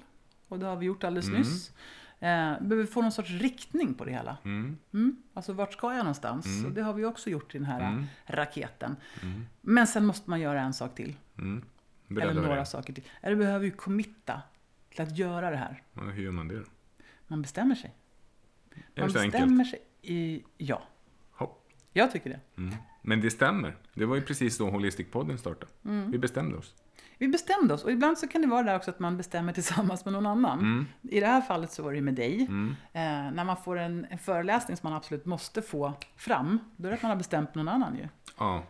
Och 0.49 0.59
det 0.59 0.66
har 0.66 0.77
vi 0.77 0.87
gjort 0.87 1.05
alldeles 1.05 1.29
nyss. 1.29 1.72
Eh, 2.20 2.61
behöver 2.61 2.87
få 2.87 3.03
någon 3.03 3.12
sorts 3.12 3.31
riktning 3.31 3.95
på 3.95 4.05
det 4.05 4.11
hela. 4.12 4.37
Mm. 4.45 4.77
Mm. 4.93 5.22
Alltså 5.35 5.53
vart 5.53 5.72
ska 5.72 5.91
jag 5.93 5.99
någonstans? 5.99 6.47
Och 6.66 6.72
det 6.72 6.83
har 6.83 6.93
vi 6.93 7.05
också 7.05 7.31
gjort 7.31 7.55
i 7.55 7.59
den 7.59 7.66
här 7.66 7.81
Mm. 7.81 8.05
raketen. 8.27 8.97
Men 9.61 9.87
sen 9.87 10.07
måste 10.07 10.31
man 10.31 10.41
göra 10.41 10.61
en 10.61 10.72
sak 10.75 10.95
till. 10.95 11.16
Mm. 12.11 12.22
eller 12.22 12.26
Berätta 12.26 12.40
vad 12.40 12.48
några 12.48 12.61
det 12.61 12.66
saker 12.66 12.92
till. 12.92 13.05
Eller 13.20 13.36
du 13.36 13.42
behöver 13.42 13.64
ju 13.64 13.70
committa 13.70 14.42
till 14.90 15.02
att 15.02 15.18
göra 15.18 15.50
det 15.50 15.57
här. 15.57 15.82
Ja, 15.94 16.02
Hur 16.02 16.22
gör 16.22 16.32
man 16.32 16.48
det 16.48 16.59
då? 16.59 16.64
Man 17.26 17.42
bestämmer 17.42 17.74
sig. 17.74 17.94
Är 18.94 19.00
Man 19.00 19.09
det 19.09 19.12
så 19.14 19.22
bestämmer 19.24 19.64
enkelt? 19.64 19.70
sig 19.70 19.80
i 20.02 20.44
ja. 20.59 20.82
Hopp. 21.32 21.68
Jag 21.92 22.12
tycker 22.12 22.30
det. 22.30 22.40
Mm. 22.62 22.74
Men 23.02 23.20
det 23.20 23.30
stämmer. 23.30 23.76
Det 23.94 24.05
var 24.07 24.16
ju 24.16 24.22
precis 24.22 24.57
så 24.57 24.70
Holistic-podden 24.70 25.36
startade. 25.36 25.72
Mm. 25.84 26.11
Vi 26.11 26.18
bestämde 26.18 26.57
oss. 26.57 26.74
Vi 27.18 27.28
bestämde 27.28 27.74
oss 27.74 27.84
och 27.84 27.92
ibland 27.92 28.18
så 28.18 28.28
kan 28.28 28.40
det 28.42 28.46
vara 28.48 28.62
där 28.62 28.76
också 28.76 28.90
att 28.90 28.98
man 28.98 29.16
bestämmer 29.16 29.52
tillsammans 29.52 30.05
med 30.05 30.12
någon 30.12 30.26
annan. 30.26 30.59
Mm. 30.59 30.86
I 31.02 31.20
det 31.20 31.26
här 31.26 31.40
fallet 31.40 31.72
så 31.72 31.82
var 31.82 31.90
det 31.90 31.96
ju 31.96 32.02
med 32.02 32.14
dig. 32.14 32.42
Eh, 32.92 33.00
när 33.32 33.44
man 33.44 33.57
får 33.57 33.78
en, 33.78 34.07
en 34.11 34.18
föreläsning 34.18 34.76
som 34.76 34.90
man 34.90 34.96
absolut 34.96 35.24
måste 35.24 35.62
få 35.62 35.92
fram, 36.16 36.59
då 36.76 36.86
är 36.86 36.90
det 36.90 36.96
att 36.96 37.02
man 37.02 37.11
har 37.11 37.16
bestämt 37.16 37.55
någon 37.55 37.68
annan 37.68 37.96
ju. 37.96 38.09
Ja. 38.38 38.64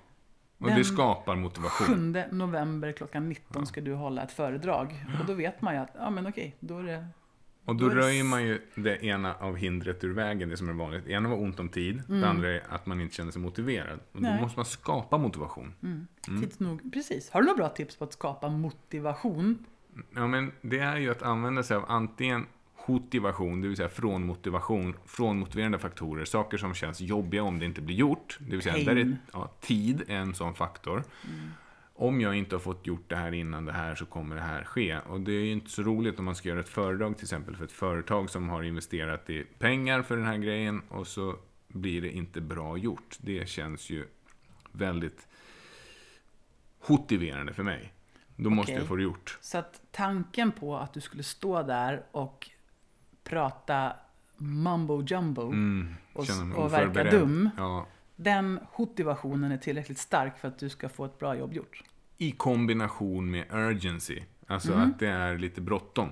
Och 0.64 0.78
det 0.78 0.84
skapar 0.84 1.36
motivation. 1.36 2.14
7 2.14 2.24
november 2.36 2.92
klockan 2.92 3.28
19 3.28 3.66
ska 3.66 3.80
du 3.80 3.94
hålla 3.94 4.22
ett 4.22 4.32
föredrag. 4.32 5.04
Och 5.20 5.26
då 5.26 5.34
vet 5.34 5.62
man 5.62 5.74
ju 5.74 5.80
att, 5.80 5.90
ja 5.98 6.10
men 6.10 6.26
okej, 6.26 6.56
då 6.60 6.78
är 6.78 6.82
det... 6.82 7.06
Och 7.66 7.76
Då 7.76 7.88
då 7.88 7.94
det 7.94 8.00
röjer 8.00 8.24
s- 8.24 8.30
man 8.30 8.42
ju 8.44 8.60
det 8.74 9.04
ena 9.04 9.34
av 9.34 9.56
hindret 9.56 10.04
ur 10.04 10.14
vägen, 10.14 10.48
det 10.48 10.56
som 10.56 10.68
är 10.68 10.72
vanligt. 10.72 11.04
Det 11.04 11.12
ena 11.12 11.28
var 11.28 11.36
ont 11.36 11.60
om 11.60 11.68
tid, 11.68 12.02
det 12.06 12.28
andra 12.28 12.48
är 12.48 12.62
att 12.68 12.86
man 12.86 13.00
inte 13.00 13.14
känner 13.14 13.32
sig 13.32 13.42
motiverad. 13.42 13.98
Och 14.12 14.22
då 14.22 14.28
Nej. 14.28 14.40
måste 14.40 14.58
man 14.58 14.64
skapa 14.66 15.18
motivation. 15.18 15.74
Tids 16.40 16.60
nog, 16.60 16.92
precis. 16.92 17.30
Har 17.30 17.40
du 17.42 17.46
några 17.46 17.56
bra 17.56 17.68
tips 17.68 17.96
på 17.96 18.04
att 18.04 18.12
skapa 18.12 18.48
motivation? 18.48 19.64
Ja, 20.14 20.26
men 20.26 20.52
det 20.60 20.78
är 20.78 20.96
ju 20.96 21.10
att 21.10 21.22
använda 21.22 21.62
sig 21.62 21.76
av 21.76 21.84
antingen 21.88 22.46
motivation, 22.86 23.60
det 23.60 23.68
vill 23.68 23.76
säga 23.76 23.88
från 23.88 24.26
motivation, 24.26 24.96
från 25.06 25.38
motiverande 25.38 25.78
faktorer, 25.78 26.24
saker 26.24 26.58
som 26.58 26.74
känns 26.74 27.00
jobbiga 27.00 27.42
om 27.42 27.58
det 27.58 27.64
inte 27.64 27.80
blir 27.80 27.96
gjort. 27.96 28.38
Det 28.40 28.50
vill 28.50 28.62
säga, 28.62 28.74
Pain. 28.74 28.86
där 28.86 28.96
är, 28.96 29.16
ja, 29.32 29.50
tid 29.60 30.02
är 30.08 30.16
en 30.16 30.34
sån 30.34 30.54
faktor. 30.54 31.04
Om 31.96 32.20
jag 32.20 32.36
inte 32.36 32.54
har 32.54 32.60
fått 32.60 32.86
gjort 32.86 33.08
det 33.08 33.16
här 33.16 33.32
innan 33.32 33.64
det 33.64 33.72
här 33.72 33.94
så 33.94 34.06
kommer 34.06 34.36
det 34.36 34.42
här 34.42 34.64
ske. 34.64 34.98
Och 34.98 35.20
det 35.20 35.32
är 35.32 35.44
ju 35.44 35.52
inte 35.52 35.70
så 35.70 35.82
roligt 35.82 36.18
om 36.18 36.24
man 36.24 36.34
ska 36.34 36.48
göra 36.48 36.60
ett 36.60 36.68
föredrag 36.68 37.16
till 37.16 37.24
exempel 37.24 37.56
för 37.56 37.64
ett 37.64 37.72
företag 37.72 38.30
som 38.30 38.48
har 38.48 38.62
investerat 38.62 39.30
i 39.30 39.44
pengar 39.58 40.02
för 40.02 40.16
den 40.16 40.26
här 40.26 40.38
grejen 40.38 40.82
och 40.88 41.06
så 41.06 41.36
blir 41.68 42.02
det 42.02 42.10
inte 42.10 42.40
bra 42.40 42.76
gjort. 42.76 43.18
Det 43.20 43.48
känns 43.48 43.90
ju 43.90 44.04
väldigt 44.72 45.28
motiverande 46.88 47.52
för 47.52 47.62
mig. 47.62 47.92
Då 48.36 48.50
måste 48.50 48.72
Okej. 48.72 48.80
jag 48.80 48.88
få 48.88 48.96
det 48.96 49.02
gjort. 49.02 49.38
Så 49.40 49.58
att 49.58 49.80
tanken 49.90 50.52
på 50.52 50.76
att 50.76 50.92
du 50.92 51.00
skulle 51.00 51.22
stå 51.22 51.62
där 51.62 52.02
och 52.10 52.50
prata 53.24 53.92
mumbo 54.36 55.02
jumbo 55.02 55.42
Mm, 55.42 55.94
och, 56.12 56.24
och 56.56 56.72
verka 56.72 57.04
dum. 57.04 57.50
Ja, 57.56 57.86
Den 58.16 58.60
motivationen 58.78 59.52
är 59.52 59.56
tillräckligt 59.58 59.98
stark 59.98 60.38
för 60.38 60.48
att 60.48 60.58
du 60.58 60.68
ska 60.68 60.88
få 60.88 61.04
ett 61.04 61.18
bra 61.18 61.36
jobb 61.36 61.52
gjort. 61.52 61.82
I 62.18 62.32
kombination 62.32 63.30
med 63.30 63.44
urgency. 63.52 64.22
Alltså 64.46 64.72
Mm. 64.72 64.90
att 64.90 64.98
det 64.98 65.08
är 65.08 65.38
lite 65.38 65.60
bråttom. 65.60 66.08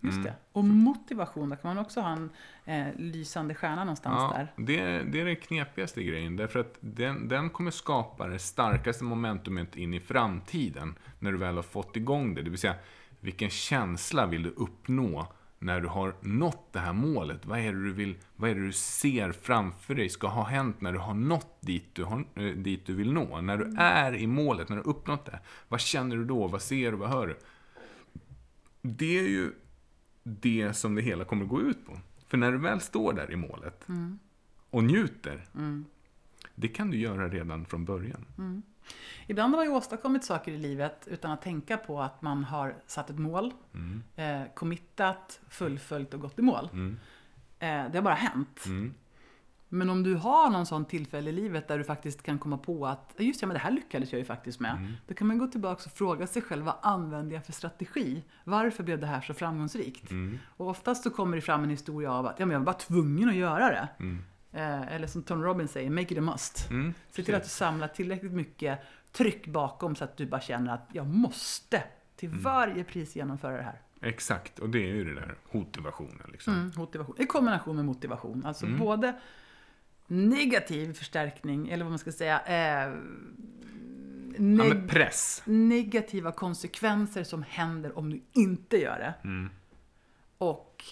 Just 0.00 0.14
Mm. 0.16 0.22
det. 0.24 0.34
Och 0.52 0.64
motivation, 0.64 1.48
där 1.48 1.56
kan 1.56 1.74
man 1.74 1.84
också 1.84 2.00
ha 2.00 2.08
en 2.12 2.30
eh, 2.64 2.86
lysande 2.96 3.54
stjärna 3.54 3.84
någonstans 3.84 4.16
Ja, 4.18 4.32
där. 4.38 4.52
det, 4.56 4.78
är- 4.80 5.04
det 5.04 5.20
är 5.20 5.24
den 5.24 5.36
knepigaste 5.36 6.02
grejen. 6.02 6.36
Därför 6.36 6.58
att 6.60 6.76
den, 6.80 7.28
den 7.28 7.50
kommer 7.50 7.70
skapa 7.70 8.26
det 8.26 8.38
starkaste 8.38 9.04
momentumet 9.04 9.76
in 9.76 9.94
i 9.94 10.00
framtiden. 10.00 10.94
När 11.18 11.32
du 11.32 11.38
väl 11.38 11.54
har 11.56 11.62
fått 11.62 11.96
igång 11.96 12.34
det. 12.34 12.42
Det 12.42 12.50
vill 12.50 12.58
säga, 12.58 12.74
vilken 13.20 13.50
känsla 13.50 14.26
vill 14.26 14.42
du 14.42 14.50
uppnå 14.50 15.26
när 15.64 15.80
du 15.80 15.88
har 15.88 16.14
nått 16.20 16.72
det 16.72 16.78
här 16.78 16.92
målet? 16.92 17.46
Vad 17.46 17.58
är 17.58 17.72
det 17.72 17.84
du, 17.84 17.92
vill, 17.92 18.16
vad 18.36 18.50
är 18.50 18.54
du 18.54 18.72
ser 18.72 19.32
framför 19.32 19.94
dig 19.94 20.08
ska 20.08 20.26
ha 20.28 20.44
hänt 20.44 20.80
när 20.80 20.92
du 20.92 20.98
har 20.98 21.14
nått 21.14 21.56
dit 21.60 21.94
du, 21.94 22.04
har, 22.04 22.24
eh, 22.34 22.44
dit 22.44 22.86
du 22.86 22.94
vill 22.94 23.12
nå? 23.12 23.40
När 23.40 23.58
du 23.58 23.76
är 23.78 24.14
i 24.14 24.26
målet, 24.26 24.68
när 24.68 24.76
du 24.76 24.82
har 24.82 24.88
uppnått 24.90 25.24
det. 25.24 25.40
Vad 25.68 25.80
känner 25.80 26.16
du 26.16 26.24
då? 26.24 26.46
Vad 26.46 26.62
ser 26.62 26.90
du? 26.90 26.96
Vad 26.96 27.10
hör 27.10 27.26
du? 27.26 27.36
Det 28.82 29.18
är 29.18 29.28
ju 29.28 29.52
det 30.22 30.72
som 30.74 30.94
det 30.94 31.02
hela 31.02 31.24
kommer 31.24 31.44
gå 31.44 31.60
ut 31.60 31.86
på. 31.86 31.98
För 32.26 32.36
när 32.36 32.52
du 32.52 32.58
väl 32.58 32.80
står 32.80 33.12
där 33.12 33.30
i 33.30 33.36
målet 33.36 33.86
och 34.70 34.84
njuter, 34.84 35.46
det 36.54 36.68
kan 36.68 36.90
du 36.90 36.96
göra 36.96 37.28
redan 37.28 37.64
från 37.64 37.84
början. 37.84 38.24
Ibland 39.26 39.54
har 39.54 39.58
man 39.58 39.66
ju 39.66 39.72
åstadkommit 39.72 40.24
saker 40.24 40.52
i 40.52 40.58
livet 40.58 41.08
utan 41.10 41.30
att 41.30 41.42
tänka 41.42 41.76
på 41.76 42.02
att 42.02 42.22
man 42.22 42.44
har 42.44 42.74
satt 42.86 43.10
ett 43.10 43.18
mål, 43.18 43.52
Mm. 43.74 44.02
eh, 44.16 44.48
committat, 44.54 45.40
fullföljt 45.48 46.14
och 46.14 46.20
gått 46.20 46.38
i 46.38 46.42
mål. 46.42 46.68
Eh, 47.58 47.68
det 47.90 47.94
har 47.98 48.02
bara 48.02 48.14
hänt. 48.14 48.64
Mm. 48.66 48.94
Men 49.68 49.90
om 49.90 50.02
du 50.02 50.14
har 50.14 50.50
någon 50.50 50.66
sån 50.66 50.84
tillfälle 50.84 51.30
i 51.30 51.32
livet 51.32 51.68
där 51.68 51.78
du 51.78 51.84
faktiskt 51.84 52.22
kan 52.22 52.38
komma 52.38 52.58
på 52.58 52.86
att 52.86 53.14
just 53.18 53.42
ja, 53.42 53.48
men 53.48 53.54
det 53.54 53.60
här 53.60 53.70
lyckades 53.70 54.12
jag 54.12 54.18
ju 54.18 54.24
faktiskt 54.24 54.60
med. 54.60 54.70
Mm. 54.76 54.92
Då 55.06 55.14
kan 55.14 55.26
man 55.26 55.38
gå 55.38 55.46
tillbaka 55.46 55.82
och 55.86 55.92
fråga 55.92 56.26
sig 56.26 56.42
själv 56.42 56.64
vad 56.64 56.74
använde 56.82 57.34
jag 57.34 57.44
för 57.46 57.52
strategi? 57.52 58.22
Varför 58.44 58.82
blev 58.84 59.00
det 59.00 59.06
här 59.06 59.20
så 59.20 59.34
framgångsrikt? 59.34 60.10
Mm. 60.10 60.38
Och 60.56 60.68
oftast 60.68 61.02
så 61.02 61.10
kommer 61.10 61.36
det 61.36 61.40
fram 61.42 61.62
en 61.64 61.70
historia 61.70 62.12
av 62.12 62.26
att 62.26 62.38
ja, 62.40 62.46
men 62.46 62.52
jag 62.52 62.58
var 62.60 62.66
bara 62.66 62.74
tvungen 62.76 63.28
att 63.28 63.34
göra 63.34 63.68
det. 63.68 63.88
Eh, 63.98 64.16
eller 64.60 65.06
som 65.06 65.22
Tony 65.22 65.42
Robbins 65.44 65.72
säger, 65.72 65.90
make 65.90 66.12
it 66.14 66.18
a 66.18 66.20
must. 66.20 66.70
Mm, 66.70 66.94
Se 67.10 67.22
till 67.22 67.34
att 67.34 67.42
du 67.42 67.48
samlar 67.48 67.88
tillräckligt 67.88 68.32
mycket 68.32 68.78
tryck 69.12 69.46
bakom 69.46 69.96
så 69.96 70.04
att 70.04 70.16
du 70.16 70.26
bara 70.26 70.40
känner 70.40 70.74
att 70.74 70.88
jag 70.92 71.06
måste 71.06 71.82
till 72.16 72.28
Mm. 72.28 72.42
varje 72.42 72.84
pris 72.84 73.16
genomföra 73.16 73.56
det 73.56 73.62
här. 73.62 73.80
Exakt, 74.00 74.58
och 74.58 74.70
det 74.70 74.78
är 74.78 74.94
ju 74.94 75.04
det 75.04 75.14
där 75.20 75.34
motivationen. 75.50 76.28
Liksom. 76.32 76.54
Mm, 76.54 76.72
motivation. 76.76 77.16
I 77.18 77.26
kombination 77.26 77.76
med 77.76 77.84
motivation. 77.84 78.46
Alltså 78.46 78.66
Mm. 78.66 78.78
både 78.78 79.14
negativ 80.06 80.92
förstärkning, 80.92 81.68
eller 81.68 81.84
vad 81.84 81.92
man 81.92 81.98
ska 81.98 82.12
säga, 82.12 82.40
eh, 82.40 82.92
Ja, 84.36 84.40
neg- 84.40 84.68
men 84.68 84.88
press. 84.88 85.42
negativa 85.44 86.32
konsekvenser 86.32 87.24
som 87.24 87.42
händer 87.42 87.98
om 87.98 88.10
du 88.10 88.20
inte 88.32 88.76
gör 88.76 88.98
det. 88.98 89.14
Mm. 89.28 89.50
Och 90.38 90.84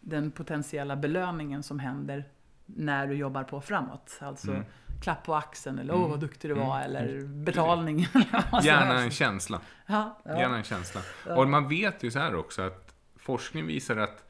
den 0.00 0.30
potentiella 0.30 0.96
belöningen 0.96 1.62
som 1.62 1.78
händer 1.78 2.24
när 2.76 3.06
du 3.06 3.14
jobbar 3.14 3.44
på 3.44 3.60
framåt. 3.60 4.18
Alltså 4.20 4.50
Mm. 4.50 4.64
klapp 5.02 5.24
på 5.24 5.34
axeln 5.34 5.78
eller 5.78 5.94
åh 5.94 6.08
vad 6.08 6.20
duktig 6.20 6.50
du 6.50 6.54
var 6.54 6.80
Mm. 6.80 6.96
eller 6.96 7.26
betalning. 7.26 8.06
Gärna 8.62 9.00
en 9.00 9.10
känsla. 9.10 9.60
Ja, 9.86 10.18
ja. 10.24 10.38
Gärna 10.38 10.56
en 10.56 10.64
känsla. 10.64 11.00
Och 11.36 11.48
man 11.48 11.68
vet 11.68 12.02
ju 12.02 12.10
så 12.10 12.18
här 12.18 12.34
också 12.34 12.62
att 12.62 12.94
forskning 13.16 13.66
visar 13.66 13.96
att 13.96 14.24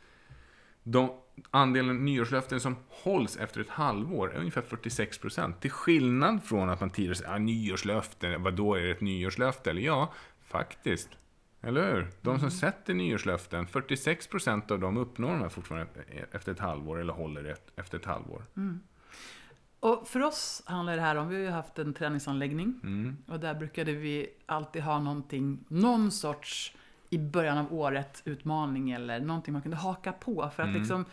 de, 0.82 1.11
andelen 1.51 2.05
nyårslöften 2.05 2.61
som 2.61 2.76
hålls 2.89 3.36
efter 3.36 3.61
ett 3.61 3.68
halvår 3.68 4.34
är 4.34 4.39
ungefär 4.39 4.62
46 4.62 5.18
procent. 5.18 5.61
Till 5.61 5.70
skillnad 5.70 6.45
från 6.45 6.68
att 6.70 6.80
man 6.80 6.91
tidigare 6.91 7.14
säger 7.14 7.32
ah, 7.34 7.39
nyårslöften, 7.39 8.43
vad 8.43 8.55
då 8.55 8.74
är 8.74 8.80
det 8.82 8.91
ett 8.91 9.01
nyårslöfte? 9.01 9.70
Eller 9.70 9.82
ja, 9.82 10.12
faktiskt. 10.49 11.09
Eller 11.62 11.92
hur? 11.94 12.09
De 12.22 12.38
som 12.40 12.50
sätter 12.50 12.94
nyårslöften, 12.94 13.66
46 13.66 14.26
procent 14.26 14.70
av 14.70 14.80
dem 14.80 14.96
uppnår 14.96 15.28
de 15.30 15.40
här 15.40 15.48
fortfarande 15.48 15.86
efter 16.32 16.52
ett 16.52 16.59
halvår 16.59 17.00
eller 17.00 17.12
håller 17.12 17.43
det 17.43 17.56
efter 17.76 17.98
ett 17.98 18.05
halvår. 18.05 18.44
Och 19.80 20.09
för 20.09 20.22
oss 20.22 20.62
handlar 20.66 20.97
det 20.97 21.02
här 21.02 21.16
om, 21.16 21.28
vi 21.28 21.35
har 21.35 21.43
ju 21.43 21.51
haft 21.51 21.78
en 21.78 21.94
träningsanläggning 21.94 22.80
Mm. 22.82 23.16
och 23.26 23.40
där 23.40 23.55
brukade 23.55 23.93
vi 23.93 24.26
alltid 24.47 24.82
ha 24.82 24.98
någonting, 24.98 25.64
någon 25.68 26.10
sorts 26.10 26.74
i 27.10 27.18
början 27.18 27.59
av 27.59 27.74
året 27.74 28.22
utmaning 28.24 28.90
eller 28.90 29.20
någonting 29.20 29.52
man 29.52 29.62
kunde 29.62 29.76
haka 29.76 30.12
på 30.12 30.51
för 30.56 30.62
att 30.62 30.68
Mm. 30.68 30.80
liksom 30.80 31.05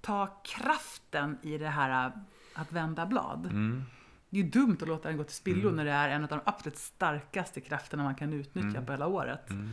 ta 0.00 0.26
kraften 0.44 1.38
i 1.42 1.58
det 1.58 1.68
här 1.68 2.12
att 2.54 2.72
vända 2.72 3.06
blad. 3.06 3.46
Mm. 3.46 3.82
Det 4.34 4.40
är 4.40 4.44
dumt 4.44 4.76
att 4.82 4.88
låta 4.88 5.08
den 5.08 5.16
gå 5.18 5.24
till 5.24 5.34
spillo 5.36 5.70
när 5.70 5.84
det 5.84 5.90
är 5.90 6.08
en 6.08 6.22
av 6.22 6.28
de 6.28 6.40
absolut 6.44 6.78
starkaste 6.78 7.60
krafterna 7.60 8.02
man 8.02 8.14
kan 8.14 8.32
utnyttja 8.32 8.68
Mm. 8.68 8.86
på 8.86 8.92
hela 8.92 9.06
året. 9.06 9.50
Mm. 9.50 9.70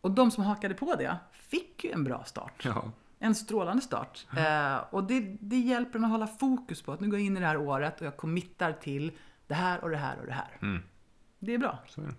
Och 0.00 0.10
de 0.10 0.30
som 0.30 0.44
hakade 0.44 0.74
på 0.74 0.94
det 0.94 1.16
fick 1.32 1.84
ju 1.84 1.90
en 1.90 2.04
bra 2.04 2.24
start. 2.24 2.62
Ja. 2.64 2.92
En 3.18 3.34
strålande 3.34 3.82
start. 3.82 4.26
Eh, 4.36 4.76
och 4.76 5.04
det, 5.04 5.36
det 5.40 5.58
hjälper 5.58 5.98
en 5.98 6.04
att 6.04 6.10
hålla 6.10 6.26
fokus 6.26 6.82
på 6.82 6.92
att 6.92 7.00
nu 7.00 7.08
går 7.10 7.18
jag 7.18 7.26
in 7.26 7.36
i 7.36 7.40
det 7.40 7.46
här 7.46 7.56
året 7.56 8.00
och 8.00 8.06
jag 8.06 8.16
committar 8.16 8.72
till 8.72 9.12
det 9.46 9.54
här 9.54 9.84
och 9.84 9.90
det 9.90 9.96
här 9.96 10.18
och 10.20 10.26
det 10.26 10.32
här. 10.32 10.58
Mm. 10.62 10.82
Det 11.38 11.54
är 11.54 11.58
bra. 11.58 11.78
Så 11.88 12.00
är. 12.00 12.14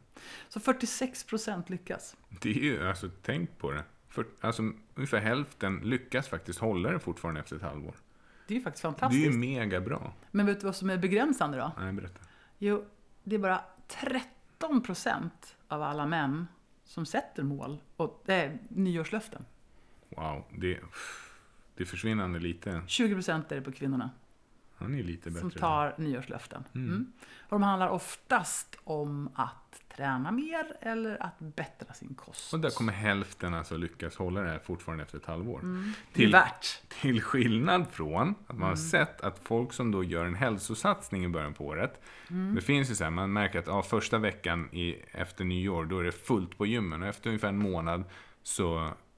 Så 0.50 0.60
46% 0.60 1.64
lyckas. 1.72 2.16
Det 2.42 2.50
är 2.50 2.54
ju, 2.64 2.88
alltså 2.88 3.10
tänk 3.22 3.58
på 3.58 3.72
det. 3.72 3.84
För, 4.10 4.26
alltså, 4.42 4.62
ungefär 4.96 5.20
hälften 5.20 5.78
lyckas 5.84 6.28
faktiskt 6.28 6.60
hålla 6.60 6.92
det 6.92 7.00
fortfarande 7.00 7.40
efter 7.42 7.56
ett 7.56 7.62
halvår. 7.62 7.96
Det 8.48 8.54
är 8.54 8.58
ju 8.58 8.64
faktiskt 8.64 8.82
Det 8.84 8.88
är 8.88 8.92
fantastiskt. 8.92 9.26
ju 9.26 9.38
mega 9.38 9.82
bra. 9.82 10.14
Men 10.32 10.46
vet 10.46 10.60
du 10.60 10.66
vad 10.66 10.76
som 10.76 10.90
är 10.90 10.98
begränsande 10.98 11.58
då? 11.58 11.72
Nej, 11.78 11.94
berätta. 11.94 12.20
Jo, 12.58 12.86
det 13.24 13.36
är 13.36 13.40
bara 13.40 13.62
13% 14.60 15.30
av 15.68 15.82
alla 15.84 16.06
män 16.06 16.48
som 16.84 17.06
sätter 17.06 17.44
mål 17.44 17.78
och 17.96 18.24
det 18.26 18.34
är 18.34 18.58
nyårslöften. 18.70 19.46
Wow, 20.10 20.44
det, 20.52 20.80
det 21.76 21.84
är 21.84 21.88
försvinnande 21.88 22.40
lite. 22.40 22.70
20% 22.72 23.44
är 23.52 23.56
det 23.56 23.62
på 23.62 23.72
kvinnorna 23.72 24.10
Han 24.76 24.96
är 24.96 25.04
lite 25.04 25.30
bättre. 25.30 25.40
som 25.42 25.52
tar 25.52 25.96
nyårslöften. 25.98 26.64
Mm. 26.76 27.12
Och 27.42 27.50
de 27.50 27.64
handlar 27.64 27.90
oftast 27.90 28.78
om 28.84 29.30
att 29.36 29.83
träna 29.96 30.32
mer 30.32 30.66
eller 30.82 31.24
att 31.24 31.40
bättra 31.40 31.94
sin 31.94 32.14
kost. 32.16 32.54
Och 32.54 32.60
där 32.60 32.70
kommer 32.70 32.94
hälften 32.94 33.54
alltså 33.54 33.78
lyckas 33.78 34.16
hålla 34.16 34.42
det 34.42 34.50
här 34.50 34.60
fortfarande 34.60 35.04
efter 35.04 35.18
ett 35.18 35.26
halvår. 35.26 35.60
Är 35.60 35.94
Till, 36.14 36.32
värt. 36.32 36.82
till 37.02 37.22
skillnad 37.22 37.86
från 37.92 38.30
att 38.30 38.48
man 38.48 38.56
Mm. 38.58 38.70
har 38.70 38.76
sett 38.76 39.22
att 39.22 39.40
folk 39.44 39.74
som 39.74 39.92
då 39.92 40.04
gör 40.04 40.26
en 40.26 40.36
hälsosatsning 40.36 41.26
i 41.26 41.28
början 41.28 41.54
på 41.54 41.66
året. 41.66 42.02
Mm. 42.30 42.56
Det 42.56 42.62
finns 42.62 42.92
ju 42.92 42.96
så 42.96 43.04
här, 43.04 43.12
man 43.12 43.34
märker 43.34 43.60
att 43.60 43.68
ja, 43.68 43.82
första 43.84 44.18
veckan 44.18 44.70
i, 44.72 44.96
efter 45.12 45.44
nyår, 45.46 45.86
då 45.86 46.00
är 46.00 46.04
det 46.04 46.12
fullt 46.12 46.58
på 46.58 46.66
gymmen. 46.66 47.02
Och 47.02 47.08
efter 47.08 47.28
ungefär 47.30 47.48
en 47.50 47.58
månad 47.58 48.04
så 48.44 48.78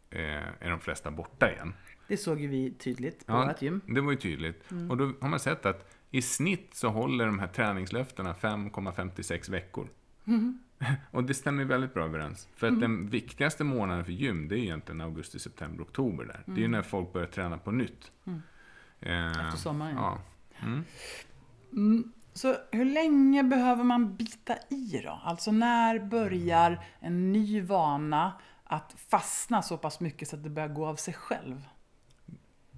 eh, 0.09 0.19
är 0.59 0.69
de 0.69 0.79
flesta 0.79 1.11
borta 1.11 1.51
igen. 1.51 1.73
Det 2.07 2.17
såg 2.17 2.39
ju 2.41 2.47
vi 2.47 2.71
tydligt 2.71 3.25
på 3.25 3.33
Ja, 3.33 3.45
vårt 3.45 3.61
gym. 3.61 3.81
Det 3.87 4.01
var 4.01 4.11
ju 4.11 4.17
tydligt. 4.17 4.71
Mm. 4.71 4.91
Och 4.91 4.97
då 4.97 5.11
har 5.21 5.29
man 5.29 5.39
sett 5.39 5.65
att 5.65 5.91
i 6.11 6.21
snitt 6.21 6.69
så 6.75 6.89
håller 6.89 7.25
de 7.25 7.39
här 7.39 7.47
träningslöftena 7.47 8.33
5,56 8.33 9.51
veckor. 9.51 9.87
Och 11.11 11.23
det 11.23 11.33
stämmer 11.33 11.65
väldigt 11.65 11.93
bra 11.93 12.05
överens. 12.05 12.47
För 12.55 12.67
Mm. 12.67 12.77
att 12.77 12.81
den 12.81 13.09
viktigaste 13.09 13.63
månaden 13.63 14.05
för 14.05 14.11
gym, 14.11 14.47
det 14.47 14.55
är 14.55 14.59
egentligen 14.59 15.01
augusti, 15.01 15.39
september, 15.39 15.83
oktober 15.83 16.25
där. 16.25 16.43
Det 16.45 16.51
är 16.59 16.61
ju 16.61 16.67
när 16.67 16.81
folk 16.81 17.13
börjar 17.13 17.27
träna 17.27 17.57
på 17.57 17.71
nytt. 17.71 18.11
Eh, 18.25 18.33
Mm. 19.01 19.29
Efter 19.29 19.57
sommaren, 19.57 19.95
ja. 19.95 20.17
Ja. 20.59 20.65
Mm. 21.71 22.11
Så 22.33 22.55
hur 22.71 22.85
länge 22.85 23.43
behöver 23.43 23.83
man 23.83 24.15
bita 24.15 24.55
i 24.69 25.01
då? 25.03 25.19
Alltså 25.23 25.51
när 25.51 25.99
börjar 25.99 26.85
en 26.99 27.31
ny 27.31 27.61
vana 27.61 28.33
att 28.63 28.95
fastna 29.09 29.61
så 29.61 29.77
pass 29.77 29.99
mycket 29.99 30.27
så 30.27 30.35
att 30.35 30.43
det 30.43 30.49
börjar 30.49 30.69
gå 30.69 30.85
av 30.85 30.95
sig 30.95 31.13
själv? 31.13 31.61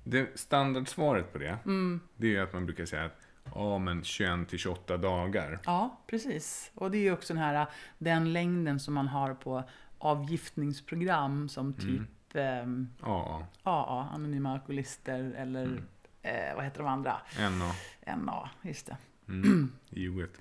Det 0.03 0.39
standardsvaret 0.39 1.33
på 1.33 1.37
det, 1.39 1.57
Mm. 1.65 1.99
det 2.17 2.35
är 2.35 2.41
att 2.43 2.53
man 2.53 2.65
brukar 2.65 2.85
säga 2.85 3.05
att 3.05 3.19
ja, 3.55 3.77
men 3.77 4.03
21 4.03 4.49
till 4.49 4.59
28 4.59 4.97
dagar. 4.97 5.59
Ja, 5.65 5.99
precis. 6.07 6.71
Och 6.75 6.91
det 6.91 6.97
är 6.97 7.01
ju 7.01 7.11
också 7.13 7.33
den 7.33 7.43
här 7.43 7.67
den 7.97 8.33
längden 8.33 8.79
som 8.79 8.93
man 8.93 9.07
har 9.07 9.33
på 9.33 9.63
avgiftningsprogram 9.99 11.49
som 11.49 11.73
typ 11.73 12.01
ehm, 12.35 12.89
Ja, 13.01 13.47
AA, 13.63 14.09
Anonyma 14.13 14.51
Alkoholister 14.53 15.33
eller 15.37 15.81
eh, 16.21 16.55
vad 16.55 16.63
heter 16.63 16.77
de 16.79 16.87
andra? 16.87 17.17
och 17.61 18.17
NA, 18.25 18.49
just 18.61 18.85
det. 18.85 18.97
mm, 19.27 19.71
ett- 19.89 20.39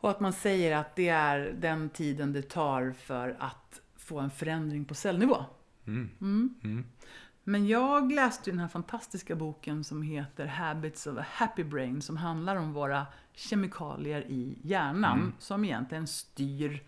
Och 0.00 0.10
att 0.10 0.20
man 0.20 0.32
säger 0.32 0.76
att 0.76 0.96
det 0.96 1.08
är 1.08 1.54
den 1.58 1.88
tiden 1.90 2.32
det 2.32 2.42
tar 2.42 2.92
för 2.98 3.36
att 3.40 3.80
få 3.96 4.18
en 4.20 4.30
förändring 4.30 4.84
på 4.84 4.94
cellnivå. 4.94 5.44
mm, 5.86 6.10
Mm. 6.62 6.84
Men 7.50 7.66
jag 7.66 8.12
läste 8.12 8.50
den 8.50 8.58
här 8.60 8.68
fantastiska 8.68 9.36
boken 9.36 9.84
som 9.84 10.02
heter 10.02 10.46
Habits 10.46 11.06
of 11.06 11.18
a 11.18 11.24
Happy 11.30 11.64
Brain 11.64 12.02
som 12.02 12.16
handlar 12.16 12.56
om 12.56 12.72
våra 12.72 13.06
kemikalier 13.34 14.20
i 14.28 14.58
hjärnan 14.62 15.18
Mm. 15.18 15.32
som 15.38 15.64
egentligen 15.64 16.06
styr 16.06 16.82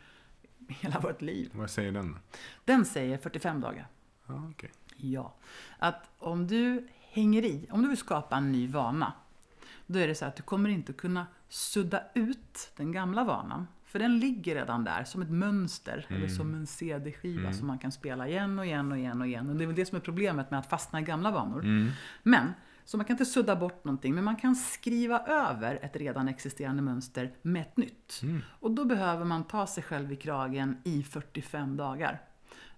hela 0.69 1.01
vårt 1.01 1.23
liv. 1.23 1.51
Vad 1.55 1.71
säger 1.71 1.93
den? 1.93 2.19
Den 2.65 2.85
säger 2.85 3.19
45 3.19 3.61
dagar. 3.61 3.87
Ja, 4.27 4.49
okej. 4.51 4.71
Ja. 4.97 5.35
Att 5.79 6.11
om 6.19 6.47
du 6.47 6.89
hänger 7.01 7.45
i, 7.45 7.67
om 7.71 7.83
du 7.83 7.89
vill 7.89 7.99
skapa 7.99 8.37
en 8.37 8.53
ny 8.53 8.69
vana, 8.69 9.13
då 9.87 9.99
är 9.99 10.09
det 10.09 10.15
så 10.15 10.25
att 10.25 10.37
du 10.37 10.43
kommer 10.43 10.71
inte 10.71 10.93
kunna 10.93 11.27
sudda 11.49 12.03
ut 12.15 12.73
den 12.77 12.93
gamla 12.93 13.25
vanan. 13.25 13.67
För 13.93 13.99
den 13.99 14.19
ligger 14.19 14.55
redan 14.55 14.85
där 14.85 15.05
som 15.05 15.23
ett 15.23 15.31
mönster, 15.31 16.07
eller 16.09 16.29
som 16.29 16.55
en 16.55 16.67
CD-skiva 16.67 17.53
som 17.53 17.67
man 17.67 17.79
kan 17.79 17.93
spela 17.93 18.29
igen 18.29 18.59
och 18.59 18.67
igen 18.67 18.93
och 18.93 18.99
igen 18.99 19.21
och 19.21 19.27
igen. 19.27 19.51
Och 19.51 19.57
det 19.57 19.65
är 19.65 19.67
väl 19.67 19.77
det 19.77 19.87
som 19.87 19.97
är 19.97 20.01
problemet 20.01 20.51
med 20.51 20.61
att 20.61 20.67
fastna 20.67 21.01
i 21.01 21.03
gamla 21.03 21.31
vanor. 21.31 21.61
Mm. 21.65 21.91
Men, 22.23 22.53
så 22.85 22.97
man 22.97 23.07
kan 23.07 23.15
inte 23.15 23.25
sudda 23.25 23.57
bort 23.57 23.85
någonting, 23.85 24.15
men 24.15 24.25
man 24.25 24.37
kan 24.37 24.57
skriva 24.57 25.19
över 25.21 25.79
ett 25.83 25.97
redan 25.97 26.29
existerande 26.29 26.83
mönster 26.83 27.33
med 27.43 27.63
ett 27.63 27.77
nytt. 27.77 28.21
Och 28.61 28.71
då 28.71 28.85
behöver 28.85 29.25
man 29.25 29.45
ta 29.45 29.67
sig 29.67 29.83
själv 29.83 30.13
i 30.13 30.17
kragen 30.17 30.77
i 30.85 31.03
45 31.03 31.77
dagar. 31.77 32.21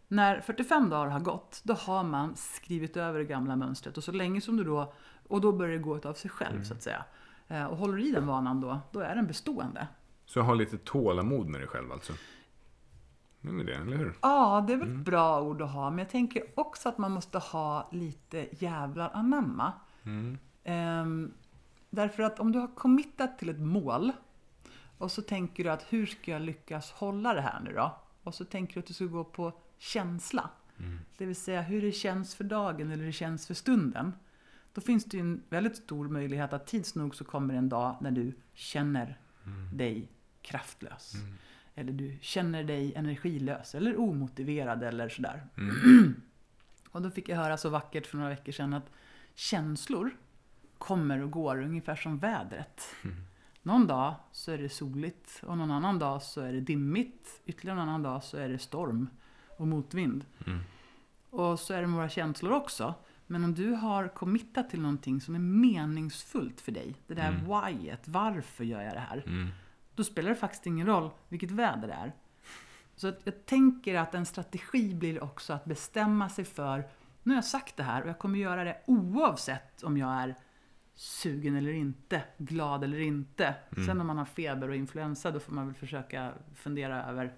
När 0.08 0.40
45 0.40 0.90
dagar 0.90 1.10
har 1.10 1.20
gått, 1.20 1.60
då 1.64 1.74
har 1.74 2.04
man 2.04 2.36
skrivit 2.36 2.96
över 2.96 3.18
det 3.18 3.24
gamla 3.24 3.56
mönstret. 3.56 3.96
Och 3.96 4.04
så 4.04 4.12
länge 4.12 4.40
som 4.40 4.56
du 4.56 4.64
då, 4.64 4.94
och 5.28 5.40
då 5.40 5.52
börjar 5.52 5.72
det 5.72 5.78
gå 5.82 6.00
av 6.04 6.14
sig 6.14 6.30
själv 6.30 6.64
så 6.64 6.74
att 6.74 6.82
säga. 6.82 7.04
Eh, 7.48 7.64
Och 7.64 7.76
håller 7.76 7.96
du 7.96 8.08
i 8.08 8.12
den 8.12 8.26
vanan 8.26 8.60
då, 8.60 8.80
då 8.92 9.00
är 9.00 9.14
den 9.14 9.26
bestående. 9.26 9.86
Så 10.26 10.40
ha 10.40 10.54
lite 10.54 10.78
tålamod 10.78 11.46
med 11.46 11.60
dig 11.60 11.68
själv 11.68 11.92
alltså. 11.92 12.12
Väl 13.40 13.66
det, 13.66 13.74
eller 13.74 13.96
hur? 13.96 14.14
Ja, 14.22 14.64
det 14.66 14.72
är 14.72 14.76
väl 14.76 14.88
ett 14.88 15.04
bra 15.04 15.42
ord 15.42 15.62
att 15.62 15.70
ha. 15.70 15.90
Men 15.90 15.98
jag 15.98 16.10
tänker 16.10 16.44
också 16.54 16.88
att 16.88 16.98
man 16.98 17.12
måste 17.12 17.38
ha 17.38 17.88
lite 17.92 18.48
jävlar 18.50 19.10
anamma. 19.14 19.72
Ehm, 20.64 21.32
därför 21.90 22.22
att 22.22 22.40
om 22.40 22.52
du 22.52 22.58
har 22.58 22.68
committat 22.74 23.38
till 23.38 23.48
ett 23.48 23.60
mål 23.60 24.12
och 24.98 25.10
så 25.10 25.22
tänker 25.22 25.64
du 25.64 25.70
att 25.70 25.82
hur 25.88 26.06
ska 26.06 26.30
jag 26.30 26.42
lyckas 26.42 26.90
hålla 26.90 27.34
det 27.34 27.40
här 27.40 27.60
nu 27.60 27.72
då? 27.72 27.96
Och 28.22 28.34
så 28.34 28.44
tänker 28.44 28.74
du 28.74 28.80
att 28.80 28.86
du 28.86 28.94
ska 28.94 29.04
gå 29.04 29.24
på 29.24 29.52
känsla. 29.78 30.50
Det 31.18 31.26
vill 31.26 31.36
säga 31.36 31.62
hur 31.62 31.82
det 31.82 31.92
känns 31.92 32.34
för 32.34 32.44
dagen 32.44 32.90
eller 32.90 32.96
hur 32.96 33.06
det 33.06 33.12
känns 33.12 33.46
för 33.46 33.54
stunden. 33.54 34.12
Då 34.72 34.80
finns 34.80 35.04
det 35.04 35.16
ju 35.16 35.20
en 35.20 35.42
väldigt 35.48 35.76
stor 35.76 36.08
möjlighet 36.08 36.52
att 36.52 36.66
tids 36.66 36.94
nog 36.94 37.14
så 37.14 37.24
kommer 37.24 37.54
en 37.54 37.68
dag 37.68 37.96
när 38.00 38.10
du 38.10 38.32
känner 38.54 39.18
dig 39.72 40.08
kraftlös. 40.42 41.14
Eller 41.74 41.92
du 41.92 42.18
känner 42.20 42.64
dig 42.64 42.94
energilös 42.94 43.74
eller 43.74 44.00
omotiverad 44.00 44.82
eller 44.82 45.08
sådär. 45.08 45.46
Och 46.90 47.02
då 47.02 47.10
fick 47.10 47.28
jag 47.28 47.36
höra 47.36 47.56
så 47.56 47.68
vackert 47.68 48.06
för 48.06 48.16
några 48.16 48.30
veckor 48.30 48.52
sedan 48.52 48.74
att 48.74 48.90
känslor 49.34 50.16
kommer 50.78 51.22
och 51.22 51.30
går 51.30 51.62
ungefär 51.62 51.96
som 51.96 52.18
vädret. 52.18 52.82
Någon 53.62 53.86
dag 53.86 54.14
så 54.32 54.52
är 54.52 54.58
det 54.58 54.68
soligt 54.68 55.40
och 55.42 55.58
någon 55.58 55.70
annan 55.70 55.98
dag 55.98 56.22
så 56.22 56.40
är 56.40 56.52
det 56.52 56.60
dimmigt. 56.60 57.40
Ytterligare 57.44 57.80
en 57.80 57.88
annan 57.88 58.02
dag 58.02 58.24
så 58.24 58.36
är 58.36 58.48
det 58.48 58.58
storm 58.58 59.08
och 59.56 59.66
motvind. 59.66 60.24
Och 61.30 61.60
så 61.60 61.74
är 61.74 61.80
det 61.80 61.86
med 61.86 61.96
våra 61.96 62.08
känslor 62.08 62.52
också. 62.52 62.94
Men 63.26 63.44
om 63.44 63.54
du 63.54 63.70
har 63.70 64.08
committat 64.08 64.70
till 64.70 64.80
någonting 64.80 65.20
som 65.20 65.34
är 65.34 65.38
meningsfullt 65.38 66.60
för 66.60 66.72
dig, 66.72 66.94
det 67.06 67.14
där 67.14 67.32
whyet, 67.32 68.08
varför 68.08 68.64
gör 68.64 68.82
jag 68.82 68.94
det 68.94 69.00
här? 69.00 69.22
Mm. 69.26 69.48
Då 69.94 70.04
spelar 70.04 70.30
det 70.30 70.36
faktiskt 70.36 70.66
ingen 70.66 70.86
roll 70.86 71.10
vilket 71.28 71.50
väder 71.50 71.88
det 71.88 71.94
är. 71.94 72.12
Så 72.96 73.12
jag 73.24 73.46
tänker 73.46 73.94
att 73.94 74.14
en 74.14 74.26
strategi 74.26 74.94
blir 74.94 75.22
också 75.22 75.52
att 75.52 75.64
bestämma 75.64 76.28
sig 76.28 76.44
för, 76.44 76.84
nu 77.22 77.32
har 77.32 77.36
jag 77.36 77.44
sagt 77.44 77.76
det 77.76 77.82
här 77.82 78.02
och 78.02 78.08
jag 78.08 78.18
kommer 78.18 78.38
göra 78.38 78.64
det 78.64 78.76
oavsett 78.86 79.82
om 79.82 79.98
jag 79.98 80.10
är 80.10 80.34
sugen 80.94 81.56
eller 81.56 81.72
inte, 81.72 82.22
glad 82.38 82.84
eller 82.84 83.00
inte. 83.00 83.54
Sen 83.86 84.00
om 84.00 84.06
man 84.06 84.18
har 84.18 84.24
feber 84.24 84.68
och 84.68 84.76
influensa 84.76 85.30
då 85.30 85.40
får 85.40 85.52
man 85.52 85.66
väl 85.66 85.74
försöka 85.74 86.32
fundera 86.54 87.04
över 87.04 87.32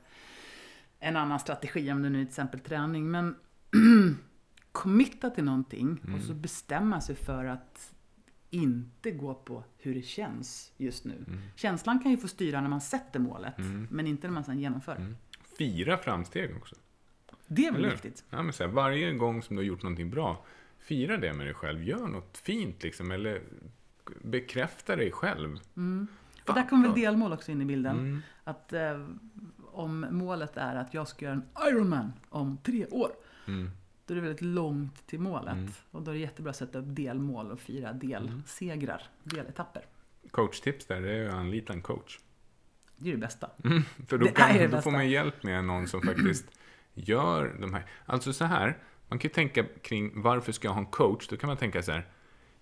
en 0.99 1.17
annan 1.17 1.39
strategi, 1.39 1.93
om 1.93 2.03
det 2.03 2.11
nu 2.11 2.21
är 2.21 2.25
till 2.25 2.31
exempel 2.31 2.61
träning. 2.61 3.11
Men 3.11 3.37
committa 4.77 5.31
till 5.31 5.45
någonting 5.45 6.01
och 6.15 6.23
så 6.23 6.35
bestämma 6.35 7.01
sig 7.01 7.15
för 7.15 7.45
att 7.45 7.95
inte 8.51 9.11
gå 9.11 9.35
på 9.35 9.65
hur 9.79 9.95
det 9.95 10.03
känns 10.03 10.73
just 10.77 11.05
nu. 11.05 11.25
Känslan 11.55 11.99
kan 12.03 12.11
ju 12.11 12.17
få 12.17 12.29
styra 12.29 12.61
när 12.61 12.69
man 12.69 12.81
sätter 12.81 13.21
målet, 13.21 13.55
men 13.91 14.07
inte 14.07 14.27
när 14.27 14.35
man 14.35 14.45
sedan 14.45 14.59
genomför. 14.59 15.15
Fira 15.59 15.99
framsteg 15.99 16.57
också. 16.57 16.75
Det 17.47 17.67
är 17.67 17.73
väl 17.73 17.81
Eller 17.81 17.91
viktigt. 17.91 18.25
Ja, 18.31 18.43
men 18.43 18.53
så 18.53 18.65
här, 18.65 18.71
varje 18.71 19.13
gång 19.13 19.43
som 19.43 19.57
du 19.57 19.63
har 19.63 19.67
gjort 19.67 19.83
någonting 19.83 20.11
bra, 20.11 20.45
fira 20.79 21.17
det 21.17 21.33
med 21.33 21.47
dig 21.47 21.55
själv. 21.55 21.83
Gör 21.83 22.07
något 22.07 22.39
fint 22.39 22.83
liksom, 22.83 23.11
eller 23.11 23.43
bekräfta 24.23 24.97
dig 24.97 25.13
själv. 25.13 25.59
Och 26.47 26.55
där 26.55 26.69
kommer 26.69 26.89
väl 26.89 27.01
delmål 27.01 27.33
också 27.33 27.53
in 27.53 27.63
i 27.63 27.65
bilden. 27.65 27.99
Mm. 27.99 28.23
Att 28.45 28.73
eh, 28.73 29.07
om 29.73 30.07
målet 30.11 30.57
är 30.57 30.77
att 30.77 30.95
jag 30.95 31.09
ska 31.09 31.25
göra 31.25 31.35
en 31.35 31.69
Ironman 31.71 32.13
om 32.29 32.59
tre 32.63 32.87
år, 32.87 33.11
Mm. 33.49 33.71
Då 34.07 34.15
är 34.15 34.17
det 34.17 34.21
väldigt 34.21 34.43
långt 34.43 35.07
till 35.07 35.21
målet. 35.21 35.85
Och 35.91 36.03
då 36.03 36.11
är 36.11 36.15
det 36.15 36.21
jättebra 36.21 36.51
att 36.51 36.57
sätta 36.57 36.79
upp 36.79 36.85
delmål 36.89 37.51
och 37.51 37.61
fira 37.61 37.93
delsegrar, 37.93 39.03
deletapper. 39.23 39.83
Coachtips 40.31 40.87
där, 40.87 41.01
det 41.01 41.13
är 41.13 41.29
att 41.29 41.35
anlita 41.35 41.73
en 41.73 41.83
coach. 41.83 42.19
Det 42.97 43.09
är 43.09 43.13
det 43.13 43.19
bästa. 43.21 43.51
För 44.09 44.19
då, 44.19 44.25
Det 44.25 44.25
är 44.25 44.25
det 44.25 44.31
kan, 44.31 44.53
då 44.57 44.59
bästa. 44.69 44.83
får 44.83 44.91
man 44.91 45.09
hjälp 45.11 45.43
med 45.43 45.65
någon 45.65 45.87
som 45.89 46.03
faktiskt 46.03 46.47
gör 46.95 47.57
de 47.61 47.75
här. 47.75 47.87
Alltså 48.07 48.33
så 48.33 48.45
här, 48.45 48.79
man 49.09 49.19
kan 49.19 49.29
ju 49.29 49.35
tänka 49.35 49.65
kring 49.83 50.23
varför 50.23 50.53
ska 50.53 50.69
jag 50.69 50.73
ha 50.73 50.81
en 50.81 50.87
coach? 50.87 51.29
Då 51.29 51.37
kan 51.37 51.47
man 51.49 51.57
tänka 51.57 51.83
så 51.83 51.93
här. 51.93 52.07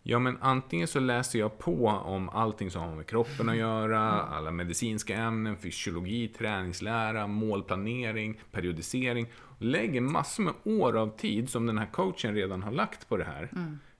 Ja, 0.07 0.19
men 0.19 0.39
antingen 0.41 0.89
så 0.89 1.01
läser 1.01 1.39
jag 1.39 1.59
på 1.59 1.89
om 1.89 2.29
allting 2.29 2.71
som 2.71 2.83
har 2.83 2.95
med 2.97 3.07
kroppen 3.07 3.49
att 3.49 3.57
göra, 3.57 4.01
alla 4.23 4.51
medicinska 4.51 5.17
ämnen, 5.17 5.57
fysiologi, 5.57 6.29
träningslära, 6.29 7.27
målplanering, 7.27 8.41
periodisering. 8.53 9.27
Lägger 9.59 10.01
massor 10.01 10.43
med 10.43 10.55
år 10.65 10.97
av 10.97 11.17
tid 11.17 11.51
som 11.51 11.67
den 11.67 11.79
här 11.79 11.87
coachen 11.87 12.35
redan 12.35 12.63
har 12.63 12.73
lagt 12.73 13.09
på 13.09 13.17
det 13.17 13.25
här. 13.25 13.51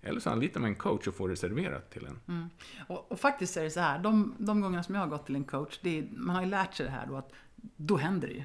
Eller 0.03 0.21
så 0.21 0.31
anlitar 0.31 0.61
man 0.61 0.71
en 0.71 0.77
coach 0.77 1.09
och 1.09 1.15
får 1.15 1.29
det 1.29 1.37
serverat 1.37 1.91
till 1.91 2.07
en. 2.07 2.51
Och, 2.89 3.13
och 3.13 3.21
faktiskt 3.21 3.57
är 3.57 3.63
det 3.63 3.71
så 3.71 3.81
här, 3.81 3.99
de, 3.99 4.35
de 4.39 4.61
gångerna 4.61 4.83
som 4.83 4.95
jag 4.95 5.03
har 5.03 5.09
gått 5.09 5.27
till 5.27 5.37
en 5.37 5.45
coach, 5.45 5.79
är, 5.83 6.09
man 6.17 6.37
har 6.37 6.43
ju 6.43 6.49
lärt 6.49 6.75
sig 6.75 6.87
det 6.87 6.93
här 6.93 7.07
då 7.07 7.17
att 7.17 7.33
då 7.77 7.97
händer 7.97 8.29
det 8.29 8.35
ju. 8.35 8.43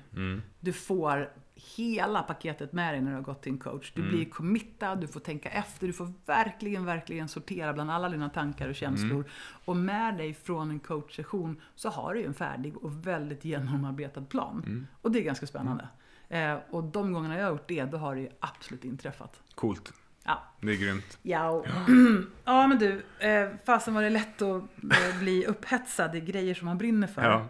Du 0.59 0.73
får 0.73 1.29
hela 1.75 2.23
paketet 2.23 2.73
med 2.73 2.93
dig 2.93 3.01
när 3.01 3.09
du 3.09 3.15
har 3.15 3.23
gått 3.23 3.41
till 3.41 3.51
en 3.51 3.57
coach. 3.57 3.91
Du 3.95 4.09
blir 4.09 4.25
committad, 4.25 5.01
du 5.01 5.07
får 5.07 5.19
tänka 5.19 5.49
efter, 5.49 5.87
du 5.87 5.93
får 5.93 6.13
verkligen, 6.25 6.85
verkligen 6.85 7.27
sortera 7.27 7.73
bland 7.73 7.91
alla 7.91 8.09
dina 8.09 8.29
tankar 8.29 8.69
och 8.69 8.75
känslor. 8.75 9.25
Och 9.65 9.75
med 9.75 10.17
dig 10.17 10.33
från 10.33 10.71
en 10.71 10.79
coachsession 10.79 11.61
så 11.75 11.89
har 11.89 12.13
du 12.13 12.19
ju 12.19 12.25
en 12.25 12.33
färdig 12.33 12.77
och 12.77 13.07
väldigt 13.07 13.45
genomarbetad 13.45 14.21
plan. 14.21 14.87
Och 15.01 15.11
det 15.11 15.19
är 15.19 15.23
ganska 15.23 15.47
spännande. 15.47 15.87
Eh, 16.29 16.57
och 16.69 16.83
de 16.83 17.13
gångerna 17.13 17.37
jag 17.37 17.43
har 17.45 17.51
gjort 17.51 17.67
det, 17.67 17.85
då 17.85 17.97
har 17.97 18.15
det 18.15 18.21
ju 18.21 18.29
absolut 18.39 18.85
inträffat. 18.85 19.41
Coolt. 19.55 19.93
Ja, 20.23 20.43
Det 20.61 20.71
är 20.71 20.75
grymt. 20.75 21.17
Ja, 21.21 21.63
ja 22.45 22.67
men 22.67 22.79
du, 22.79 23.03
eh, 23.19 23.49
fasen 23.65 23.93
var 23.93 24.01
det 24.01 24.09
lätt 24.09 24.41
att 24.41 24.61
eh, 24.83 25.19
bli 25.19 25.45
upphetsad 25.45 26.15
i 26.15 26.19
grejer 26.21 26.55
som 26.55 26.65
man 26.65 26.77
brinner 26.77 27.07
för. 27.07 27.23
Ja. 27.23 27.47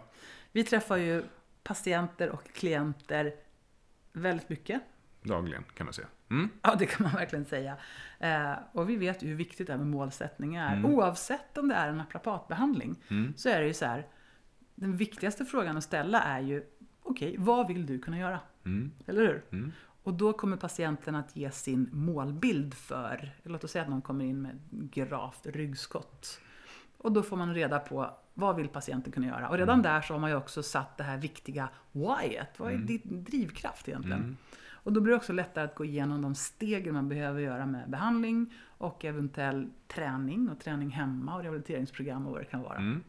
Vi 0.52 0.64
träffar 0.64 0.96
ju 0.96 1.22
patienter 1.62 2.28
och 2.30 2.52
klienter 2.54 3.32
väldigt 4.12 4.48
mycket. 4.48 4.82
Dagligen, 5.22 5.64
kan 5.74 5.86
man 5.86 5.92
säga. 5.92 6.08
Mm. 6.30 6.48
Ja, 6.62 6.74
det 6.78 6.86
kan 6.86 7.02
man 7.04 7.12
verkligen 7.12 7.44
säga. 7.44 7.76
Eh, 8.18 8.52
och 8.72 8.90
vi 8.90 8.96
vet 8.96 9.22
ju 9.22 9.28
hur 9.28 9.36
viktigt 9.36 9.66
det 9.66 9.72
här 9.72 9.78
med 9.78 9.86
målsättning 9.86 10.54
är. 10.54 10.76
Mm. 10.76 10.94
Oavsett 10.94 11.58
om 11.58 11.68
det 11.68 11.74
är 11.74 11.88
en 11.88 11.96
naprapatbehandling 11.96 12.96
så 13.36 13.48
är 13.48 13.60
det 13.60 13.66
ju 13.66 13.74
så 13.74 13.84
här. 13.84 14.06
den 14.74 14.96
viktigaste 14.96 15.44
frågan 15.44 15.76
att 15.76 15.84
ställa 15.84 16.22
är 16.22 16.40
ju, 16.40 16.64
okej, 17.02 17.34
vad 17.38 17.68
vill 17.68 17.86
du 17.86 17.98
kunna 17.98 18.18
göra? 18.18 18.40
Mm. 18.64 18.92
Eller 19.06 19.20
hur? 19.20 19.44
Mm. 19.52 19.72
Och 20.02 20.14
då 20.14 20.32
kommer 20.32 20.56
patienten 20.56 21.14
att 21.14 21.36
ge 21.36 21.50
sin 21.50 21.88
målbild 21.92 22.74
för, 22.74 23.34
låt 23.42 23.64
oss 23.64 23.70
säga 23.70 23.82
att 23.82 23.90
någon 23.90 24.02
kommer 24.02 24.24
in 24.24 24.42
med 24.42 24.58
gravt 24.70 25.46
ryggskott. 25.46 26.40
Och 27.00 27.12
då 27.12 27.22
får 27.22 27.36
man 27.36 27.54
reda 27.54 27.78
på 27.78 28.10
vad 28.34 28.56
vill 28.56 28.68
patienten 28.68 29.12
kunna 29.12 29.26
göra. 29.26 29.48
Och 29.48 29.58
redan 29.58 29.74
Mm. 29.80 29.82
där 29.82 30.00
så 30.00 30.14
har 30.14 30.20
man 30.20 30.30
ju 30.30 30.36
också 30.36 30.62
satt 30.62 30.96
det 30.96 31.04
här 31.04 31.18
viktiga 31.18 31.68
whyet. 31.92 32.48
Vad 32.58 32.68
är 32.70 32.74
Mm. 32.74 32.86
din 32.86 33.24
drivkraft 33.24 33.88
egentligen? 33.88 34.18
Mm. 34.18 34.36
Och 34.82 34.92
då 34.92 35.00
blir 35.00 35.10
det 35.12 35.16
också 35.16 35.32
lättare 35.32 35.64
att 35.64 35.74
gå 35.74 35.84
igenom 35.84 36.22
de 36.22 36.34
stegen 36.34 36.94
man 36.94 37.08
behöver 37.08 37.40
göra 37.40 37.66
med 37.66 37.90
behandling 37.90 38.52
och 38.78 39.04
eventuell 39.04 39.70
träning 39.88 40.48
och 40.50 40.60
träning 40.60 40.90
hemma 40.90 41.34
och 41.36 41.42
rehabiliteringsprogram 41.42 42.26
och 42.26 42.32
vad 42.32 42.40
det 42.40 42.44
kan 42.44 42.62
vara. 42.62 42.76
Mm. 42.78 43.02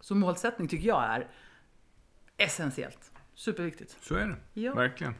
Så 0.00 0.14
målsättning 0.14 0.68
tycker 0.68 0.88
jag 0.88 1.04
är 1.04 1.26
essentiellt. 2.36 3.12
Superviktigt. 3.34 3.96
Så 4.04 4.14
är 4.14 4.26
det. 4.26 4.60
Ja. 4.60 4.74
Verkligen. 4.74 5.14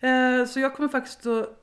Eh, 0.00 0.44
så 0.46 0.60
jag 0.60 0.76
kommer 0.76 0.88
faktiskt 0.88 1.26
att... 1.26 1.62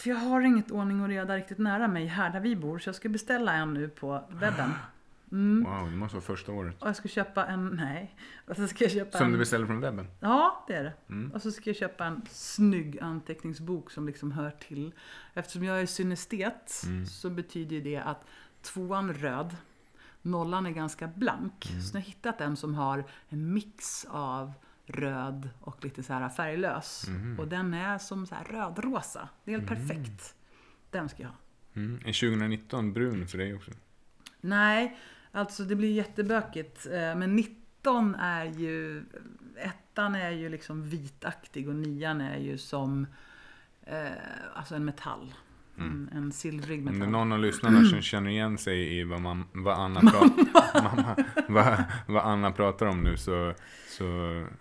För 0.00 0.10
jag 0.10 0.16
har 0.16 0.40
inget 0.40 0.70
ordning 0.70 1.00
och 1.02 1.08
reda 1.08 1.36
riktigt 1.36 1.58
nära 1.58 1.88
mig 1.88 2.06
här 2.06 2.30
där 2.30 2.40
vi 2.40 2.56
bor. 2.56 2.78
Så 2.78 2.88
jag 2.88 2.94
ska 2.94 3.08
beställa 3.08 3.52
en 3.52 3.74
nu 3.74 3.88
på 3.88 4.24
webben. 4.30 4.70
Mm. 5.32 5.64
Wow, 5.64 5.90
det 5.90 5.96
måste 5.96 6.16
vara 6.16 6.24
första 6.24 6.52
året. 6.52 6.82
Och 6.82 6.88
jag 6.88 6.96
ska 6.96 7.08
köpa 7.08 7.46
en... 7.46 7.68
Nej. 7.68 8.16
Och 8.46 8.56
så 8.56 8.68
ska 8.68 8.84
jag 8.84 8.92
köpa 8.92 9.18
Som 9.18 9.26
en... 9.26 9.32
du 9.32 9.38
beställer 9.38 9.66
från 9.66 9.80
webben? 9.80 10.06
Ja, 10.20 10.64
det 10.68 10.74
är 10.74 10.84
det. 10.84 10.92
Mm. 11.08 11.32
Och 11.32 11.42
så 11.42 11.52
ska 11.52 11.70
jag 11.70 11.76
köpa 11.76 12.04
en 12.04 12.22
snygg 12.30 12.98
anteckningsbok 13.00 13.90
som 13.90 14.06
liksom 14.06 14.32
hör 14.32 14.50
till. 14.50 14.92
Eftersom 15.34 15.64
jag 15.64 15.80
är 15.80 15.86
synestet 15.86 16.82
Mm. 16.86 17.06
så 17.06 17.30
betyder 17.30 17.80
det 17.80 17.96
att 17.96 18.24
tvåan 18.62 19.14
röd, 19.14 19.56
nollan 20.22 20.66
är 20.66 20.70
ganska 20.70 21.06
blank. 21.06 21.70
Mm. 21.70 21.82
Så 21.82 21.96
jag 21.96 22.00
har 22.02 22.06
hittat 22.06 22.40
en 22.40 22.56
som 22.56 22.74
har 22.74 23.04
en 23.28 23.52
mix 23.52 24.06
av 24.10 24.52
röd 24.92 25.48
och 25.60 25.84
lite 25.84 26.02
så 26.02 26.12
här 26.12 26.28
färglös. 26.28 27.06
Mhm. 27.08 27.38
Och 27.38 27.48
den 27.48 27.74
är 27.74 27.98
som 27.98 28.26
så 28.26 28.34
här 28.34 28.44
rödrosa. 28.44 29.28
Det 29.44 29.54
är 29.54 29.58
helt 29.58 29.68
perfekt. 29.70 30.34
Den 30.90 31.08
ska 31.08 31.22
jag 31.22 31.28
ha. 31.30 31.36
Mm. 31.74 31.94
Är 31.94 32.30
2019 32.30 32.92
brun 32.92 33.26
för 33.28 33.38
dig 33.38 33.54
också? 33.54 33.70
Nej, 34.40 34.98
alltså 35.32 35.64
det 35.64 35.76
blir 35.76 35.92
jättebökigt. 35.92 36.86
Eh, 36.86 36.92
Men 37.16 37.36
19 37.36 38.14
är 38.14 38.44
ju... 38.44 39.04
Ettan 39.56 40.14
är 40.14 40.30
ju 40.30 40.48
liksom 40.48 40.88
vitaktig 40.88 41.68
och 41.68 41.74
nian 41.74 42.20
är 42.20 42.38
ju 42.38 42.58
som 42.58 43.06
eh, 43.82 44.06
alltså 44.54 44.74
en 44.74 44.84
metall. 44.84 45.34
En, 45.78 46.10
en 46.12 46.32
silvrig 46.32 46.78
Om 46.78 46.84
metall. 46.98 47.10
någon 47.12 47.32
av 47.32 47.38
lyssnarna 47.38 47.84
som 47.84 48.02
känner 48.02 48.30
igen 48.30 48.58
sig 48.58 48.98
i 48.98 49.04
vad, 49.04 49.20
man, 49.20 49.44
vad, 49.52 49.78
Anna, 49.78 50.00
pra- 50.00 50.46
mamma, 50.82 51.16
vad, 51.48 51.84
vad 52.06 52.22
Anna 52.24 52.52
pratar 52.52 52.86
om 52.86 53.02
nu 53.02 53.16
så, 53.16 53.54
så 53.88 54.04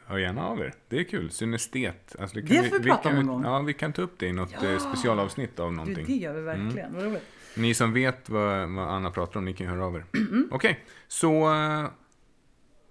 hör 0.05 0.17
gärna 0.17 0.43
av 0.45 0.59
er. 0.59 0.73
Det 0.87 0.99
är 0.99 1.03
kul. 1.03 1.31
Synestet. 1.31 2.15
Alltså 2.19 2.35
det, 2.35 2.41
Det 2.41 2.63
får 2.69 2.79
vi 2.79 2.83
prata 2.89 3.03
kan, 3.03 3.11
om 3.11 3.15
vi- 3.17 3.21
en 3.21 3.27
gång. 3.27 3.43
Ja, 3.43 3.59
vi 3.59 3.73
kan 3.73 3.93
ta 3.93 4.01
upp 4.01 4.19
det 4.19 4.27
i 4.27 4.33
något 4.33 4.51
Ja. 4.61 4.69
eh, 4.69 4.77
specialavsnitt 4.79 5.59
av 5.59 5.69
Du, 5.69 5.75
någonting. 5.75 6.05
det 6.05 6.13
gör 6.15 6.33
vi 6.33 6.41
verkligen. 6.41 6.93
Vad 6.93 7.03
roligt. 7.03 7.23
Ni 7.57 7.73
som 7.73 7.93
vet 7.93 8.29
vad, 8.29 8.69
vad 8.69 8.87
Anna 8.89 9.11
pratar 9.11 9.37
om, 9.39 9.45
ni 9.45 9.53
kan 9.53 9.67
höra 9.67 9.85
av 9.85 9.95
er. 9.95 10.05
Mm. 10.15 10.47
Okej, 10.51 10.83
så 11.07 11.53
eh, 11.53 11.85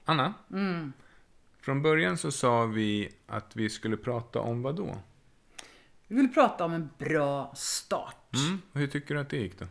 Anna. 0.05 0.35
Mm. 0.53 0.93
Från 1.61 1.83
början 1.83 2.17
så 2.19 2.31
sa 2.31 2.65
vi 2.67 3.09
att 3.27 3.57
vi 3.57 3.71
skulle 3.71 3.97
prata 3.97 4.41
om 4.41 4.63
vad 4.63 4.77
då? 4.77 4.99
Vi 6.09 6.17
vill 6.17 6.33
prata 6.35 6.65
om 6.65 6.73
en 6.73 6.89
bra 6.99 7.53
start. 7.57 8.35
Mm, 8.49 8.61
hur 8.73 8.87
tycker 8.87 9.15
du 9.15 9.21
att 9.21 9.31
det 9.31 9.37
gick 9.37 9.59
då? 9.59 9.67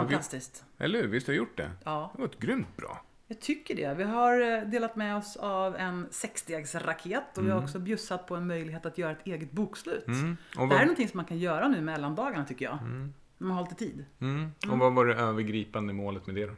Fantastiskt. 0.00 0.64
Eller 0.78 1.00
hur? 1.02 1.08
Visst 1.08 1.26
har 1.26 1.32
du 1.32 1.38
gjort 1.38 1.56
det? 1.56 1.70
Ja, 1.84 2.10
Det 2.14 2.20
var 2.22 2.28
ett 2.28 2.38
grymt 2.38 2.76
bra. 2.76 3.02
jag 3.26 3.40
tycker 3.40 3.74
det. 3.76 3.94
Vi 3.94 4.04
har 4.04 4.40
eh, 4.40 4.62
delat 4.68 4.96
med 4.96 5.16
oss 5.16 5.36
av 5.36 5.76
en 5.76 6.06
sexstegsraket 6.10 7.38
och 7.38 7.46
vi 7.46 7.50
har 7.50 7.62
också 7.62 7.78
bjussat 7.78 8.26
på 8.26 8.36
en 8.36 8.46
möjlighet 8.46 8.86
att 8.86 8.98
göra 8.98 9.12
ett 9.12 9.26
eget 9.26 9.52
bokslut. 9.52 10.06
Mm. 10.06 10.36
Och, 10.56 10.56
Det 10.56 10.60
här 10.60 10.64
är 10.64 10.68
vad, 10.68 10.80
någonting 10.80 11.08
som 11.08 11.16
man 11.16 11.24
kan 11.26 11.38
göra 11.38 11.68
nu 11.68 11.80
mellan 11.80 12.14
dagarna 12.14 12.44
tycker 12.44 12.64
jag. 12.64 12.78
När 13.38 13.46
man 13.48 13.56
har 13.56 13.62
lite 13.62 13.74
tid. 13.74 14.04
mm. 14.20 14.50
och 14.70 14.78
vad 14.78 14.94
var 14.94 15.06
det 15.06 15.14
övergripande 15.14 15.92
målet 15.92 16.26
med 16.26 16.34
det 16.36 16.46
då? 16.46 16.52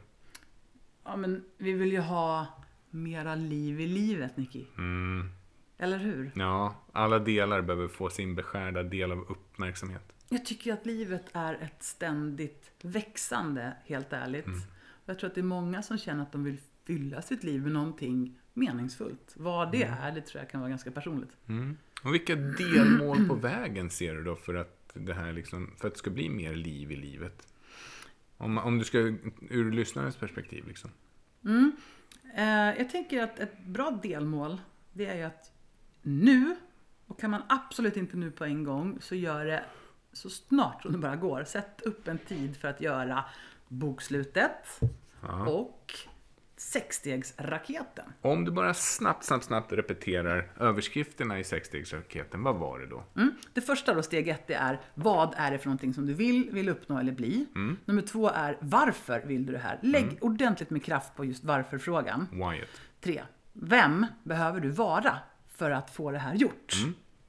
Ja, 1.05 1.15
men 1.15 1.43
vi 1.57 1.73
vill 1.73 1.91
ju 1.91 1.99
ha 1.99 2.45
mera 2.89 3.35
liv 3.35 3.79
i 3.81 3.87
livet, 3.87 4.37
Nicky. 4.37 4.65
Mm. 4.77 5.29
Eller 5.77 5.97
hur? 5.97 6.31
Ja, 6.35 6.75
alla 6.91 7.19
delar 7.19 7.61
behöver 7.61 7.87
få 7.87 8.09
sin 8.09 8.35
beskärda 8.35 8.83
del 8.83 9.11
av 9.11 9.19
uppmärksamhet. 9.29 10.13
Jag 10.29 10.45
tycker 10.45 10.73
att 10.73 10.85
livet 10.85 11.25
är 11.33 11.53
ett 11.53 11.83
ständigt 11.83 12.71
växande, 12.81 13.73
helt 13.85 14.13
ärligt. 14.13 14.47
Mm. 14.47 14.59
Jag 15.05 15.19
tror 15.19 15.29
att 15.29 15.35
det 15.35 15.41
är 15.41 15.43
många 15.43 15.81
som 15.81 15.97
känner 15.97 16.23
att 16.23 16.31
de 16.31 16.43
vill 16.43 16.57
fylla 16.85 17.21
sitt 17.21 17.43
liv 17.43 17.61
med 17.61 17.71
någonting 17.71 18.39
meningsfullt. 18.53 19.33
Vad 19.35 19.71
det 19.71 19.83
är, 19.83 20.11
det 20.11 20.21
tror 20.21 20.41
jag 20.41 20.49
kan 20.49 20.61
vara 20.61 20.69
ganska 20.69 20.91
personligt. 20.91 21.31
Mm. 21.47 21.77
Och 22.03 22.13
vilka 22.13 22.35
delmål 22.35 23.27
på 23.27 23.35
vägen 23.35 23.89
ser 23.89 24.15
du 24.15 24.23
då 24.23 24.35
för 24.35 24.53
att 24.53 24.91
det 24.93 25.13
här 25.13 25.33
liksom, 25.33 25.71
för 25.77 25.87
att 25.87 25.93
det 25.93 25.99
ska 25.99 26.09
bli 26.09 26.29
mer 26.29 26.55
liv 26.55 26.91
i 26.91 26.95
livet? 26.95 27.47
Om, 28.37 28.57
om 28.57 28.77
du 28.79 28.85
ska, 28.85 28.97
ur 29.49 29.71
lyssnarens 29.71 30.15
perspektiv 30.15 30.67
liksom. 30.67 30.91
Mm. 31.45 31.71
Eh, 32.35 32.77
jag 32.77 32.89
tänker 32.89 33.23
att 33.23 33.39
ett 33.39 33.65
bra 33.65 33.99
delmål, 34.03 34.61
det 34.93 35.05
är 35.05 35.15
ju 35.15 35.23
att 35.23 35.51
nu, 36.01 36.55
och 37.05 37.19
kan 37.19 37.31
man 37.31 37.41
absolut 37.49 37.97
inte 37.97 38.17
nu 38.17 38.31
på 38.31 38.45
en 38.45 38.63
gång, 38.63 38.97
så 39.01 39.15
gör 39.15 39.45
det 39.45 39.63
så 40.13 40.29
snart 40.29 40.81
som 40.81 40.91
det 40.91 40.97
bara 40.97 41.15
går. 41.15 41.43
Sätt 41.43 41.81
upp 41.81 42.07
en 42.07 42.17
tid 42.17 42.57
för 42.57 42.67
att 42.67 42.81
göra 42.81 43.25
bokslutet 43.67 44.79
Ja. 45.21 45.45
och 45.49 45.93
sexstegsraketen. 46.57 48.13
Om 48.21 48.45
du 48.45 48.51
bara 48.51 48.73
snabbt, 48.73 49.23
snabbt, 49.23 49.43
snabbt 49.45 49.71
repeterar 49.73 50.51
överskrifterna 50.59 51.39
i 51.39 51.43
sexstegsraketen, 51.43 52.43
vad 52.43 52.55
var 52.55 52.79
det 52.79 52.87
då? 52.87 53.03
Mm. 53.15 53.31
Det 53.53 53.61
första 53.61 53.93
då, 53.93 54.03
steg 54.03 54.27
ett, 54.27 54.47
det 54.47 54.53
är 54.53 54.79
vad 54.93 55.33
är 55.37 55.51
det 55.51 55.57
för 55.59 55.65
någonting 55.65 55.93
som 55.93 56.05
du 56.05 56.13
vill, 56.13 56.49
vill 56.51 56.69
uppnå 56.69 56.97
eller 56.99 57.11
bli? 57.11 57.45
Nummer 57.85 58.01
två 58.01 58.29
är 58.29 58.57
varför 58.59 59.21
vill 59.25 59.45
du 59.45 59.51
det 59.53 59.59
här? 59.59 59.79
Lägg 59.81 60.17
ordentligt 60.21 60.69
med 60.69 60.83
kraft 60.83 61.15
på 61.15 61.25
just 61.25 61.43
varför-frågan. 61.43 62.27
Wyatt. 62.31 62.69
Tre, 63.01 63.23
vem 63.53 64.05
behöver 64.23 64.59
du 64.59 64.69
vara 64.69 65.17
för 65.55 65.71
att 65.71 65.89
få 65.89 66.11
det 66.11 66.19
här 66.19 66.35
gjort? 66.35 66.73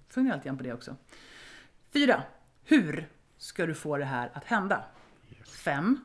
Fundera 0.09 0.35
lite 0.37 0.49
grann 0.49 0.59
på 0.59 0.65
det 0.65 0.73
också. 0.73 0.97
Fyra, 1.93 2.23
hur 2.71 3.09
ska 3.39 3.67
du 3.67 3.75
få 3.75 3.97
det 3.97 4.05
här 4.05 4.31
att 4.35 4.45
hända? 4.45 4.85
Fem, 5.65 6.01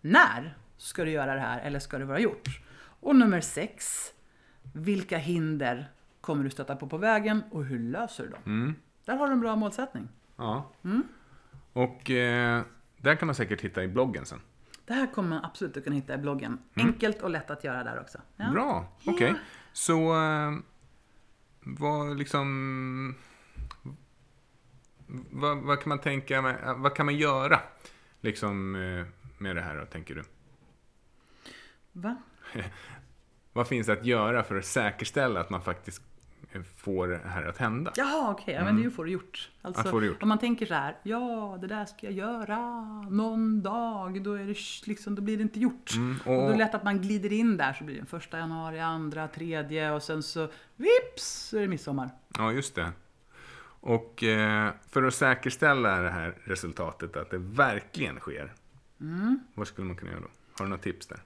när 0.00 0.56
ska 0.76 1.04
du 1.04 1.10
göra 1.10 1.34
det 1.34 1.40
här 1.40 1.60
eller 1.60 1.78
ska 1.78 1.98
det 1.98 2.04
vara 2.04 2.18
gjort? 2.18 2.60
Och 3.00 3.16
nummer 3.16 3.40
sex, 3.40 4.06
vilka 4.74 5.18
hinder 5.18 5.90
kommer 6.20 6.44
du 6.44 6.50
stöta 6.50 6.76
på 6.76 6.88
på 6.88 6.98
vägen 6.98 7.42
och 7.50 7.64
hur 7.64 7.78
löser 7.78 8.24
du 8.24 8.30
dem? 8.30 8.42
Mm. 8.46 8.74
Där 9.04 9.16
har 9.16 9.26
du 9.26 9.32
en 9.32 9.40
bra 9.40 9.56
målsättning. 9.56 10.08
Ja. 10.36 10.72
Och 11.72 12.10
eh, 12.10 12.62
där 12.96 13.16
kan 13.16 13.26
man 13.26 13.34
säkert 13.34 13.60
hitta 13.60 13.82
i 13.82 13.88
bloggen 13.88 14.26
sen. 14.26 14.40
Det 14.86 14.94
här 14.94 15.06
kommer 15.06 15.28
man 15.28 15.44
absolut 15.44 15.76
att 15.76 15.84
kunna 15.84 15.96
hitta 15.96 16.14
i 16.14 16.18
bloggen. 16.18 16.58
Enkelt 16.74 17.22
och 17.22 17.30
lätt 17.30 17.50
att 17.50 17.64
göra 17.64 17.84
där 17.84 18.00
också. 18.00 18.18
Ja. 18.36 18.50
Bra, 18.52 18.92
okej. 19.06 19.34
Så 19.72 20.16
eh, 20.16 20.52
vad 21.60 22.18
liksom... 22.18 23.14
Vad, 25.30 25.58
vad 25.58 25.80
kan 25.80 25.88
man 25.88 25.98
tänka, 25.98 26.42
med- 26.42 26.74
vad 26.76 26.94
kan 26.94 27.06
man 27.06 27.16
göra 27.16 27.60
liksom 28.20 28.74
eh, 28.74 29.06
med 29.38 29.56
det 29.56 29.62
här 29.62 29.76
då, 29.76 29.84
tänker 29.86 30.14
du? 30.14 30.22
Va? 31.92 32.16
Vad 33.52 33.68
finns 33.68 33.86
det 33.86 33.92
att 33.92 34.04
göra 34.06 34.42
för 34.44 34.56
att 34.56 34.64
säkerställa 34.64 35.40
att 35.40 35.50
man 35.50 35.62
faktiskt 35.62 36.02
eh, 36.52 36.62
får 36.76 37.08
det 37.08 37.20
här 37.24 37.42
att 37.46 37.58
hända? 37.58 37.92
Jaha, 37.96 38.30
okej. 38.30 38.54
Ja, 38.54 38.64
men 38.64 38.76
det 38.76 38.80
är 38.82 38.84
ju 38.84 38.90
får 38.90 39.04
det 39.04 39.10
gjort. 39.10 39.50
Alltså, 39.62 39.82
Att 39.82 39.90
få 39.90 40.00
det 40.00 40.06
gjort. 40.06 40.22
Om 40.22 40.28
man 40.28 40.38
tänker 40.38 40.66
så 40.66 40.74
här, 40.74 40.96
ja, 41.02 41.58
det 41.60 41.66
där 41.66 41.84
ska 41.84 42.06
jag 42.06 42.12
göra 42.12 42.58
någon 43.10 43.62
dag, 43.62 44.22
då, 44.22 44.32
är 44.32 44.44
det, 44.44 44.86
liksom, 44.86 45.14
då 45.14 45.22
blir 45.22 45.36
det 45.36 45.42
inte 45.42 45.60
gjort. 45.60 45.94
Mm, 45.96 46.16
Och, 46.20 46.24
då 46.26 46.32
är 46.32 46.44
och, 46.44 46.50
det 46.52 46.58
lätt 46.58 46.74
att 46.74 46.84
man 46.84 47.00
glider 47.02 47.32
in 47.32 47.56
där, 47.56 47.72
så 47.72 47.84
blir 47.84 48.00
det 48.00 48.06
första 48.06 48.38
januari, 48.38 48.80
andra, 48.80 49.28
tredje 49.28 49.90
och 49.90 50.02
sen 50.02 50.22
så 50.22 50.48
vips 50.76 51.48
så 51.48 51.56
är 51.56 51.60
det 51.60 51.68
midsommar. 51.68 52.10
ja, 52.38 52.52
just 52.52 52.74
det. 52.74 52.92
Och 53.88 54.22
eh, 54.24 54.72
för 54.90 55.02
att 55.02 55.14
säkerställa 55.14 56.00
det 56.00 56.10
här 56.10 56.34
resultatet, 56.44 57.16
att 57.16 57.30
det 57.30 57.38
verkligen 57.38 58.16
sker, 58.18 58.52
Mm. 59.00 59.40
vad 59.54 59.66
skulle 59.66 59.86
man 59.86 59.96
kunna 59.96 60.10
göra 60.10 60.20
då? 60.20 60.28
Har 60.58 60.64
du 60.64 60.68
några 60.70 60.82
tips 60.82 61.06
där? 61.06 61.22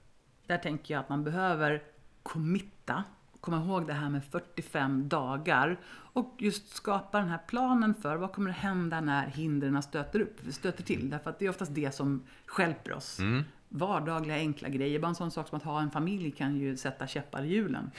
Där 0.47 0.59
tänker 0.59 0.95
jag 0.95 1.01
att 1.01 1.09
man 1.09 1.25
behöver 1.25 1.83
committa, 2.23 3.05
komma 3.41 3.57
ihåg 3.65 3.87
det 3.87 3.93
här 3.93 4.11
med 4.11 4.25
45 4.25 5.09
dagar 5.09 5.81
och 6.13 6.35
just 6.39 6.69
skapa 6.77 7.19
den 7.19 7.29
här 7.29 7.41
planen 7.47 7.95
för 7.95 8.17
vad 8.17 8.33
kommer 8.33 8.51
att 8.51 8.57
hända 8.57 9.01
när 9.01 9.27
hindren 9.27 9.83
stöter, 9.83 10.21
upp, 10.21 10.41
stöter 10.51 10.83
till. 10.83 11.11
Därför 11.11 11.31
att 11.31 11.39
det 11.39 11.45
är 11.47 11.51
oftast 11.51 11.75
det 11.75 11.95
som 11.95 12.23
stjälper 12.47 12.93
oss. 12.93 13.19
Mm. 13.19 13.43
Vardagliga 13.69 14.37
enkla 14.37 14.69
grejer, 14.69 14.99
bara 15.01 15.09
en 15.09 15.15
sån 15.15 15.31
sak 15.31 15.49
som 15.49 15.57
att 15.57 15.65
ha 15.65 15.81
en 15.81 15.91
familj 15.91 16.31
kan 16.31 16.57
ju 16.57 16.77
sätta 16.77 17.07
käppar 17.07 17.43
i 17.43 17.49
hjulen. 17.49 17.91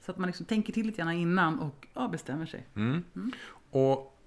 Så 0.00 0.10
att 0.10 0.18
man 0.18 0.26
liksom 0.26 0.46
tänker 0.46 0.72
till 0.72 0.86
lite 0.86 1.02
grann 1.02 1.12
innan 1.12 1.58
och 1.58 1.86
ja, 1.94 2.08
bestämmer 2.08 2.46
sig. 2.46 2.66
Mm. 2.74 3.04
Och 3.70 4.18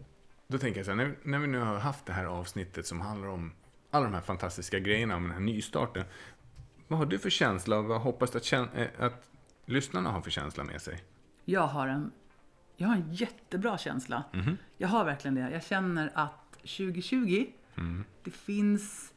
då 0.47 0.57
tänker 0.57 0.79
jag 0.79 0.85
så 0.85 0.91
här, 0.91 0.97
när, 0.97 1.15
när 1.23 1.39
vi 1.39 1.47
nu 1.47 1.59
har 1.59 1.79
haft 1.79 2.05
det 2.05 2.13
här 2.13 2.25
avsnittet 2.25 2.85
som 2.87 3.01
handlar 3.01 3.27
om 3.27 3.51
alla 3.91 4.05
de 4.05 4.13
här 4.13 4.21
fantastiska 4.21 4.79
grejerna 4.79 5.15
om 5.15 5.23
den 5.23 5.31
här 5.31 5.39
nystarten. 5.39 6.03
Vad 6.87 6.99
har 6.99 7.05
du 7.05 7.19
för 7.19 7.29
känsla 7.29 7.75
av, 7.77 7.85
vad 7.85 8.01
hoppas 8.01 8.31
du 8.31 8.37
att, 8.37 8.53
eh, 8.77 8.87
att 8.99 9.23
lyssnarna 9.65 10.11
har 10.11 10.21
för 10.21 10.31
känsla 10.31 10.63
med 10.63 10.81
sig? 10.81 11.03
Jag 11.45 11.67
har 11.67 11.87
en, 11.87 12.11
jag 12.77 12.87
har 12.87 12.95
en 12.95 13.13
jättebra 13.13 13.77
känsla. 13.77 14.23
Jag 14.77 14.87
har 14.87 15.05
verkligen 15.05 15.35
det. 15.35 15.49
Jag 15.51 15.63
känner 15.63 16.11
att 16.13 16.51
2020, 16.61 17.45
det 18.23 18.31
finns 18.31 19.13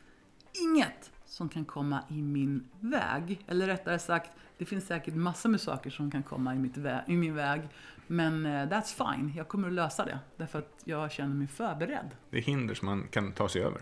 inget 0.52 1.10
som 1.26 1.48
kan 1.48 1.64
komma 1.64 2.00
i 2.08 2.22
min 2.22 2.68
väg. 2.80 3.44
Eller 3.46 3.66
rättare 3.66 3.98
sagt, 3.98 4.30
det 4.58 4.64
finns 4.64 4.86
säkert 4.86 5.14
massor 5.14 5.48
med 5.48 5.60
saker 5.60 5.90
som 5.90 6.10
kan 6.10 6.22
komma 6.22 6.54
i, 6.54 6.58
mitt 6.58 6.76
vä- 6.76 7.02
i 7.06 7.16
min 7.16 7.34
väg. 7.34 7.62
Men 8.06 8.46
eh, 8.46 8.50
that's 8.50 9.14
fine, 9.14 9.32
jag 9.36 9.48
kommer 9.48 9.68
att 9.68 9.74
lösa 9.74 10.04
det. 10.04 10.18
Därför 10.36 10.58
att 10.58 10.82
jag 10.84 11.12
känner 11.12 11.34
mig 11.34 11.46
förberedd. 11.46 12.10
Det 12.30 12.38
är 12.38 12.42
hinder 12.42 12.74
som 12.74 12.86
man 12.86 13.08
kan 13.08 13.32
ta 13.32 13.48
sig 13.48 13.62
över. 13.62 13.80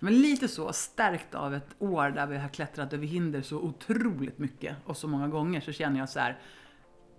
Men 0.00 0.20
lite 0.20 0.48
så, 0.48 0.72
stärkt 0.72 1.34
av 1.34 1.54
ett 1.54 1.74
år 1.78 2.10
där 2.10 2.26
vi 2.26 2.38
har 2.38 2.48
klättrat 2.48 2.92
över 2.92 3.06
hinder 3.06 3.42
så 3.42 3.58
otroligt 3.58 4.38
mycket 4.38 4.76
och 4.84 4.96
så 4.96 5.08
många 5.08 5.28
gånger 5.28 5.60
så 5.60 5.72
känner 5.72 5.98
jag 5.98 6.08
så 6.08 6.20
här. 6.20 6.38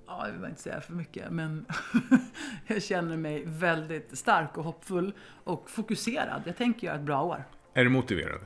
Ja, 0.07 0.27
jag 0.27 0.33
vill 0.33 0.49
inte 0.49 0.61
säga 0.61 0.81
för 0.81 0.93
mycket, 0.93 1.31
men 1.31 1.65
jag 2.67 2.83
känner 2.83 3.17
mig 3.17 3.43
väldigt 3.45 4.17
stark 4.17 4.57
och 4.57 4.63
hoppfull 4.63 5.13
och 5.43 5.69
fokuserad. 5.69 6.41
Jag 6.45 6.57
tänker 6.57 6.87
göra 6.87 6.97
ett 6.97 7.01
bra 7.01 7.23
år. 7.23 7.43
Är 7.73 7.83
du 7.83 7.89
motiverad? 7.89 8.41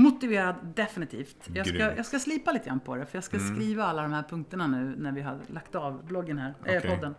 Motiverad, 0.00 0.54
definitivt. 0.76 1.48
Jag 1.54 1.66
ska, 1.66 1.76
Grymt. 1.78 1.92
jag 1.96 2.06
ska 2.06 2.18
slipa 2.18 2.52
lite 2.52 2.66
grann 2.68 2.80
på 2.80 2.96
det, 2.96 3.06
för 3.06 3.16
jag 3.16 3.24
ska 3.24 3.38
skriva 3.38 3.84
alla 3.84 4.02
de 4.02 4.12
här 4.12 4.22
punkterna 4.22 4.66
nu 4.66 4.94
när 4.98 5.12
vi 5.12 5.20
har 5.20 5.38
lagt 5.46 5.74
av 5.74 6.04
bloggen 6.06 6.38
här, 6.38 6.54
Okej. 6.60 6.80
podden. 6.80 7.14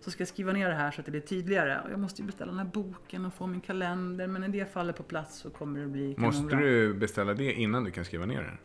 Så 0.00 0.10
ska 0.10 0.20
jag 0.20 0.28
skriva 0.28 0.52
ner 0.52 0.68
det 0.68 0.74
här 0.74 0.90
så 0.90 1.00
att 1.00 1.04
det 1.04 1.10
blir 1.10 1.20
tydligare. 1.20 1.80
Och 1.84 1.90
jag 1.90 1.98
måste 1.98 2.22
ju 2.22 2.26
beställa 2.26 2.50
den 2.52 2.58
här 2.58 2.66
boken 2.66 3.24
och 3.26 3.34
få 3.34 3.46
min 3.46 3.60
kalender, 3.60 4.26
men 4.26 4.40
när 4.40 4.48
det 4.48 4.72
faller 4.72 4.92
på 4.92 5.02
plats 5.02 5.36
så 5.38 5.50
kommer 5.50 5.80
det 5.80 5.86
bli 5.86 6.14
Måste 6.18 6.36
kanonbra. 6.40 6.60
du 6.60 6.94
beställa 6.94 7.34
det 7.34 7.52
innan 7.52 7.84
du 7.84 7.90
kan 7.90 8.04
skriva 8.04 8.26
ner 8.26 8.42
det? 8.42 8.58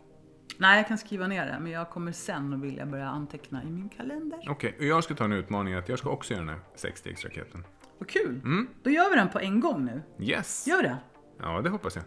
Nej, 0.57 0.78
jag 0.78 0.88
kan 0.88 0.98
skriva 0.98 1.28
ner 1.28 1.45
det, 1.45 1.57
men 1.60 1.72
jag 1.72 1.90
kommer 1.90 2.11
sen 2.11 2.53
att 2.53 2.60
vilja 2.61 2.86
börja 2.86 3.07
anteckna 3.07 3.64
i 3.64 3.69
min 3.69 3.90
kalender. 3.90 4.40
Okej, 4.49 4.76
och 4.80 4.86
jag 4.86 5.03
ska 5.03 5.15
ta 5.15 5.24
en 5.24 5.34
utmaning 5.34 5.74
att 5.74 5.90
jag 5.90 5.99
ska 5.99 6.10
också 6.10 6.34
göra 6.34 6.45
den 6.45 6.53
här 6.53 6.60
sexstegsraketen. 6.76 7.64
Vad 7.98 8.10
kul! 8.10 8.41
Mm. 8.44 8.68
Då 8.84 8.90
gör 8.90 9.10
vi 9.10 9.15
den 9.15 9.30
på 9.30 9.40
en 9.40 9.60
gång 9.60 9.86
nu. 9.86 10.02
Yes! 10.26 10.68
Gör 10.68 10.78
vi 10.78 10.84
det? 10.84 10.98
Ja, 11.40 11.61
det 11.61 11.69
hoppas 11.69 11.95
jag. 11.95 12.06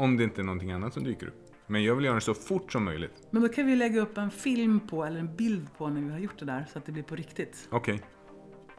Om 0.00 0.16
det 0.16 0.24
inte 0.24 0.40
är 0.40 0.44
någonting 0.44 0.72
annat 0.72 0.94
som 0.94 1.04
dyker 1.04 1.26
upp. 1.26 1.46
Men 1.66 1.84
jag 1.84 1.94
vill 1.94 2.04
göra 2.04 2.14
det 2.14 2.20
så 2.20 2.34
fort 2.34 2.72
som 2.72 2.84
möjligt. 2.84 3.26
Men 3.30 3.42
då 3.42 3.48
kan 3.48 3.66
vi 3.66 3.76
lägga 3.76 4.00
upp 4.00 4.18
en 4.18 4.30
film 4.30 4.80
på, 4.80 5.04
eller 5.04 5.20
en 5.20 5.36
bild 5.36 5.68
på 5.78 5.88
när 5.88 6.00
vi 6.00 6.10
har 6.10 6.18
gjort 6.18 6.38
det 6.38 6.44
där, 6.44 6.66
så 6.72 6.78
att 6.78 6.86
det 6.86 6.92
blir 6.92 7.02
på 7.02 7.16
riktigt. 7.16 7.68
Okej. 7.70 8.00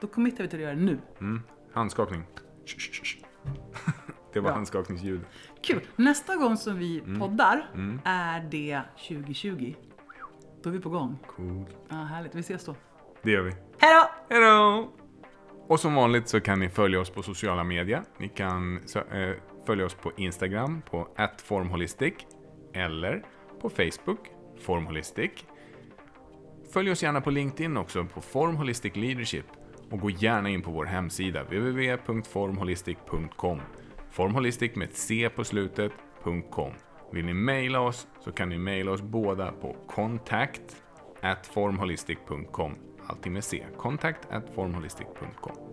Då 0.02 0.08
committar 0.08 0.44
vi 0.44 0.50
till 0.50 0.60
att 0.60 0.64
göra 0.64 0.76
det 0.76 0.82
nu. 0.82 1.00
Mm. 1.20 1.42
Handskakning. 1.74 2.24
Det 4.34 4.40
var 4.40 4.48
Bra. 4.50 4.54
handskakningsljud. 4.56 5.22
Kul! 5.64 5.82
Nästa 5.96 6.36
gång 6.36 6.58
som 6.58 6.78
vi 6.78 7.00
Mm. 7.00 7.20
poddar 7.20 7.70
är 8.04 8.40
det 8.52 8.82
2020. 9.08 9.74
Då 10.64 10.70
är 10.70 10.74
vi 10.74 10.80
på 10.80 10.90
gång. 10.90 11.18
Coolt. 11.28 11.68
Ja, 11.90 11.96
härligt. 11.96 12.36
Vi 12.36 12.40
ses 12.40 12.66
då. 12.66 12.76
Det 13.22 13.32
gör 13.32 13.42
vi. 13.42 13.52
Hej 13.78 13.94
då! 14.30 14.36
Hejdå! 14.36 14.90
Och 15.68 15.80
som 15.80 15.94
vanligt 15.96 16.28
så 16.30 16.40
kan 16.42 16.60
ni 16.60 16.70
följa 16.70 17.00
oss 17.00 17.10
på 17.10 17.24
sociala 17.24 17.64
medier. 17.64 18.04
Ni 18.18 18.28
kan 18.30 18.80
sö- 18.80 19.30
eh, 19.32 19.36
följa 19.66 19.86
oss 19.86 19.94
på 19.94 20.12
Instagram 20.18 20.82
på 20.82 21.08
formholistic 21.44 22.14
eller 22.74 23.24
på 23.62 23.70
Facebook, 23.70 24.20
formholistic. 24.60 25.32
Följ 26.74 26.92
oss 26.92 27.04
gärna 27.04 27.22
på 27.22 27.30
LinkedIn 27.30 27.78
också 27.78 28.06
på 28.06 28.22
formholistic 28.22 28.96
Leadership 28.96 29.46
och 29.90 30.00
gå 30.00 30.10
gärna 30.10 30.50
in 30.50 30.62
på 30.62 30.72
vår 30.72 30.86
hemsida 30.86 31.44
www.formholistic.com. 31.44 33.62
Formholistic 34.12 34.76
med 34.76 34.90
ett 34.90 34.96
C 34.96 35.30
på 35.36 35.44
slutet, 35.44 35.92
.com. 36.52 36.74
Vill 37.12 37.26
ni 37.26 37.34
mejla 37.34 37.80
oss 37.80 38.08
så 38.20 38.32
kan 38.32 38.50
ni 38.50 38.58
mejla 38.58 38.92
oss 38.92 39.02
båda 39.02 39.52
på 39.52 39.76
contact 39.88 40.84
at 41.22 41.48
formholistic.com. 41.48 42.76
Allting 43.08 43.34
med 43.34 43.44
C. 43.44 43.66
Contact 43.78 44.28
at 44.30 44.56
formholistic.com. 44.56 45.71